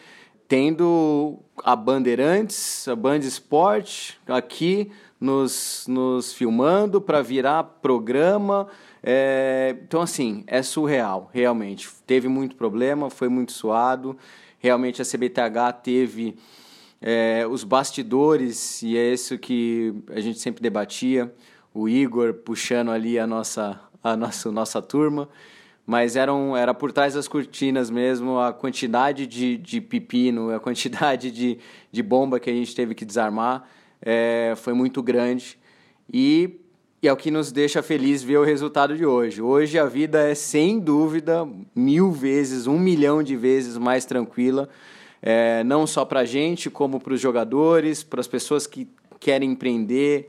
tendo 0.48 1.39
a 1.64 1.76
Bandeirantes, 1.76 2.88
a 2.88 2.95
Band 2.95 3.20
Sport 3.20 4.14
aqui 4.28 4.91
nos, 5.20 5.86
nos 5.88 6.34
filmando 6.34 7.02
para 7.02 7.22
virar 7.22 7.64
programa, 7.64 8.68
é, 9.04 9.76
então, 9.84 10.02
assim, 10.02 10.43
é 10.48 10.62
surreal, 10.62 11.30
realmente. 11.34 11.89
Teve 12.06 12.28
muito 12.28 12.56
problema, 12.56 13.10
foi 13.10 13.30
muito 13.30 13.52
suado. 13.52 14.18
Realmente 14.60 15.02
a 15.02 15.06
CBTH 15.06 15.82
teve 15.84 16.36
é, 17.02 17.45
os 17.50 17.64
bastidores, 17.64 18.82
e 18.82 18.98
é 18.98 19.14
isso 19.14 19.38
que 19.38 19.93
a 20.10 20.20
gente 20.20 20.39
sempre 20.39 20.62
debatia. 20.62 21.34
O 21.74 21.88
Igor 21.88 22.34
puxando 22.34 22.89
ali 22.89 23.20
a 23.20 23.28
nossa, 23.28 23.80
a 24.04 24.18
nossa, 24.18 24.52
nossa 24.52 24.82
turma. 24.82 25.30
Mas 25.88 26.16
eram, 26.16 26.56
era 26.56 26.74
por 26.74 26.92
trás 26.92 27.16
das 27.16 27.28
cortinas 27.28 27.90
mesmo 27.90 28.40
a 28.40 28.54
quantidade 28.54 29.26
de, 29.26 29.58
de 29.58 29.82
pepino, 29.82 30.54
a 30.54 30.60
quantidade 30.60 31.32
de, 31.32 31.58
de 31.92 32.04
bomba 32.04 32.40
que 32.40 32.50
a 32.50 32.54
gente 32.54 32.76
teve 32.76 32.94
que 32.94 33.06
desarmar 33.06 33.68
é, 34.02 34.54
foi 34.58 34.74
muito 34.74 35.02
grande. 35.02 35.58
E 36.12 36.60
e 37.02 37.08
é 37.08 37.14
o 37.14 37.16
que 37.16 37.30
nos 37.30 37.52
deixa 37.52 37.84
feliz 37.84 38.24
ver 38.24 38.38
o 38.38 38.44
resultado 38.44 38.98
de 38.98 39.06
hoje. 39.06 39.40
Hoje 39.40 39.78
a 39.78 39.86
vida 39.86 40.20
é, 40.20 40.34
sem 40.34 40.80
dúvida, 40.80 41.48
mil 41.76 42.12
vezes, 42.12 42.66
um 42.66 42.80
milhão 42.80 43.22
de 43.22 43.36
vezes 43.36 43.78
mais 43.78 44.04
tranquila, 44.04 44.68
é, 45.22 45.64
não 45.64 45.86
só 45.86 46.04
para 46.04 46.22
a 46.22 46.26
gente, 46.26 46.72
como 46.72 47.00
para 47.00 47.14
os 47.14 47.22
jogadores, 47.22 48.02
para 48.02 48.20
as 48.20 48.28
pessoas 48.28 48.66
que 48.66 48.88
querem 49.20 49.52
empreender, 49.52 50.28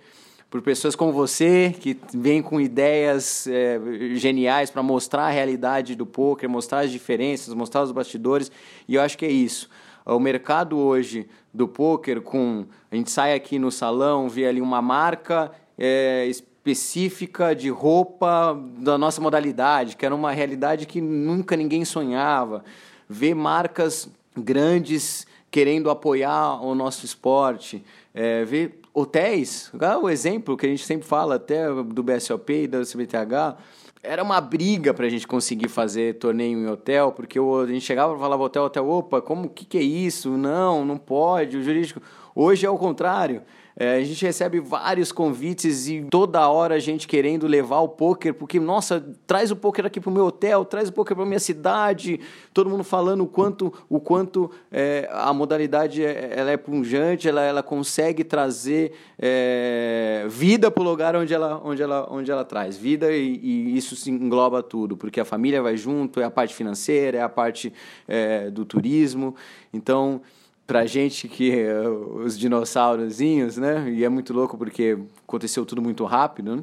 por 0.51 0.63
pessoas 0.63 0.97
como 0.97 1.13
você, 1.13 1.75
que 1.79 1.99
vêm 2.15 2.41
com 2.41 2.61
ideias 2.61 3.47
é, 3.47 3.79
geniais 4.15 4.71
para 4.71 4.83
mostrar 4.83 5.25
a 5.25 5.31
realidade 5.31 5.95
do 5.95 6.07
poker, 6.07 6.49
mostrar 6.49 6.81
as 6.81 6.91
diferenças, 6.91 7.53
mostrar 7.53 7.83
os 7.83 7.93
bastidores. 7.93 8.51
E 8.89 8.95
eu 8.95 9.03
acho 9.03 9.19
que 9.19 9.27
é 9.27 9.31
isso. 9.31 9.69
O 10.07 10.19
mercado 10.19 10.79
hoje 10.79 11.29
do 11.53 11.69
poker, 11.69 12.23
com 12.23 12.65
a 12.91 12.97
gente 12.97 13.11
sai 13.11 13.35
aqui 13.35 13.59
no 13.59 13.71
salão, 13.71 14.27
vê 14.27 14.47
ali 14.47 14.63
uma 14.63 14.81
marca 14.81 15.53
é, 15.77 16.27
específica 16.27 17.55
de 17.55 17.69
roupa 17.69 18.59
da 18.79 18.97
nossa 18.97 19.21
modalidade, 19.21 19.97
que 19.97 20.07
era 20.07 20.15
uma 20.15 20.33
realidade 20.33 20.87
que 20.87 20.99
nunca 20.99 21.57
ninguém 21.57 21.85
sonhava. 21.85 22.65
Ver 23.07 23.35
marcas 23.35 24.09
grandes 24.35 25.27
querendo 25.51 25.91
apoiar 25.91 26.63
o 26.63 26.75
nosso 26.75 27.05
esporte, 27.05 27.85
é, 28.15 28.45
ver 28.45 28.81
hotéis, 29.01 29.71
o 30.03 30.09
exemplo 30.09 30.57
que 30.57 30.67
a 30.67 30.69
gente 30.69 30.85
sempre 30.85 31.07
fala 31.07 31.37
até 31.37 31.69
do 31.73 32.03
BSOP 32.03 32.65
e 32.65 32.67
da 32.67 32.83
CBTH, 32.83 33.57
era 34.03 34.23
uma 34.23 34.41
briga 34.41 34.95
para 34.95 35.07
a 35.07 35.09
gente 35.09 35.27
conseguir 35.27 35.69
fazer 35.69 36.15
torneio 36.15 36.59
em 36.59 36.67
hotel, 36.69 37.13
porque 37.13 37.39
a 37.39 37.67
gente 37.67 37.85
chegava 37.85 38.15
e 38.15 38.19
falava 38.19 38.43
hotel, 38.43 38.65
hotel, 38.65 38.89
opa, 38.89 39.21
como 39.21 39.49
que, 39.49 39.65
que 39.65 39.79
é 39.79 39.83
isso? 39.83 40.31
Não, 40.31 40.85
não 40.85 40.97
pode, 40.97 41.57
o 41.57 41.63
jurídico. 41.63 42.01
Hoje 42.35 42.65
é 42.65 42.71
o 42.71 42.79
contrário 42.79 43.43
É, 43.81 43.95
a 43.95 44.03
gente 44.03 44.25
recebe 44.27 44.59
vários 44.59 45.13
convites 45.13 45.87
e 45.87 46.05
toda 46.11 46.49
hora 46.49 46.75
a 46.75 46.79
gente 46.81 47.07
querendo 47.07 47.47
levar 47.47 47.79
o 47.79 47.89
poker, 47.89 48.35
porque, 48.35 48.59
nossa, 48.59 49.07
traz 49.25 49.53
o 49.53 49.57
poker 49.57 49.87
aqui 49.87 50.01
pro 50.01 50.11
meu 50.11 50.27
hotel, 50.27 50.65
traz 50.65 50.89
o 50.89 50.93
poker 50.93 51.15
pra 51.17 51.25
minha 51.25 51.39
cidade. 51.39 52.19
Todo 52.53 52.69
mundo 52.69 52.83
falando 52.83 53.23
o 53.23 53.29
quanto, 53.29 53.73
o 53.89 54.01
quanto 54.01 54.51
é, 54.73 55.09
a 55.13 55.33
modalidade 55.33 56.05
é, 56.05 56.33
ela 56.37 56.51
é 56.51 56.57
punjante, 56.57 57.29
ela, 57.29 57.41
ela 57.41 57.63
consegue 57.63 58.25
trazer 58.25 58.95
é, 59.17 60.27
vida 60.29 60.73
pro 60.73 60.83
lugar 60.83 61.15
onde 61.15 61.33
ela, 61.33 61.63
onde 61.65 61.81
ela, 61.81 62.09
onde 62.11 62.33
ela 62.33 62.45
traz. 62.45 62.77
Vida 62.77 63.13
e, 63.13 63.39
e 63.41 63.77
isso 63.77 63.95
se 63.95 64.11
engloba 64.11 64.61
tudo, 64.61 64.97
porque 64.97 65.21
a 65.21 65.25
família 65.25 65.63
vai 65.63 65.77
junto, 65.77 66.21
é 66.21 66.25
a 66.25 66.31
parte 66.33 66.53
financeira, 66.53 67.19
é 67.19 67.23
a 67.23 67.29
parte 67.29 67.73
é, 68.09 68.51
do 68.51 68.65
turismo. 68.65 69.37
Então, 69.73 70.21
pra 70.69 70.85
gente 70.85 71.27
que 71.29 71.51
é, 71.51 71.81
os 71.81 72.39
dinossaurozinhos, 72.39 73.57
né? 73.57 73.91
E 73.91 74.05
é 74.05 74.09
muito 74.11 74.35
louco 74.35 74.59
porque 74.59 74.99
aconteceu 75.27 75.65
tudo 75.65 75.81
muito 75.81 76.05
rápido, 76.05 76.57
né? 76.57 76.63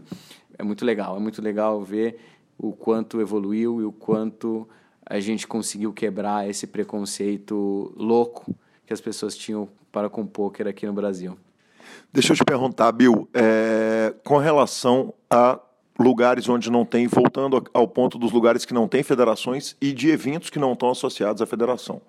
É 0.60 0.64
muito 0.64 0.86
legal, 0.86 1.18
é 1.18 1.20
muito 1.20 1.42
legal 1.42 1.84
ver 1.84 2.20
o 2.56 2.72
quanto 2.72 3.20
evoluiu 3.20 3.82
e 3.82 3.84
o 3.84 3.92
quanto 3.92 4.70
a 5.04 5.20
gente 5.20 5.48
conseguiu 5.48 5.92
quebrar 5.92 6.48
esse 6.48 6.68
preconceito 6.68 7.92
louco 7.98 8.56
que 8.86 8.94
as 8.94 9.02
pessoas 9.02 9.36
tinham 9.36 9.68
para 9.92 10.08
com 10.08 10.24
poker 10.24 10.68
aqui 10.68 10.86
no 10.86 10.94
Brasil. 10.94 11.36
Deixa 12.14 12.34
eu 12.34 12.38
te 12.38 12.46
perguntar, 12.46 12.92
Bill, 12.92 13.28
é, 13.34 14.14
com 14.24 14.38
relação 14.38 15.16
a 15.28 15.60
lugares 16.00 16.48
onde 16.48 16.70
não 16.70 16.86
tem, 16.86 17.08
voltando 17.08 17.64
ao 17.74 17.88
ponto 17.88 18.20
dos 18.20 18.32
lugares 18.32 18.66
que 18.66 18.74
não 18.74 18.88
tem 18.88 19.02
federações 19.02 19.76
e 19.82 19.92
de 19.92 20.12
eventos 20.12 20.52
que 20.52 20.60
não 20.60 20.74
estão 20.74 20.92
associados 20.92 21.42
à 21.42 21.46
federação. 21.48 22.00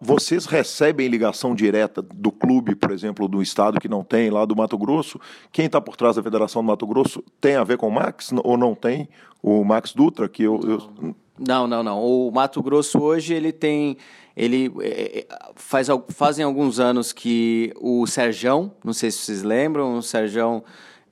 Vocês 0.00 0.46
recebem 0.46 1.08
ligação 1.08 1.54
direta 1.54 2.00
do 2.00 2.30
clube, 2.30 2.74
por 2.76 2.92
exemplo, 2.92 3.26
do 3.26 3.42
estado 3.42 3.80
que 3.80 3.88
não 3.88 4.04
tem, 4.04 4.30
lá 4.30 4.44
do 4.44 4.54
Mato 4.54 4.78
Grosso? 4.78 5.20
Quem 5.50 5.66
está 5.66 5.80
por 5.80 5.96
trás 5.96 6.16
da 6.16 6.22
Federação 6.22 6.62
do 6.62 6.66
Mato 6.66 6.86
Grosso 6.86 7.22
tem 7.40 7.56
a 7.56 7.64
ver 7.64 7.76
com 7.78 7.88
o 7.88 7.92
Max 7.92 8.30
ou 8.44 8.56
não 8.56 8.74
tem? 8.74 9.08
O 9.42 9.64
Max 9.64 9.92
Dutra, 9.92 10.28
que 10.28 10.44
eu. 10.44 10.60
eu... 10.64 11.14
Não, 11.38 11.66
não, 11.66 11.82
não. 11.82 12.02
O 12.02 12.30
Mato 12.30 12.62
Grosso 12.62 13.00
hoje 13.00 13.34
ele 13.34 13.52
tem. 13.52 13.96
Ele 14.36 14.72
é, 14.82 15.26
faz, 15.56 15.88
fazem 16.10 16.44
alguns 16.44 16.78
anos 16.78 17.12
que 17.12 17.72
o 17.80 18.06
Serjão, 18.06 18.72
não 18.84 18.92
sei 18.92 19.10
se 19.10 19.18
vocês 19.18 19.42
lembram, 19.42 19.96
o 19.96 20.02
Serjão 20.02 20.62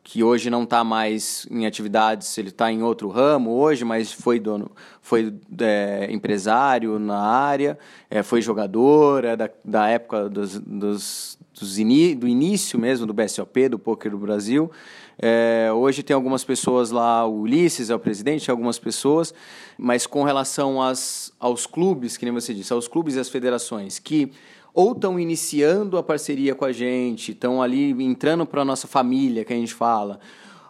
que 0.08 0.22
hoje 0.22 0.48
não 0.50 0.62
está 0.62 0.84
mais 0.84 1.48
em 1.50 1.66
atividades, 1.66 2.38
ele 2.38 2.50
está 2.50 2.70
em 2.70 2.80
outro 2.80 3.08
ramo 3.08 3.50
hoje, 3.50 3.84
mas 3.84 4.12
foi 4.12 4.38
dono, 4.38 4.70
foi 5.02 5.34
é, 5.60 6.06
empresário 6.12 6.96
na 6.96 7.18
área, 7.18 7.76
é, 8.08 8.22
foi 8.22 8.40
jogador, 8.40 9.24
é 9.24 9.34
da, 9.34 9.50
da 9.64 9.88
época 9.88 10.28
dos, 10.28 10.60
dos, 10.60 11.36
dos 11.52 11.78
ini, 11.80 12.14
do 12.14 12.28
início 12.28 12.78
mesmo 12.78 13.04
do 13.04 13.12
BSOP, 13.12 13.68
do 13.68 13.80
Poker 13.80 14.12
do 14.12 14.18
Brasil. 14.18 14.70
É, 15.18 15.72
hoje 15.74 16.04
tem 16.04 16.14
algumas 16.14 16.44
pessoas 16.44 16.92
lá, 16.92 17.26
o 17.26 17.40
Ulisses 17.40 17.90
é 17.90 17.94
o 17.96 17.98
presidente, 17.98 18.48
algumas 18.48 18.78
pessoas, 18.78 19.34
mas 19.76 20.06
com 20.06 20.22
relação 20.22 20.80
às, 20.80 21.32
aos 21.40 21.66
clubes, 21.66 22.16
que 22.16 22.24
nem 22.24 22.32
você 22.32 22.54
disse, 22.54 22.72
aos 22.72 22.86
clubes 22.86 23.16
e 23.16 23.18
às 23.18 23.28
federações, 23.28 23.98
que 23.98 24.30
ou 24.76 24.92
estão 24.92 25.18
iniciando 25.18 25.96
a 25.96 26.02
parceria 26.02 26.54
com 26.54 26.66
a 26.66 26.70
gente, 26.70 27.32
estão 27.32 27.62
ali 27.62 27.92
entrando 28.04 28.44
para 28.44 28.60
a 28.60 28.64
nossa 28.64 28.86
família, 28.86 29.42
que 29.42 29.50
a 29.50 29.56
gente 29.56 29.72
fala, 29.72 30.20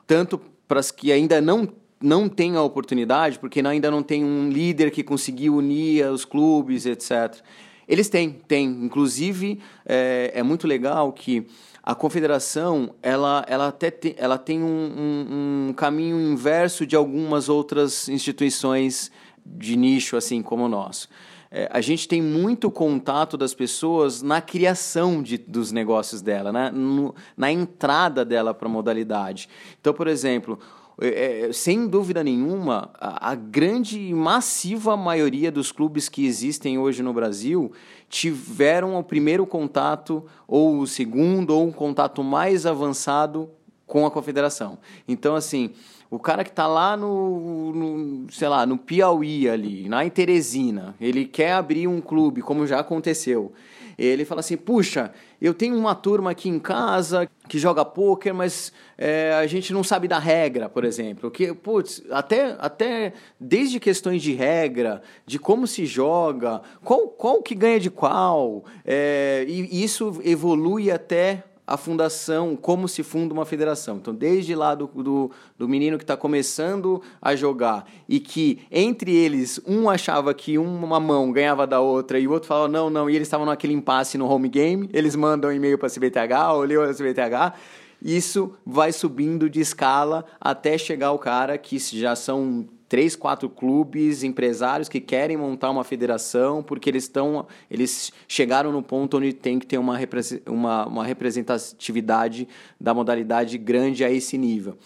tanto 0.06 0.40
para 0.68 0.78
as 0.78 0.92
que 0.92 1.10
ainda 1.10 1.40
não 1.40 1.68
não 1.98 2.28
têm 2.28 2.56
a 2.56 2.62
oportunidade, 2.62 3.38
porque 3.38 3.60
ainda 3.60 3.90
não 3.90 4.02
tem 4.02 4.22
um 4.22 4.50
líder 4.50 4.90
que 4.90 5.02
conseguiu 5.02 5.56
unir 5.56 6.06
os 6.06 6.26
clubes, 6.26 6.84
etc. 6.84 7.42
Eles 7.88 8.10
têm, 8.10 8.30
têm. 8.30 8.66
Inclusive, 8.66 9.58
é, 9.84 10.30
é 10.34 10.42
muito 10.42 10.66
legal 10.66 11.10
que 11.10 11.46
a 11.82 11.94
confederação 11.94 12.94
ela, 13.02 13.44
ela 13.48 13.68
até 13.68 13.90
ela 14.18 14.36
tem 14.36 14.62
um, 14.62 14.66
um, 14.66 15.68
um, 15.68 15.72
caminho 15.72 16.20
inverso 16.20 16.86
de 16.86 16.94
algumas 16.94 17.48
outras 17.48 18.10
instituições 18.10 19.10
de 19.44 19.74
nicho 19.74 20.16
assim 20.16 20.42
como 20.42 20.64
o 20.64 20.68
nosso 20.68 21.08
é, 21.50 21.68
a 21.72 21.80
gente 21.80 22.08
tem 22.08 22.20
muito 22.20 22.70
contato 22.70 23.36
das 23.36 23.54
pessoas 23.54 24.22
na 24.22 24.40
criação 24.40 25.22
de, 25.22 25.38
dos 25.38 25.72
negócios 25.72 26.20
dela, 26.20 26.52
né? 26.52 26.70
No, 26.70 27.14
na 27.36 27.50
entrada 27.50 28.24
dela 28.24 28.52
para 28.52 28.68
a 28.68 28.70
modalidade. 28.70 29.48
Então, 29.80 29.94
por 29.94 30.08
exemplo, 30.08 30.58
é, 31.00 31.48
é, 31.48 31.52
sem 31.52 31.86
dúvida 31.86 32.24
nenhuma, 32.24 32.90
a, 32.94 33.32
a, 33.32 33.34
grande 33.34 34.00
e 34.00 34.14
massiva 34.14 34.96
maioria 34.96 35.52
dos 35.52 35.70
clubes 35.70 36.08
que 36.08 36.24
existem 36.24 36.78
hoje 36.78 37.02
no 37.02 37.12
Brasil 37.12 37.70
tiveram 38.08 38.96
o 38.96 39.04
primeiro 39.04 39.46
contato, 39.46 40.24
ou 40.48 40.78
o 40.78 40.86
segundo, 40.86 41.50
ou 41.50 41.66
um 41.66 41.72
contato 41.72 42.24
mais 42.24 42.64
avançado 42.64 43.50
com 43.86 44.06
a 44.06 44.10
confederação. 44.10 44.78
Então, 45.06 45.36
assim, 45.36 45.70
o 46.10 46.18
cara 46.18 46.44
que 46.44 46.50
está 46.50 46.66
lá 46.66 46.96
no, 46.96 47.72
no, 47.72 48.32
sei 48.32 48.48
lá, 48.48 48.64
no 48.64 48.78
Piauí 48.78 49.48
ali, 49.48 49.88
na 49.88 50.08
Teresina, 50.08 50.94
ele 51.00 51.24
quer 51.24 51.52
abrir 51.52 51.88
um 51.88 52.00
clube, 52.00 52.42
como 52.42 52.66
já 52.66 52.80
aconteceu. 52.80 53.52
Ele 53.98 54.26
fala 54.26 54.40
assim, 54.40 54.58
puxa, 54.58 55.10
eu 55.40 55.54
tenho 55.54 55.74
uma 55.76 55.94
turma 55.94 56.30
aqui 56.30 56.50
em 56.50 56.58
casa 56.58 57.26
que 57.48 57.58
joga 57.58 57.82
pôquer, 57.82 58.34
mas 58.34 58.70
é, 58.98 59.32
a 59.32 59.46
gente 59.46 59.72
não 59.72 59.82
sabe 59.82 60.06
da 60.06 60.18
regra, 60.18 60.68
por 60.68 60.84
exemplo. 60.84 61.30
Que, 61.30 61.54
putz, 61.54 62.02
até, 62.10 62.56
até 62.58 63.14
desde 63.40 63.80
questões 63.80 64.22
de 64.22 64.34
regra, 64.34 65.00
de 65.24 65.38
como 65.38 65.66
se 65.66 65.86
joga, 65.86 66.60
qual, 66.84 67.08
qual 67.08 67.42
que 67.42 67.54
ganha 67.54 67.80
de 67.80 67.90
qual, 67.90 68.64
é, 68.84 69.46
e 69.48 69.82
isso 69.82 70.20
evolui 70.22 70.90
até 70.90 71.42
a 71.66 71.76
fundação, 71.76 72.54
como 72.54 72.86
se 72.86 73.02
funda 73.02 73.34
uma 73.34 73.44
federação. 73.44 73.96
Então, 73.96 74.14
desde 74.14 74.54
lá 74.54 74.74
do, 74.74 74.86
do, 74.86 75.30
do 75.58 75.68
menino 75.68 75.98
que 75.98 76.04
está 76.04 76.16
começando 76.16 77.02
a 77.20 77.34
jogar 77.34 77.86
e 78.08 78.20
que 78.20 78.60
entre 78.70 79.14
eles 79.14 79.60
um 79.66 79.90
achava 79.90 80.32
que 80.32 80.56
uma 80.58 81.00
mão 81.00 81.32
ganhava 81.32 81.66
da 81.66 81.80
outra 81.80 82.18
e 82.18 82.28
o 82.28 82.32
outro 82.32 82.48
falava 82.48 82.68
não, 82.68 82.88
não, 82.88 83.10
e 83.10 83.16
eles 83.16 83.26
estavam 83.26 83.46
naquele 83.46 83.72
impasse 83.72 84.16
no 84.16 84.28
home 84.28 84.48
game, 84.48 84.88
eles 84.92 85.16
mandam 85.16 85.50
um 85.50 85.52
e-mail 85.52 85.76
para 85.76 85.88
a 85.88 85.90
CBTH, 85.90 86.52
ou 86.52 86.62
leu 86.62 86.82
a 86.82 86.94
CBTH, 86.94 87.54
isso 88.00 88.54
vai 88.64 88.92
subindo 88.92 89.50
de 89.50 89.60
escala 89.60 90.24
até 90.40 90.78
chegar 90.78 91.12
o 91.12 91.18
cara 91.18 91.58
que 91.58 91.78
já 91.78 92.14
são 92.14 92.66
três, 92.88 93.16
quatro 93.16 93.48
clubes, 93.48 94.22
empresários 94.22 94.88
que 94.88 95.00
querem 95.00 95.36
montar 95.36 95.70
uma 95.70 95.84
federação 95.84 96.62
porque 96.62 96.88
eles 96.88 97.04
estão, 97.04 97.46
eles 97.70 98.12
chegaram 98.28 98.72
no 98.72 98.82
ponto 98.82 99.18
onde 99.18 99.32
tem 99.32 99.58
que 99.58 99.66
ter 99.66 99.78
uma, 99.78 99.98
uma, 100.46 100.86
uma 100.86 101.04
representatividade 101.04 102.48
da 102.80 102.94
modalidade 102.94 103.58
grande 103.58 104.04
a 104.04 104.10
esse 104.10 104.38
nível. 104.38 104.76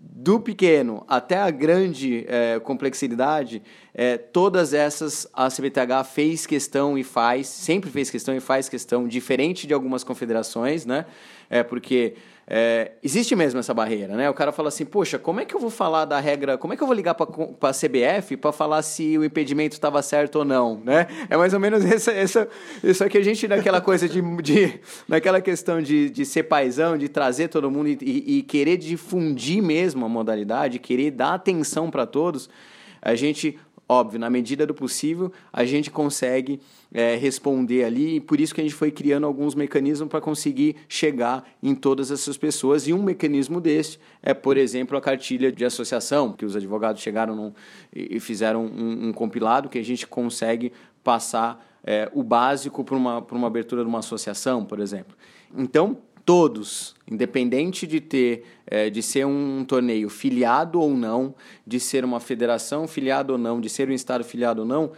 Do 0.00 0.38
pequeno 0.38 1.04
até 1.08 1.38
a 1.38 1.50
grande 1.50 2.24
é, 2.28 2.60
complexidade, 2.60 3.62
é, 3.94 4.16
todas 4.16 4.74
essas 4.74 5.26
a 5.32 5.48
CBTH 5.48 6.04
fez 6.12 6.46
questão 6.46 6.96
e 6.98 7.04
faz, 7.04 7.46
sempre 7.46 7.90
fez 7.90 8.10
questão 8.10 8.34
e 8.34 8.40
faz 8.40 8.68
questão, 8.68 9.08
diferente 9.08 9.66
de 9.66 9.74
algumas 9.74 10.04
confederações, 10.04 10.86
né? 10.86 11.06
É 11.50 11.62
porque 11.62 12.14
é, 12.50 12.92
existe 13.02 13.36
mesmo 13.36 13.60
essa 13.60 13.74
barreira, 13.74 14.16
né? 14.16 14.30
O 14.30 14.32
cara 14.32 14.52
fala 14.52 14.68
assim, 14.68 14.86
poxa, 14.86 15.18
como 15.18 15.38
é 15.38 15.44
que 15.44 15.54
eu 15.54 15.60
vou 15.60 15.68
falar 15.68 16.06
da 16.06 16.18
regra, 16.18 16.56
como 16.56 16.72
é 16.72 16.76
que 16.76 16.82
eu 16.82 16.86
vou 16.86 16.96
ligar 16.96 17.14
para 17.14 17.26
a 17.26 17.72
CBF 17.72 18.38
para 18.38 18.52
falar 18.52 18.80
se 18.80 19.18
o 19.18 19.24
impedimento 19.24 19.74
estava 19.74 20.00
certo 20.00 20.36
ou 20.36 20.44
não, 20.46 20.80
né? 20.82 21.06
É 21.28 21.36
mais 21.36 21.52
ou 21.52 21.60
menos 21.60 21.84
essa, 21.90 22.10
essa, 22.10 22.48
isso 22.82 23.04
aqui 23.04 23.18
a 23.18 23.22
gente 23.22 23.46
naquela 23.46 23.82
coisa 23.82 24.08
de, 24.08 24.22
de 24.40 24.80
naquela 25.06 25.42
questão 25.42 25.82
de, 25.82 26.08
de 26.08 26.24
ser 26.24 26.44
paisão, 26.44 26.96
de 26.96 27.08
trazer 27.08 27.48
todo 27.48 27.70
mundo 27.70 27.88
e, 27.88 27.98
e, 28.00 28.38
e 28.38 28.42
querer 28.42 28.78
difundir 28.78 29.62
mesmo 29.62 30.06
a 30.06 30.08
modalidade, 30.08 30.78
querer 30.78 31.10
dar 31.10 31.34
atenção 31.34 31.90
para 31.90 32.06
todos, 32.06 32.48
a 33.02 33.14
gente 33.14 33.58
Óbvio, 33.90 34.20
na 34.20 34.28
medida 34.28 34.66
do 34.66 34.74
possível, 34.74 35.32
a 35.50 35.64
gente 35.64 35.90
consegue 35.90 36.60
é, 36.92 37.16
responder 37.16 37.84
ali, 37.84 38.16
e 38.16 38.20
por 38.20 38.38
isso 38.38 38.54
que 38.54 38.60
a 38.60 38.64
gente 38.64 38.74
foi 38.74 38.90
criando 38.90 39.26
alguns 39.26 39.54
mecanismos 39.54 40.10
para 40.10 40.20
conseguir 40.20 40.76
chegar 40.86 41.48
em 41.62 41.74
todas 41.74 42.10
essas 42.10 42.36
pessoas. 42.36 42.86
E 42.86 42.92
um 42.92 43.02
mecanismo 43.02 43.62
deste 43.62 43.98
é, 44.22 44.34
por 44.34 44.58
exemplo, 44.58 44.94
a 44.98 45.00
cartilha 45.00 45.50
de 45.50 45.64
associação, 45.64 46.32
que 46.32 46.44
os 46.44 46.54
advogados 46.54 47.00
chegaram 47.00 47.34
num, 47.34 47.52
e 47.94 48.20
fizeram 48.20 48.66
um, 48.66 49.08
um, 49.08 49.12
compilado 49.12 49.70
que 49.70 49.78
a 49.78 49.84
gente 49.84 50.06
consegue 50.06 50.70
passar 51.02 51.66
é, 51.82 52.10
o 52.12 52.22
básico 52.22 52.84
para 52.84 52.94
uma, 52.94 53.24
uma 53.30 53.46
abertura 53.46 53.82
de 53.82 53.88
uma 53.88 54.00
associação, 54.00 54.66
por 54.66 54.80
exemplo. 54.80 55.16
Então, 55.56 55.96
todos, 56.28 56.94
independente 57.10 57.86
de 57.86 58.02
ter, 58.02 58.44
é, 58.66 58.90
de 58.90 59.02
ser 59.02 59.24
um 59.24 59.64
torneio 59.64 60.10
filiado 60.10 60.78
ou 60.78 60.90
não, 60.90 61.34
de 61.66 61.80
ser 61.80 62.04
uma 62.04 62.20
federação 62.20 62.86
filiada 62.86 63.32
ou 63.32 63.38
não, 63.38 63.62
de 63.62 63.70
ser 63.70 63.88
um 63.88 63.94
estado 63.94 64.22
filiado 64.22 64.60
ou 64.60 64.68
não, 64.68 64.92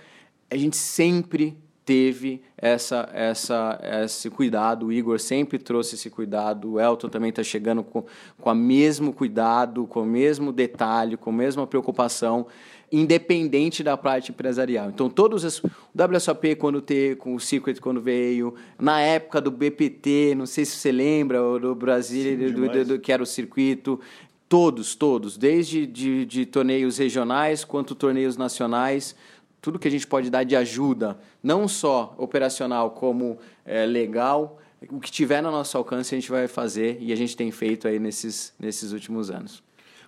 a 0.50 0.56
gente 0.56 0.76
sempre 0.76 1.56
teve 1.84 2.42
essa, 2.58 3.08
essa, 3.12 3.80
esse 4.02 4.28
cuidado. 4.28 4.86
O 4.86 4.92
Igor 4.92 5.20
sempre 5.20 5.56
trouxe 5.56 5.94
esse 5.94 6.10
cuidado. 6.10 6.72
O 6.72 6.80
Elton 6.80 7.08
também 7.08 7.30
está 7.30 7.44
chegando 7.44 7.84
com, 7.84 8.04
com 8.40 8.50
o 8.50 8.54
mesmo 8.56 9.12
cuidado, 9.12 9.86
com 9.86 10.02
o 10.02 10.06
mesmo 10.06 10.52
detalhe, 10.52 11.16
com 11.16 11.30
a 11.30 11.32
mesma 11.32 11.64
preocupação, 11.64 12.48
independente 12.92 13.82
da 13.82 13.96
parte 13.96 14.30
empresarial. 14.30 14.88
Então, 14.88 15.08
todos 15.08 15.44
os. 15.44 15.62
O 15.62 15.70
WSOP, 15.94 16.56
quando 16.56 16.80
teve, 16.80 17.16
com 17.16 17.34
o 17.34 17.40
Secret, 17.40 17.80
quando 17.80 18.00
veio, 18.00 18.54
na 18.78 19.00
época 19.00 19.40
do 19.40 19.50
BPT, 19.50 20.34
não 20.36 20.46
sei 20.46 20.64
se 20.64 20.76
você 20.76 20.92
lembra, 20.92 21.38
do 21.58 21.74
Brasil, 21.74 22.52
do, 22.52 22.68
do, 22.68 22.84
do, 22.84 22.98
que 22.98 23.12
era 23.12 23.22
o 23.22 23.26
circuito. 23.26 24.00
Todos, 24.48 24.96
todos, 24.96 25.36
desde 25.36 25.86
de, 25.86 26.26
de 26.26 26.44
torneios 26.44 26.98
regionais 26.98 27.64
quanto 27.64 27.94
torneios 27.94 28.36
nacionais 28.36 29.14
tudo 29.60 29.78
que 29.78 29.88
a 29.88 29.90
gente 29.90 30.06
pode 30.06 30.30
dar 30.30 30.44
de 30.44 30.56
ajuda, 30.56 31.18
não 31.42 31.68
só 31.68 32.14
operacional 32.18 32.90
como 32.92 33.38
é, 33.64 33.84
legal, 33.84 34.58
o 34.88 34.98
que 34.98 35.10
tiver 35.10 35.42
no 35.42 35.50
nosso 35.50 35.76
alcance 35.76 36.14
a 36.14 36.18
gente 36.18 36.30
vai 36.30 36.48
fazer 36.48 36.96
e 37.00 37.12
a 37.12 37.16
gente 37.16 37.36
tem 37.36 37.50
feito 37.50 37.86
aí 37.86 37.98
nesses, 37.98 38.54
nesses 38.58 38.92
últimos 38.92 39.30
anos. 39.30 39.62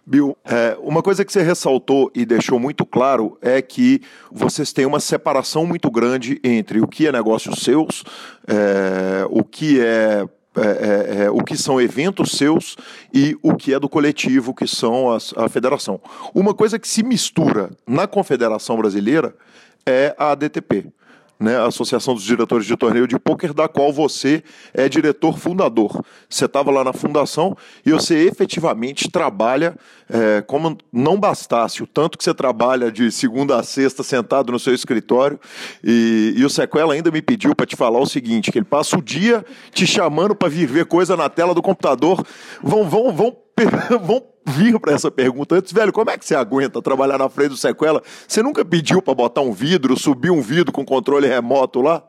Bill, 0.05 0.37
é, 0.45 0.77
uma 0.81 1.03
coisa 1.03 1.25
que 1.25 1.33
você 1.33 1.43
ressaltou 1.43 2.11
e 2.15 2.27
deixou 2.27 2.59
muito 2.59 2.85
claro 2.85 3.39
é 3.41 3.63
que 3.63 4.03
vocês 4.31 4.73
têm 4.73 4.85
uma 4.85 4.99
separação 4.99 5.65
muito 5.65 5.91
grande 5.91 6.41
entre 6.43 6.81
o 6.81 6.89
que 6.89 7.07
é 7.07 7.13
negócios 7.13 7.61
seus, 7.61 8.03
é, 8.47 9.25
o 9.31 9.45
que 9.45 9.81
é 9.81 10.27
é, 10.55 10.61
é, 10.61 11.25
é, 11.25 11.31
o 11.31 11.43
que 11.43 11.57
são 11.57 11.81
eventos 11.81 12.33
seus 12.33 12.77
e 13.13 13.35
o 13.43 13.57
que 13.57 13.73
é 13.73 13.81
do 13.81 13.89
coletivo, 13.89 14.53
que 14.53 14.67
são 14.67 15.11
as, 15.11 15.33
a 15.35 15.49
federação. 15.49 15.99
Uma 16.35 16.53
coisa 16.53 16.79
que 16.79 16.87
se 16.87 17.03
mistura 17.03 17.71
na 17.87 18.07
Confederação 18.07 18.77
Brasileira 18.77 19.35
é 19.87 20.15
a 20.19 20.33
ADTP 20.33 20.93
né, 21.43 21.59
a 21.59 21.67
Associação 21.67 22.15
dos 22.15 22.23
Diretores 22.23 22.67
de 22.67 22.77
Torneio 22.77 23.07
de 23.07 23.19
Pôquer, 23.19 23.53
da 23.53 23.69
qual 23.69 23.93
você 23.93 24.43
é 24.73 24.89
diretor 24.89 25.39
fundador. 25.39 26.05
Você 26.29 26.45
estava 26.45 26.71
lá 26.71 26.85
na 26.85 26.93
fundação 26.93 27.57
e 27.85 27.91
você 27.91 28.27
efetivamente 28.27 29.11
trabalha 29.11 29.77
é, 30.09 30.43
como 30.43 30.77
não 30.93 31.19
bastasse 31.19 31.83
o 31.83 31.87
tanto 31.87 32.17
que 32.17 32.25
você 32.25 32.33
trabalha 32.35 32.93
de 32.93 33.11
segunda 33.11 33.59
a 33.59 33.63
sexta 33.63 34.03
sentado 34.03 34.53
no 34.53 34.59
seu 34.59 34.75
escritório. 34.75 35.41
E, 35.83 36.35
e 36.37 36.45
o 36.45 36.51
Sequela 36.51 36.95
ainda 36.95 37.11
me 37.11 37.21
pediu 37.21 37.55
para 37.55 37.67
te 37.67 37.77
falar 37.77 37.99
o 37.99 38.07
seguinte: 38.07 38.53
que 38.53 38.59
ele 38.59 38.65
passa 38.65 38.97
o 38.97 39.03
dia 39.03 39.45
te 39.73 39.87
chamando 39.87 40.35
para 40.35 40.49
vir 40.49 40.67
ver 40.67 40.87
coisa 40.87 41.17
na 41.17 41.29
tela 41.29 41.55
do 41.55 41.63
computador. 41.63 42.25
Vão, 42.63 42.89
vão, 42.89 43.13
vão 43.13 43.42
vão 44.03 44.23
vir 44.47 44.79
para 44.81 44.93
essa 44.93 45.11
pergunta 45.11 45.55
antes, 45.55 45.73
velho, 45.73 45.93
como 45.93 46.11
é 46.11 46.19
que 46.19 46.25
você 46.25 46.35
aguenta 46.35 46.83
trabalhar 46.83 47.19
na 47.19 47.29
frente 47.29 47.51
do 47.51 47.57
sequela? 47.57 48.03
Você 48.27 48.43
nunca 48.43 48.65
pediu 48.65 49.01
para 49.01 49.15
botar 49.15 49.41
um 49.41 49.53
vidro, 49.53 49.97
subir 49.97 50.31
um 50.31 50.41
vidro 50.41 50.73
com 50.73 50.85
controle 50.85 51.29
remoto 51.29 51.81
lá? 51.81 52.03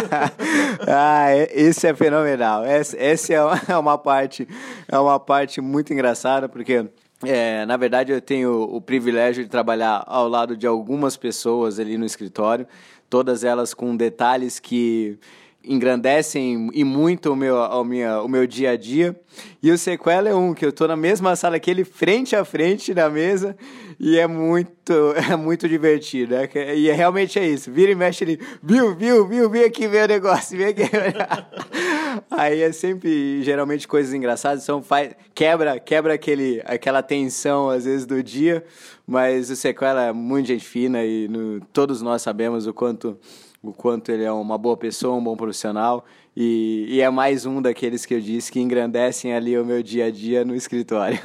ah, 0.86 1.34
esse 1.52 1.86
é 1.86 1.94
fenomenal. 1.94 2.64
Essa, 2.64 2.96
essa 2.98 3.32
é 3.68 3.76
uma 3.76 3.98
parte, 3.98 4.48
é 4.88 4.98
uma 4.98 5.20
parte 5.20 5.60
muito 5.60 5.92
engraçada 5.92 6.48
porque 6.48 6.86
é, 7.22 7.66
na 7.66 7.76
verdade, 7.76 8.12
eu 8.12 8.20
tenho 8.20 8.62
o 8.62 8.80
privilégio 8.80 9.44
de 9.44 9.50
trabalhar 9.50 10.02
ao 10.06 10.26
lado 10.26 10.56
de 10.56 10.66
algumas 10.66 11.18
pessoas 11.18 11.78
ali 11.78 11.98
no 11.98 12.06
escritório, 12.06 12.66
todas 13.10 13.44
elas 13.44 13.74
com 13.74 13.94
detalhes 13.94 14.58
que 14.58 15.18
engrandecem 15.64 16.70
e 16.72 16.84
muito 16.84 17.32
o 17.32 17.36
meu, 17.36 17.56
o, 17.56 17.84
minha, 17.84 18.22
o 18.22 18.28
meu 18.28 18.46
dia 18.46 18.72
a 18.72 18.76
dia. 18.76 19.18
E 19.62 19.70
o 19.70 19.78
sequela 19.78 20.28
é 20.28 20.34
um, 20.34 20.54
que 20.54 20.64
eu 20.64 20.70
estou 20.70 20.88
na 20.88 20.96
mesma 20.96 21.36
sala 21.36 21.60
que 21.60 21.70
ele, 21.70 21.84
frente 21.84 22.34
a 22.34 22.44
frente 22.44 22.94
na 22.94 23.08
mesa, 23.08 23.56
e 23.98 24.18
é 24.18 24.26
muito, 24.26 24.92
é 25.30 25.36
muito 25.36 25.68
divertido. 25.68 26.34
Né? 26.34 26.48
E 26.74 26.88
é, 26.88 26.92
realmente 26.92 27.38
é 27.38 27.46
isso. 27.46 27.70
Vira 27.70 27.92
e 27.92 27.94
mexe 27.94 28.24
ele, 28.24 28.40
viu, 28.62 28.94
viu, 28.94 29.26
viu, 29.26 29.50
vem 29.50 29.64
aqui 29.64 29.86
ver 29.86 30.04
o 30.04 30.08
negócio, 30.08 30.56
vem 30.56 30.68
aqui. 30.68 30.82
Aí 32.30 32.62
é 32.62 32.72
sempre, 32.72 33.42
geralmente, 33.42 33.86
coisas 33.86 34.12
engraçadas, 34.12 34.64
são, 34.64 34.82
faz, 34.82 35.14
quebra, 35.34 35.78
quebra 35.78 36.14
aquele, 36.14 36.62
aquela 36.64 37.02
tensão, 37.02 37.68
às 37.68 37.84
vezes, 37.84 38.06
do 38.06 38.22
dia, 38.22 38.64
mas 39.06 39.50
o 39.50 39.56
sequela 39.56 40.06
é 40.06 40.12
muito 40.12 40.46
gente 40.46 40.64
fina 40.64 41.04
e 41.04 41.28
no, 41.28 41.60
todos 41.72 42.02
nós 42.02 42.22
sabemos 42.22 42.66
o 42.66 42.74
quanto 42.74 43.18
o 43.62 43.72
quanto 43.72 44.10
ele 44.10 44.24
é 44.24 44.32
uma 44.32 44.56
boa 44.56 44.76
pessoa, 44.76 45.16
um 45.16 45.22
bom 45.22 45.36
profissional 45.36 46.04
e, 46.36 46.86
e, 46.88 47.00
é 47.00 47.10
mais 47.10 47.44
um 47.44 47.60
daqueles 47.60 48.06
que 48.06 48.14
eu 48.14 48.20
disse 48.20 48.50
que 48.50 48.60
engrandecem 48.60 49.34
ali 49.34 49.58
o 49.58 49.64
meu 49.64 49.82
dia 49.82 50.06
a 50.06 50.10
dia 50.10 50.44
no 50.44 50.54
escritório. 50.54 51.18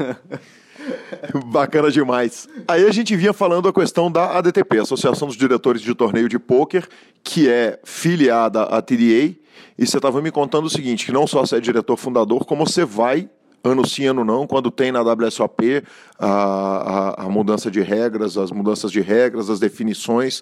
Bacana 1.46 1.90
demais. 1.90 2.48
Aí 2.68 2.86
a 2.86 2.92
gente 2.92 3.16
vinha 3.16 3.32
falando 3.32 3.68
a 3.70 3.74
questão 3.74 4.12
da 4.12 4.38
ADTP, 4.38 4.80
Associação 4.80 5.28
dos 5.28 5.38
Diretores 5.38 5.82
de 5.82 5.96
Torneio 5.96 6.28
de 6.28 6.38
Pôquer, 6.38 6.88
que 7.24 7.50
é 7.50 7.80
filiada 7.84 8.64
à 8.64 8.82
TDA, 8.82 9.36
e 9.78 9.86
você 9.86 9.98
estava 9.98 10.22
me 10.22 10.32
contando 10.32 10.66
o 10.66 10.70
seguinte, 10.70 11.06
que 11.06 11.12
não 11.12 11.26
só 11.26 11.46
você 11.46 11.58
é 11.58 11.60
diretor 11.60 11.98
fundador, 11.98 12.46
como 12.46 12.68
você 12.68 12.84
vai 12.84 13.30
ano 13.66 13.88
sim, 13.88 14.06
ano 14.06 14.24
não, 14.24 14.46
quando 14.46 14.70
tem 14.70 14.92
na 14.92 15.02
WSOP 15.02 15.84
a, 16.20 16.28
a, 16.28 17.26
a, 17.26 17.30
mudança 17.30 17.70
de 17.72 17.82
regras, 17.82 18.38
as 18.38 18.52
mudanças 18.52 18.92
de 18.92 19.02
regras, 19.02 19.50
as 19.50 19.60
definições, 19.60 20.42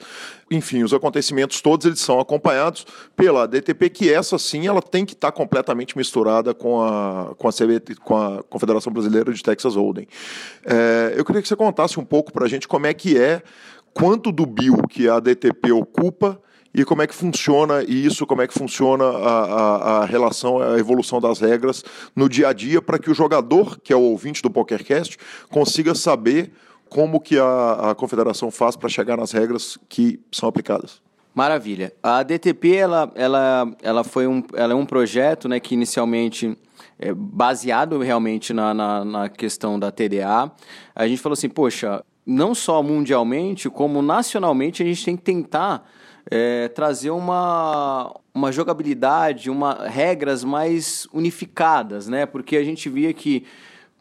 enfim, 0.51 0.83
os 0.83 0.93
acontecimentos 0.93 1.61
todos 1.61 1.85
eles 1.85 1.99
são 1.99 2.19
acompanhados 2.19 2.85
pela 3.15 3.47
DTP, 3.47 3.89
que 3.89 4.13
essa 4.13 4.37
sim 4.37 4.67
ela 4.67 4.81
tem 4.81 5.05
que 5.05 5.13
estar 5.13 5.31
tá 5.31 5.37
completamente 5.37 5.97
misturada 5.97 6.53
com 6.53 6.81
a, 6.81 7.33
com, 7.37 7.47
a 7.47 7.51
CBT, 7.51 7.95
com 7.95 8.15
a 8.15 8.43
Confederação 8.43 8.91
Brasileira 8.91 9.31
de 9.33 9.41
Texas 9.41 9.75
Hold'em. 9.75 10.07
É, 10.65 11.13
eu 11.15 11.25
queria 11.25 11.41
que 11.41 11.47
você 11.47 11.55
contasse 11.55 11.99
um 11.99 12.05
pouco 12.05 12.31
para 12.31 12.45
a 12.45 12.49
gente 12.49 12.67
como 12.67 12.85
é 12.85 12.93
que 12.93 13.17
é, 13.17 13.41
quanto 13.93 14.31
do 14.31 14.45
bio 14.45 14.87
que 14.87 15.07
a 15.07 15.19
DTP 15.19 15.71
ocupa, 15.71 16.39
e 16.73 16.83
como 16.83 17.01
é 17.01 17.07
que 17.07 17.13
funciona 17.13 17.83
isso, 17.83 18.25
como 18.25 18.41
é 18.41 18.47
que 18.47 18.53
funciona 18.53 19.03
a, 19.03 19.43
a, 19.43 19.97
a 19.99 20.05
relação, 20.05 20.59
a 20.59 20.79
evolução 20.79 21.21
das 21.21 21.39
regras 21.39 21.83
no 22.15 22.27
dia 22.27 22.47
a 22.47 22.53
dia 22.53 22.81
para 22.81 22.97
que 22.97 23.11
o 23.11 23.13
jogador, 23.13 23.79
que 23.79 23.93
é 23.93 23.95
o 23.95 24.01
ouvinte 24.01 24.41
do 24.41 24.49
PokerCast, 24.49 25.17
consiga 25.49 25.93
saber 25.93 26.51
como 26.89 27.19
que 27.19 27.37
a, 27.37 27.91
a 27.91 27.95
confederação 27.95 28.49
faz 28.49 28.75
para 28.75 28.89
chegar 28.89 29.17
nas 29.17 29.31
regras 29.31 29.77
que 29.87 30.19
são 30.31 30.49
aplicadas. 30.49 31.01
Maravilha. 31.33 31.91
A 32.01 32.21
DTP 32.21 32.75
ela, 32.75 33.11
ela, 33.15 33.75
ela 33.81 34.03
foi 34.03 34.27
um, 34.27 34.43
ela 34.53 34.73
é 34.73 34.75
um 34.75 34.85
projeto 34.85 35.49
né, 35.49 35.59
que 35.59 35.73
inicialmente 35.73 36.55
é 36.99 37.11
baseado 37.11 37.97
realmente 37.99 38.53
na, 38.53 38.73
na, 38.73 39.03
na 39.03 39.29
questão 39.29 39.79
da 39.79 39.91
TDA. 39.91 40.51
A 40.95 41.07
gente 41.07 41.21
falou 41.21 41.33
assim, 41.33 41.49
poxa, 41.49 42.03
não 42.25 42.53
só 42.53 42.83
mundialmente, 42.83 43.69
como 43.69 44.01
nacionalmente, 44.01 44.83
a 44.83 44.85
gente 44.85 45.03
tem 45.03 45.17
que 45.17 45.23
tentar 45.23 45.89
é, 46.29 46.67
trazer 46.69 47.11
uma, 47.11 48.13
uma 48.33 48.51
jogabilidade, 48.51 49.49
uma 49.49 49.87
regras 49.87 50.43
mais 50.43 51.07
unificadas, 51.13 52.07
né? 52.07 52.25
Porque 52.25 52.57
a 52.57 52.63
gente 52.63 52.89
via 52.89 53.13
que 53.13 53.45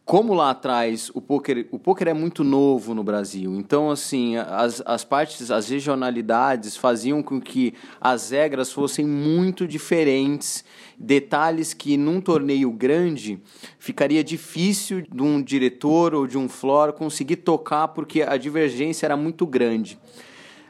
como 0.04 0.34
lá 0.34 0.50
atrás 0.50 1.10
o 1.14 1.20
poker, 1.20 1.68
o 1.70 1.78
poker 1.78 2.08
é 2.08 2.12
muito 2.12 2.42
novo 2.42 2.92
no 2.92 3.04
Brasil, 3.04 3.54
então 3.54 3.88
assim 3.88 4.36
as, 4.36 4.82
as 4.84 5.04
partes, 5.04 5.48
as 5.48 5.68
regionalidades 5.68 6.76
faziam 6.76 7.22
com 7.22 7.40
que 7.40 7.72
as 8.00 8.30
regras 8.30 8.72
fossem 8.72 9.06
muito 9.06 9.66
diferentes, 9.66 10.64
detalhes 10.98 11.72
que 11.72 11.96
num 11.96 12.20
torneio 12.20 12.72
grande 12.72 13.40
ficaria 13.78 14.24
difícil 14.24 15.02
de 15.02 15.22
um 15.22 15.40
diretor 15.40 16.14
ou 16.14 16.26
de 16.26 16.36
um 16.36 16.48
floor 16.48 16.92
conseguir 16.92 17.36
tocar 17.36 17.88
porque 17.88 18.22
a 18.22 18.36
divergência 18.36 19.06
era 19.06 19.16
muito 19.16 19.46
grande 19.46 19.98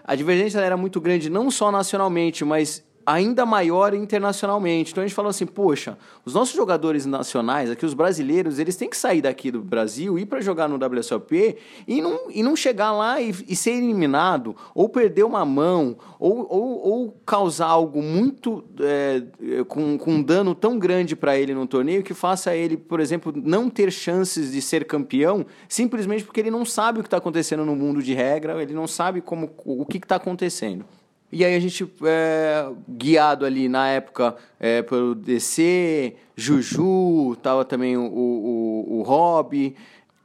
a 0.05 0.15
divergência 0.15 0.59
era 0.59 0.77
muito 0.77 1.01
grande, 1.01 1.31
não 1.31 1.51
só 1.51 1.71
nacionalmente, 1.71 2.45
mas 2.45 2.85
ainda 3.05 3.45
maior 3.45 3.95
internacionalmente. 3.95 4.93
Então 4.93 5.03
a 5.03 5.07
gente 5.07 5.15
falou 5.15 5.31
assim, 5.31 5.47
poxa, 5.47 5.99
os 6.25 6.35
nossos 6.35 6.55
jogadores 6.55 7.07
nacionais, 7.07 7.71
aqui 7.71 7.85
os 7.85 7.95
brasileiros, 7.95 8.59
eles 8.59 8.77
têm 8.77 8.89
que 8.89 8.97
sair 8.97 9.23
daqui 9.23 9.51
do 9.51 9.61
Brasil, 9.61 10.19
ir 10.19 10.27
para 10.27 10.41
jogar 10.41 10.69
no 10.69 10.77
WSOP 10.77 11.57
e 11.87 12.01
não, 12.01 12.31
e 12.31 12.43
não 12.43 12.55
chegar 12.57 12.93
lá 12.93 13.21
e, 13.21 13.35
e 13.49 13.57
ser 13.57 13.73
eliminado, 13.73 14.57
ou 14.75 14.89
perder 14.89 15.25
uma 15.25 15.45
mão, 15.45 15.97
ou, 16.19 16.47
ou, 16.49 16.89
ou 16.89 17.21
causar 17.27 17.67
algo 17.67 18.03
muito 18.03 18.65
é, 18.81 19.23
com, 19.69 19.99
com 19.99 20.13
um 20.13 20.23
dano 20.23 20.55
tão 20.55 20.79
grande 20.79 21.17
para 21.17 21.37
ele 21.37 21.55
no 21.55 21.67
torneio 21.67 22.03
que 22.03 22.15
faça 22.15 22.55
ele, 22.55 22.77
por 22.77 23.01
exemplo, 23.01 23.33
não 23.35 23.69
ter 23.69 23.91
chances 23.91 24.53
de 24.53 24.63
ser 24.63 24.85
campeão, 24.85 25.45
simplesmente 25.69 26.25
porque 26.25 26.41
ele 26.41 26.51
não 26.51 26.65
sabe 26.65 27.01
o 27.01 27.03
que 27.03 27.07
está 27.07 27.17
acontecendo 27.17 27.65
no 27.65 27.75
mundo 27.75 28.03
de 28.03 28.15
regra, 28.15 28.61
ele 28.63 28.75
não 28.75 28.87
sabe 28.87 29.21
como, 29.21 29.51
o 29.65 29.85
que 29.85 29.99
está 29.99 30.17
acontecendo. 30.17 30.85
E 31.33 31.47
aí 31.47 31.57
a 31.57 31.61
gente, 31.61 31.91
é, 32.05 32.71
guiado 32.87 33.47
ali 33.47 33.67
na 33.67 33.89
época 33.89 34.37
é, 34.61 34.83
pelo 34.83 35.15
DC, 35.15 36.15
Juju, 36.37 37.37
tava 37.43 37.65
também 37.65 37.97
o, 37.97 38.03
o, 38.03 38.99
o 38.99 39.03
Hobby, 39.03 39.75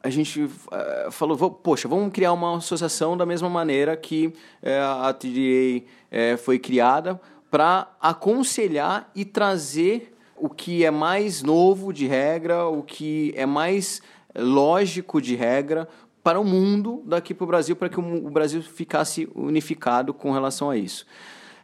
a 0.04 0.10
gente 0.10 0.50
é, 0.72 1.08
falou, 1.10 1.50
poxa, 1.50 1.88
vamos 1.88 2.12
criar 2.12 2.34
uma 2.34 2.58
associação 2.58 3.16
da 3.16 3.26
mesma 3.26 3.50
maneira 3.50 3.96
que 3.96 4.34
é, 4.62 4.80
a 4.80 5.14
TDA 5.14 5.86
é, 6.12 6.36
foi 6.36 6.60
criada 6.60 7.20
para 7.50 7.88
aconselhar 8.02 9.10
e 9.16 9.24
trazer 9.24 10.14
o 10.36 10.50
que 10.50 10.84
é 10.84 10.92
mais 10.92 11.42
novo 11.42 11.94
de 11.94 12.06
regra, 12.06 12.68
o 12.68 12.84
que 12.84 13.34
é 13.36 13.46
mais 13.46 14.02
lógico 14.38 15.22
de 15.22 15.36
regra 15.36 15.88
para 16.28 16.42
o 16.42 16.44
mundo 16.44 17.02
daqui 17.06 17.34
para 17.34 17.46
o 17.46 17.48
Brasil, 17.48 17.74
para 17.74 17.88
que 17.88 17.98
o 17.98 18.30
Brasil 18.30 18.62
ficasse 18.62 19.30
unificado 19.34 20.14
com 20.14 20.34
relação 20.34 20.70
a 20.70 20.76
isso. 20.76 21.06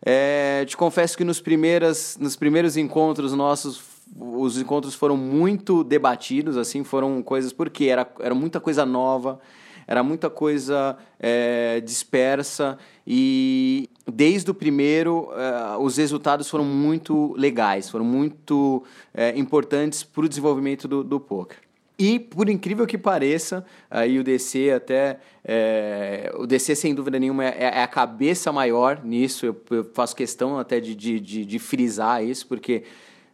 É, 0.01 0.64
te 0.66 0.78
confesso 0.78 1.18
que 1.18 1.26
nos, 1.26 1.41
primeiras, 1.41 2.18
nos 2.18 2.38
primeiros 2.38 2.78
encontros 2.78 3.34
nossos, 3.34 3.82
os 4.18 4.57
encontros 4.57 4.95
foram 4.95 5.18
muito 5.18 5.84
debatidos, 5.84 6.55
assim, 6.55 6.82
foram 6.82 7.22
coisas 7.22 7.51
porque 7.51 7.88
era, 7.88 8.09
era 8.22 8.34
muita 8.34 8.61
coisa 8.61 8.86
nova, 8.86 9.38
era 9.86 10.01
muita 10.01 10.30
coisa 10.30 10.95
é, 11.20 11.82
dispersa 11.82 12.78
e 13.05 13.89
desde 14.09 14.49
o 14.49 14.53
primeiro 14.53 15.28
é, 15.34 15.76
os 15.78 15.97
resultados 15.97 16.49
foram 16.49 16.64
muito 16.64 17.36
legais, 17.38 17.89
foram 17.89 18.05
muito 18.05 18.82
é, 19.14 19.38
importantes 19.38 20.03
para 20.03 20.24
o 20.24 20.30
desenvolvimento 20.30 20.88
do, 20.88 21.03
do 21.03 21.20
poker. 21.20 21.62
E, 21.98 22.20
por 22.20 22.50
incrível 22.50 22.88
que 22.88 22.98
pareça, 22.98 23.64
aí 23.89 24.18
o 24.18 24.24
DC 24.24 24.72
até. 24.72 25.20
É, 25.46 26.32
o 26.36 26.48
DC, 26.48 26.76
sem 26.76 26.96
dúvida 26.96 27.20
nenhuma, 27.20 27.46
é, 27.46 27.66
é, 27.66 27.84
a 27.84 27.88
cabeça 27.88 28.52
maior 28.52 29.04
nisso. 29.04 29.46
Eu, 29.46 29.62
eu 29.70 29.84
faço 29.94 30.16
questão 30.16 30.58
até 30.58 30.80
de, 30.80 30.96
de, 30.96 31.20
de, 31.20 31.46
de, 31.46 31.60
frisar 31.60 32.24
isso, 32.24 32.48
porque 32.48 32.84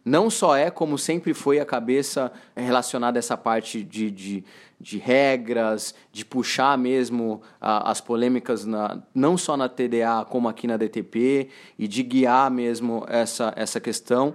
não 0.04 0.28
só 0.28 0.56
é 0.56 0.70
como 0.70 0.98
sempre 0.98 1.32
foi 1.32 1.58
a 1.58 1.64
cabeça 1.64 2.30
relacionada 2.54 3.18
a 3.18 3.20
essa 3.20 3.36
parte 3.36 3.82
de, 3.82 4.10
de, 4.10 4.44
de 4.78 4.98
regras, 4.98 5.94
de 6.12 6.24
puxar 6.24 6.76
mesmo 6.76 7.40
a, 7.58 7.90
as 7.90 8.00
polêmicas, 8.00 8.66
na, 8.66 9.02
não 9.14 9.38
só 9.38 9.56
na 9.56 9.70
TDA, 9.70 10.26
como 10.28 10.48
aqui 10.48 10.66
na 10.66 10.76
DTP, 10.76 11.48
e 11.78 11.88
de 11.88 12.02
guiar 12.02 12.50
mesmo 12.50 13.06
essa, 13.08 13.54
essa 13.56 13.80
questão. 13.80 14.34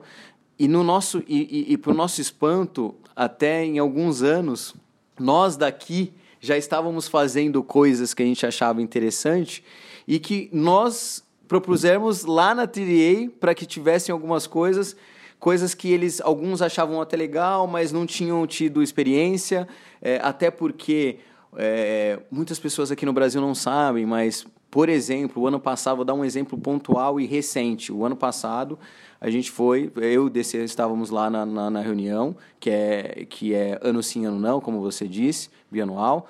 E, 0.57 0.67
no 0.67 0.83
nosso, 0.83 1.23
e, 1.27 1.67
e, 1.69 1.73
e 1.73 1.77
para 1.77 1.91
o 1.91 1.95
nosso 1.95 2.19
espanto, 2.19 2.95
até 3.15 3.63
em 3.63 3.79
alguns 3.79 4.21
anos, 4.21 4.75
nós 5.19 5.55
daqui 5.55 6.13
já 6.39 6.57
estávamos 6.57 7.07
fazendo 7.07 7.63
coisas 7.63 8.13
que 8.13 8.21
a 8.21 8.25
gente 8.25 8.45
achava 8.45 8.81
interessante 8.81 9.63
e 10.07 10.19
que 10.19 10.49
nós 10.51 11.23
propusemos 11.47 12.25
lá 12.25 12.53
na 12.53 12.67
TDA 12.67 13.31
para 13.39 13.55
que 13.55 13.65
tivessem 13.65 14.11
algumas 14.11 14.45
coisas, 14.45 14.95
coisas 15.39 15.73
que 15.73 15.91
eles 15.91 16.19
alguns 16.21 16.61
achavam 16.61 17.01
até 17.01 17.15
legal, 17.15 17.65
mas 17.67 17.91
não 17.91 18.05
tinham 18.05 18.45
tido 18.45 18.83
experiência, 18.83 19.67
é, 20.01 20.19
até 20.21 20.51
porque 20.51 21.19
é, 21.55 22.19
muitas 22.29 22.59
pessoas 22.59 22.91
aqui 22.91 23.05
no 23.05 23.13
Brasil 23.13 23.41
não 23.41 23.55
sabem, 23.55 24.05
mas 24.05 24.45
por 24.75 24.89
exemplo, 24.89 25.43
o 25.43 25.47
ano 25.47 25.57
passado, 25.57 25.95
vou 25.95 26.05
dar 26.05 26.13
um 26.13 26.25
exemplo 26.25 26.57
pontual 26.57 27.17
e 27.17 27.25
recente. 27.25 27.93
O 27.93 28.05
ano 28.05 28.17
passado 28.17 28.77
a 29.19 29.29
gente 29.29 29.49
foi, 29.51 29.91
eu 29.95 30.11
e 30.11 30.17
o 30.17 30.29
DC 30.29 30.63
estávamos 30.63 31.09
lá 31.09 31.29
na, 31.29 31.45
na, 31.45 31.69
na, 31.69 31.81
reunião, 31.81 32.35
que 32.59 32.69
é, 32.69 33.25
que 33.29 33.53
é 33.53 33.79
ano 33.81 34.03
sim, 34.03 34.25
ano 34.25 34.39
não, 34.39 34.59
como 34.59 34.81
você 34.81 35.07
disse, 35.07 35.49
bianual. 35.71 36.27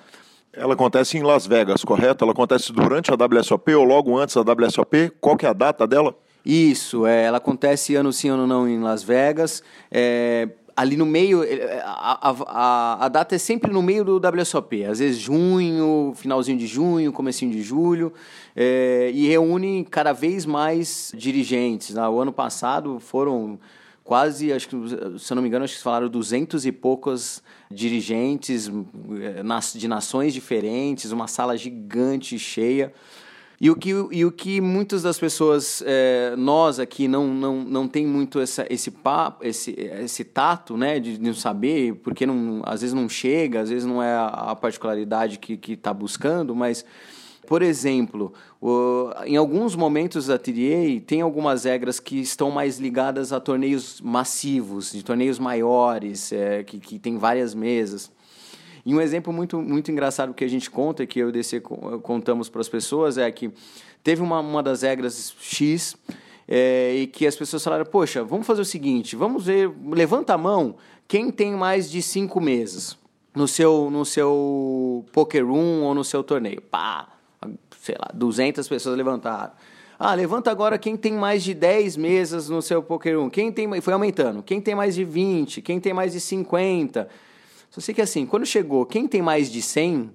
Ela 0.52 0.74
acontece 0.74 1.18
em 1.18 1.22
Las 1.22 1.46
Vegas, 1.46 1.84
correto? 1.84 2.24
Ela 2.24 2.32
acontece 2.32 2.72
durante 2.72 3.10
a 3.10 3.14
WSOP 3.14 3.74
ou 3.74 3.84
logo 3.84 4.16
antes 4.16 4.34
da 4.34 4.52
WSOP? 4.52 5.12
Qual 5.20 5.36
que 5.36 5.44
é 5.44 5.50
a 5.50 5.52
data 5.52 5.86
dela? 5.86 6.16
Isso, 6.44 7.06
é, 7.06 7.24
ela 7.24 7.38
acontece 7.38 7.94
ano 7.94 8.12
sim, 8.12 8.28
ano 8.28 8.46
não 8.46 8.68
em 8.68 8.80
Las 8.80 9.02
Vegas. 9.02 9.62
É, 9.90 10.48
ali 10.76 10.96
no 10.96 11.06
meio, 11.06 11.42
é, 11.42 11.80
a, 11.82 12.34
a, 12.46 13.06
a, 13.06 13.08
data 13.08 13.34
é 13.34 13.38
sempre 13.38 13.72
no 13.72 13.80
meio 13.80 14.04
do 14.04 14.20
WSOP, 14.20 14.84
às 14.84 14.98
vezes 14.98 15.18
junho, 15.18 16.12
finalzinho 16.14 16.58
de 16.58 16.66
junho, 16.66 17.10
comecinho 17.12 17.50
de 17.50 17.62
julho 17.62 18.12
é, 18.54 19.10
e 19.14 19.26
reúne 19.26 19.86
cada 19.90 20.12
vez 20.12 20.44
mais 20.44 21.12
dirigentes. 21.16 21.94
Né? 21.94 22.06
O 22.06 22.20
ano 22.20 22.32
passado 22.32 23.00
foram 23.00 23.58
quase, 24.04 24.52
acho 24.52 24.68
que, 24.68 24.76
se 25.18 25.32
eu 25.32 25.34
não 25.34 25.42
me 25.42 25.48
engano, 25.48 25.64
acho 25.64 25.76
que 25.76 25.82
falaram 25.82 26.08
duzentos 26.08 26.66
e 26.66 26.70
poucos 26.70 27.42
dirigentes 27.70 28.70
é, 29.20 29.78
de 29.78 29.88
nações 29.88 30.34
diferentes, 30.34 31.10
uma 31.10 31.26
sala 31.26 31.56
gigante, 31.56 32.38
cheia. 32.38 32.92
E 33.60 33.70
o 33.70 33.76
que, 33.76 33.90
e 33.90 34.24
o 34.24 34.30
que 34.30 34.60
muitas 34.60 35.02
das 35.02 35.18
pessoas, 35.18 35.82
é, 35.86 36.34
nós 36.36 36.78
aqui, 36.78 37.08
não, 37.08 37.28
não, 37.28 37.64
não 37.64 37.88
tem 37.88 38.06
muito 38.06 38.38
essa, 38.38 38.66
esse, 38.68 38.90
papo, 38.90 39.44
esse, 39.46 39.72
esse 39.72 40.24
tato 40.24 40.76
né, 40.76 41.00
de 41.00 41.18
não 41.18 41.32
saber, 41.32 41.94
porque 41.96 42.26
não, 42.26 42.60
às 42.64 42.82
vezes 42.82 42.92
não 42.92 43.08
chega, 43.08 43.60
às 43.60 43.70
vezes 43.70 43.86
não 43.86 44.02
é 44.02 44.12
a, 44.12 44.26
a 44.26 44.56
particularidade 44.56 45.38
que 45.38 45.72
está 45.72 45.94
buscando, 45.94 46.54
mas 46.54 46.84
por 47.46 47.62
exemplo, 47.62 48.32
o, 48.60 49.10
em 49.24 49.36
alguns 49.36 49.76
momentos 49.76 50.26
da 50.26 50.36
TDA 50.36 51.00
tem 51.06 51.20
algumas 51.20 51.64
regras 51.64 52.00
que 52.00 52.20
estão 52.20 52.50
mais 52.50 52.78
ligadas 52.78 53.32
a 53.32 53.38
torneios 53.38 54.00
massivos, 54.00 54.92
de 54.92 55.04
torneios 55.04 55.38
maiores, 55.38 56.32
é, 56.32 56.64
que, 56.64 56.78
que 56.78 56.98
tem 56.98 57.16
várias 57.16 57.54
mesas. 57.54 58.10
E 58.86 58.94
um 58.94 59.00
exemplo 59.00 59.32
muito, 59.32 59.60
muito 59.60 59.90
engraçado 59.90 60.32
que 60.32 60.44
a 60.44 60.48
gente 60.48 60.70
conta, 60.70 61.04
que 61.04 61.18
eu 61.18 61.28
e 61.28 61.32
DC 61.32 61.60
contamos 62.02 62.48
para 62.48 62.60
as 62.60 62.68
pessoas, 62.68 63.18
é 63.18 63.30
que 63.30 63.50
teve 64.02 64.22
uma, 64.22 64.38
uma 64.38 64.62
das 64.62 64.82
regras 64.82 65.34
X 65.40 65.96
é, 66.46 66.94
e 66.94 67.06
que 67.08 67.26
as 67.26 67.34
pessoas 67.34 67.64
falaram, 67.64 67.84
poxa, 67.84 68.22
vamos 68.22 68.46
fazer 68.46 68.62
o 68.62 68.64
seguinte, 68.64 69.16
vamos 69.16 69.46
ver, 69.46 69.70
levanta 69.90 70.34
a 70.34 70.38
mão 70.38 70.76
quem 71.08 71.32
tem 71.32 71.52
mais 71.52 71.90
de 71.90 72.00
cinco 72.00 72.40
meses 72.40 72.96
no 73.34 73.48
seu, 73.48 73.90
no 73.90 74.04
seu 74.04 75.04
poker 75.12 75.44
room 75.44 75.82
ou 75.82 75.92
no 75.92 76.04
seu 76.04 76.22
torneio. 76.22 76.62
Pá! 76.62 77.08
sei 77.86 77.94
lá, 77.98 78.10
200 78.12 78.66
pessoas 78.68 78.96
levantaram. 78.96 79.52
Ah, 79.98 80.14
levanta 80.14 80.50
agora 80.50 80.76
quem 80.76 80.96
tem 80.96 81.12
mais 81.12 81.42
de 81.42 81.54
10 81.54 81.96
mesas 81.96 82.48
no 82.48 82.60
seu 82.60 82.82
Poker 82.82 83.18
1. 83.18 83.30
Quem 83.30 83.50
tem, 83.50 83.80
foi 83.80 83.92
aumentando. 83.92 84.42
Quem 84.42 84.60
tem 84.60 84.74
mais 84.74 84.94
de 84.94 85.04
20, 85.04 85.62
quem 85.62 85.80
tem 85.80 85.94
mais 85.94 86.12
de 86.12 86.20
50. 86.20 87.08
Só 87.76 87.82
sei 87.82 87.94
que 87.94 88.00
assim, 88.00 88.24
quando 88.24 88.46
chegou 88.46 88.86
quem 88.86 89.06
tem 89.06 89.20
mais 89.20 89.52
de 89.52 89.60
100, 89.60 90.10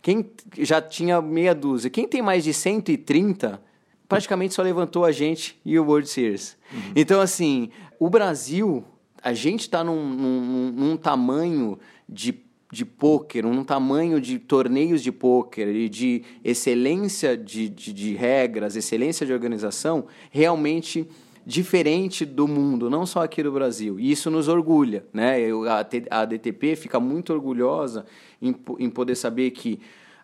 quem 0.00 0.30
já 0.60 0.80
tinha 0.80 1.20
meia 1.20 1.54
dúzia, 1.54 1.90
quem 1.90 2.08
tem 2.08 2.22
mais 2.22 2.42
de 2.42 2.54
130, 2.54 3.60
praticamente 4.08 4.54
só 4.54 4.62
levantou 4.62 5.04
a 5.04 5.12
gente 5.12 5.60
e 5.62 5.78
o 5.78 5.84
World 5.84 6.08
Series. 6.08 6.56
Uhum. 6.72 6.92
Então, 6.96 7.20
assim, 7.20 7.68
o 7.98 8.08
Brasil, 8.08 8.82
a 9.22 9.34
gente 9.34 9.60
está 9.60 9.84
num, 9.84 10.08
num, 10.08 10.72
num 10.72 10.96
tamanho 10.96 11.78
de 12.08 12.32
de 12.72 12.86
pôquer, 12.86 13.44
um 13.44 13.62
tamanho 13.62 14.18
de 14.18 14.38
torneios 14.38 15.02
de 15.02 15.12
pôquer 15.12 15.68
e 15.68 15.90
de 15.90 16.22
excelência 16.42 17.36
de, 17.36 17.68
de, 17.68 17.92
de, 17.92 18.14
regras, 18.14 18.74
excelência 18.74 19.26
de 19.26 19.32
organização, 19.34 20.06
realmente 20.30 21.06
diferente 21.44 22.24
do 22.24 22.46
mundo, 22.46 22.88
não 22.88 23.04
só 23.04 23.22
aqui 23.22 23.42
do 23.42 23.52
Brasil. 23.52 23.98
E 23.98 24.10
isso 24.10 24.30
nos 24.30 24.48
orgulha. 24.48 25.04
Né? 25.12 25.38
A, 25.68 26.20
a 26.20 26.24
DTP 26.24 26.76
fica 26.76 27.00
muito 27.00 27.32
orgulhosa 27.32 28.04
em, 28.40 28.54
em 28.78 28.90
poder 28.90 29.14
saber 29.14 29.50
que 29.50 29.80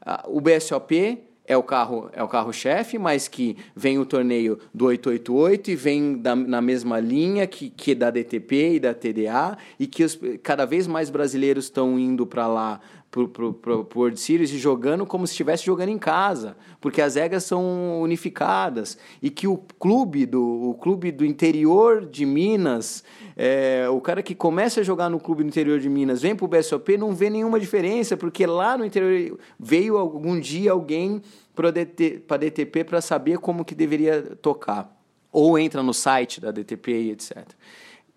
uh, 0.06 0.36
o 0.36 0.40
BSOP 0.40 1.18
é 1.48 1.56
o 1.56 1.62
carro 1.62 2.10
é 2.12 2.22
o 2.22 2.28
carro 2.28 2.52
chefe, 2.52 2.98
mas 2.98 3.26
que 3.26 3.56
vem 3.74 3.98
o 3.98 4.04
torneio 4.04 4.58
do 4.72 4.84
888 4.84 5.70
e 5.70 5.74
vem 5.74 6.18
da, 6.18 6.36
na 6.36 6.60
mesma 6.60 7.00
linha 7.00 7.46
que, 7.46 7.70
que 7.70 7.94
da 7.94 8.10
DTP 8.10 8.74
e 8.74 8.80
da 8.80 8.92
TDA 8.92 9.56
e 9.80 9.86
que 9.86 10.04
os, 10.04 10.20
cada 10.42 10.66
vez 10.66 10.86
mais 10.86 11.08
brasileiros 11.08 11.64
estão 11.64 11.98
indo 11.98 12.26
para 12.26 12.46
lá 12.46 12.80
pro, 13.10 13.28
pro, 13.28 13.54
pro, 13.54 13.88
World 13.94 14.20
Series 14.20 14.50
e 14.50 14.58
jogando 14.58 15.06
como 15.06 15.26
se 15.26 15.32
estivesse 15.32 15.64
jogando 15.64 15.88
em 15.88 15.98
casa, 15.98 16.56
porque 16.80 17.00
as 17.00 17.14
regras 17.14 17.44
são 17.44 18.00
unificadas 18.00 18.98
e 19.22 19.30
que 19.30 19.46
o 19.46 19.56
clube 19.78 20.26
do, 20.26 20.70
o 20.70 20.74
clube 20.74 21.10
do 21.10 21.24
interior 21.24 22.04
de 22.04 22.26
Minas, 22.26 23.02
é, 23.36 23.88
o 23.88 24.00
cara 24.00 24.22
que 24.22 24.34
começa 24.34 24.80
a 24.80 24.82
jogar 24.82 25.08
no 25.08 25.18
clube 25.18 25.42
do 25.42 25.48
interior 25.48 25.80
de 25.80 25.88
Minas 25.88 26.22
vem 26.22 26.36
para 26.36 26.44
o 26.44 26.48
BSOP 26.48 26.96
não 26.96 27.14
vê 27.14 27.30
nenhuma 27.30 27.58
diferença, 27.58 28.16
porque 28.16 28.46
lá 28.46 28.76
no 28.76 28.84
interior 28.84 29.38
veio 29.58 29.96
algum 29.96 30.38
dia 30.38 30.72
alguém 30.72 31.22
para 31.54 31.70
DT, 31.70 32.22
a 32.28 32.36
DTP 32.36 32.84
para 32.84 33.00
saber 33.00 33.38
como 33.38 33.64
que 33.64 33.74
deveria 33.74 34.22
tocar 34.40 34.96
ou 35.32 35.58
entra 35.58 35.82
no 35.82 35.94
site 35.94 36.40
da 36.40 36.50
DTP 36.50 36.92
e 36.92 37.10
etc. 37.10 37.46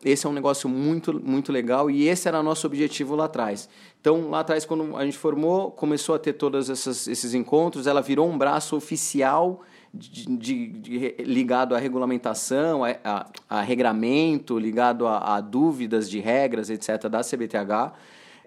Esse 0.03 0.25
é 0.25 0.29
um 0.29 0.33
negócio 0.33 0.67
muito, 0.67 1.13
muito 1.23 1.51
legal 1.51 1.89
e 1.89 2.07
esse 2.07 2.27
era 2.27 2.41
nosso 2.41 2.65
objetivo 2.65 3.15
lá 3.15 3.25
atrás. 3.25 3.69
Então, 3.99 4.31
lá 4.31 4.39
atrás, 4.39 4.65
quando 4.65 4.97
a 4.97 5.05
gente 5.05 5.17
formou, 5.17 5.69
começou 5.69 6.15
a 6.15 6.19
ter 6.19 6.33
todos 6.33 6.69
esses 6.69 7.33
encontros, 7.35 7.85
ela 7.85 8.01
virou 8.01 8.27
um 8.27 8.35
braço 8.35 8.75
oficial 8.75 9.61
de, 9.93 10.25
de, 10.25 10.67
de, 10.67 11.15
ligado 11.19 11.75
à 11.75 11.77
regulamentação, 11.77 12.83
a, 12.83 12.95
a, 13.03 13.25
a 13.47 13.61
regramento, 13.61 14.57
ligado 14.57 15.05
a, 15.05 15.35
a, 15.35 15.41
dúvidas 15.41 16.09
de 16.09 16.19
regras, 16.19 16.71
etc., 16.71 17.07
da 17.07 17.21
CBTH. 17.21 17.93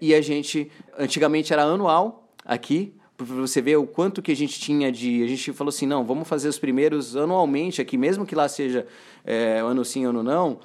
E 0.00 0.12
a 0.12 0.20
gente, 0.20 0.70
antigamente 0.98 1.52
era 1.52 1.62
anual 1.62 2.28
aqui, 2.44 2.92
para 3.16 3.26
você 3.26 3.62
ver 3.62 3.76
o 3.76 3.86
quanto 3.86 4.20
que 4.20 4.32
a 4.32 4.36
gente 4.36 4.58
tinha 4.58 4.90
de. 4.90 5.22
A 5.22 5.28
gente 5.28 5.52
falou 5.52 5.68
assim: 5.68 5.86
não, 5.86 6.04
vamos 6.04 6.26
fazer 6.26 6.48
os 6.48 6.58
primeiros 6.58 7.14
anualmente 7.14 7.80
aqui, 7.80 7.96
mesmo 7.96 8.26
que 8.26 8.34
lá 8.34 8.48
seja 8.48 8.88
é, 9.24 9.60
ano 9.60 9.84
sim, 9.84 10.04
ano 10.04 10.20
não 10.20 10.58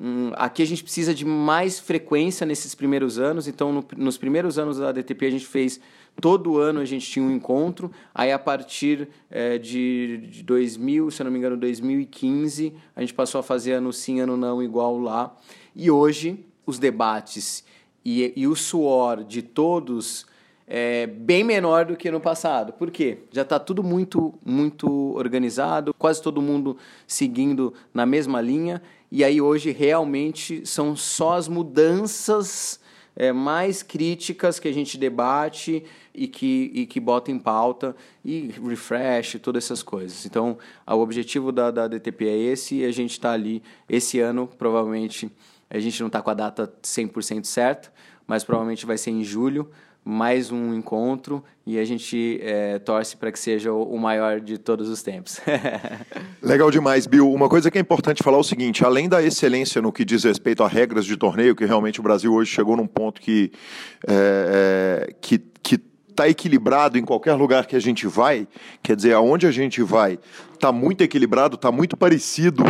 Hum, 0.00 0.32
aqui 0.34 0.62
a 0.62 0.66
gente 0.66 0.82
precisa 0.82 1.14
de 1.14 1.24
mais 1.24 1.78
frequência 1.78 2.46
nesses 2.46 2.74
primeiros 2.74 3.18
anos, 3.18 3.46
então 3.46 3.72
no, 3.72 3.84
nos 3.96 4.16
primeiros 4.16 4.58
anos 4.58 4.78
da 4.78 4.90
DTP 4.90 5.26
a 5.26 5.30
gente 5.30 5.46
fez 5.46 5.80
todo 6.20 6.58
ano 6.58 6.80
a 6.80 6.84
gente 6.84 7.08
tinha 7.08 7.24
um 7.24 7.30
encontro, 7.30 7.90
aí 8.14 8.32
a 8.32 8.38
partir 8.38 9.08
é, 9.30 9.58
de, 9.58 10.26
de 10.30 10.42
2000, 10.42 11.10
se 11.10 11.22
eu 11.22 11.24
não 11.24 11.30
me 11.30 11.38
engano, 11.38 11.56
2015, 11.56 12.72
a 12.96 13.00
gente 13.00 13.14
passou 13.14 13.38
a 13.38 13.42
fazer 13.42 13.74
ano 13.74 13.92
sim, 13.92 14.20
ano 14.20 14.36
não 14.36 14.62
igual 14.62 14.98
lá, 14.98 15.36
e 15.74 15.90
hoje 15.90 16.44
os 16.66 16.78
debates 16.78 17.64
e, 18.04 18.32
e 18.34 18.46
o 18.46 18.56
suor 18.56 19.22
de 19.22 19.42
todos 19.42 20.26
é 20.66 21.06
bem 21.06 21.44
menor 21.44 21.84
do 21.84 21.96
que 21.96 22.10
no 22.10 22.20
passado. 22.20 22.72
Por 22.72 22.90
quê? 22.90 23.18
Já 23.30 23.42
está 23.42 23.58
tudo 23.58 23.82
muito, 23.82 24.32
muito 24.44 24.88
organizado, 25.16 25.92
quase 25.92 26.22
todo 26.22 26.40
mundo 26.40 26.76
seguindo 27.06 27.74
na 27.92 28.06
mesma 28.06 28.40
linha. 28.40 28.80
E 29.14 29.22
aí 29.22 29.42
hoje 29.42 29.72
realmente 29.72 30.64
são 30.64 30.96
só 30.96 31.34
as 31.34 31.46
mudanças 31.46 32.80
é, 33.14 33.30
mais 33.30 33.82
críticas 33.82 34.58
que 34.58 34.66
a 34.66 34.72
gente 34.72 34.96
debate 34.96 35.84
e 36.14 36.26
que, 36.26 36.70
e 36.72 36.86
que 36.86 36.98
bota 36.98 37.30
em 37.30 37.38
pauta 37.38 37.94
e 38.24 38.50
refresh, 38.66 39.36
todas 39.42 39.64
essas 39.64 39.82
coisas. 39.82 40.24
Então, 40.24 40.56
o 40.86 40.94
objetivo 40.94 41.52
da, 41.52 41.70
da 41.70 41.88
DTP 41.88 42.26
é 42.26 42.38
esse 42.38 42.76
e 42.76 42.86
a 42.86 42.90
gente 42.90 43.10
está 43.10 43.32
ali. 43.32 43.62
Esse 43.86 44.18
ano, 44.18 44.48
provavelmente, 44.56 45.30
a 45.68 45.78
gente 45.78 46.00
não 46.00 46.06
está 46.06 46.22
com 46.22 46.30
a 46.30 46.34
data 46.34 46.72
100% 46.82 47.44
certa, 47.44 47.92
mas 48.26 48.44
provavelmente 48.44 48.86
vai 48.86 48.96
ser 48.96 49.10
em 49.10 49.22
julho 49.22 49.70
mais 50.04 50.50
um 50.50 50.74
encontro 50.74 51.44
e 51.64 51.78
a 51.78 51.84
gente 51.84 52.40
é, 52.42 52.78
torce 52.80 53.16
para 53.16 53.30
que 53.30 53.38
seja 53.38 53.72
o 53.72 53.96
maior 53.96 54.40
de 54.40 54.58
todos 54.58 54.88
os 54.88 55.02
tempos. 55.02 55.40
Legal 56.42 56.70
demais, 56.70 57.06
Bill. 57.06 57.32
Uma 57.32 57.48
coisa 57.48 57.70
que 57.70 57.78
é 57.78 57.80
importante 57.80 58.22
falar 58.22 58.36
é 58.36 58.40
o 58.40 58.44
seguinte: 58.44 58.84
além 58.84 59.08
da 59.08 59.22
excelência 59.22 59.80
no 59.80 59.92
que 59.92 60.04
diz 60.04 60.24
respeito 60.24 60.64
a 60.64 60.68
regras 60.68 61.04
de 61.04 61.16
torneio, 61.16 61.54
que 61.54 61.64
realmente 61.64 62.00
o 62.00 62.02
Brasil 62.02 62.32
hoje 62.32 62.50
chegou 62.50 62.76
num 62.76 62.86
ponto 62.86 63.20
que 63.20 63.52
é, 64.06 65.06
é 65.08 65.12
que 65.20 65.38
que 65.62 65.80
está 66.08 66.28
equilibrado 66.28 66.98
em 66.98 67.04
qualquer 67.04 67.34
lugar 67.34 67.66
que 67.66 67.74
a 67.74 67.80
gente 67.80 68.06
vai, 68.06 68.46
quer 68.82 68.94
dizer, 68.94 69.14
aonde 69.14 69.46
a 69.46 69.50
gente 69.50 69.82
vai, 69.82 70.18
está 70.52 70.70
muito 70.70 71.02
equilibrado, 71.02 71.54
está 71.54 71.72
muito 71.72 71.96
parecido 71.96 72.64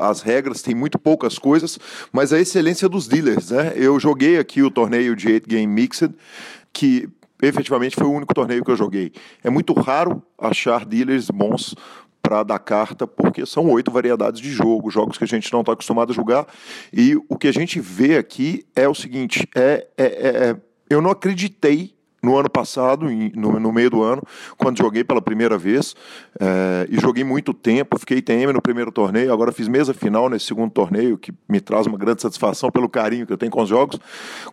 as 0.00 0.22
regras, 0.22 0.62
tem 0.62 0.74
muito 0.74 0.98
poucas 0.98 1.38
coisas, 1.38 1.78
mas 2.12 2.32
a 2.32 2.38
excelência 2.38 2.88
dos 2.88 3.08
dealers, 3.08 3.50
né? 3.50 3.72
Eu 3.74 3.98
joguei 3.98 4.38
aqui 4.38 4.62
o 4.62 4.70
torneio 4.70 5.16
de 5.16 5.28
8 5.28 5.48
Game 5.48 5.72
Mixed, 5.72 6.14
que 6.78 7.08
efetivamente 7.42 7.96
foi 7.96 8.06
o 8.06 8.12
único 8.12 8.32
torneio 8.32 8.64
que 8.64 8.70
eu 8.70 8.76
joguei. 8.76 9.10
É 9.42 9.50
muito 9.50 9.72
raro 9.72 10.22
achar 10.38 10.84
dealers 10.84 11.28
bons 11.28 11.74
para 12.22 12.44
dar 12.44 12.60
carta, 12.60 13.04
porque 13.04 13.44
são 13.44 13.68
oito 13.70 13.90
variedades 13.90 14.40
de 14.40 14.48
jogo, 14.48 14.88
jogos 14.88 15.18
que 15.18 15.24
a 15.24 15.26
gente 15.26 15.52
não 15.52 15.60
está 15.60 15.72
acostumado 15.72 16.12
a 16.12 16.14
jogar. 16.14 16.46
E 16.92 17.16
o 17.28 17.36
que 17.36 17.48
a 17.48 17.52
gente 17.52 17.80
vê 17.80 18.16
aqui 18.16 18.64
é 18.76 18.88
o 18.88 18.94
seguinte: 18.94 19.48
é, 19.56 19.88
é, 19.96 20.04
é, 20.04 20.50
é 20.50 20.56
eu 20.88 21.02
não 21.02 21.10
acreditei 21.10 21.96
no 22.22 22.36
ano 22.36 22.50
passado, 22.50 23.06
no, 23.34 23.72
meio 23.72 23.90
do 23.90 24.02
ano, 24.02 24.22
quando 24.56 24.78
joguei 24.78 25.04
pela 25.04 25.22
primeira 25.22 25.56
vez, 25.56 25.94
é, 26.40 26.86
e 26.90 27.00
joguei 27.00 27.22
muito 27.22 27.54
tempo, 27.54 27.98
fiquei 27.98 28.20
TM 28.20 28.52
no 28.52 28.60
primeiro 28.60 28.90
torneio, 28.90 29.32
agora 29.32 29.52
fiz 29.52 29.68
mesa 29.68 29.94
final 29.94 30.28
nesse 30.28 30.46
segundo 30.46 30.70
torneio, 30.70 31.16
que 31.16 31.32
me 31.48 31.60
traz 31.60 31.86
uma 31.86 31.96
grande 31.96 32.22
satisfação 32.22 32.70
pelo 32.70 32.88
carinho 32.88 33.26
que 33.26 33.32
eu 33.32 33.38
tenho 33.38 33.52
com 33.52 33.62
os 33.62 33.68
jogos, 33.68 34.00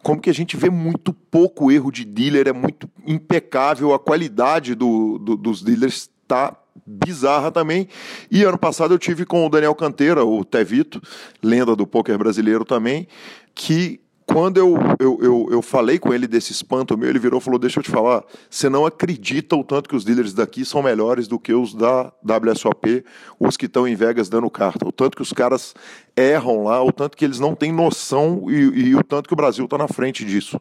como 0.04 0.22
que 0.22 0.30
a 0.30 0.34
gente 0.34 0.56
vê 0.56 0.70
muito 0.70 1.12
pouco 1.12 1.72
erro 1.72 1.92
de 1.92 2.06
dealer, 2.06 2.48
é 2.48 2.54
muito 2.54 2.90
impecável, 3.06 3.94
a 3.94 4.00
qualidade 4.00 4.76
do, 4.76 5.18
do, 5.18 5.36
dos 5.36 5.64
dealers 5.64 6.10
está 6.22 6.56
bizarra 6.86 7.52
também. 7.52 7.88
E 8.30 8.44
ano 8.44 8.58
passado 8.58 8.94
eu 8.94 9.00
tive 9.00 9.26
com 9.26 9.46
o 9.46 9.50
Daniel 9.50 9.74
Canteira, 9.74 10.24
o 10.24 10.44
Tevito, 10.44 11.02
lenda 11.42 11.76
do 11.76 11.88
poker 11.88 12.18
brasileiro 12.18 12.66
também, 12.66 13.08
que 13.54 14.00
quando 14.26 14.58
eu, 14.58 14.76
eu, 15.00 15.20
eu, 15.22 15.48
eu, 15.52 15.62
falei 15.62 16.00
com 16.00 16.14
ele 16.14 16.28
desse 16.28 16.52
espanto 16.52 16.98
meu, 16.98 17.10
ele 17.10 17.20
virou 17.20 17.40
e 17.40 17.44
falou: 17.44 17.60
Deixa 17.60 17.80
eu 17.80 17.84
te 17.84 17.92
falar, 17.92 18.24
você 18.50 18.68
não 18.68 18.86
acredita 18.86 19.56
o 19.56 19.64
tanto 19.64 19.88
que 19.88 19.96
os 19.96 20.04
dealers 20.04 20.34
daqui 20.34 20.66
são 20.66 20.82
melhores 20.82 21.28
do 21.28 21.38
que 21.38 21.54
os 21.54 21.74
da 21.76 22.12
WSOP, 22.24 23.06
os 23.40 23.56
que 23.56 23.68
estão 23.68 23.88
em 23.88 23.96
Vegas 23.96 24.28
dando 24.28 24.50
carta. 24.50 24.88
O 24.88 24.92
tanto 24.92 25.16
que 25.16 25.22
os 25.22 25.32
caras 25.32 25.76
erram 26.18 26.64
lá, 26.64 26.84
o 26.84 26.92
tanto 26.92 27.16
que 27.16 27.24
eles 27.24 27.40
não 27.40 27.54
têm 27.54 27.72
noção 27.72 28.46
e, 28.50 28.90
e 28.90 28.96
o 28.96 29.04
tanto 29.04 29.28
que 29.28 29.34
o 29.34 29.38
Brasil 29.38 29.66
está 29.66 29.78
na 29.78 29.88
frente 29.88 30.26
disso. 30.26 30.60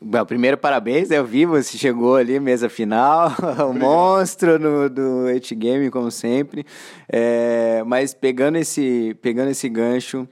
Bom, 0.00 0.24
primeiro, 0.26 0.58
parabéns, 0.58 1.10
eu 1.10 1.24
vi, 1.24 1.46
você 1.46 1.78
chegou 1.78 2.16
ali, 2.16 2.38
mesa 2.38 2.68
final, 2.68 3.32
o 3.70 3.72
monstro 3.72 4.58
no, 4.58 4.90
do 4.90 5.26
It 5.28 5.54
Game, 5.54 5.90
como 5.90 6.10
sempre. 6.10 6.66
É, 7.08 7.82
mas 7.86 8.12
pegando 8.12 8.58
esse, 8.58 9.16
pegando 9.22 9.50
esse 9.50 9.68
gancho, 9.68 10.28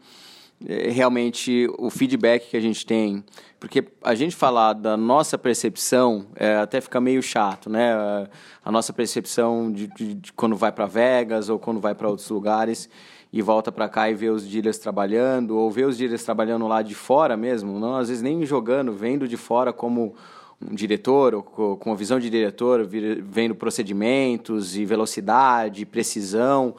realmente 0.67 1.69
o 1.79 1.91
feedback 1.91 2.51
que 2.51 2.57
a 2.57 2.61
gente 2.61 2.85
tem, 2.87 3.25
porque 3.59 3.85
a 4.03 4.15
gente 4.15 4.35
falar 4.35 4.73
da 4.73 4.97
nossa 4.97 5.39
percepção 5.39 6.27
é, 6.35 6.57
até 6.57 6.81
fica 6.81 7.01
meio 7.01 7.23
chato, 7.23 7.71
né? 7.71 8.29
A 8.65 8.71
nossa 8.71 8.93
percepção 8.93 9.73
de, 9.73 9.87
de, 9.89 10.15
de 10.15 10.33
quando 10.33 10.57
vai 10.57 10.73
para 10.73 10.87
Vegas 10.87 11.49
ou 11.49 11.59
quando 11.59 11.81
vai 11.81 11.95
para 11.95 12.09
outros 12.09 12.29
lugares 12.29 12.89
e 13.33 13.41
volta 13.41 13.73
para 13.73 13.89
cá 13.89 14.11
e 14.11 14.15
vê 14.15 14.29
os 14.29 14.47
dealers 14.47 14.79
trabalhando 14.79 15.57
ou 15.57 15.71
vê 15.71 15.85
os 15.85 15.97
dealers 15.97 16.23
trabalhando 16.23 16.67
lá 16.69 16.83
de 16.83 16.95
fora 16.95 17.37
mesmo, 17.37 17.79
não 17.79 17.97
às 17.97 18.09
vezes 18.09 18.23
nem 18.23 18.45
jogando, 18.45 18.93
vendo 18.93 19.27
de 19.27 19.37
fora 19.37 19.73
como 19.73 20.15
um 20.61 20.75
diretor 20.75 21.35
ou 21.35 21.43
com 21.43 21.93
a 21.93 21.95
visão 21.95 22.21
de 22.21 22.31
diretor, 22.31 22.87
vendo 22.87 23.55
procedimentos 23.55 24.77
e 24.77 24.85
velocidade, 24.85 25.85
precisão 25.87 26.75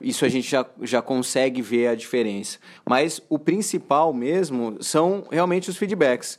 isso 0.00 0.24
a 0.24 0.28
gente 0.28 0.48
já, 0.48 0.66
já 0.82 1.02
consegue 1.02 1.60
ver 1.60 1.88
a 1.88 1.94
diferença. 1.94 2.58
Mas 2.88 3.20
o 3.28 3.38
principal 3.38 4.12
mesmo 4.12 4.76
são 4.80 5.26
realmente 5.30 5.70
os 5.70 5.76
feedbacks. 5.76 6.38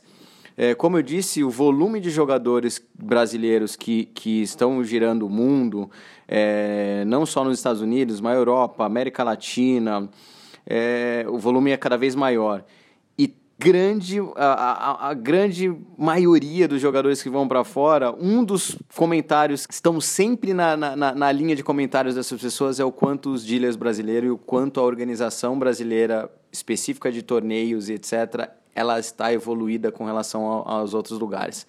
É, 0.56 0.74
como 0.74 0.98
eu 0.98 1.02
disse, 1.02 1.42
o 1.42 1.50
volume 1.50 2.00
de 2.00 2.10
jogadores 2.10 2.82
brasileiros 2.94 3.76
que, 3.76 4.06
que 4.06 4.42
estão 4.42 4.82
girando 4.84 5.26
o 5.26 5.30
mundo, 5.30 5.90
é, 6.28 7.04
não 7.06 7.24
só 7.24 7.42
nos 7.44 7.58
Estados 7.58 7.80
Unidos, 7.80 8.20
mas 8.20 8.36
Europa, 8.36 8.84
América 8.84 9.24
Latina, 9.24 10.08
é, 10.66 11.24
o 11.28 11.38
volume 11.38 11.70
é 11.70 11.76
cada 11.76 11.96
vez 11.96 12.14
maior 12.14 12.64
grande, 13.60 14.18
a, 14.36 14.46
a, 14.46 15.08
a, 15.10 15.14
grande 15.14 15.70
maioria 15.98 16.66
dos 16.66 16.80
jogadores 16.80 17.22
que 17.22 17.28
vão 17.28 17.46
para 17.46 17.62
fora, 17.62 18.10
um 18.10 18.42
dos 18.42 18.78
comentários 18.96 19.66
que 19.66 19.74
estão 19.74 20.00
sempre 20.00 20.54
na, 20.54 20.78
na, 20.78 20.96
na, 20.96 21.30
linha 21.30 21.54
de 21.54 21.62
comentários 21.62 22.14
dessas 22.14 22.40
pessoas 22.40 22.80
é 22.80 22.84
o 22.84 22.90
quanto 22.90 23.30
os 23.30 23.44
dealers 23.44 23.76
brasileiros 23.76 24.28
e 24.28 24.30
o 24.30 24.38
quanto 24.38 24.80
a 24.80 24.82
organização 24.82 25.58
brasileira 25.58 26.30
específica 26.50 27.12
de 27.12 27.20
torneios 27.20 27.90
e 27.90 27.92
etc., 27.92 28.48
ela 28.74 28.98
está 28.98 29.30
evoluída 29.30 29.92
com 29.92 30.06
relação 30.06 30.42
aos 30.46 30.94
outros 30.94 31.18
lugares. 31.18 31.66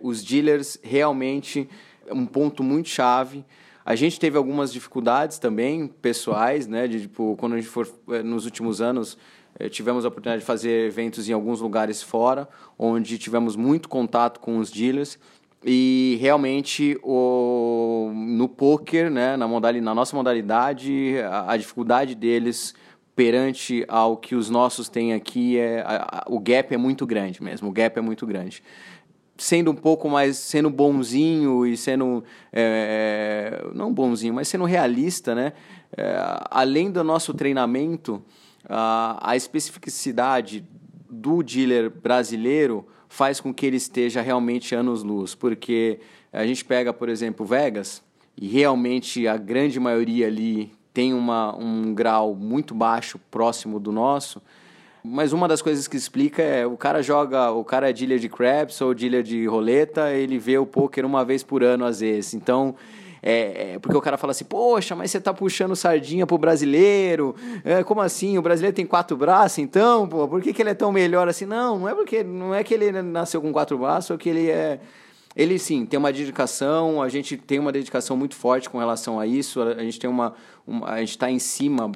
Os 0.00 0.24
dealers 0.24 0.76
realmente 0.82 1.68
é 2.04 2.12
um 2.12 2.26
ponto 2.26 2.64
muito 2.64 2.88
chave. 2.88 3.44
A 3.86 3.94
gente 3.94 4.18
teve 4.18 4.36
algumas 4.36 4.72
dificuldades 4.72 5.38
também 5.38 5.86
pessoais, 5.86 6.66
né? 6.66 6.88
De, 6.88 7.02
tipo, 7.02 7.36
quando 7.38 7.52
a 7.54 7.56
gente 7.56 7.68
for 7.68 7.88
eh, 8.10 8.22
nos 8.22 8.44
últimos 8.44 8.80
anos 8.80 9.16
tivemos 9.70 10.04
a 10.04 10.08
oportunidade 10.08 10.40
de 10.40 10.46
fazer 10.46 10.86
eventos 10.86 11.28
em 11.28 11.32
alguns 11.32 11.60
lugares 11.60 12.02
fora, 12.02 12.48
onde 12.78 13.18
tivemos 13.18 13.56
muito 13.56 13.88
contato 13.88 14.38
com 14.40 14.58
os 14.58 14.70
dealers. 14.70 15.18
E 15.64 16.16
realmente 16.20 16.98
o, 17.02 18.12
no 18.14 18.48
poker, 18.48 19.10
né, 19.10 19.36
na, 19.36 19.48
modalidade, 19.48 19.84
na 19.84 19.94
nossa 19.94 20.14
modalidade, 20.14 21.16
a, 21.28 21.52
a, 21.52 21.56
dificuldade 21.56 22.14
deles 22.14 22.74
perante 23.16 23.84
ao 23.88 24.16
que 24.16 24.36
os 24.36 24.48
nossos 24.48 24.88
têm 24.88 25.12
aqui 25.12 25.58
é 25.58 25.80
a, 25.80 26.20
a, 26.20 26.24
o 26.28 26.38
gap 26.38 26.72
é 26.72 26.76
muito 26.76 27.04
grande 27.04 27.42
mesmo. 27.42 27.68
O 27.68 27.72
gap 27.72 27.98
é 27.98 28.02
muito 28.02 28.24
grande 28.24 28.62
sendo 29.38 29.70
um 29.70 29.74
pouco 29.74 30.10
mais 30.10 30.36
sendo 30.36 30.68
bonzinho 30.68 31.64
e 31.64 31.76
sendo 31.76 32.24
é, 32.52 33.64
não 33.72 33.92
bonzinho, 33.92 34.34
mas 34.34 34.48
sendo 34.48 34.64
realista, 34.64 35.34
né? 35.34 35.52
É, 35.96 36.16
além 36.50 36.90
do 36.90 37.02
nosso 37.04 37.32
treinamento, 37.32 38.22
a 38.68 39.34
especificidade 39.36 40.64
do 41.10 41.42
dealer 41.42 41.90
brasileiro 41.90 42.86
faz 43.08 43.40
com 43.40 43.52
que 43.52 43.66
ele 43.66 43.76
esteja 43.76 44.20
realmente 44.20 44.74
anos-luz, 44.74 45.34
porque 45.34 46.00
a 46.32 46.46
gente 46.46 46.64
pega, 46.64 46.92
por 46.92 47.08
exemplo, 47.08 47.44
Vegas, 47.46 48.02
e 48.36 48.46
realmente 48.46 49.26
a 49.26 49.36
grande 49.36 49.80
maioria 49.80 50.26
ali 50.26 50.72
tem 50.92 51.14
uma, 51.14 51.56
um 51.56 51.94
grau 51.94 52.34
muito 52.34 52.74
baixo, 52.74 53.18
próximo 53.30 53.80
do 53.80 53.90
nosso, 53.90 54.42
mas 55.02 55.32
uma 55.32 55.48
das 55.48 55.62
coisas 55.62 55.88
que 55.88 55.96
explica 55.96 56.42
é 56.42 56.66
o 56.66 56.76
cara 56.76 57.02
joga, 57.02 57.50
o 57.50 57.64
cara 57.64 57.88
é 57.88 57.92
dealer 57.92 58.18
de 58.18 58.28
craps 58.28 58.80
ou 58.80 58.92
dealer 58.92 59.22
de 59.22 59.46
roleta, 59.46 60.12
ele 60.12 60.38
vê 60.38 60.58
o 60.58 60.66
poker 60.66 61.06
uma 61.06 61.24
vez 61.24 61.42
por 61.42 61.62
ano 61.62 61.84
às 61.84 62.00
vezes. 62.00 62.34
Então, 62.34 62.74
é, 63.22 63.74
é, 63.74 63.78
porque 63.78 63.96
o 63.96 64.00
cara 64.00 64.16
fala 64.16 64.30
assim, 64.30 64.44
poxa, 64.44 64.94
mas 64.94 65.10
você 65.10 65.20
tá 65.20 65.34
puxando 65.34 65.74
sardinha 65.74 66.26
pro 66.26 66.38
brasileiro. 66.38 67.34
É, 67.64 67.82
como 67.82 68.00
assim? 68.00 68.38
O 68.38 68.42
brasileiro 68.42 68.74
tem 68.74 68.86
quatro 68.86 69.16
braços, 69.16 69.58
então, 69.58 70.08
pô, 70.08 70.28
por 70.28 70.40
que, 70.40 70.52
que 70.52 70.62
ele 70.62 70.70
é 70.70 70.74
tão 70.74 70.92
melhor 70.92 71.28
assim? 71.28 71.44
Não, 71.44 71.78
não 71.78 71.88
é 71.88 71.94
porque 71.94 72.22
não 72.22 72.54
é 72.54 72.62
que 72.62 72.74
ele 72.74 72.90
nasceu 73.02 73.40
com 73.40 73.52
quatro 73.52 73.76
braços, 73.78 74.10
ou 74.10 74.18
que 74.18 74.28
ele 74.28 74.50
é. 74.50 74.80
Ele 75.36 75.58
sim 75.58 75.86
tem 75.86 75.98
uma 75.98 76.12
dedicação, 76.12 77.00
a 77.00 77.08
gente 77.08 77.36
tem 77.36 77.58
uma 77.58 77.70
dedicação 77.70 78.16
muito 78.16 78.34
forte 78.34 78.68
com 78.68 78.78
relação 78.78 79.20
a 79.20 79.26
isso, 79.26 79.60
a 79.62 79.82
gente 79.82 79.98
tem 79.98 80.08
uma. 80.10 80.34
uma 80.66 80.88
a 80.88 81.00
gente 81.00 81.10
está 81.10 81.30
em 81.30 81.38
cima 81.38 81.92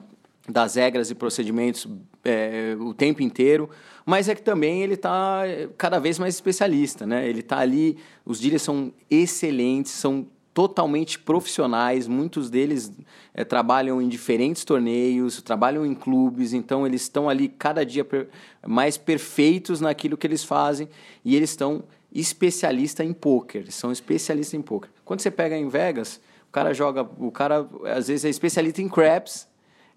das 0.49 0.75
regras 0.75 1.11
e 1.11 1.15
procedimentos 1.15 1.89
é, 2.25 2.77
o 2.79 2.93
tempo 2.93 3.23
inteiro, 3.23 3.71
mas 4.05 4.29
é 4.29 4.35
que 4.35 4.43
também 4.43 4.83
ele 4.83 4.95
está 4.95 5.43
cada 5.77 5.99
vez 5.99 6.19
mais 6.19 6.35
especialista, 6.35 7.07
né? 7.07 7.29
Ele 7.29 7.41
está 7.41 7.59
ali, 7.59 7.97
os 8.25 8.41
dias 8.41 8.63
são 8.63 8.93
excelentes, 9.11 9.93
são 9.93 10.27
totalmente 10.55 11.19
profissionais, 11.19 12.07
muitos 12.07 12.51
deles 12.51 12.93
é, 13.33 13.45
trabalham 13.45 14.03
em 14.03 14.09
diferentes 14.09 14.65
torneios, 14.65 15.41
trabalham 15.41 15.85
em 15.87 15.95
clubes, 15.95 16.53
então 16.53 16.87
eles 16.87 17.03
estão 17.03 17.29
ali 17.29 17.49
cada 17.49 17.85
dia 17.85 18.05
per 18.05 18.29
mais 18.67 18.97
perfeitos 18.99 19.81
naquilo 19.81 20.17
que 20.17 20.27
eles 20.27 20.45
fazem. 20.45 20.89
E 21.25 21.35
eles 21.35 21.51
estão 21.51 21.85
especialista 22.13 23.03
em 23.03 23.13
poker, 23.13 23.73
são 23.73 23.91
especialistas 23.91 24.55
em 24.55 24.63
poker. 24.63 24.91
Quando 25.05 25.21
você 25.21 25.31
pega 25.31 25.57
em 25.57 25.69
Vegas, 25.69 26.21
o 26.49 26.53
cara 26.53 26.75
joga, 26.75 27.09
o 27.19 27.33
cara 27.33 27.67
às 27.87 28.09
vezes 28.09 28.27
é 28.27 28.29
especialista 28.29 28.83
em 28.83 28.89
craps, 28.89 29.49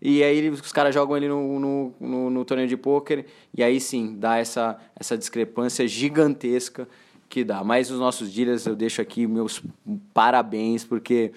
e 0.02 0.24
aí 0.24 0.50
os 0.50 0.72
caras 0.72 0.94
jogam 0.94 1.18
ele 1.18 1.28
no, 1.28 1.60
no, 1.60 1.94
no, 2.00 2.30
no 2.30 2.46
torneio 2.46 2.70
de 2.70 2.78
pôquer, 2.78 3.26
e 3.54 3.62
aí 3.62 3.82
sim, 3.82 4.16
dá 4.18 4.38
essa, 4.38 4.78
essa 4.98 5.18
discrepância 5.18 5.86
gigantesca 5.88 6.88
que 7.36 7.44
dá. 7.44 7.66
Mas 7.66 7.92
os 7.92 8.00
nossos 8.00 8.32
dealers, 8.32 8.66
eu 8.66 8.78
deixo 8.78 9.02
aqui 9.02 9.28
meus 9.28 9.62
parabéns, 10.14 10.86
porque 10.86 11.34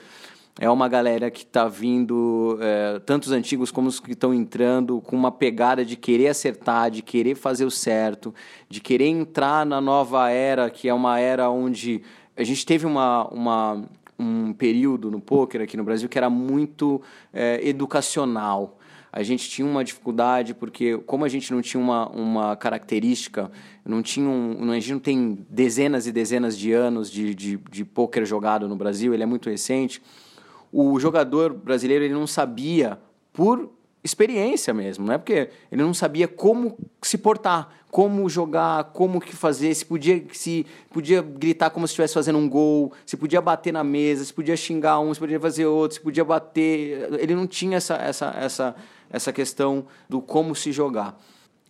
é 0.61 0.71
uma 0.71 0.87
galera 0.87 1.29
que 1.29 1.43
está 1.43 1.67
vindo, 1.67 2.57
é, 2.61 3.01
tanto 3.01 3.25
os 3.25 3.33
antigos 3.33 3.73
como 3.73 3.89
os 3.89 3.99
que 3.99 4.13
estão 4.13 4.33
entrando, 4.33 5.01
com 5.01 5.17
uma 5.17 5.33
pegada 5.33 5.85
de 5.85 5.97
querer 5.97 6.29
acertar, 6.29 6.89
de 6.89 7.03
querer 7.03 7.35
fazer 7.35 7.65
o 7.65 7.71
certo, 7.71 8.33
de 8.69 8.81
querer 8.81 9.09
entrar 9.09 9.67
na 9.67 9.81
nova 9.81 10.31
era, 10.31 10.71
que 10.71 10.89
é 10.89 10.95
uma 10.95 11.19
era 11.19 11.51
onde 11.51 12.01
a 12.37 12.45
gente 12.45 12.65
teve 12.65 12.87
uma, 12.87 13.27
uma, 13.33 13.85
um 14.17 14.53
período 14.53 15.11
no 15.11 15.21
poker 15.21 15.63
aqui 15.63 15.77
no 15.77 15.83
Brasil 15.83 16.09
que 16.09 16.17
era 16.17 16.31
muito 16.31 17.03
é, 17.33 17.59
educacional. 17.69 18.78
A 19.13 19.23
gente 19.23 19.49
tinha 19.49 19.67
uma 19.67 19.83
dificuldade 19.83 20.55
porque, 20.55 20.99
como 20.99 21.25
a 21.25 21.29
gente 21.29 21.53
não 21.53 21.63
tinha 21.63 21.83
uma, 21.83 22.09
uma 22.11 22.57
característica, 22.57 23.51
não 23.85 24.03
tinha 24.03 24.29
um, 24.29 24.71
a 24.71 24.75
gente 24.75 24.93
não 24.93 25.01
tem 25.01 25.47
dezenas 25.49 26.07
e 26.07 26.13
dezenas 26.13 26.57
de 26.59 26.73
anos 26.73 27.11
de, 27.11 27.35
de, 27.35 27.57
de 27.57 27.85
poker 27.85 28.25
jogado 28.27 28.69
no 28.69 28.77
Brasil, 28.77 29.15
ele 29.15 29.23
é 29.23 29.27
muito 29.27 29.49
recente. 29.49 30.03
O 30.71 31.01
jogador 31.01 31.55
brasileiro 31.55 32.05
ele 32.05 32.15
não 32.15 32.27
sabia, 32.27 32.99
por 33.33 33.71
experiência 34.05 34.73
mesmo, 34.73 35.07
não 35.07 35.15
é 35.15 35.19
porque 35.19 35.51
ele 35.73 35.83
não 35.83 35.95
sabia 35.95 36.29
como 36.29 36.77
se 37.03 37.19
portar, 37.19 37.69
como 37.91 38.29
jogar, 38.29 38.85
como 38.93 39.21
que 39.21 39.35
fazer, 39.35 39.75
se 39.75 39.85
podia 39.85 40.23
se 40.33 40.67
podia 40.91 41.23
gritar 41.23 41.71
como 41.71 41.87
se 41.87 41.93
estivesse 41.93 42.15
fazendo 42.15 42.39
um 42.39 42.49
gol, 42.49 42.93
se 43.07 43.17
podia 43.17 43.41
bater 43.41 43.73
na 43.73 43.83
mesa, 43.83 44.25
se 44.25 44.33
podia 44.33 44.57
xingar 44.57 45.01
um, 45.01 45.13
se 45.13 45.21
podia 45.21 45.41
fazer 45.41 45.67
outro, 45.67 45.97
se 45.97 46.01
podia 46.01 46.25
bater, 46.25 47.09
ele 47.19 47.35
não 47.35 47.47
tinha 47.47 47.79
essa 47.79 47.97
essa 47.97 48.35
essa 48.39 48.77
essa 49.11 49.33
questão 49.33 49.87
do 50.09 50.21
como 50.21 50.55
se 50.55 50.73
jogar. 50.73 51.19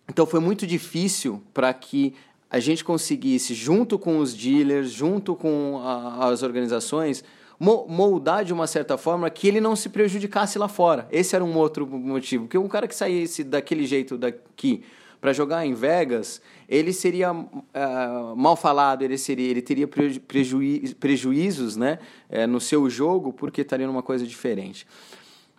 Então 0.07 0.25
foi 0.25 0.39
muito 0.39 0.65
difícil 0.65 1.41
para 1.53 1.73
que 1.73 2.13
a 2.49 2.59
gente 2.59 2.83
conseguisse 2.83 3.53
junto 3.53 3.99
com 3.99 4.17
os 4.17 4.33
dealers, 4.33 4.89
junto 4.91 5.35
com 5.35 5.79
a, 5.83 6.29
as 6.29 6.41
organizações, 6.41 7.23
moldar 7.59 8.45
de 8.45 8.53
uma 8.53 8.65
certa 8.65 8.97
forma 8.97 9.29
que 9.29 9.47
ele 9.47 9.59
não 9.59 9.75
se 9.75 9.89
prejudicasse 9.89 10.57
lá 10.57 10.67
fora. 10.67 11.07
Esse 11.11 11.35
era 11.35 11.43
um 11.43 11.55
outro 11.57 11.85
motivo. 11.85 12.45
Porque 12.45 12.57
um 12.57 12.67
cara 12.67 12.87
que 12.87 12.95
saísse 12.95 13.43
daquele 13.43 13.85
jeito 13.85 14.17
daqui 14.17 14.83
para 15.19 15.33
jogar 15.33 15.65
em 15.65 15.73
Vegas, 15.73 16.41
ele 16.67 16.93
seria 16.93 17.33
uh, 17.33 18.35
mal 18.37 18.55
falado, 18.55 19.01
ele, 19.01 19.17
seria, 19.17 19.49
ele 19.49 19.61
teria 19.61 19.87
prejuí 19.87 20.95
prejuízos 20.95 21.75
né, 21.75 21.99
uh, 22.29 22.47
no 22.47 22.61
seu 22.61 22.89
jogo 22.89 23.33
porque 23.33 23.61
estaria 23.61 23.85
numa 23.85 24.01
coisa 24.01 24.25
diferente. 24.25 24.87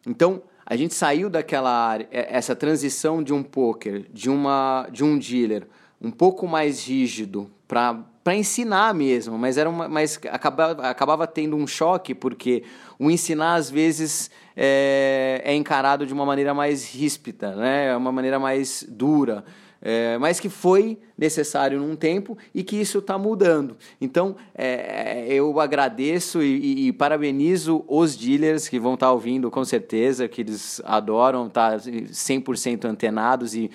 Então, 0.07 0.43
a 0.71 0.77
gente 0.77 0.95
saiu 0.95 1.29
daquela 1.29 1.68
área, 1.68 2.09
é, 2.12 2.29
essa 2.31 2.55
transição 2.55 3.25
de 3.25 3.35
um 3.35 3.43
poker, 3.43 4.07
de, 4.12 4.31
uma, 4.31 4.87
de 4.93 5.03
um 5.03 5.18
dealer 5.18 5.66
um 6.01 6.12
pouco 6.12 6.47
mais 6.47 6.87
rígido 6.87 7.51
para 7.66 7.99
para 8.23 8.35
ensinar 8.35 8.95
mesmo, 8.95 9.39
mas 9.39 9.57
era 9.57 9.68
uma, 9.68 9.89
mas 9.89 10.21
acabava, 10.31 10.83
acabava 10.87 11.27
tendo 11.27 11.57
um 11.57 11.66
choque 11.66 12.14
porque 12.14 12.62
o 12.99 13.11
ensinar 13.11 13.55
às 13.55 13.71
vezes 13.71 14.31
é, 14.55 15.41
é 15.43 15.55
encarado 15.55 16.05
de 16.05 16.12
uma 16.12 16.27
maneira 16.27 16.53
mais 16.53 16.85
ríspida, 16.85 17.57
né? 17.57 17.87
É 17.87 17.97
uma 17.97 18.12
maneira 18.12 18.39
mais 18.39 18.85
dura. 18.87 19.43
É, 19.83 20.18
mas 20.18 20.39
que 20.39 20.51
foi 20.51 20.99
necessário 21.16 21.81
num 21.81 21.97
tempo 21.97 22.37
e 22.55 22.62
que 22.62 22.76
isso 22.76 22.99
está 22.99 23.16
mudando. 23.16 23.76
Então, 23.99 24.37
é, 24.55 25.26
eu 25.28 25.59
agradeço 25.59 26.43
e, 26.43 26.59
e, 26.59 26.89
e, 26.89 26.93
parabenizo 26.93 27.83
os 27.89 28.14
dealers 28.14 28.68
que 28.68 28.78
vão 28.78 28.95
estar 28.95 29.07
tá 29.07 29.12
ouvindo, 29.12 29.51
com 29.51 29.64
certeza, 29.64 30.28
que 30.28 30.43
eles 30.43 30.83
adoram 30.85 31.47
estar 31.47 31.72
tá 31.72 31.78
100% 31.78 32.85
antenados 32.85 33.55
e 33.55 33.70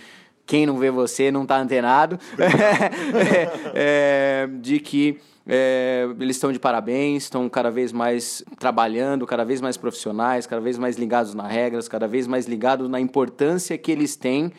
quem 0.46 0.66
não 0.66 0.78
vê 0.78 0.92
você 0.92 1.32
não 1.32 1.42
está 1.42 1.58
antenado, 1.58 2.20
é, 3.74 4.48
de 4.62 4.80
que 4.80 5.18
é, 5.48 6.08
eles 6.20 6.36
estão 6.36 6.52
de 6.52 6.60
parabéns, 6.60 7.24
estão 7.24 7.48
cada 7.50 7.70
vez 7.70 7.92
mais 7.92 8.44
trabalhando, 8.60 9.26
cada 9.26 9.44
vez 9.44 9.62
mais 9.62 9.78
profissionais, 9.78 10.46
cada 10.46 10.62
vez 10.62 10.78
mais 10.78 10.98
ligados 10.98 11.34
nas 11.34 11.52
regras, 11.52 11.88
cada 11.88 12.08
vez 12.08 12.28
mais 12.28 12.48
ligados 12.48 12.90
na 12.90 13.00
importância 13.00 13.78
que 13.78 13.92
eles 13.92 14.16
têm 14.16 14.52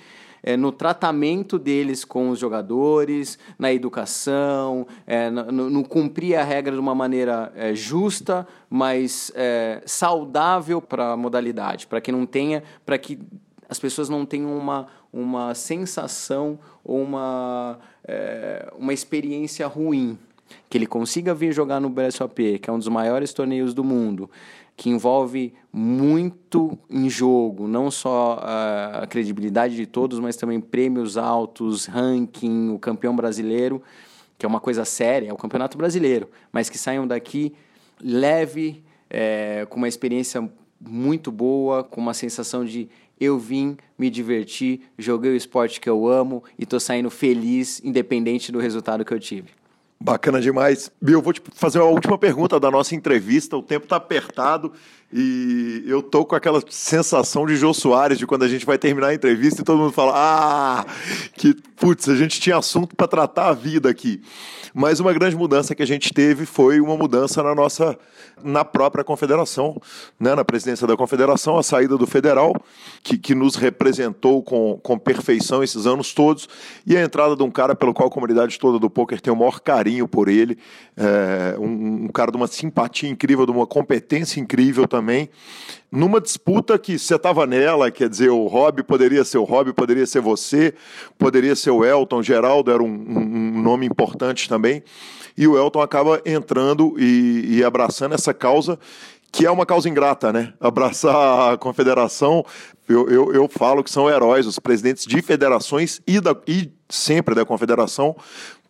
é, 0.46 0.56
no 0.56 0.70
tratamento 0.70 1.58
deles 1.58 2.04
com 2.04 2.30
os 2.30 2.38
jogadores, 2.38 3.36
na 3.58 3.72
educação, 3.72 4.86
é, 5.04 5.28
no, 5.28 5.68
no, 5.68 5.82
cumprir 5.82 6.36
a 6.36 6.44
regra 6.44 6.72
de 6.72 6.78
uma 6.78 6.94
maneira 6.94 7.52
é, 7.56 7.74
justa, 7.74 8.46
mas 8.70 9.32
é, 9.34 9.82
saudável 9.84 10.80
para 10.80 11.12
a 11.12 11.16
modalidade, 11.16 11.88
para 11.88 12.00
que 12.00 12.12
não 12.12 12.24
tenha, 12.24 12.62
para 12.84 12.96
que 12.96 13.18
as 13.68 13.80
pessoas 13.80 14.08
não 14.08 14.24
tenham 14.24 14.56
uma, 14.56 14.86
uma 15.12 15.52
sensação 15.52 16.60
ou 16.84 17.02
uma, 17.02 17.80
é, 18.04 18.72
uma 18.78 18.94
experiência 18.94 19.66
ruim. 19.66 20.16
Que 20.70 20.78
ele 20.78 20.86
consiga 20.86 21.34
vir 21.34 21.52
jogar 21.52 21.80
no 21.80 21.90
BSOP, 21.90 22.60
que 22.60 22.70
é 22.70 22.72
um 22.72 22.78
dos 22.78 22.86
maiores 22.86 23.32
torneios 23.32 23.74
do 23.74 23.82
mundo, 23.82 24.30
que 24.76 24.90
envolve 24.90 25.54
muito 25.72 26.78
em 26.90 27.08
jogo, 27.08 27.66
não 27.66 27.90
só 27.90 28.38
a, 28.42 29.02
a 29.02 29.06
credibilidade 29.06 29.74
de 29.74 29.86
todos, 29.86 30.20
mas 30.20 30.36
também 30.36 30.60
prêmios 30.60 31.16
altos, 31.16 31.86
ranking, 31.86 32.70
o 32.70 32.78
campeão 32.78 33.16
brasileiro, 33.16 33.82
que 34.36 34.44
é 34.44 34.48
uma 34.48 34.60
coisa 34.60 34.84
séria, 34.84 35.30
é 35.30 35.32
o 35.32 35.36
campeonato 35.36 35.78
brasileiro, 35.78 36.28
mas 36.52 36.68
que 36.68 36.76
saiam 36.76 37.06
daqui 37.06 37.54
leve, 38.02 38.84
é, 39.08 39.66
com 39.70 39.78
uma 39.78 39.88
experiência 39.88 40.46
muito 40.78 41.32
boa, 41.32 41.82
com 41.82 42.00
uma 42.00 42.12
sensação 42.12 42.62
de 42.62 42.88
eu 43.18 43.38
vim, 43.38 43.78
me 43.98 44.10
diverti, 44.10 44.82
joguei 44.98 45.32
o 45.32 45.36
esporte 45.36 45.80
que 45.80 45.88
eu 45.88 46.06
amo 46.06 46.44
e 46.58 46.66
tô 46.66 46.78
saindo 46.78 47.08
feliz, 47.08 47.80
independente 47.82 48.52
do 48.52 48.58
resultado 48.58 49.06
que 49.06 49.14
eu 49.14 49.18
tive. 49.18 49.48
Bacana 49.98 50.40
demais. 50.40 50.90
Bill, 51.00 51.18
eu 51.18 51.22
vou 51.22 51.32
te 51.32 51.42
fazer 51.54 51.78
uma 51.78 51.90
última 51.90 52.18
pergunta 52.18 52.60
da 52.60 52.70
nossa 52.70 52.94
entrevista. 52.94 53.56
O 53.56 53.62
tempo 53.62 53.84
está 53.84 53.96
apertado 53.96 54.72
e 55.12 55.84
eu 55.86 56.02
tô 56.02 56.24
com 56.24 56.34
aquela 56.34 56.60
sensação 56.68 57.46
de 57.46 57.56
Jô 57.56 57.72
Soares 57.72 58.18
de 58.18 58.26
quando 58.26 58.42
a 58.42 58.48
gente 58.48 58.66
vai 58.66 58.76
terminar 58.76 59.08
a 59.08 59.14
entrevista 59.14 59.62
e 59.62 59.64
todo 59.64 59.78
mundo 59.78 59.92
fala: 59.92 60.12
Ah, 60.14 60.86
que 61.34 61.54
putz, 61.76 62.08
a 62.08 62.14
gente 62.14 62.38
tinha 62.40 62.58
assunto 62.58 62.94
para 62.94 63.08
tratar 63.08 63.48
a 63.48 63.52
vida 63.54 63.88
aqui. 63.88 64.20
Mas 64.78 65.00
uma 65.00 65.10
grande 65.14 65.34
mudança 65.34 65.74
que 65.74 65.82
a 65.82 65.86
gente 65.86 66.12
teve 66.12 66.44
foi 66.44 66.80
uma 66.82 66.98
mudança 66.98 67.42
na 67.42 67.54
nossa, 67.54 67.98
na 68.44 68.62
própria 68.62 69.02
confederação, 69.02 69.80
né? 70.20 70.34
na 70.34 70.44
presidência 70.44 70.86
da 70.86 70.94
confederação, 70.94 71.56
a 71.56 71.62
saída 71.62 71.96
do 71.96 72.06
federal, 72.06 72.52
que, 73.02 73.16
que 73.16 73.34
nos 73.34 73.56
representou 73.56 74.42
com, 74.42 74.78
com 74.82 74.98
perfeição 74.98 75.64
esses 75.64 75.86
anos 75.86 76.12
todos, 76.12 76.46
e 76.86 76.94
a 76.94 77.02
entrada 77.02 77.34
de 77.34 77.42
um 77.42 77.50
cara 77.50 77.74
pelo 77.74 77.94
qual 77.94 78.08
a 78.08 78.12
comunidade 78.12 78.58
toda 78.58 78.78
do 78.78 78.90
poker 78.90 79.18
tem 79.18 79.32
o 79.32 79.36
maior 79.36 79.60
carinho 79.60 79.85
por 80.08 80.28
ele, 80.28 80.58
é, 80.96 81.56
um, 81.58 82.04
um 82.04 82.08
cara 82.08 82.30
de 82.30 82.36
uma 82.36 82.46
simpatia 82.46 83.08
incrível, 83.08 83.46
de 83.46 83.52
uma 83.52 83.66
competência 83.66 84.40
incrível 84.40 84.86
também 84.86 85.28
numa 85.90 86.20
disputa 86.20 86.78
que 86.78 86.98
você 86.98 87.14
estava 87.14 87.46
nela, 87.46 87.90
quer 87.90 88.08
dizer, 88.08 88.28
o 88.28 88.46
Rob 88.46 88.82
poderia 88.82 89.24
ser 89.24 89.38
o 89.38 89.44
Rob, 89.44 89.72
poderia 89.72 90.06
ser 90.06 90.20
você, 90.20 90.74
poderia 91.16 91.54
ser 91.54 91.70
o 91.70 91.84
Elton, 91.84 92.22
Geraldo 92.22 92.70
era 92.70 92.82
um, 92.82 92.86
um 92.86 93.62
nome 93.62 93.86
importante 93.86 94.48
também, 94.48 94.82
e 95.36 95.46
o 95.46 95.56
Elton 95.56 95.80
acaba 95.80 96.20
entrando 96.26 96.94
e, 96.98 97.56
e 97.56 97.64
abraçando 97.64 98.14
essa 98.14 98.34
causa 98.34 98.78
que 99.32 99.44
é 99.44 99.50
uma 99.50 99.66
causa 99.66 99.86
ingrata, 99.86 100.32
né? 100.32 100.54
Abraçar 100.58 101.52
a 101.52 101.58
confederação, 101.58 102.42
eu, 102.88 103.06
eu, 103.10 103.34
eu, 103.34 103.48
falo 103.48 103.84
que 103.84 103.90
são 103.90 104.08
heróis, 104.08 104.46
os 104.46 104.58
presidentes 104.58 105.04
de 105.04 105.20
federações 105.20 106.00
e, 106.06 106.20
da, 106.20 106.34
e 106.46 106.72
sempre 106.88 107.34
da 107.34 107.44
confederação, 107.44 108.16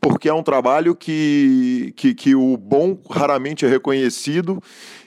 porque 0.08 0.28
é 0.28 0.32
um 0.32 0.42
trabalho 0.42 0.94
que, 0.94 1.92
que, 1.96 2.14
que 2.14 2.34
o 2.36 2.56
bom 2.56 2.96
raramente 3.10 3.66
é 3.66 3.68
reconhecido 3.68 4.62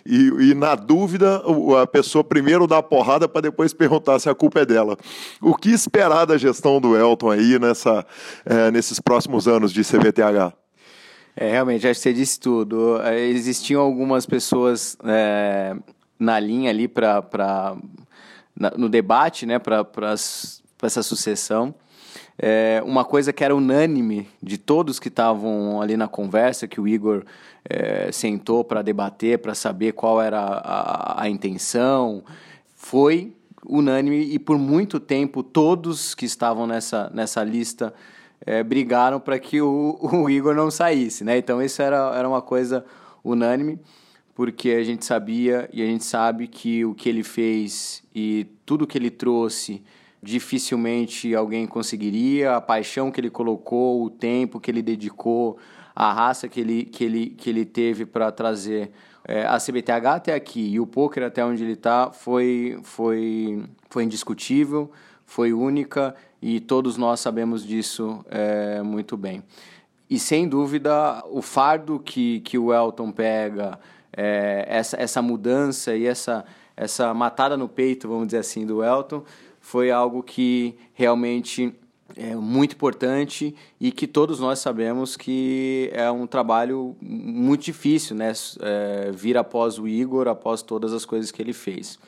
e, 0.05 0.27
e, 0.49 0.53
na 0.53 0.75
dúvida 0.75 1.41
a 1.81 1.87
pessoa 1.87 2.21
primeiro 2.21 2.67
dá 2.67 2.79
a 2.79 2.83
porrada 2.83 3.25
para 3.25 3.41
depois 3.41 3.73
perguntar 3.73 4.19
se 4.19 4.29
a 4.29 4.35
culpa 4.35 4.59
é 4.59 4.65
dela. 4.65 4.97
O 5.41 5.55
que 5.55 5.69
esperar 5.69 6.25
da 6.25 6.37
gestão 6.37 6.81
do 6.81 6.97
Elton 6.97 7.31
aí 7.31 7.57
nessa, 7.57 8.05
é, 8.45 8.69
nesses 8.71 8.99
próximos 8.99 9.47
anos 9.47 9.71
de 9.71 9.83
CVTH? 9.83 10.53
É, 11.33 11.51
realmente, 11.51 11.87
acho 11.87 11.99
que 11.99 12.03
você 12.03 12.13
disse 12.13 12.37
tudo. 12.37 13.01
É, 13.01 13.21
existiam 13.21 13.81
algumas 13.81 14.25
pessoas 14.25 14.97
é, 15.05 15.77
na 16.19 16.37
linha 16.41 16.71
ali 16.71 16.89
para 16.89 17.77
no 18.75 18.89
debate, 18.89 19.45
né, 19.45 19.59
para 19.59 19.85
essa 20.83 21.01
sucessão. 21.01 21.73
É, 22.41 22.81
uma 22.85 23.03
coisa 23.03 23.33
que 23.33 23.43
era 23.43 23.53
unânime 23.53 24.25
de 24.41 24.57
todos 24.57 24.97
que 24.97 25.09
estavam 25.09 25.81
ali 25.81 25.97
na 25.97 26.07
conversa, 26.07 26.69
que 26.69 26.79
o 26.79 26.87
Igor 26.87 27.25
é, 27.65 28.09
sentou 28.13 28.63
para 28.63 28.81
debater, 28.81 29.39
para 29.39 29.53
saber 29.53 29.91
qual 29.91 30.21
era 30.21 30.39
a, 30.39 31.23
a 31.23 31.29
intenção, 31.29 32.23
foi 32.77 33.33
unânime 33.65 34.21
e 34.21 34.39
por 34.39 34.57
muito 34.57 35.01
tempo 35.01 35.43
todos 35.43 36.15
que 36.15 36.25
estavam 36.25 36.65
nessa, 36.65 37.11
nessa 37.13 37.43
lista 37.43 37.93
é, 38.45 38.63
brigaram 38.63 39.19
para 39.19 39.37
que 39.37 39.61
o, 39.61 39.99
o, 40.01 40.29
Igor 40.29 40.55
não 40.55 40.71
saísse, 40.71 41.25
né? 41.25 41.37
Então 41.37 41.61
isso 41.61 41.81
era, 41.81 42.15
era 42.15 42.27
uma 42.27 42.41
coisa 42.41 42.85
unânime, 43.21 43.77
porque 44.33 44.71
a 44.71 44.83
gente 44.85 45.03
sabia 45.03 45.69
e 45.73 45.81
a 45.81 45.85
gente 45.85 46.05
sabe 46.05 46.47
que 46.47 46.85
o 46.85 46.95
que 46.95 47.09
ele 47.09 47.23
fez 47.23 48.01
e 48.15 48.47
tudo 48.65 48.87
que 48.87 48.97
ele 48.97 49.09
trouxe 49.09 49.83
dificilmente 50.21 51.33
alguém 51.33 51.65
conseguiria, 51.65 52.55
a 52.55 52.61
paixão 52.61 53.11
que 53.11 53.19
ele 53.19 53.29
colocou, 53.29 54.03
o 54.03 54.09
tempo 54.09 54.59
que 54.59 54.69
ele 54.69 54.81
dedicou, 54.81 55.57
a 55.95 56.11
raça 56.11 56.47
que 56.47 56.59
ele, 56.59 56.85
que 56.85 57.03
ele, 57.03 57.29
que 57.31 57.49
ele 57.49 57.65
teve 57.65 58.05
para 58.05 58.31
trazer 58.31 58.91
é, 59.27 59.45
a 59.45 59.57
CBTH 59.57 60.15
até 60.15 60.33
aqui 60.33 60.73
e 60.73 60.79
o 60.79 60.87
poker 60.87 61.23
até 61.23 61.43
onde 61.43 61.63
ele 61.63 61.73
está 61.73 62.11
foi, 62.11 62.79
foi, 62.83 63.63
foi 63.89 64.03
indiscutível, 64.03 64.91
foi 65.25 65.53
única 65.53 66.15
e 66.41 66.59
todos 66.59 66.97
nós 66.97 67.19
sabemos 67.19 67.65
disso 67.65 68.23
é, 68.29 68.81
muito 68.81 69.15
bem. 69.15 69.43
E 70.09 70.17
sem 70.17 70.47
dúvida, 70.47 71.23
o 71.29 71.41
fardo 71.41 71.99
que, 71.99 72.39
que 72.39 72.57
o 72.57 72.73
Elton 72.73 73.11
pega, 73.11 73.79
é, 74.15 74.65
essa, 74.67 74.97
essa 74.99 75.21
mudança 75.21 75.95
e 75.95 76.07
essa, 76.07 76.43
essa 76.75 77.13
matada 77.13 77.55
no 77.55 77.69
peito, 77.69 78.07
vamos 78.07 78.27
dizer 78.27 78.39
assim, 78.39 78.65
do 78.65 78.83
Elton, 78.83 79.23
foi 79.69 79.91
algo 79.91 80.23
que 80.23 80.75
realmente 80.95 81.71
é 82.17 82.33
muito 82.33 82.73
importante 82.73 83.55
e 83.79 83.91
que 83.91 84.07
todos 84.07 84.39
nós 84.39 84.57
sabemos 84.57 85.15
que 85.15 85.91
é 85.93 86.09
um 86.09 86.25
trabalho 86.25 86.95
muito 86.99 87.65
difícil, 87.65 88.15
né? 88.15 88.33
É, 88.61 89.11
vir 89.13 89.37
após 89.37 89.77
o 89.77 89.87
Igor, 89.87 90.27
após 90.27 90.63
todas 90.63 90.91
as 90.91 91.05
coisas 91.05 91.29
que 91.29 91.39
ele 91.39 91.53
fez. 91.53 91.99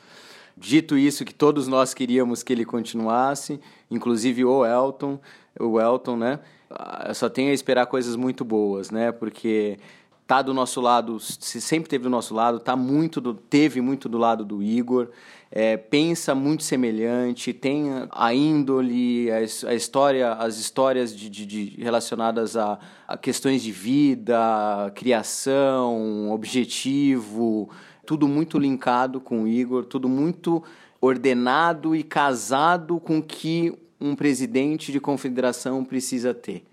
Dito 0.56 0.98
isso, 0.98 1.24
que 1.24 1.32
todos 1.32 1.68
nós 1.68 1.94
queríamos 1.94 2.42
que 2.42 2.52
ele 2.52 2.64
continuasse, 2.64 3.60
inclusive 3.88 4.44
o 4.44 4.66
Elton, 4.66 5.20
o 5.60 5.80
Elton, 5.80 6.16
né? 6.16 6.40
Ah, 6.68 7.14
só 7.14 7.28
tenho 7.28 7.52
a 7.52 7.54
esperar 7.54 7.86
coisas 7.86 8.16
muito 8.16 8.44
boas, 8.44 8.90
né? 8.90 9.12
Porque 9.12 9.78
tá 10.26 10.40
do 10.40 10.54
nosso 10.54 10.80
lado, 10.80 11.18
se 11.20 11.60
sempre 11.60 11.88
teve 11.88 12.04
do 12.04 12.10
nosso 12.10 12.34
lado, 12.34 12.58
tá 12.58 12.76
muito 12.76 13.20
do, 13.20 13.34
teve 13.34 13.80
muito 13.80 14.08
do 14.08 14.18
lado 14.18 14.44
do 14.44 14.62
Igor. 14.62 15.08
É, 15.50 15.76
pensa 15.76 16.34
muito 16.34 16.62
semelhante, 16.62 17.52
tem 17.52 17.90
a 18.10 18.32
índole, 18.32 19.30
a, 19.30 19.36
a 19.68 19.74
história, 19.74 20.32
as 20.32 20.56
histórias 20.56 21.14
de, 21.14 21.28
de, 21.28 21.44
de 21.44 21.82
relacionadas 21.82 22.56
a, 22.56 22.78
a, 23.06 23.18
questões 23.18 23.62
de 23.62 23.70
vida, 23.70 24.90
criação, 24.94 26.30
objetivo, 26.30 27.68
tudo 28.06 28.26
muito 28.26 28.58
linkado 28.58 29.20
com 29.20 29.42
o 29.42 29.48
Igor, 29.48 29.84
tudo 29.84 30.08
muito 30.08 30.62
ordenado 30.98 31.94
e 31.94 32.02
casado 32.02 32.98
com 32.98 33.18
o 33.18 33.22
que 33.22 33.74
um 34.00 34.16
presidente 34.16 34.90
de 34.90 34.98
confederação 34.98 35.84
precisa 35.84 36.32
ter 36.32 36.64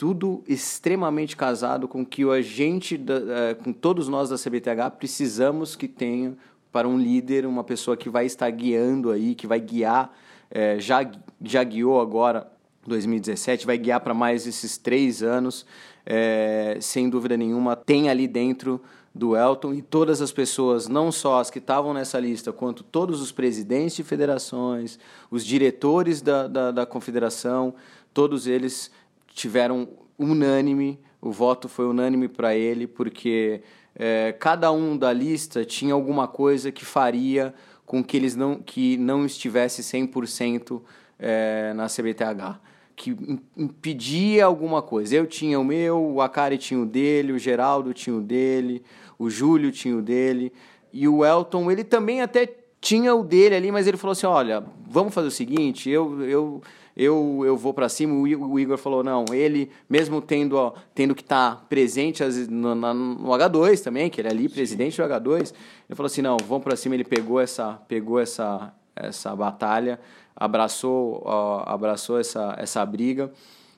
tudo 0.00 0.42
extremamente 0.48 1.36
casado 1.36 1.86
com 1.86 2.06
que 2.06 2.24
o 2.24 2.32
agente, 2.32 2.96
da, 2.96 3.50
é, 3.50 3.54
com 3.54 3.70
todos 3.70 4.08
nós 4.08 4.30
da 4.30 4.36
CBTH 4.36 4.96
precisamos 4.96 5.76
que 5.76 5.86
tenha 5.86 6.38
para 6.72 6.88
um 6.88 6.98
líder, 6.98 7.44
uma 7.44 7.62
pessoa 7.62 7.98
que 7.98 8.08
vai 8.08 8.24
estar 8.24 8.48
guiando 8.48 9.10
aí, 9.10 9.34
que 9.34 9.46
vai 9.46 9.60
guiar, 9.60 10.10
é, 10.50 10.78
já, 10.80 11.06
já 11.42 11.62
guiou 11.62 12.00
agora 12.00 12.50
2017, 12.86 13.66
vai 13.66 13.76
guiar 13.76 14.00
para 14.00 14.14
mais 14.14 14.46
esses 14.46 14.78
três 14.78 15.22
anos, 15.22 15.66
é, 16.06 16.78
sem 16.80 17.10
dúvida 17.10 17.36
nenhuma, 17.36 17.76
tem 17.76 18.08
ali 18.08 18.26
dentro 18.26 18.80
do 19.14 19.36
Elton 19.36 19.74
e 19.74 19.82
todas 19.82 20.22
as 20.22 20.32
pessoas, 20.32 20.88
não 20.88 21.12
só 21.12 21.40
as 21.40 21.50
que 21.50 21.58
estavam 21.58 21.92
nessa 21.92 22.18
lista, 22.18 22.54
quanto 22.54 22.82
todos 22.82 23.20
os 23.20 23.32
presidentes 23.32 23.96
de 23.96 24.02
federações, 24.02 24.98
os 25.30 25.44
diretores 25.44 26.22
da, 26.22 26.48
da, 26.48 26.70
da 26.70 26.86
confederação, 26.86 27.74
todos 28.14 28.46
eles 28.46 28.90
tiveram 29.32 29.88
unânime, 30.18 30.98
o 31.20 31.30
voto 31.30 31.68
foi 31.68 31.86
unânime 31.86 32.28
para 32.28 32.54
ele, 32.54 32.86
porque 32.86 33.62
é, 33.94 34.34
cada 34.38 34.70
um 34.72 34.96
da 34.96 35.12
lista 35.12 35.64
tinha 35.64 35.94
alguma 35.94 36.26
coisa 36.28 36.70
que 36.72 36.84
faria 36.84 37.54
com 37.84 38.04
que 38.04 38.16
eles 38.16 38.36
não, 38.36 38.56
que 38.56 38.96
não 38.96 39.26
estivesse 39.26 39.82
100% 39.82 40.80
é, 41.18 41.72
na 41.74 41.86
CBTH, 41.86 42.60
que 42.94 43.16
impedia 43.56 44.44
alguma 44.44 44.80
coisa. 44.80 45.16
Eu 45.16 45.26
tinha 45.26 45.58
o 45.58 45.64
meu, 45.64 46.00
o 46.00 46.20
Akari 46.20 46.56
tinha 46.56 46.80
o 46.80 46.86
dele, 46.86 47.32
o 47.32 47.38
Geraldo 47.38 47.92
tinha 47.92 48.14
o 48.14 48.20
dele, 48.20 48.82
o 49.18 49.28
Júlio 49.28 49.72
tinha 49.72 49.96
o 49.96 50.02
dele, 50.02 50.52
e 50.92 51.08
o 51.08 51.24
Elton, 51.24 51.70
ele 51.70 51.84
também 51.84 52.20
até 52.20 52.48
tinha 52.80 53.14
o 53.14 53.22
dele 53.22 53.54
ali, 53.54 53.72
mas 53.72 53.86
ele 53.86 53.96
falou 53.96 54.12
assim, 54.12 54.26
olha, 54.26 54.64
vamos 54.88 55.12
fazer 55.12 55.28
o 55.28 55.32
seguinte, 55.32 55.90
eu, 55.90 56.22
eu 56.22 56.62
eu, 56.96 57.42
eu 57.44 57.56
vou 57.56 57.72
para 57.72 57.88
cima. 57.88 58.14
O 58.14 58.58
Igor 58.58 58.76
falou, 58.76 59.02
não, 59.02 59.24
ele, 59.32 59.70
mesmo 59.88 60.20
tendo, 60.20 60.56
ó, 60.56 60.74
tendo 60.94 61.14
que 61.14 61.22
estar 61.22 61.56
tá 61.56 61.62
presente 61.68 62.22
no, 62.48 62.74
no, 62.74 63.28
H2 63.30 63.82
também, 63.82 64.10
que 64.10 64.20
ele 64.20 64.28
é 64.28 64.30
ali, 64.30 64.48
presidente 64.48 64.96
do 64.96 65.08
H2, 65.08 65.52
ele 65.88 65.96
falou 65.96 66.06
assim, 66.06 66.22
não, 66.22 66.36
vamos 66.46 66.64
para 66.64 66.76
cima. 66.76 66.94
Ele 66.94 67.04
pegou 67.04 67.40
essa, 67.40 67.80
pegou 67.88 68.18
essa, 68.18 68.72
essa 68.94 69.34
batalha, 69.34 70.00
abraçou, 70.34 71.22
ó, 71.24 71.62
abraçou 71.66 72.18
essa, 72.18 72.54
essa 72.58 72.84
briga 72.84 73.30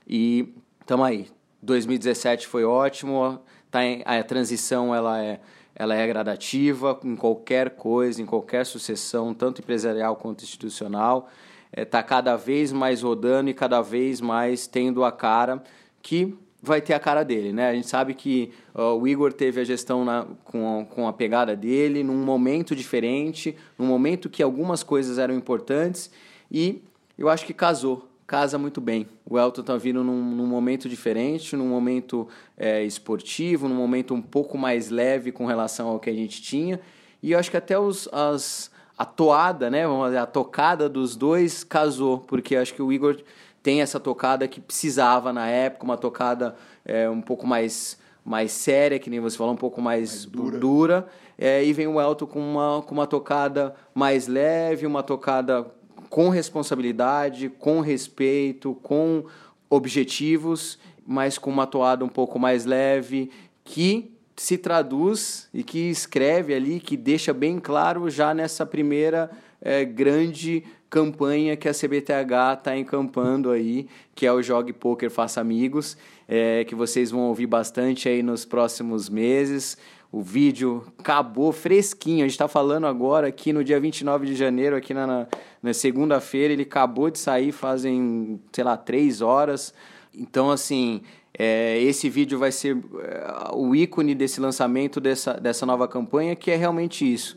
e 0.07 0.55
estamos 0.81 1.07
aí. 1.07 1.29
2017 1.63 2.49
foi 2.49 2.65
ótimo, 2.65 3.41
tá 3.71 3.85
em, 3.85 4.03
a 4.05 4.23
transição 4.25 4.93
ela 4.93 5.23
é, 5.23 5.39
ela 5.77 5.95
é 5.95 6.05
gradativa 6.09 6.99
em 7.05 7.15
qualquer 7.15 7.71
coisa, 7.71 8.21
em 8.21 8.27
qualquer 8.27 8.67
sucessão, 8.67 9.33
tanto 9.33 9.61
empresarial 9.61 10.17
quanto 10.17 10.43
institucional 10.43 11.29
está 11.73 11.81
é, 11.81 11.85
tá 11.85 12.03
cada 12.03 12.37
vez 12.37 12.73
mais 12.73 13.03
rodando 13.03 13.51
e 13.51 13.55
cada 13.55 13.81
vez 13.81 14.21
mais 14.21 14.67
tendo 14.67 15.05
a 15.05 15.11
cara 15.11 15.63
que 16.03 16.37
vai 16.63 16.81
ter 16.81 16.95
a 16.95 17.01
cara 17.01 17.25
dele, 17.25 17.53
né? 17.53 17.71
A 17.71 17.75
gente 17.75 17.89
sabe 17.89 18.15
que 18.15 18.53
uh, 18.75 18.95
o 18.95 19.09
Igor 19.09 19.33
teve 19.33 19.61
a 19.61 19.65
gestão 19.65 20.05
na, 20.05 20.27
com, 20.45 20.87
com 20.89 21.09
a 21.09 21.13
pegada 21.13 21.57
dele, 21.57 22.05
num 22.05 22.25
momento 22.25 22.77
diferente, 22.77 23.57
num 23.77 23.87
momento 23.87 24.31
que 24.31 24.43
algumas 24.43 24.83
coisas 24.83 25.19
eram 25.19 25.35
importantes 25.35 26.11
e 26.51 26.83
eu 27.19 27.29
acho 27.29 27.45
que 27.45 27.53
casou, 27.53 28.09
casa 28.27 28.59
muito 28.59 28.81
bem. 28.81 29.09
O 29.29 29.39
Elton 29.39 29.63
está 29.63 29.77
vindo 29.77 30.05
num, 30.05 30.23
num, 30.23 30.47
momento 30.47 30.89
diferente, 30.89 31.57
num 31.57 31.69
momento 31.69 32.29
é, 32.57 32.85
esportivo, 32.85 33.69
num 33.69 33.75
momento 33.75 34.15
um 34.15 34.23
pouco 34.23 34.57
mais 34.57 34.89
leve 34.89 35.33
com 35.33 35.47
relação 35.47 35.89
ao 35.89 35.99
que 35.99 36.11
a 36.11 36.15
gente 36.15 36.41
tinha 36.41 36.81
e 37.23 37.33
eu 37.33 37.39
acho 37.39 37.51
que 37.51 37.57
até 37.57 37.79
os, 37.79 38.09
as, 38.13 38.71
a 39.03 39.05
toada, 39.05 39.69
né, 39.69 39.85
vamos 39.85 40.07
dizer, 40.07 40.19
a 40.19 40.27
tocada 40.27 40.89
dos 40.89 41.17
dois 41.17 41.65
casou, 41.65 42.19
porque 42.19 42.55
acho 42.55 42.73
que 42.73 42.81
o 42.81 42.93
Igor 42.93 43.17
tem 43.61 43.83
essa 43.83 43.99
tocada 43.99 44.47
que 44.47 44.61
precisava 44.61 45.33
na 45.33 45.49
época, 45.49 45.83
uma 45.83 45.97
tocada 45.97 46.55
é, 46.85 47.11
um 47.11 47.21
pouco 47.21 47.45
mais 47.45 48.01
mais 48.25 48.53
séria, 48.53 49.01
que 49.01 49.11
nem 49.11 49.19
você 49.19 49.37
falou, 49.37 49.55
um 49.55 49.57
pouco 49.57 49.83
mais, 49.83 50.11
mais 50.11 50.27
dura, 50.27 50.59
dura. 50.61 51.09
É, 51.37 51.65
e 51.65 51.73
vem 51.73 51.89
o 51.89 52.01
Elton 52.01 52.27
com 52.27 52.39
uma, 52.39 52.81
com 52.81 52.95
uma 52.95 53.05
tocada 53.05 53.75
mais 53.93 54.29
leve, 54.29 54.87
uma 54.87 55.03
tocada 55.03 55.67
com 56.09 56.29
responsabilidade, 56.29 57.49
com 57.49 57.81
respeito, 57.81 58.77
com 58.85 59.25
objetivos, 59.69 60.79
mas 61.05 61.37
com 61.39 61.51
uma 61.51 61.67
toada 61.67 62.05
um 62.05 62.09
pouco 62.09 62.39
mais 62.39 62.65
leve, 62.65 63.33
que 63.65 64.12
se 64.37 64.57
traduz 64.59 65.49
e 65.53 65.63
que 65.63 65.91
escreve 65.91 66.55
ali, 66.55 66.81
que 66.81 66.97
deixa 66.97 67.33
bem 67.33 67.59
claro 67.59 68.09
já 68.09 68.33
nessa 68.33 68.65
primeira 68.65 69.31
é, 69.61 69.85
grande 69.85 70.65
campanha 70.89 71.57
que 71.57 71.69
a 71.69 71.73
CBTH 71.73 72.59
está 72.59 72.77
encampando 72.77 73.51
aí, 73.51 73.89
que 74.15 74.27
é 74.27 74.33
o 74.33 74.43
Jogue 74.43 74.75
Poker 74.75 75.11
Faça 75.11 75.41
Amigos, 75.41 75.97
é, 76.29 76.65
que 76.65 76.75
vocês 76.75 77.11
vão 77.11 77.23
ouvir 77.23 77.47
bastante 77.47 78.09
aí 78.09 78.23
nos 78.23 78.45
próximos 78.45 79.09
meses. 79.09 79.79
O 80.13 80.21
vídeo 80.21 80.85
acabou 80.99 81.51
fresquinho. 81.53 82.19
A 82.19 82.29
gente 82.29 82.33
está 82.33 82.47
falando 82.47 82.87
agora 82.87 83.29
aqui 83.29 83.51
no 83.51 83.65
dia 83.65 83.81
29 83.81 84.27
de 84.27 84.35
janeiro, 84.35 84.77
aqui 84.77 84.93
na, 84.93 85.27
na 85.63 85.73
segunda-feira. 85.73 86.53
Ele 86.53 86.65
acabou 86.65 87.09
de 87.09 87.19
sair 87.19 87.51
fazem, 87.53 88.39
sei 88.53 88.63
lá, 88.63 88.77
três 88.77 89.23
horas. 89.23 89.73
Então, 90.15 90.51
assim, 90.51 91.01
é, 91.39 91.81
esse 91.81 92.09
vídeo 92.11 92.39
vai 92.39 92.53
ser 92.53 92.77
é, 92.77 93.55
o 93.55 93.75
ícone 93.75 94.15
desse 94.15 94.41
lançamento 94.41 95.01
dessa, 95.01 95.35
dessa 95.35 95.65
nova 95.65 95.89
campanha, 95.89 96.37
que 96.37 96.51
é 96.51 96.57
realmente 96.57 97.11
isso. 97.11 97.37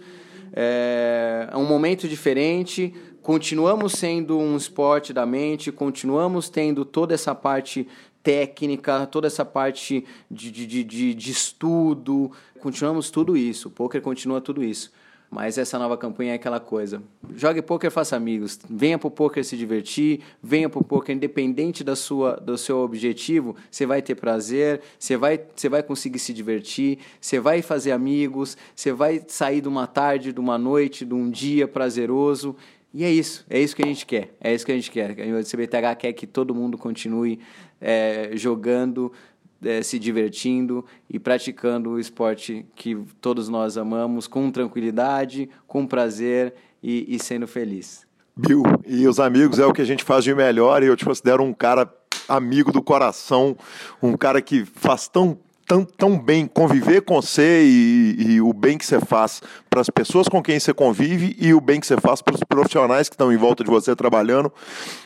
É, 0.54 1.50
é 1.52 1.58
um 1.58 1.66
momento 1.66 2.08
diferente, 2.08 2.94
continuamos 3.22 3.94
sendo 3.94 4.38
um 4.38 4.58
esporte 4.58 5.14
da 5.14 5.26
mente, 5.26 5.72
continuamos 5.72 6.50
tendo 6.50 6.84
toda 6.84 7.14
essa 7.14 7.34
parte 7.34 7.88
técnica, 8.22 9.06
toda 9.06 9.28
essa 9.28 9.46
parte 9.46 10.06
de, 10.30 10.52
de, 10.52 10.84
de, 10.84 11.14
de 11.14 11.32
estudo, 11.32 12.32
continuamos 12.60 13.12
tudo 13.12 13.38
isso, 13.38 13.68
o 13.68 13.72
poker 13.72 14.02
continua 14.02 14.42
tudo 14.42 14.64
isso. 14.64 14.92
Mas 15.36 15.58
essa 15.58 15.78
nova 15.78 15.98
campanha 15.98 16.32
é 16.32 16.36
aquela 16.36 16.62
coisa. 16.62 17.04
Jogue 17.36 17.62
poker, 17.62 17.92
faça 17.92 18.16
amigos. 18.16 18.58
Venha 18.70 18.98
pro 18.98 19.12
poker 19.12 19.44
se 19.44 19.58
divertir, 19.58 20.22
venha 20.42 20.70
pro 20.70 20.82
poker 20.82 21.14
independente 21.14 21.84
da 21.84 21.94
sua, 21.94 22.38
do 22.38 22.58
seu 22.58 22.78
objetivo, 22.78 23.54
você 23.70 23.86
vai 23.86 24.02
ter 24.02 24.16
prazer, 24.16 24.80
você 24.98 25.18
vai, 25.18 25.42
você 25.54 25.68
vai 25.68 25.84
conseguir 25.84 26.20
se 26.20 26.32
divertir, 26.32 27.00
você 27.20 27.38
vai 27.38 27.62
fazer 27.62 27.92
amigos, 27.92 28.56
você 28.74 28.94
vai 28.94 29.22
sair 29.28 29.60
de 29.60 29.68
uma 29.68 29.86
tarde, 29.86 30.32
de 30.32 30.40
uma 30.40 30.58
noite, 30.58 31.04
de 31.04 31.14
um 31.14 31.30
dia 31.30 31.68
prazeroso. 31.68 32.56
E 32.94 33.04
é 33.04 33.12
isso, 33.12 33.46
é 33.50 33.60
isso 33.60 33.76
que 33.76 33.84
a 33.84 33.88
gente 33.88 34.06
quer. 34.06 34.34
É 34.40 34.56
isso 34.56 34.66
que 34.66 34.72
a 34.72 34.76
gente 34.76 34.90
quer. 34.90 35.12
A 35.12 35.44
CBTH 35.44 35.98
quer 36.00 36.14
que 36.14 36.26
todo 36.26 36.56
mundo 36.56 36.78
continue 36.78 37.42
é, 37.82 38.30
jogando, 38.36 39.12
é, 39.64 39.82
se 39.82 40.00
divertindo 40.00 40.86
e 41.10 41.20
praticando 41.20 41.92
o 41.92 42.00
esporte 42.00 42.66
que 42.76 42.98
todos 43.22 43.50
nós 43.50 43.78
amamos, 43.78 44.28
com 44.28 44.52
tranquilidade, 44.52 45.50
com 45.68 45.86
prazer 45.86 46.54
e, 46.82 47.16
e 47.16 47.20
sendo 47.20 47.48
feliz. 47.48 48.06
Bill, 48.36 48.64
e 48.86 49.08
os 49.08 49.20
amigos 49.20 49.60
é 49.60 49.66
o 49.66 49.74
que 49.74 49.82
a 49.82 49.86
gente 49.86 50.04
faz 50.04 50.24
de 50.24 50.36
melhor 50.36 50.84
e 50.84 50.88
eu 50.88 50.96
te 50.96 51.06
considero 51.06 51.42
um 51.42 51.54
cara 51.54 51.92
amigo 52.28 52.72
do 52.72 52.82
coração, 52.82 53.56
um 54.02 54.18
cara 54.18 54.42
que 54.42 54.66
faz 54.66 55.08
tão 55.08 55.38
tão, 55.68 55.84
tão 55.84 56.18
bem 56.18 56.48
conviver 56.48 57.02
com 57.02 57.22
você 57.22 57.64
e, 57.64 58.16
e 58.20 58.42
o 58.42 58.54
bem 58.54 58.78
que 58.78 58.86
você 58.86 59.00
faz 59.00 59.42
para 59.70 59.82
as 59.82 59.90
pessoas 59.90 60.28
com 60.28 60.42
quem 60.42 60.60
você 60.60 60.74
convive 60.74 61.36
e 61.40 61.54
o 61.54 61.60
bem 61.60 61.80
que 61.80 61.88
você 61.88 61.98
faz 61.98 62.22
para 62.22 62.36
os 62.36 62.44
profissionais 62.44 63.10
que 63.10 63.16
estão 63.16 63.32
em 63.32 63.38
volta 63.38 63.64
de 63.64 63.70
você 63.70 63.96
trabalhando. 63.96 64.52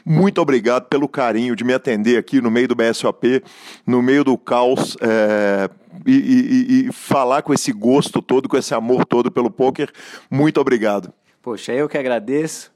Muito 0.06 0.42
obrigado 0.42 0.88
pelo 0.88 1.08
carinho 1.08 1.56
de 1.56 1.64
me 1.64 1.74
atender 1.74 2.18
aqui 2.18 2.42
no 2.42 2.52
meio 2.52 2.68
do 2.68 2.76
BSOP, 2.76 3.44
no 3.86 4.02
meio 4.02 4.24
do 4.24 4.38
caos. 4.38 4.98
É, 5.02 5.70
e, 6.06 6.14
e, 6.14 6.88
e 6.88 6.92
falar 6.94 7.42
com 7.42 7.54
esse 7.54 7.72
gosto 7.72 8.22
todo, 8.22 8.48
com 8.48 8.56
esse 8.56 8.74
amor 8.74 9.06
todo 9.06 9.32
pelo 9.32 9.50
poker. 9.50 9.92
Muito 10.30 10.62
obrigado. 10.62 11.12
Poxa, 11.42 11.74
eu 11.74 11.90
que 11.90 11.98
agradeço. 11.98 12.72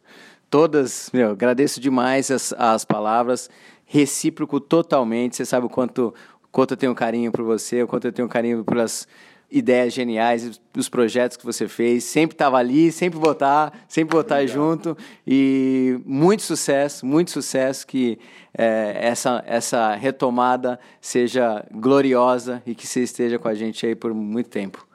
Todas, 0.50 1.10
meu, 1.14 1.32
agradeço 1.32 1.80
demais 1.80 2.30
as, 2.32 2.54
as 2.58 2.84
palavras 2.84 3.50
recíproco 3.86 4.60
totalmente. 4.60 5.36
Você 5.36 5.46
sabe 5.46 5.66
o 5.66 5.70
quanto 5.70 6.14
quanto 6.54 6.72
eu 6.72 6.78
tenho 6.78 6.96
carinho 6.96 7.32
por 7.32 7.44
você, 7.44 7.84
o 7.84 7.88
quanto 7.88 8.06
eu 8.06 8.14
tenho 8.14 8.30
carinho 8.30 8.64
pelas 8.64 9.08
ideias 9.52 9.94
geniais, 9.94 10.60
os 10.76 10.88
projetos 10.88 11.36
que 11.36 11.46
você 11.46 11.68
fez. 11.68 12.04
Sempre 12.04 12.36
estava 12.36 12.58
ali, 12.58 12.92
sempre 12.92 13.20
votar, 13.20 13.86
sempre 13.88 14.16
votar 14.16 14.48
junto. 14.48 14.96
E 15.28 16.00
muito 16.06 16.44
sucesso, 16.44 17.06
muito 17.06 17.32
sucesso. 17.32 17.86
Que 17.86 18.18
é, 18.58 18.98
essa, 19.02 19.44
essa 19.46 19.94
retomada 19.96 20.80
seja 21.02 21.66
gloriosa 21.72 22.64
e 22.66 22.74
que 22.74 22.88
você 22.88 23.02
esteja 23.02 23.38
com 23.38 23.48
a 23.48 23.54
gente 23.54 23.86
aí 23.86 23.96
por 23.96 24.14
muito 24.14 24.50
tempo. 24.50 24.88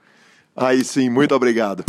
Aí 0.56 0.84
sim, 0.84 1.10
muito 1.10 1.34
obrigado. 1.34 1.84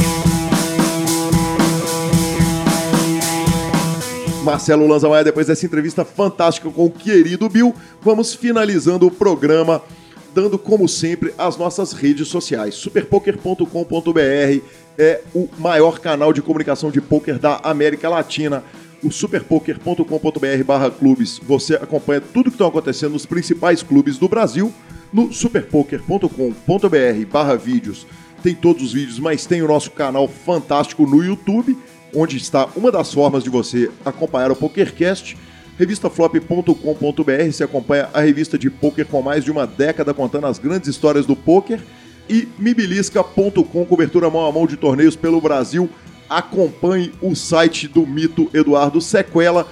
Marcelo 4.44 4.88
Lanza 4.88 5.10
Maia, 5.10 5.24
depois 5.24 5.48
dessa 5.48 5.66
entrevista 5.66 6.06
fantástica 6.06 6.70
com 6.70 6.86
o 6.86 6.92
querido 6.92 7.50
Bill, 7.50 7.76
vamos 8.02 8.34
finalizando 8.34 9.06
o 9.06 9.12
programa, 9.12 9.82
dando, 10.34 10.58
como 10.58 10.88
sempre, 10.88 11.34
as 11.38 11.58
nossas 11.58 11.92
redes 11.92 12.28
sociais. 12.30 12.76
superpoker.com.br 12.76 14.62
é 14.98 15.22
o 15.34 15.48
maior 15.58 16.00
canal 16.00 16.32
de 16.34 16.42
comunicação 16.42 16.90
de 16.90 17.02
poker 17.02 17.38
da 17.38 17.58
América 17.64 18.10
Latina. 18.10 18.64
O 19.04 19.12
superpoker.com.br 19.12 20.64
barra 20.66 20.92
clubes. 20.92 21.40
Você 21.44 21.76
acompanha 21.76 22.22
tudo 22.22 22.50
que 22.50 22.56
está 22.56 22.68
acontecendo 22.68 23.14
nos 23.14 23.26
principais 23.26 23.82
clubes 23.82 24.18
do 24.18 24.28
Brasil. 24.28 24.74
No 25.12 25.32
superpoker.com.br 25.32 27.26
barra 27.32 27.56
vídeos 27.56 28.06
tem 28.44 28.56
todos 28.56 28.84
os 28.84 28.94
vídeos, 28.94 29.20
mas 29.20 29.46
tem 29.46 29.62
o 29.62 29.68
nosso 29.68 29.92
canal 29.92 30.28
fantástico 30.28 31.06
no 31.06 31.24
YouTube 31.24 31.78
onde 32.16 32.38
está 32.38 32.68
uma 32.76 32.92
das 32.92 33.14
formas 33.14 33.44
de 33.44 33.50
você 33.50 33.90
acompanhar 34.04 34.52
o 34.52 34.56
PokerCast. 34.56 35.38
Revistaflop.com.br 35.78 37.52
se 37.54 37.64
acompanha 37.64 38.10
a 38.14 38.20
revista 38.20 38.58
de 38.58 38.70
poker 38.70 39.06
com 39.06 39.22
mais 39.22 39.46
de 39.46 39.52
uma 39.52 39.66
década 39.66 40.14
contando 40.14 40.48
as 40.48 40.60
grandes 40.60 40.90
histórias 40.90 41.26
do 41.26 41.36
poker. 41.36 41.80
E 42.30 42.48
mibilisca.com, 42.60 43.86
cobertura 43.86 44.30
mão 44.30 44.46
a 44.46 44.52
mão 44.52 44.68
de 44.68 44.78
torneios 44.78 45.16
pelo 45.16 45.40
Brasil. 45.40 45.90
Acompanhe 46.30 47.12
o 47.22 47.34
site 47.34 47.88
do 47.88 48.06
mito 48.06 48.50
Eduardo 48.54 49.00
Sequela. 49.02 49.68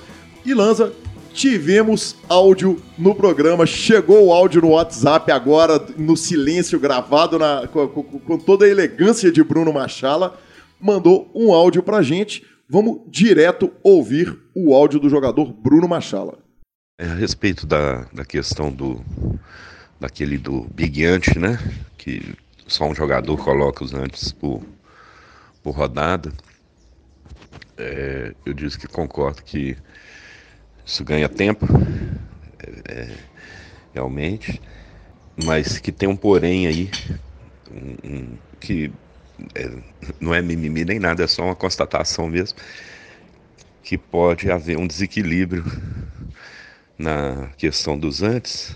E 0.45 0.53
Lanza, 0.53 0.93
tivemos 1.33 2.15
áudio 2.29 2.81
no 2.97 3.13
programa. 3.13 3.65
Chegou 3.65 4.27
o 4.27 4.33
áudio 4.33 4.61
no 4.61 4.69
WhatsApp 4.69 5.31
agora, 5.31 5.85
no 5.97 6.15
silêncio, 6.15 6.79
gravado 6.79 7.37
na, 7.37 7.67
com, 7.67 7.87
com, 7.87 8.03
com 8.03 8.37
toda 8.37 8.65
a 8.65 8.69
elegância 8.69 9.31
de 9.31 9.43
Bruno 9.43 9.73
Machala 9.73 10.39
mandou 10.79 11.29
um 11.33 11.53
áudio 11.53 11.83
pra 11.83 12.01
gente. 12.01 12.45
Vamos 12.69 13.01
direto 13.07 13.71
ouvir 13.81 14.37
o 14.53 14.73
áudio 14.73 14.99
do 14.99 15.09
jogador 15.09 15.53
Bruno 15.53 15.87
Machala. 15.87 16.39
É 16.99 17.05
a 17.05 17.13
respeito 17.13 17.65
da, 17.65 18.03
da 18.13 18.25
questão 18.25 18.71
do 18.71 19.03
daquele 19.99 20.37
do 20.37 20.67
Big 20.73 21.03
Ante, 21.05 21.39
né? 21.39 21.57
Que 21.97 22.35
só 22.67 22.85
um 22.87 22.95
jogador 22.95 23.37
coloca 23.37 23.83
os 23.83 23.93
antes 23.93 24.31
por, 24.31 24.61
por 25.63 25.75
rodada. 25.75 26.31
É, 27.77 28.33
eu 28.45 28.53
disse 28.53 28.77
que 28.77 28.87
concordo 28.87 29.43
que 29.43 29.77
isso 30.85 31.03
ganha 31.03 31.29
tempo, 31.29 31.67
é, 32.59 32.93
é, 32.93 33.17
realmente, 33.93 34.61
mas 35.45 35.77
que 35.77 35.91
tem 35.91 36.09
um 36.09 36.15
porém 36.15 36.65
aí, 36.65 36.89
um, 37.71 38.09
um, 38.09 38.37
que 38.59 38.91
é, 39.55 39.69
não 40.19 40.33
é 40.33 40.41
mimimi 40.41 40.83
nem 40.85 40.99
nada, 40.99 41.23
é 41.23 41.27
só 41.27 41.43
uma 41.43 41.55
constatação 41.55 42.27
mesmo, 42.27 42.57
que 43.83 43.97
pode 43.97 44.51
haver 44.51 44.77
um 44.77 44.87
desequilíbrio 44.87 45.63
na 46.97 47.49
questão 47.57 47.97
dos 47.97 48.23
antes, 48.23 48.75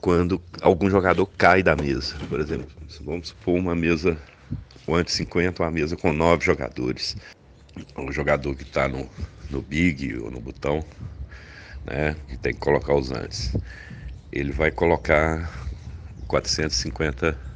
quando 0.00 0.40
algum 0.62 0.88
jogador 0.88 1.26
cai 1.26 1.62
da 1.62 1.74
mesa. 1.74 2.16
Por 2.28 2.40
exemplo, 2.40 2.68
vamos 3.00 3.28
supor 3.28 3.58
uma 3.58 3.74
mesa, 3.74 4.16
o 4.86 4.94
antes 4.94 5.14
50, 5.14 5.62
uma 5.62 5.70
mesa 5.70 5.96
com 5.96 6.12
nove 6.12 6.44
jogadores. 6.44 7.16
O 7.96 8.10
jogador 8.10 8.54
que 8.56 8.62
está 8.62 8.88
no, 8.88 9.08
no 9.50 9.60
big 9.60 10.16
ou 10.18 10.30
no 10.30 10.40
botão, 10.40 10.84
né, 11.84 12.16
que 12.28 12.36
tem 12.36 12.52
que 12.52 12.60
colocar 12.60 12.94
os 12.94 13.10
antes, 13.10 13.54
ele 14.32 14.52
vai 14.52 14.70
colocar 14.70 15.50
450 16.26 17.48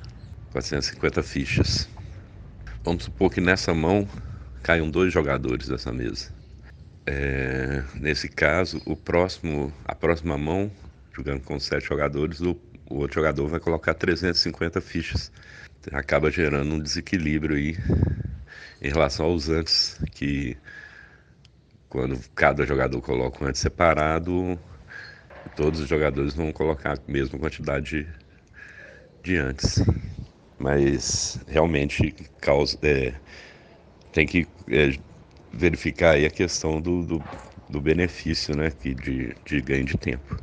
450 0.52 1.22
fichas. 1.22 1.88
Vamos 2.84 3.04
supor 3.04 3.30
que 3.30 3.40
nessa 3.40 3.72
mão 3.72 4.08
caiam 4.60 4.90
dois 4.90 5.12
jogadores 5.12 5.68
dessa 5.68 5.92
mesa. 5.92 6.32
É, 7.06 7.84
nesse 7.94 8.28
caso, 8.28 8.82
o 8.84 8.96
próximo, 8.96 9.72
a 9.84 9.94
próxima 9.94 10.36
mão, 10.36 10.70
jogando 11.12 11.42
com 11.42 11.60
sete 11.60 11.86
jogadores, 11.86 12.40
o, 12.40 12.60
o 12.90 12.96
outro 12.96 13.14
jogador 13.14 13.46
vai 13.46 13.60
colocar 13.60 13.94
350 13.94 14.80
fichas. 14.80 15.30
Acaba 15.92 16.28
gerando 16.28 16.74
um 16.74 16.80
desequilíbrio 16.80 17.56
aí 17.56 17.76
em 18.80 18.88
relação 18.88 19.26
aos 19.26 19.48
antes, 19.48 20.00
que 20.12 20.56
quando 21.88 22.18
cada 22.34 22.66
jogador 22.66 23.00
coloca 23.00 23.44
um 23.44 23.46
antes 23.46 23.60
separado, 23.60 24.58
todos 25.54 25.78
os 25.78 25.88
jogadores 25.88 26.34
vão 26.34 26.52
colocar 26.52 26.94
a 26.94 27.10
mesma 27.10 27.38
quantidade 27.38 28.02
de, 28.02 28.08
de 29.22 29.36
antes 29.36 29.80
mas 30.62 31.40
realmente 31.48 32.14
causa, 32.40 32.78
é, 32.82 33.12
tem 34.12 34.24
que 34.24 34.46
é, 34.70 34.94
verificar 35.52 36.12
aí 36.12 36.24
a 36.24 36.30
questão 36.30 36.80
do, 36.80 37.02
do, 37.02 37.24
do 37.68 37.80
benefício 37.80 38.56
né, 38.56 38.70
que 38.70 38.94
de, 38.94 39.34
de 39.44 39.60
ganho 39.60 39.84
de 39.84 39.98
tempo. 39.98 40.38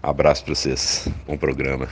Abraço 0.00 0.44
para 0.44 0.54
vocês, 0.54 1.08
bom 1.26 1.36
programa. 1.36 1.88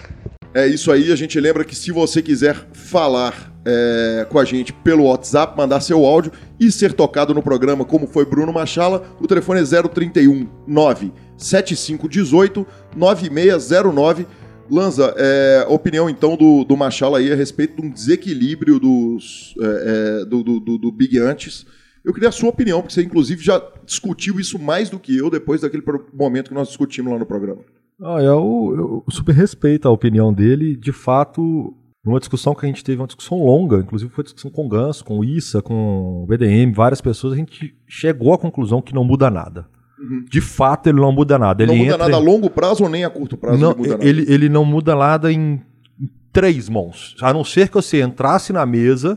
É 0.54 0.66
isso 0.66 0.92
aí, 0.92 1.10
a 1.10 1.16
gente 1.16 1.40
lembra 1.40 1.64
que 1.64 1.74
se 1.74 1.90
você 1.90 2.22
quiser 2.22 2.54
falar 2.74 3.52
é, 3.64 4.26
com 4.28 4.38
a 4.38 4.44
gente 4.44 4.72
pelo 4.72 5.04
WhatsApp, 5.04 5.56
mandar 5.56 5.80
seu 5.80 6.04
áudio 6.04 6.30
e 6.60 6.70
ser 6.70 6.92
tocado 6.92 7.32
no 7.32 7.42
programa, 7.42 7.84
como 7.84 8.06
foi 8.06 8.24
Bruno 8.24 8.52
Machala, 8.52 9.02
o 9.18 9.26
telefone 9.26 9.62
é 9.62 9.64
031 9.64 10.46
97518 10.66 12.66
9609 12.94 14.26
Lanza, 14.70 15.14
é, 15.16 15.66
opinião 15.68 16.08
então 16.08 16.36
do, 16.36 16.64
do 16.64 16.76
Machala 16.76 17.18
aí 17.18 17.32
a 17.32 17.36
respeito 17.36 17.80
de 17.80 17.86
um 17.86 17.90
desequilíbrio 17.90 18.78
dos, 18.78 19.54
é, 19.60 20.20
é, 20.20 20.24
do, 20.24 20.42
do, 20.42 20.78
do, 20.78 20.92
Big 20.92 21.18
Antes. 21.18 21.66
Eu 22.04 22.12
queria 22.12 22.28
a 22.28 22.32
sua 22.32 22.48
opinião, 22.48 22.80
porque 22.80 22.94
você 22.94 23.02
inclusive 23.02 23.42
já 23.42 23.62
discutiu 23.84 24.40
isso 24.40 24.58
mais 24.58 24.90
do 24.90 24.98
que 24.98 25.16
eu 25.16 25.30
depois 25.30 25.60
daquele 25.60 25.82
momento 26.12 26.48
que 26.48 26.54
nós 26.54 26.68
discutimos 26.68 27.12
lá 27.12 27.18
no 27.18 27.26
programa. 27.26 27.62
Ah, 28.00 28.20
eu, 28.20 29.04
eu 29.06 29.12
super 29.12 29.34
respeito 29.34 29.86
a 29.86 29.90
opinião 29.92 30.32
dele. 30.32 30.76
De 30.76 30.92
fato, 30.92 31.74
numa 32.04 32.18
discussão 32.18 32.54
que 32.54 32.66
a 32.66 32.68
gente 32.68 32.82
teve, 32.82 33.00
uma 33.00 33.06
discussão 33.06 33.38
longa, 33.38 33.78
inclusive 33.78 34.10
foi 34.10 34.24
discussão 34.24 34.50
com 34.50 34.66
o 34.66 34.68
Ganso, 34.68 35.04
com 35.04 35.18
o 35.18 35.24
Issa, 35.24 35.62
com 35.62 36.24
o 36.24 36.26
BDM, 36.26 36.72
várias 36.72 37.00
pessoas, 37.00 37.34
a 37.34 37.36
gente 37.36 37.76
chegou 37.86 38.34
à 38.34 38.38
conclusão 38.38 38.82
que 38.82 38.94
não 38.94 39.04
muda 39.04 39.30
nada. 39.30 39.66
Uhum. 40.02 40.24
De 40.28 40.40
fato, 40.40 40.88
ele 40.88 41.00
não 41.00 41.12
muda 41.12 41.38
nada. 41.38 41.64
Não 41.64 41.74
ele 41.74 41.84
muda 41.84 41.98
nada 41.98 42.16
a 42.16 42.18
longo 42.18 42.50
prazo 42.50 42.82
ou 42.82 42.90
nem 42.90 43.04
a 43.04 43.10
curto 43.10 43.36
prazo? 43.36 43.58
Não, 43.58 43.76
ele, 43.78 43.96
ele, 44.00 44.32
ele, 44.32 44.48
não 44.48 44.64
muda 44.64 44.96
nada 44.96 45.32
em, 45.32 45.62
em 46.00 46.10
três 46.32 46.68
mãos. 46.68 47.14
A 47.22 47.32
não 47.32 47.44
ser 47.44 47.68
que 47.68 47.74
você 47.74 48.02
entrasse 48.02 48.52
na 48.52 48.66
mesa, 48.66 49.16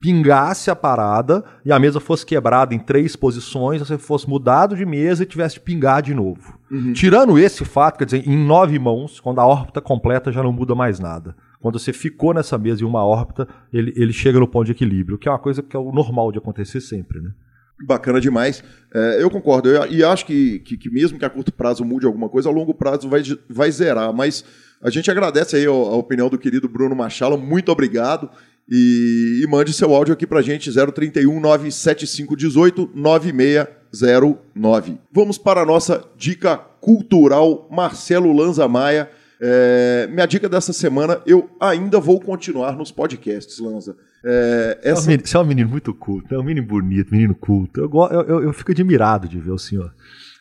pingasse 0.00 0.70
a 0.70 0.76
parada 0.76 1.44
e 1.64 1.70
a 1.70 1.78
mesa 1.78 2.00
fosse 2.00 2.24
quebrada 2.24 2.74
em 2.74 2.78
três 2.78 3.14
posições, 3.14 3.80
você 3.80 3.98
fosse 3.98 4.28
mudado 4.28 4.74
de 4.74 4.86
mesa 4.86 5.22
e 5.22 5.26
tivesse 5.26 5.56
de 5.56 5.60
pingar 5.60 6.00
de 6.00 6.14
novo. 6.14 6.58
Uhum. 6.70 6.94
Tirando 6.94 7.38
esse 7.38 7.64
fato, 7.64 7.98
quer 7.98 8.06
dizer, 8.06 8.26
em 8.26 8.36
nove 8.36 8.78
mãos, 8.78 9.20
quando 9.20 9.38
a 9.38 9.46
órbita 9.46 9.82
completa 9.82 10.32
já 10.32 10.42
não 10.42 10.52
muda 10.52 10.74
mais 10.74 10.98
nada. 10.98 11.36
Quando 11.60 11.78
você 11.78 11.92
ficou 11.92 12.32
nessa 12.32 12.56
mesa 12.56 12.82
em 12.82 12.86
uma 12.86 13.04
órbita, 13.04 13.46
ele, 13.72 13.92
ele 13.94 14.12
chega 14.12 14.40
no 14.40 14.48
ponto 14.48 14.64
de 14.64 14.72
equilíbrio, 14.72 15.18
que 15.18 15.28
é 15.28 15.30
uma 15.30 15.38
coisa 15.38 15.62
que 15.62 15.76
é 15.76 15.78
o 15.78 15.92
normal 15.92 16.32
de 16.32 16.38
acontecer 16.38 16.80
sempre, 16.80 17.20
né? 17.20 17.30
Bacana 17.84 18.20
demais. 18.20 18.62
É, 18.94 19.22
eu 19.22 19.30
concordo. 19.30 19.68
Eu, 19.68 19.90
e 19.90 20.04
acho 20.04 20.26
que, 20.26 20.58
que, 20.60 20.76
que, 20.76 20.90
mesmo 20.90 21.18
que 21.18 21.24
a 21.24 21.30
curto 21.30 21.52
prazo 21.52 21.84
mude 21.84 22.06
alguma 22.06 22.28
coisa, 22.28 22.48
a 22.48 22.52
longo 22.52 22.74
prazo 22.74 23.08
vai, 23.08 23.22
vai 23.48 23.70
zerar. 23.70 24.12
Mas 24.12 24.44
a 24.80 24.90
gente 24.90 25.10
agradece 25.10 25.56
aí 25.56 25.66
a, 25.66 25.70
a 25.70 25.96
opinião 25.96 26.28
do 26.28 26.38
querido 26.38 26.68
Bruno 26.68 26.94
Machala. 26.94 27.36
Muito 27.36 27.70
obrigado. 27.70 28.30
E, 28.68 29.40
e 29.42 29.46
mande 29.48 29.72
seu 29.72 29.94
áudio 29.94 30.14
aqui 30.14 30.26
pra 30.26 30.42
gente, 30.42 30.70
031 30.72 31.40
975 31.40 32.36
18 32.36 32.90
9609. 32.94 34.98
Vamos 35.12 35.38
para 35.38 35.62
a 35.62 35.66
nossa 35.66 36.04
dica 36.16 36.56
cultural, 36.56 37.68
Marcelo 37.70 38.32
Lanza 38.32 38.68
Maia. 38.68 39.10
É, 39.40 40.08
minha 40.10 40.26
dica 40.26 40.48
dessa 40.48 40.72
semana, 40.72 41.20
eu 41.26 41.50
ainda 41.60 41.98
vou 41.98 42.20
continuar 42.20 42.76
nos 42.76 42.92
podcasts, 42.92 43.58
Lanza. 43.58 43.96
É, 44.24 44.78
essa... 44.82 45.02
você, 45.02 45.10
é 45.10 45.12
um 45.12 45.16
menino, 45.16 45.28
é 45.34 45.38
um 45.38 45.44
menino 45.44 45.70
muito 45.70 45.94
culto, 45.94 46.34
é 46.34 46.38
um 46.38 46.42
menino 46.42 46.66
bonito, 46.66 47.12
menino 47.12 47.34
culto. 47.34 47.80
Eu, 47.80 47.90
eu, 48.10 48.22
eu, 48.22 48.42
eu 48.44 48.52
fico 48.52 48.70
admirado 48.70 49.28
de 49.28 49.38
ver 49.38 49.50
o 49.50 49.58
senhor. 49.58 49.92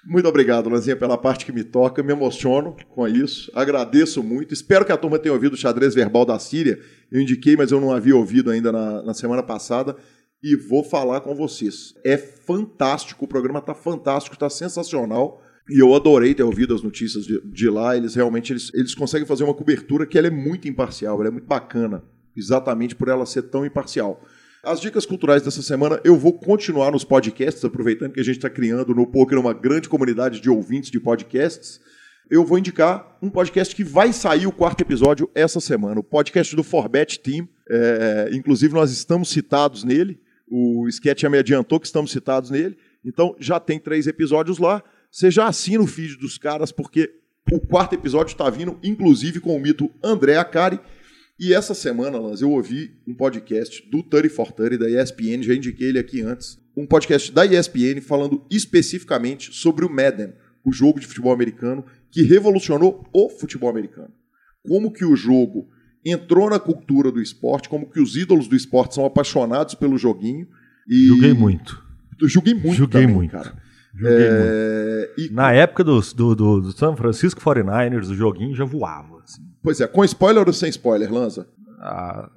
Muito 0.03 0.27
obrigado, 0.27 0.67
Lanzinha, 0.67 0.95
pela 0.95 1.17
parte 1.17 1.45
que 1.45 1.51
me 1.51 1.63
toca. 1.63 2.01
Me 2.01 2.11
emociono 2.11 2.75
com 2.89 3.07
isso. 3.07 3.51
Agradeço 3.53 4.23
muito. 4.23 4.53
Espero 4.53 4.83
que 4.83 4.91
a 4.91 4.97
turma 4.97 5.19
tenha 5.19 5.33
ouvido 5.33 5.53
o 5.53 5.57
xadrez 5.57 5.93
verbal 5.93 6.25
da 6.25 6.39
Síria. 6.39 6.79
Eu 7.11 7.21
indiquei, 7.21 7.55
mas 7.55 7.71
eu 7.71 7.79
não 7.79 7.91
havia 7.91 8.15
ouvido 8.15 8.49
ainda 8.49 8.71
na, 8.71 9.03
na 9.03 9.13
semana 9.13 9.43
passada. 9.43 9.95
E 10.43 10.55
vou 10.55 10.83
falar 10.83 11.21
com 11.21 11.35
vocês. 11.35 11.93
É 12.03 12.17
fantástico, 12.17 13.25
o 13.25 13.27
programa 13.27 13.59
está 13.59 13.75
fantástico, 13.75 14.35
está 14.35 14.49
sensacional. 14.49 15.39
E 15.69 15.79
eu 15.79 15.93
adorei 15.93 16.33
ter 16.33 16.41
ouvido 16.41 16.73
as 16.73 16.81
notícias 16.81 17.23
de, 17.23 17.39
de 17.51 17.69
lá. 17.69 17.95
Eles 17.95 18.15
realmente 18.15 18.51
eles, 18.51 18.71
eles 18.73 18.95
conseguem 18.95 19.27
fazer 19.27 19.43
uma 19.43 19.53
cobertura 19.53 20.07
que 20.07 20.17
ela 20.17 20.27
é 20.27 20.31
muito 20.31 20.67
imparcial, 20.67 21.19
ela 21.19 21.27
é 21.27 21.31
muito 21.31 21.47
bacana, 21.47 22.03
exatamente 22.41 22.95
por 22.95 23.07
ela 23.07 23.25
ser 23.25 23.43
tão 23.43 23.65
imparcial. 23.65 24.21
As 24.63 24.79
dicas 24.79 25.07
culturais 25.07 25.41
dessa 25.41 25.61
semana 25.61 25.99
eu 26.03 26.15
vou 26.15 26.33
continuar 26.33 26.91
nos 26.91 27.03
podcasts, 27.03 27.65
aproveitando 27.65 28.13
que 28.13 28.19
a 28.19 28.23
gente 28.23 28.37
está 28.37 28.49
criando 28.49 28.93
no 28.93 29.07
Poker 29.07 29.39
uma 29.39 29.53
grande 29.53 29.89
comunidade 29.89 30.39
de 30.39 30.49
ouvintes 30.49 30.91
de 30.91 30.99
podcasts. 30.99 31.79
Eu 32.29 32.45
vou 32.45 32.59
indicar 32.59 33.17
um 33.21 33.29
podcast 33.29 33.75
que 33.75 33.83
vai 33.83 34.13
sair 34.13 34.45
o 34.45 34.51
quarto 34.51 34.81
episódio 34.81 35.29
essa 35.33 35.59
semana, 35.59 35.99
o 35.99 36.03
podcast 36.03 36.55
do 36.55 36.63
Forbet 36.63 37.19
Team. 37.19 37.47
É, 37.69 38.29
inclusive, 38.33 38.73
nós 38.73 38.91
estamos 38.91 39.29
citados 39.29 39.83
nele. 39.83 40.19
O 40.47 40.87
Sketch 40.87 41.21
já 41.21 41.29
me 41.29 41.39
adiantou 41.39 41.79
que 41.79 41.87
estamos 41.87 42.11
citados 42.11 42.51
nele. 42.51 42.77
Então, 43.03 43.35
já 43.39 43.59
tem 43.59 43.79
três 43.79 44.05
episódios 44.05 44.59
lá. 44.59 44.83
Você 45.11 45.31
já 45.31 45.47
assina 45.47 45.83
o 45.83 45.87
feed 45.87 46.17
dos 46.17 46.37
caras, 46.37 46.71
porque 46.71 47.11
o 47.51 47.59
quarto 47.59 47.95
episódio 47.95 48.31
está 48.31 48.49
vindo, 48.49 48.79
inclusive, 48.83 49.39
com 49.39 49.55
o 49.55 49.59
mito 49.59 49.89
André 50.03 50.37
Acari 50.37 50.79
e 51.41 51.55
essa 51.55 51.73
semana, 51.73 52.19
Lance, 52.19 52.43
eu 52.43 52.51
ouvi 52.51 52.91
um 53.07 53.15
podcast 53.15 53.83
do 53.89 54.03
30 54.03 54.29
for 54.29 54.51
30 54.51 54.77
da 54.77 54.87
ESPN, 54.87 55.41
já 55.41 55.55
indiquei 55.55 55.89
ele 55.89 55.97
aqui 55.97 56.21
antes, 56.21 56.59
um 56.77 56.85
podcast 56.85 57.31
da 57.31 57.43
ESPN 57.43 57.99
falando 57.99 58.45
especificamente 58.51 59.51
sobre 59.51 59.83
o 59.83 59.89
Madden, 59.89 60.33
o 60.63 60.71
jogo 60.71 60.99
de 60.99 61.07
futebol 61.07 61.33
americano 61.33 61.83
que 62.11 62.21
revolucionou 62.21 63.03
o 63.11 63.27
futebol 63.27 63.71
americano. 63.71 64.11
Como 64.67 64.91
que 64.91 65.03
o 65.03 65.15
jogo 65.15 65.67
entrou 66.05 66.47
na 66.47 66.59
cultura 66.59 67.11
do 67.11 67.19
esporte, 67.19 67.67
como 67.67 67.89
que 67.89 67.99
os 67.99 68.15
ídolos 68.15 68.47
do 68.47 68.55
esporte 68.55 68.93
são 68.93 69.03
apaixonados 69.03 69.73
pelo 69.73 69.97
joguinho. 69.97 70.47
E... 70.87 71.07
Joguei 71.07 71.33
muito. 71.33 71.83
Joguei 72.23 72.53
muito 72.53 72.75
Joguei 72.75 73.01
também, 73.01 73.15
muito. 73.15 73.31
cara. 73.31 73.57
É... 74.05 75.13
E... 75.17 75.29
Na 75.29 75.51
época 75.51 75.83
do, 75.83 75.99
do, 75.99 76.35
do, 76.35 76.61
do 76.61 76.71
San 76.71 76.95
Francisco 76.95 77.41
49ers, 77.41 78.11
o 78.11 78.15
joguinho 78.15 78.55
já 78.55 78.63
voava. 78.63 79.21
Assim. 79.23 79.41
Pois 79.63 79.79
é, 79.79 79.87
com 79.87 80.03
spoiler 80.03 80.47
ou 80.47 80.53
sem 80.53 80.69
spoiler, 80.69 81.13
Lanza? 81.13 81.47
Ah, 81.79 82.29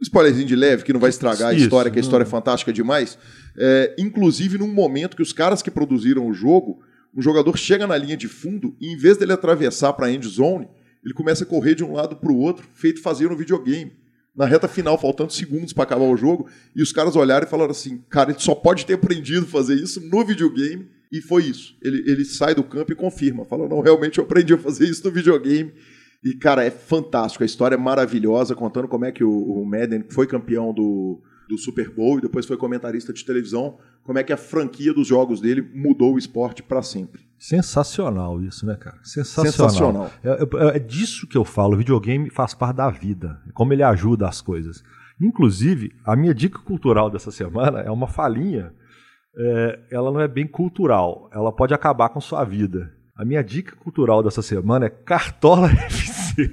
spoilerzinho 0.00 0.46
de 0.46 0.56
leve, 0.56 0.84
que 0.84 0.92
não 0.92 1.00
vai 1.00 1.10
estragar 1.10 1.52
Isso, 1.52 1.62
a 1.62 1.64
história, 1.64 1.90
que 1.90 1.98
a 1.98 2.00
história 2.00 2.24
não. 2.24 2.28
é 2.28 2.30
fantástica 2.30 2.72
demais. 2.72 3.18
É, 3.56 3.94
inclusive, 3.98 4.58
num 4.58 4.72
momento 4.72 5.16
que 5.16 5.22
os 5.22 5.32
caras 5.32 5.62
que 5.62 5.70
produziram 5.70 6.26
o 6.26 6.32
jogo, 6.32 6.80
um 7.14 7.22
jogador 7.22 7.56
chega 7.56 7.86
na 7.86 7.96
linha 7.96 8.16
de 8.16 8.28
fundo 8.28 8.76
e, 8.80 8.92
em 8.92 8.96
vez 8.96 9.16
dele 9.16 9.32
atravessar 9.32 9.92
para 9.94 10.06
a 10.06 10.12
end 10.12 10.26
zone, 10.28 10.68
ele 11.04 11.14
começa 11.14 11.44
a 11.44 11.46
correr 11.46 11.74
de 11.74 11.84
um 11.84 11.92
lado 11.92 12.16
para 12.16 12.30
o 12.30 12.38
outro, 12.38 12.66
feito 12.74 13.00
fazer 13.00 13.28
no 13.28 13.36
videogame. 13.36 13.92
Na 14.36 14.46
reta 14.46 14.68
final, 14.68 14.96
faltando 14.96 15.32
segundos 15.32 15.72
para 15.72 15.82
acabar 15.82 16.04
o 16.04 16.16
jogo, 16.16 16.48
e 16.76 16.82
os 16.82 16.92
caras 16.92 17.16
olharam 17.16 17.46
e 17.46 17.50
falaram 17.50 17.72
assim: 17.72 18.04
cara, 18.08 18.30
ele 18.30 18.38
só 18.38 18.54
pode 18.54 18.86
ter 18.86 18.94
aprendido 18.94 19.44
a 19.44 19.48
fazer 19.48 19.74
isso 19.74 20.00
no 20.00 20.24
videogame. 20.24 20.88
E 21.10 21.20
foi 21.22 21.44
isso. 21.44 21.74
Ele, 21.82 22.04
ele 22.06 22.24
sai 22.24 22.54
do 22.54 22.62
campo 22.62 22.92
e 22.92 22.94
confirma. 22.94 23.44
Fala: 23.44 23.66
não, 23.68 23.80
realmente 23.80 24.18
eu 24.18 24.24
aprendi 24.24 24.54
a 24.54 24.58
fazer 24.58 24.84
isso 24.84 25.04
no 25.04 25.10
videogame. 25.10 25.72
E, 26.24 26.34
cara, 26.34 26.64
é 26.64 26.70
fantástico. 26.70 27.44
A 27.44 27.46
história 27.46 27.76
é 27.76 27.78
maravilhosa, 27.78 28.54
contando 28.54 28.88
como 28.88 29.04
é 29.04 29.12
que 29.12 29.22
o, 29.22 29.30
o 29.30 29.64
Madden 29.64 30.04
foi 30.10 30.26
campeão 30.26 30.72
do, 30.72 31.20
do 31.48 31.56
Super 31.56 31.90
Bowl 31.90 32.18
e 32.18 32.22
depois 32.22 32.44
foi 32.44 32.56
comentarista 32.56 33.12
de 33.12 33.24
televisão, 33.24 33.78
como 34.02 34.18
é 34.18 34.24
que 34.24 34.32
a 34.32 34.36
franquia 34.36 34.92
dos 34.92 35.06
jogos 35.06 35.40
dele 35.40 35.62
mudou 35.74 36.14
o 36.14 36.18
esporte 36.18 36.62
para 36.62 36.82
sempre. 36.82 37.22
Sensacional 37.38 38.42
isso, 38.42 38.66
né, 38.66 38.74
cara? 38.74 38.98
Sensacional. 39.02 39.52
Sensacional. 39.52 40.10
É, 40.24 40.30
é, 40.30 40.76
é, 40.76 40.78
disso 40.78 41.26
que 41.26 41.36
eu 41.36 41.44
falo. 41.44 41.74
O 41.74 41.78
videogame 41.78 42.30
faz 42.30 42.52
parte 42.52 42.76
da 42.76 42.90
vida, 42.90 43.40
como 43.54 43.72
ele 43.72 43.82
ajuda 43.82 44.28
as 44.28 44.40
coisas. 44.40 44.82
Inclusive, 45.20 45.92
a 46.04 46.16
minha 46.16 46.34
dica 46.34 46.58
cultural 46.58 47.10
dessa 47.10 47.30
semana 47.30 47.80
é 47.80 47.90
uma 47.90 48.08
falinha. 48.08 48.72
É, 49.36 49.80
ela 49.92 50.10
não 50.10 50.20
é 50.20 50.26
bem 50.26 50.46
cultural, 50.46 51.30
ela 51.32 51.52
pode 51.52 51.72
acabar 51.72 52.08
com 52.08 52.20
sua 52.20 52.44
vida. 52.44 52.92
A 53.18 53.24
minha 53.24 53.42
dica 53.42 53.74
cultural 53.74 54.22
dessa 54.22 54.42
semana 54.42 54.86
é 54.86 54.88
Cartola 54.88 55.66
FC. 55.90 56.52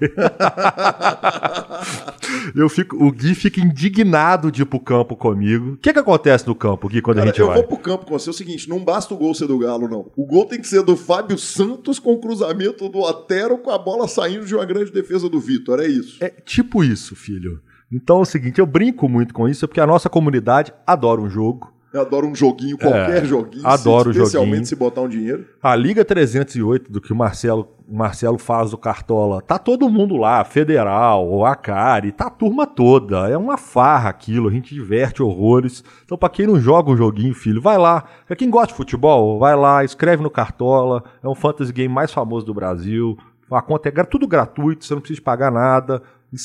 eu 2.56 2.68
fico, 2.68 3.06
o 3.06 3.12
Gui 3.12 3.36
fica 3.36 3.62
indignado 3.62 4.52
de 4.52 4.64
ir 4.64 4.66
pro 4.66 4.80
campo 4.80 5.16
comigo. 5.16 5.74
O 5.74 5.78
que, 5.78 5.94
que 5.94 6.00
acontece 6.00 6.48
no 6.48 6.56
campo, 6.56 6.90
Gui, 6.90 7.04
quando 7.04 7.18
Cara, 7.18 7.30
a 7.30 7.32
gente 7.32 7.40
eu 7.40 7.46
vai? 7.46 7.58
Eu 7.58 7.62
vou 7.62 7.68
pro 7.68 7.78
campo 7.78 8.08
com 8.08 8.18
você. 8.18 8.32
É 8.32 8.32
o 8.32 8.34
seguinte: 8.34 8.68
não 8.68 8.84
basta 8.84 9.14
o 9.14 9.18
gol 9.18 9.36
ser 9.36 9.46
do 9.46 9.60
Galo, 9.60 9.88
não. 9.88 10.12
O 10.16 10.26
gol 10.26 10.46
tem 10.46 10.60
que 10.60 10.68
ser 10.68 10.82
do 10.82 10.98
Fábio 10.98 11.38
Santos 11.38 12.00
com 12.00 12.14
o 12.14 12.20
cruzamento 12.20 12.90
do 12.90 12.98
Otero 12.98 13.60
com 13.60 13.70
a 13.70 13.78
bola 13.78 14.08
saindo 14.08 14.44
de 14.44 14.56
uma 14.56 14.66
grande 14.66 14.92
defesa 14.92 15.30
do 15.30 15.40
Vitor. 15.40 15.80
É 15.80 15.88
isso. 15.88 16.18
É 16.20 16.30
tipo 16.30 16.84
isso, 16.84 17.16
filho. 17.16 17.62
Então 17.92 18.18
é 18.18 18.22
o 18.22 18.26
seguinte: 18.26 18.58
eu 18.58 18.66
brinco 18.66 19.08
muito 19.08 19.36
com 19.36 19.48
isso, 19.48 19.68
porque 19.68 19.80
a 19.80 19.86
nossa 19.86 20.10
comunidade 20.10 20.74
adora 20.88 21.22
um 21.22 21.30
jogo. 21.30 21.75
Eu 21.96 22.02
adoro 22.02 22.28
um 22.28 22.36
joguinho, 22.36 22.78
qualquer 22.78 23.24
é, 23.24 23.26
joguinho. 23.26 23.66
Adoro 23.66 24.12
se, 24.12 24.20
Especialmente 24.20 24.52
joguinho. 24.52 24.66
se 24.66 24.76
botar 24.76 25.00
um 25.00 25.08
dinheiro. 25.08 25.46
A 25.64 25.74
Liga 25.78 26.04
308, 26.04 26.92
do 26.92 27.00
que 27.00 27.14
o 27.14 27.16
Marcelo, 27.16 27.70
Marcelo 27.88 28.38
faz 28.38 28.72
do 28.72 28.78
Cartola, 28.78 29.42
tá 29.42 29.58
todo 29.58 29.90
mundo 29.90 30.18
lá, 30.18 30.44
Federal, 30.44 31.26
o 31.26 31.46
Acari, 31.46 32.12
tá 32.12 32.28
a 32.28 32.30
turma 32.30 32.68
toda. 32.68 33.30
É 33.30 33.38
uma 33.38 33.56
farra 33.56 34.10
aquilo, 34.10 34.50
a 34.50 34.52
gente 34.52 34.76
diverte 34.76 35.24
horrores. 35.24 35.86
Então, 36.04 36.18
pra 36.18 36.28
quem 36.28 36.46
não 36.46 36.60
joga 36.60 36.92
um 36.92 36.98
joguinho, 36.98 37.34
filho, 37.34 37.62
vai 37.62 37.78
lá. 37.78 38.04
Pra 38.28 38.36
quem 38.36 38.50
gosta 38.50 38.74
de 38.74 38.74
futebol, 38.74 39.40
vai 39.40 39.56
lá, 39.56 39.82
escreve 39.82 40.22
no 40.22 40.30
Cartola. 40.30 41.02
É 41.24 41.30
um 41.30 41.36
fantasy 41.36 41.72
game 41.72 41.94
mais 41.94 42.12
famoso 42.12 42.46
do 42.46 42.54
Brasil. 42.54 43.18
A 43.50 43.62
conta 43.62 43.88
é 43.88 44.04
tudo 44.04 44.28
gratuito, 44.28 44.84
você 44.84 44.94
não 44.94 45.00
precisa 45.00 45.22
pagar 45.22 45.50
nada 45.50 46.02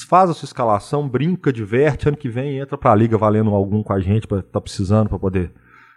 faz 0.09 0.31
a 0.31 0.35
sua 0.35 0.47
escalação, 0.47 1.09
brinca, 1.09 1.52
diverte, 1.52 2.09
ano 2.09 2.16
que 2.16 2.28
vem 2.28 2.59
entra 2.59 2.78
pra 2.78 2.94
liga 2.94 3.19
valendo 3.19 3.55
algum 3.55 3.82
com 3.82 3.93
a 3.93 4.01
gente, 4.01 4.27
pra, 4.27 4.43
tá 4.43 4.61
precisando 4.61 5.09
para 5.09 5.19
poder, 5.19 5.52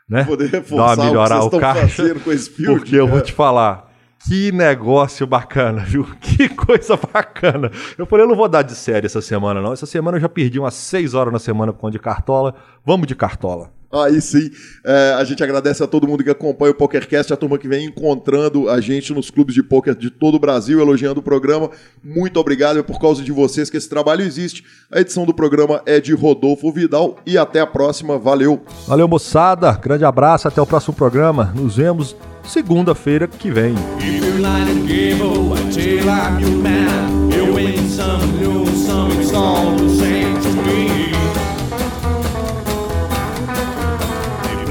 né? 0.10 0.23
Poder 0.23 0.49
reforçar 0.49 0.95
Dar 0.95 1.05
melhorar 1.05 1.43
o, 1.43 1.49
que 1.49 1.55
o 1.55 1.60
caixa. 1.60 2.15
Com 2.15 2.31
esse 2.31 2.49
porque 2.49 2.95
eu 2.95 3.07
vou 3.07 3.22
te 3.22 3.34
falar, 3.34 3.91
que 4.27 4.51
negócio 4.51 5.27
bacana, 5.27 5.84
viu? 5.84 6.07
Que 6.22 6.49
coisa 6.49 6.97
bacana. 6.97 7.72
Eu 7.97 8.05
falei, 8.05 8.26
eu 8.26 8.30
não 8.30 8.35
vou 8.35 8.49
dar 8.49 8.61
de 8.61 8.73
série 8.73 9.05
essa 9.05 9.22
semana, 9.22 9.61
não. 9.61 9.73
Essa 9.73 9.85
semana 9.85 10.18
eu 10.18 10.22
já 10.22 10.30
perdi 10.30 10.60
umas 10.60 10.73
6 10.73 11.14
horas 11.14 11.31
na 11.31 11.39
semana 11.39 11.73
com 11.73 11.89
de 11.89 11.99
cartola. 11.99 12.55
Vamos 12.85 13.07
de 13.07 13.15
cartola. 13.15 13.72
Aí 13.94 14.20
sim, 14.20 14.49
é, 14.84 15.15
a 15.18 15.24
gente 15.24 15.44
agradece 15.44 15.84
a 15.84 15.88
todo 15.88 16.07
mundo 16.07 16.24
que 16.24 16.30
acompanha 16.30 16.72
o 16.72 16.76
PokerCast, 16.76 17.32
a 17.32 17.38
turma 17.38 17.60
que 17.60 17.68
vem 17.68 17.86
encontrando 17.86 18.68
a 18.68 18.82
gente 18.82 19.14
nos 19.14 19.30
clubes 19.30 19.53
de 19.53 19.61
poker 19.61 19.94
de 19.94 20.10
todo 20.10 20.36
o 20.36 20.40
Brasil, 20.40 20.80
elogiando 20.80 21.20
o 21.20 21.24
programa. 21.24 21.70
Muito 22.03 22.40
obrigado, 22.40 22.80
é 22.80 22.84
por 22.84 22.99
causa 22.99 23.22
de 23.22 23.32
vocês 23.32 23.70
que 23.70 23.78
esse 23.78 23.88
trabalho 23.88 24.24
existe. 24.24 24.64
A 24.91 24.99
edição 24.99 25.26
do 25.26 25.34
programa 25.34 25.82
é 25.86 25.99
de 25.99 26.14
Rodolfo 26.14 26.72
Vidal 26.72 27.18
e 27.26 27.38
até 27.38 27.60
a 27.60 27.68
próxima. 27.68 28.18
Valeu. 28.18 28.64
Valeu, 28.88 29.07
moçada. 29.07 29.72
Grande 29.74 30.06
abraço, 30.06 30.48
até 30.48 30.60
o 30.60 30.65
próximo 30.65 30.95
programa. 30.95 31.53
Nos 31.56 31.76
vemos 31.76 32.15
segunda-feira 32.44 33.28
que 33.28 33.52
vem. 33.52 33.76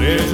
There's 0.03 0.33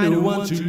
901 0.00 0.46
two. 0.48 0.65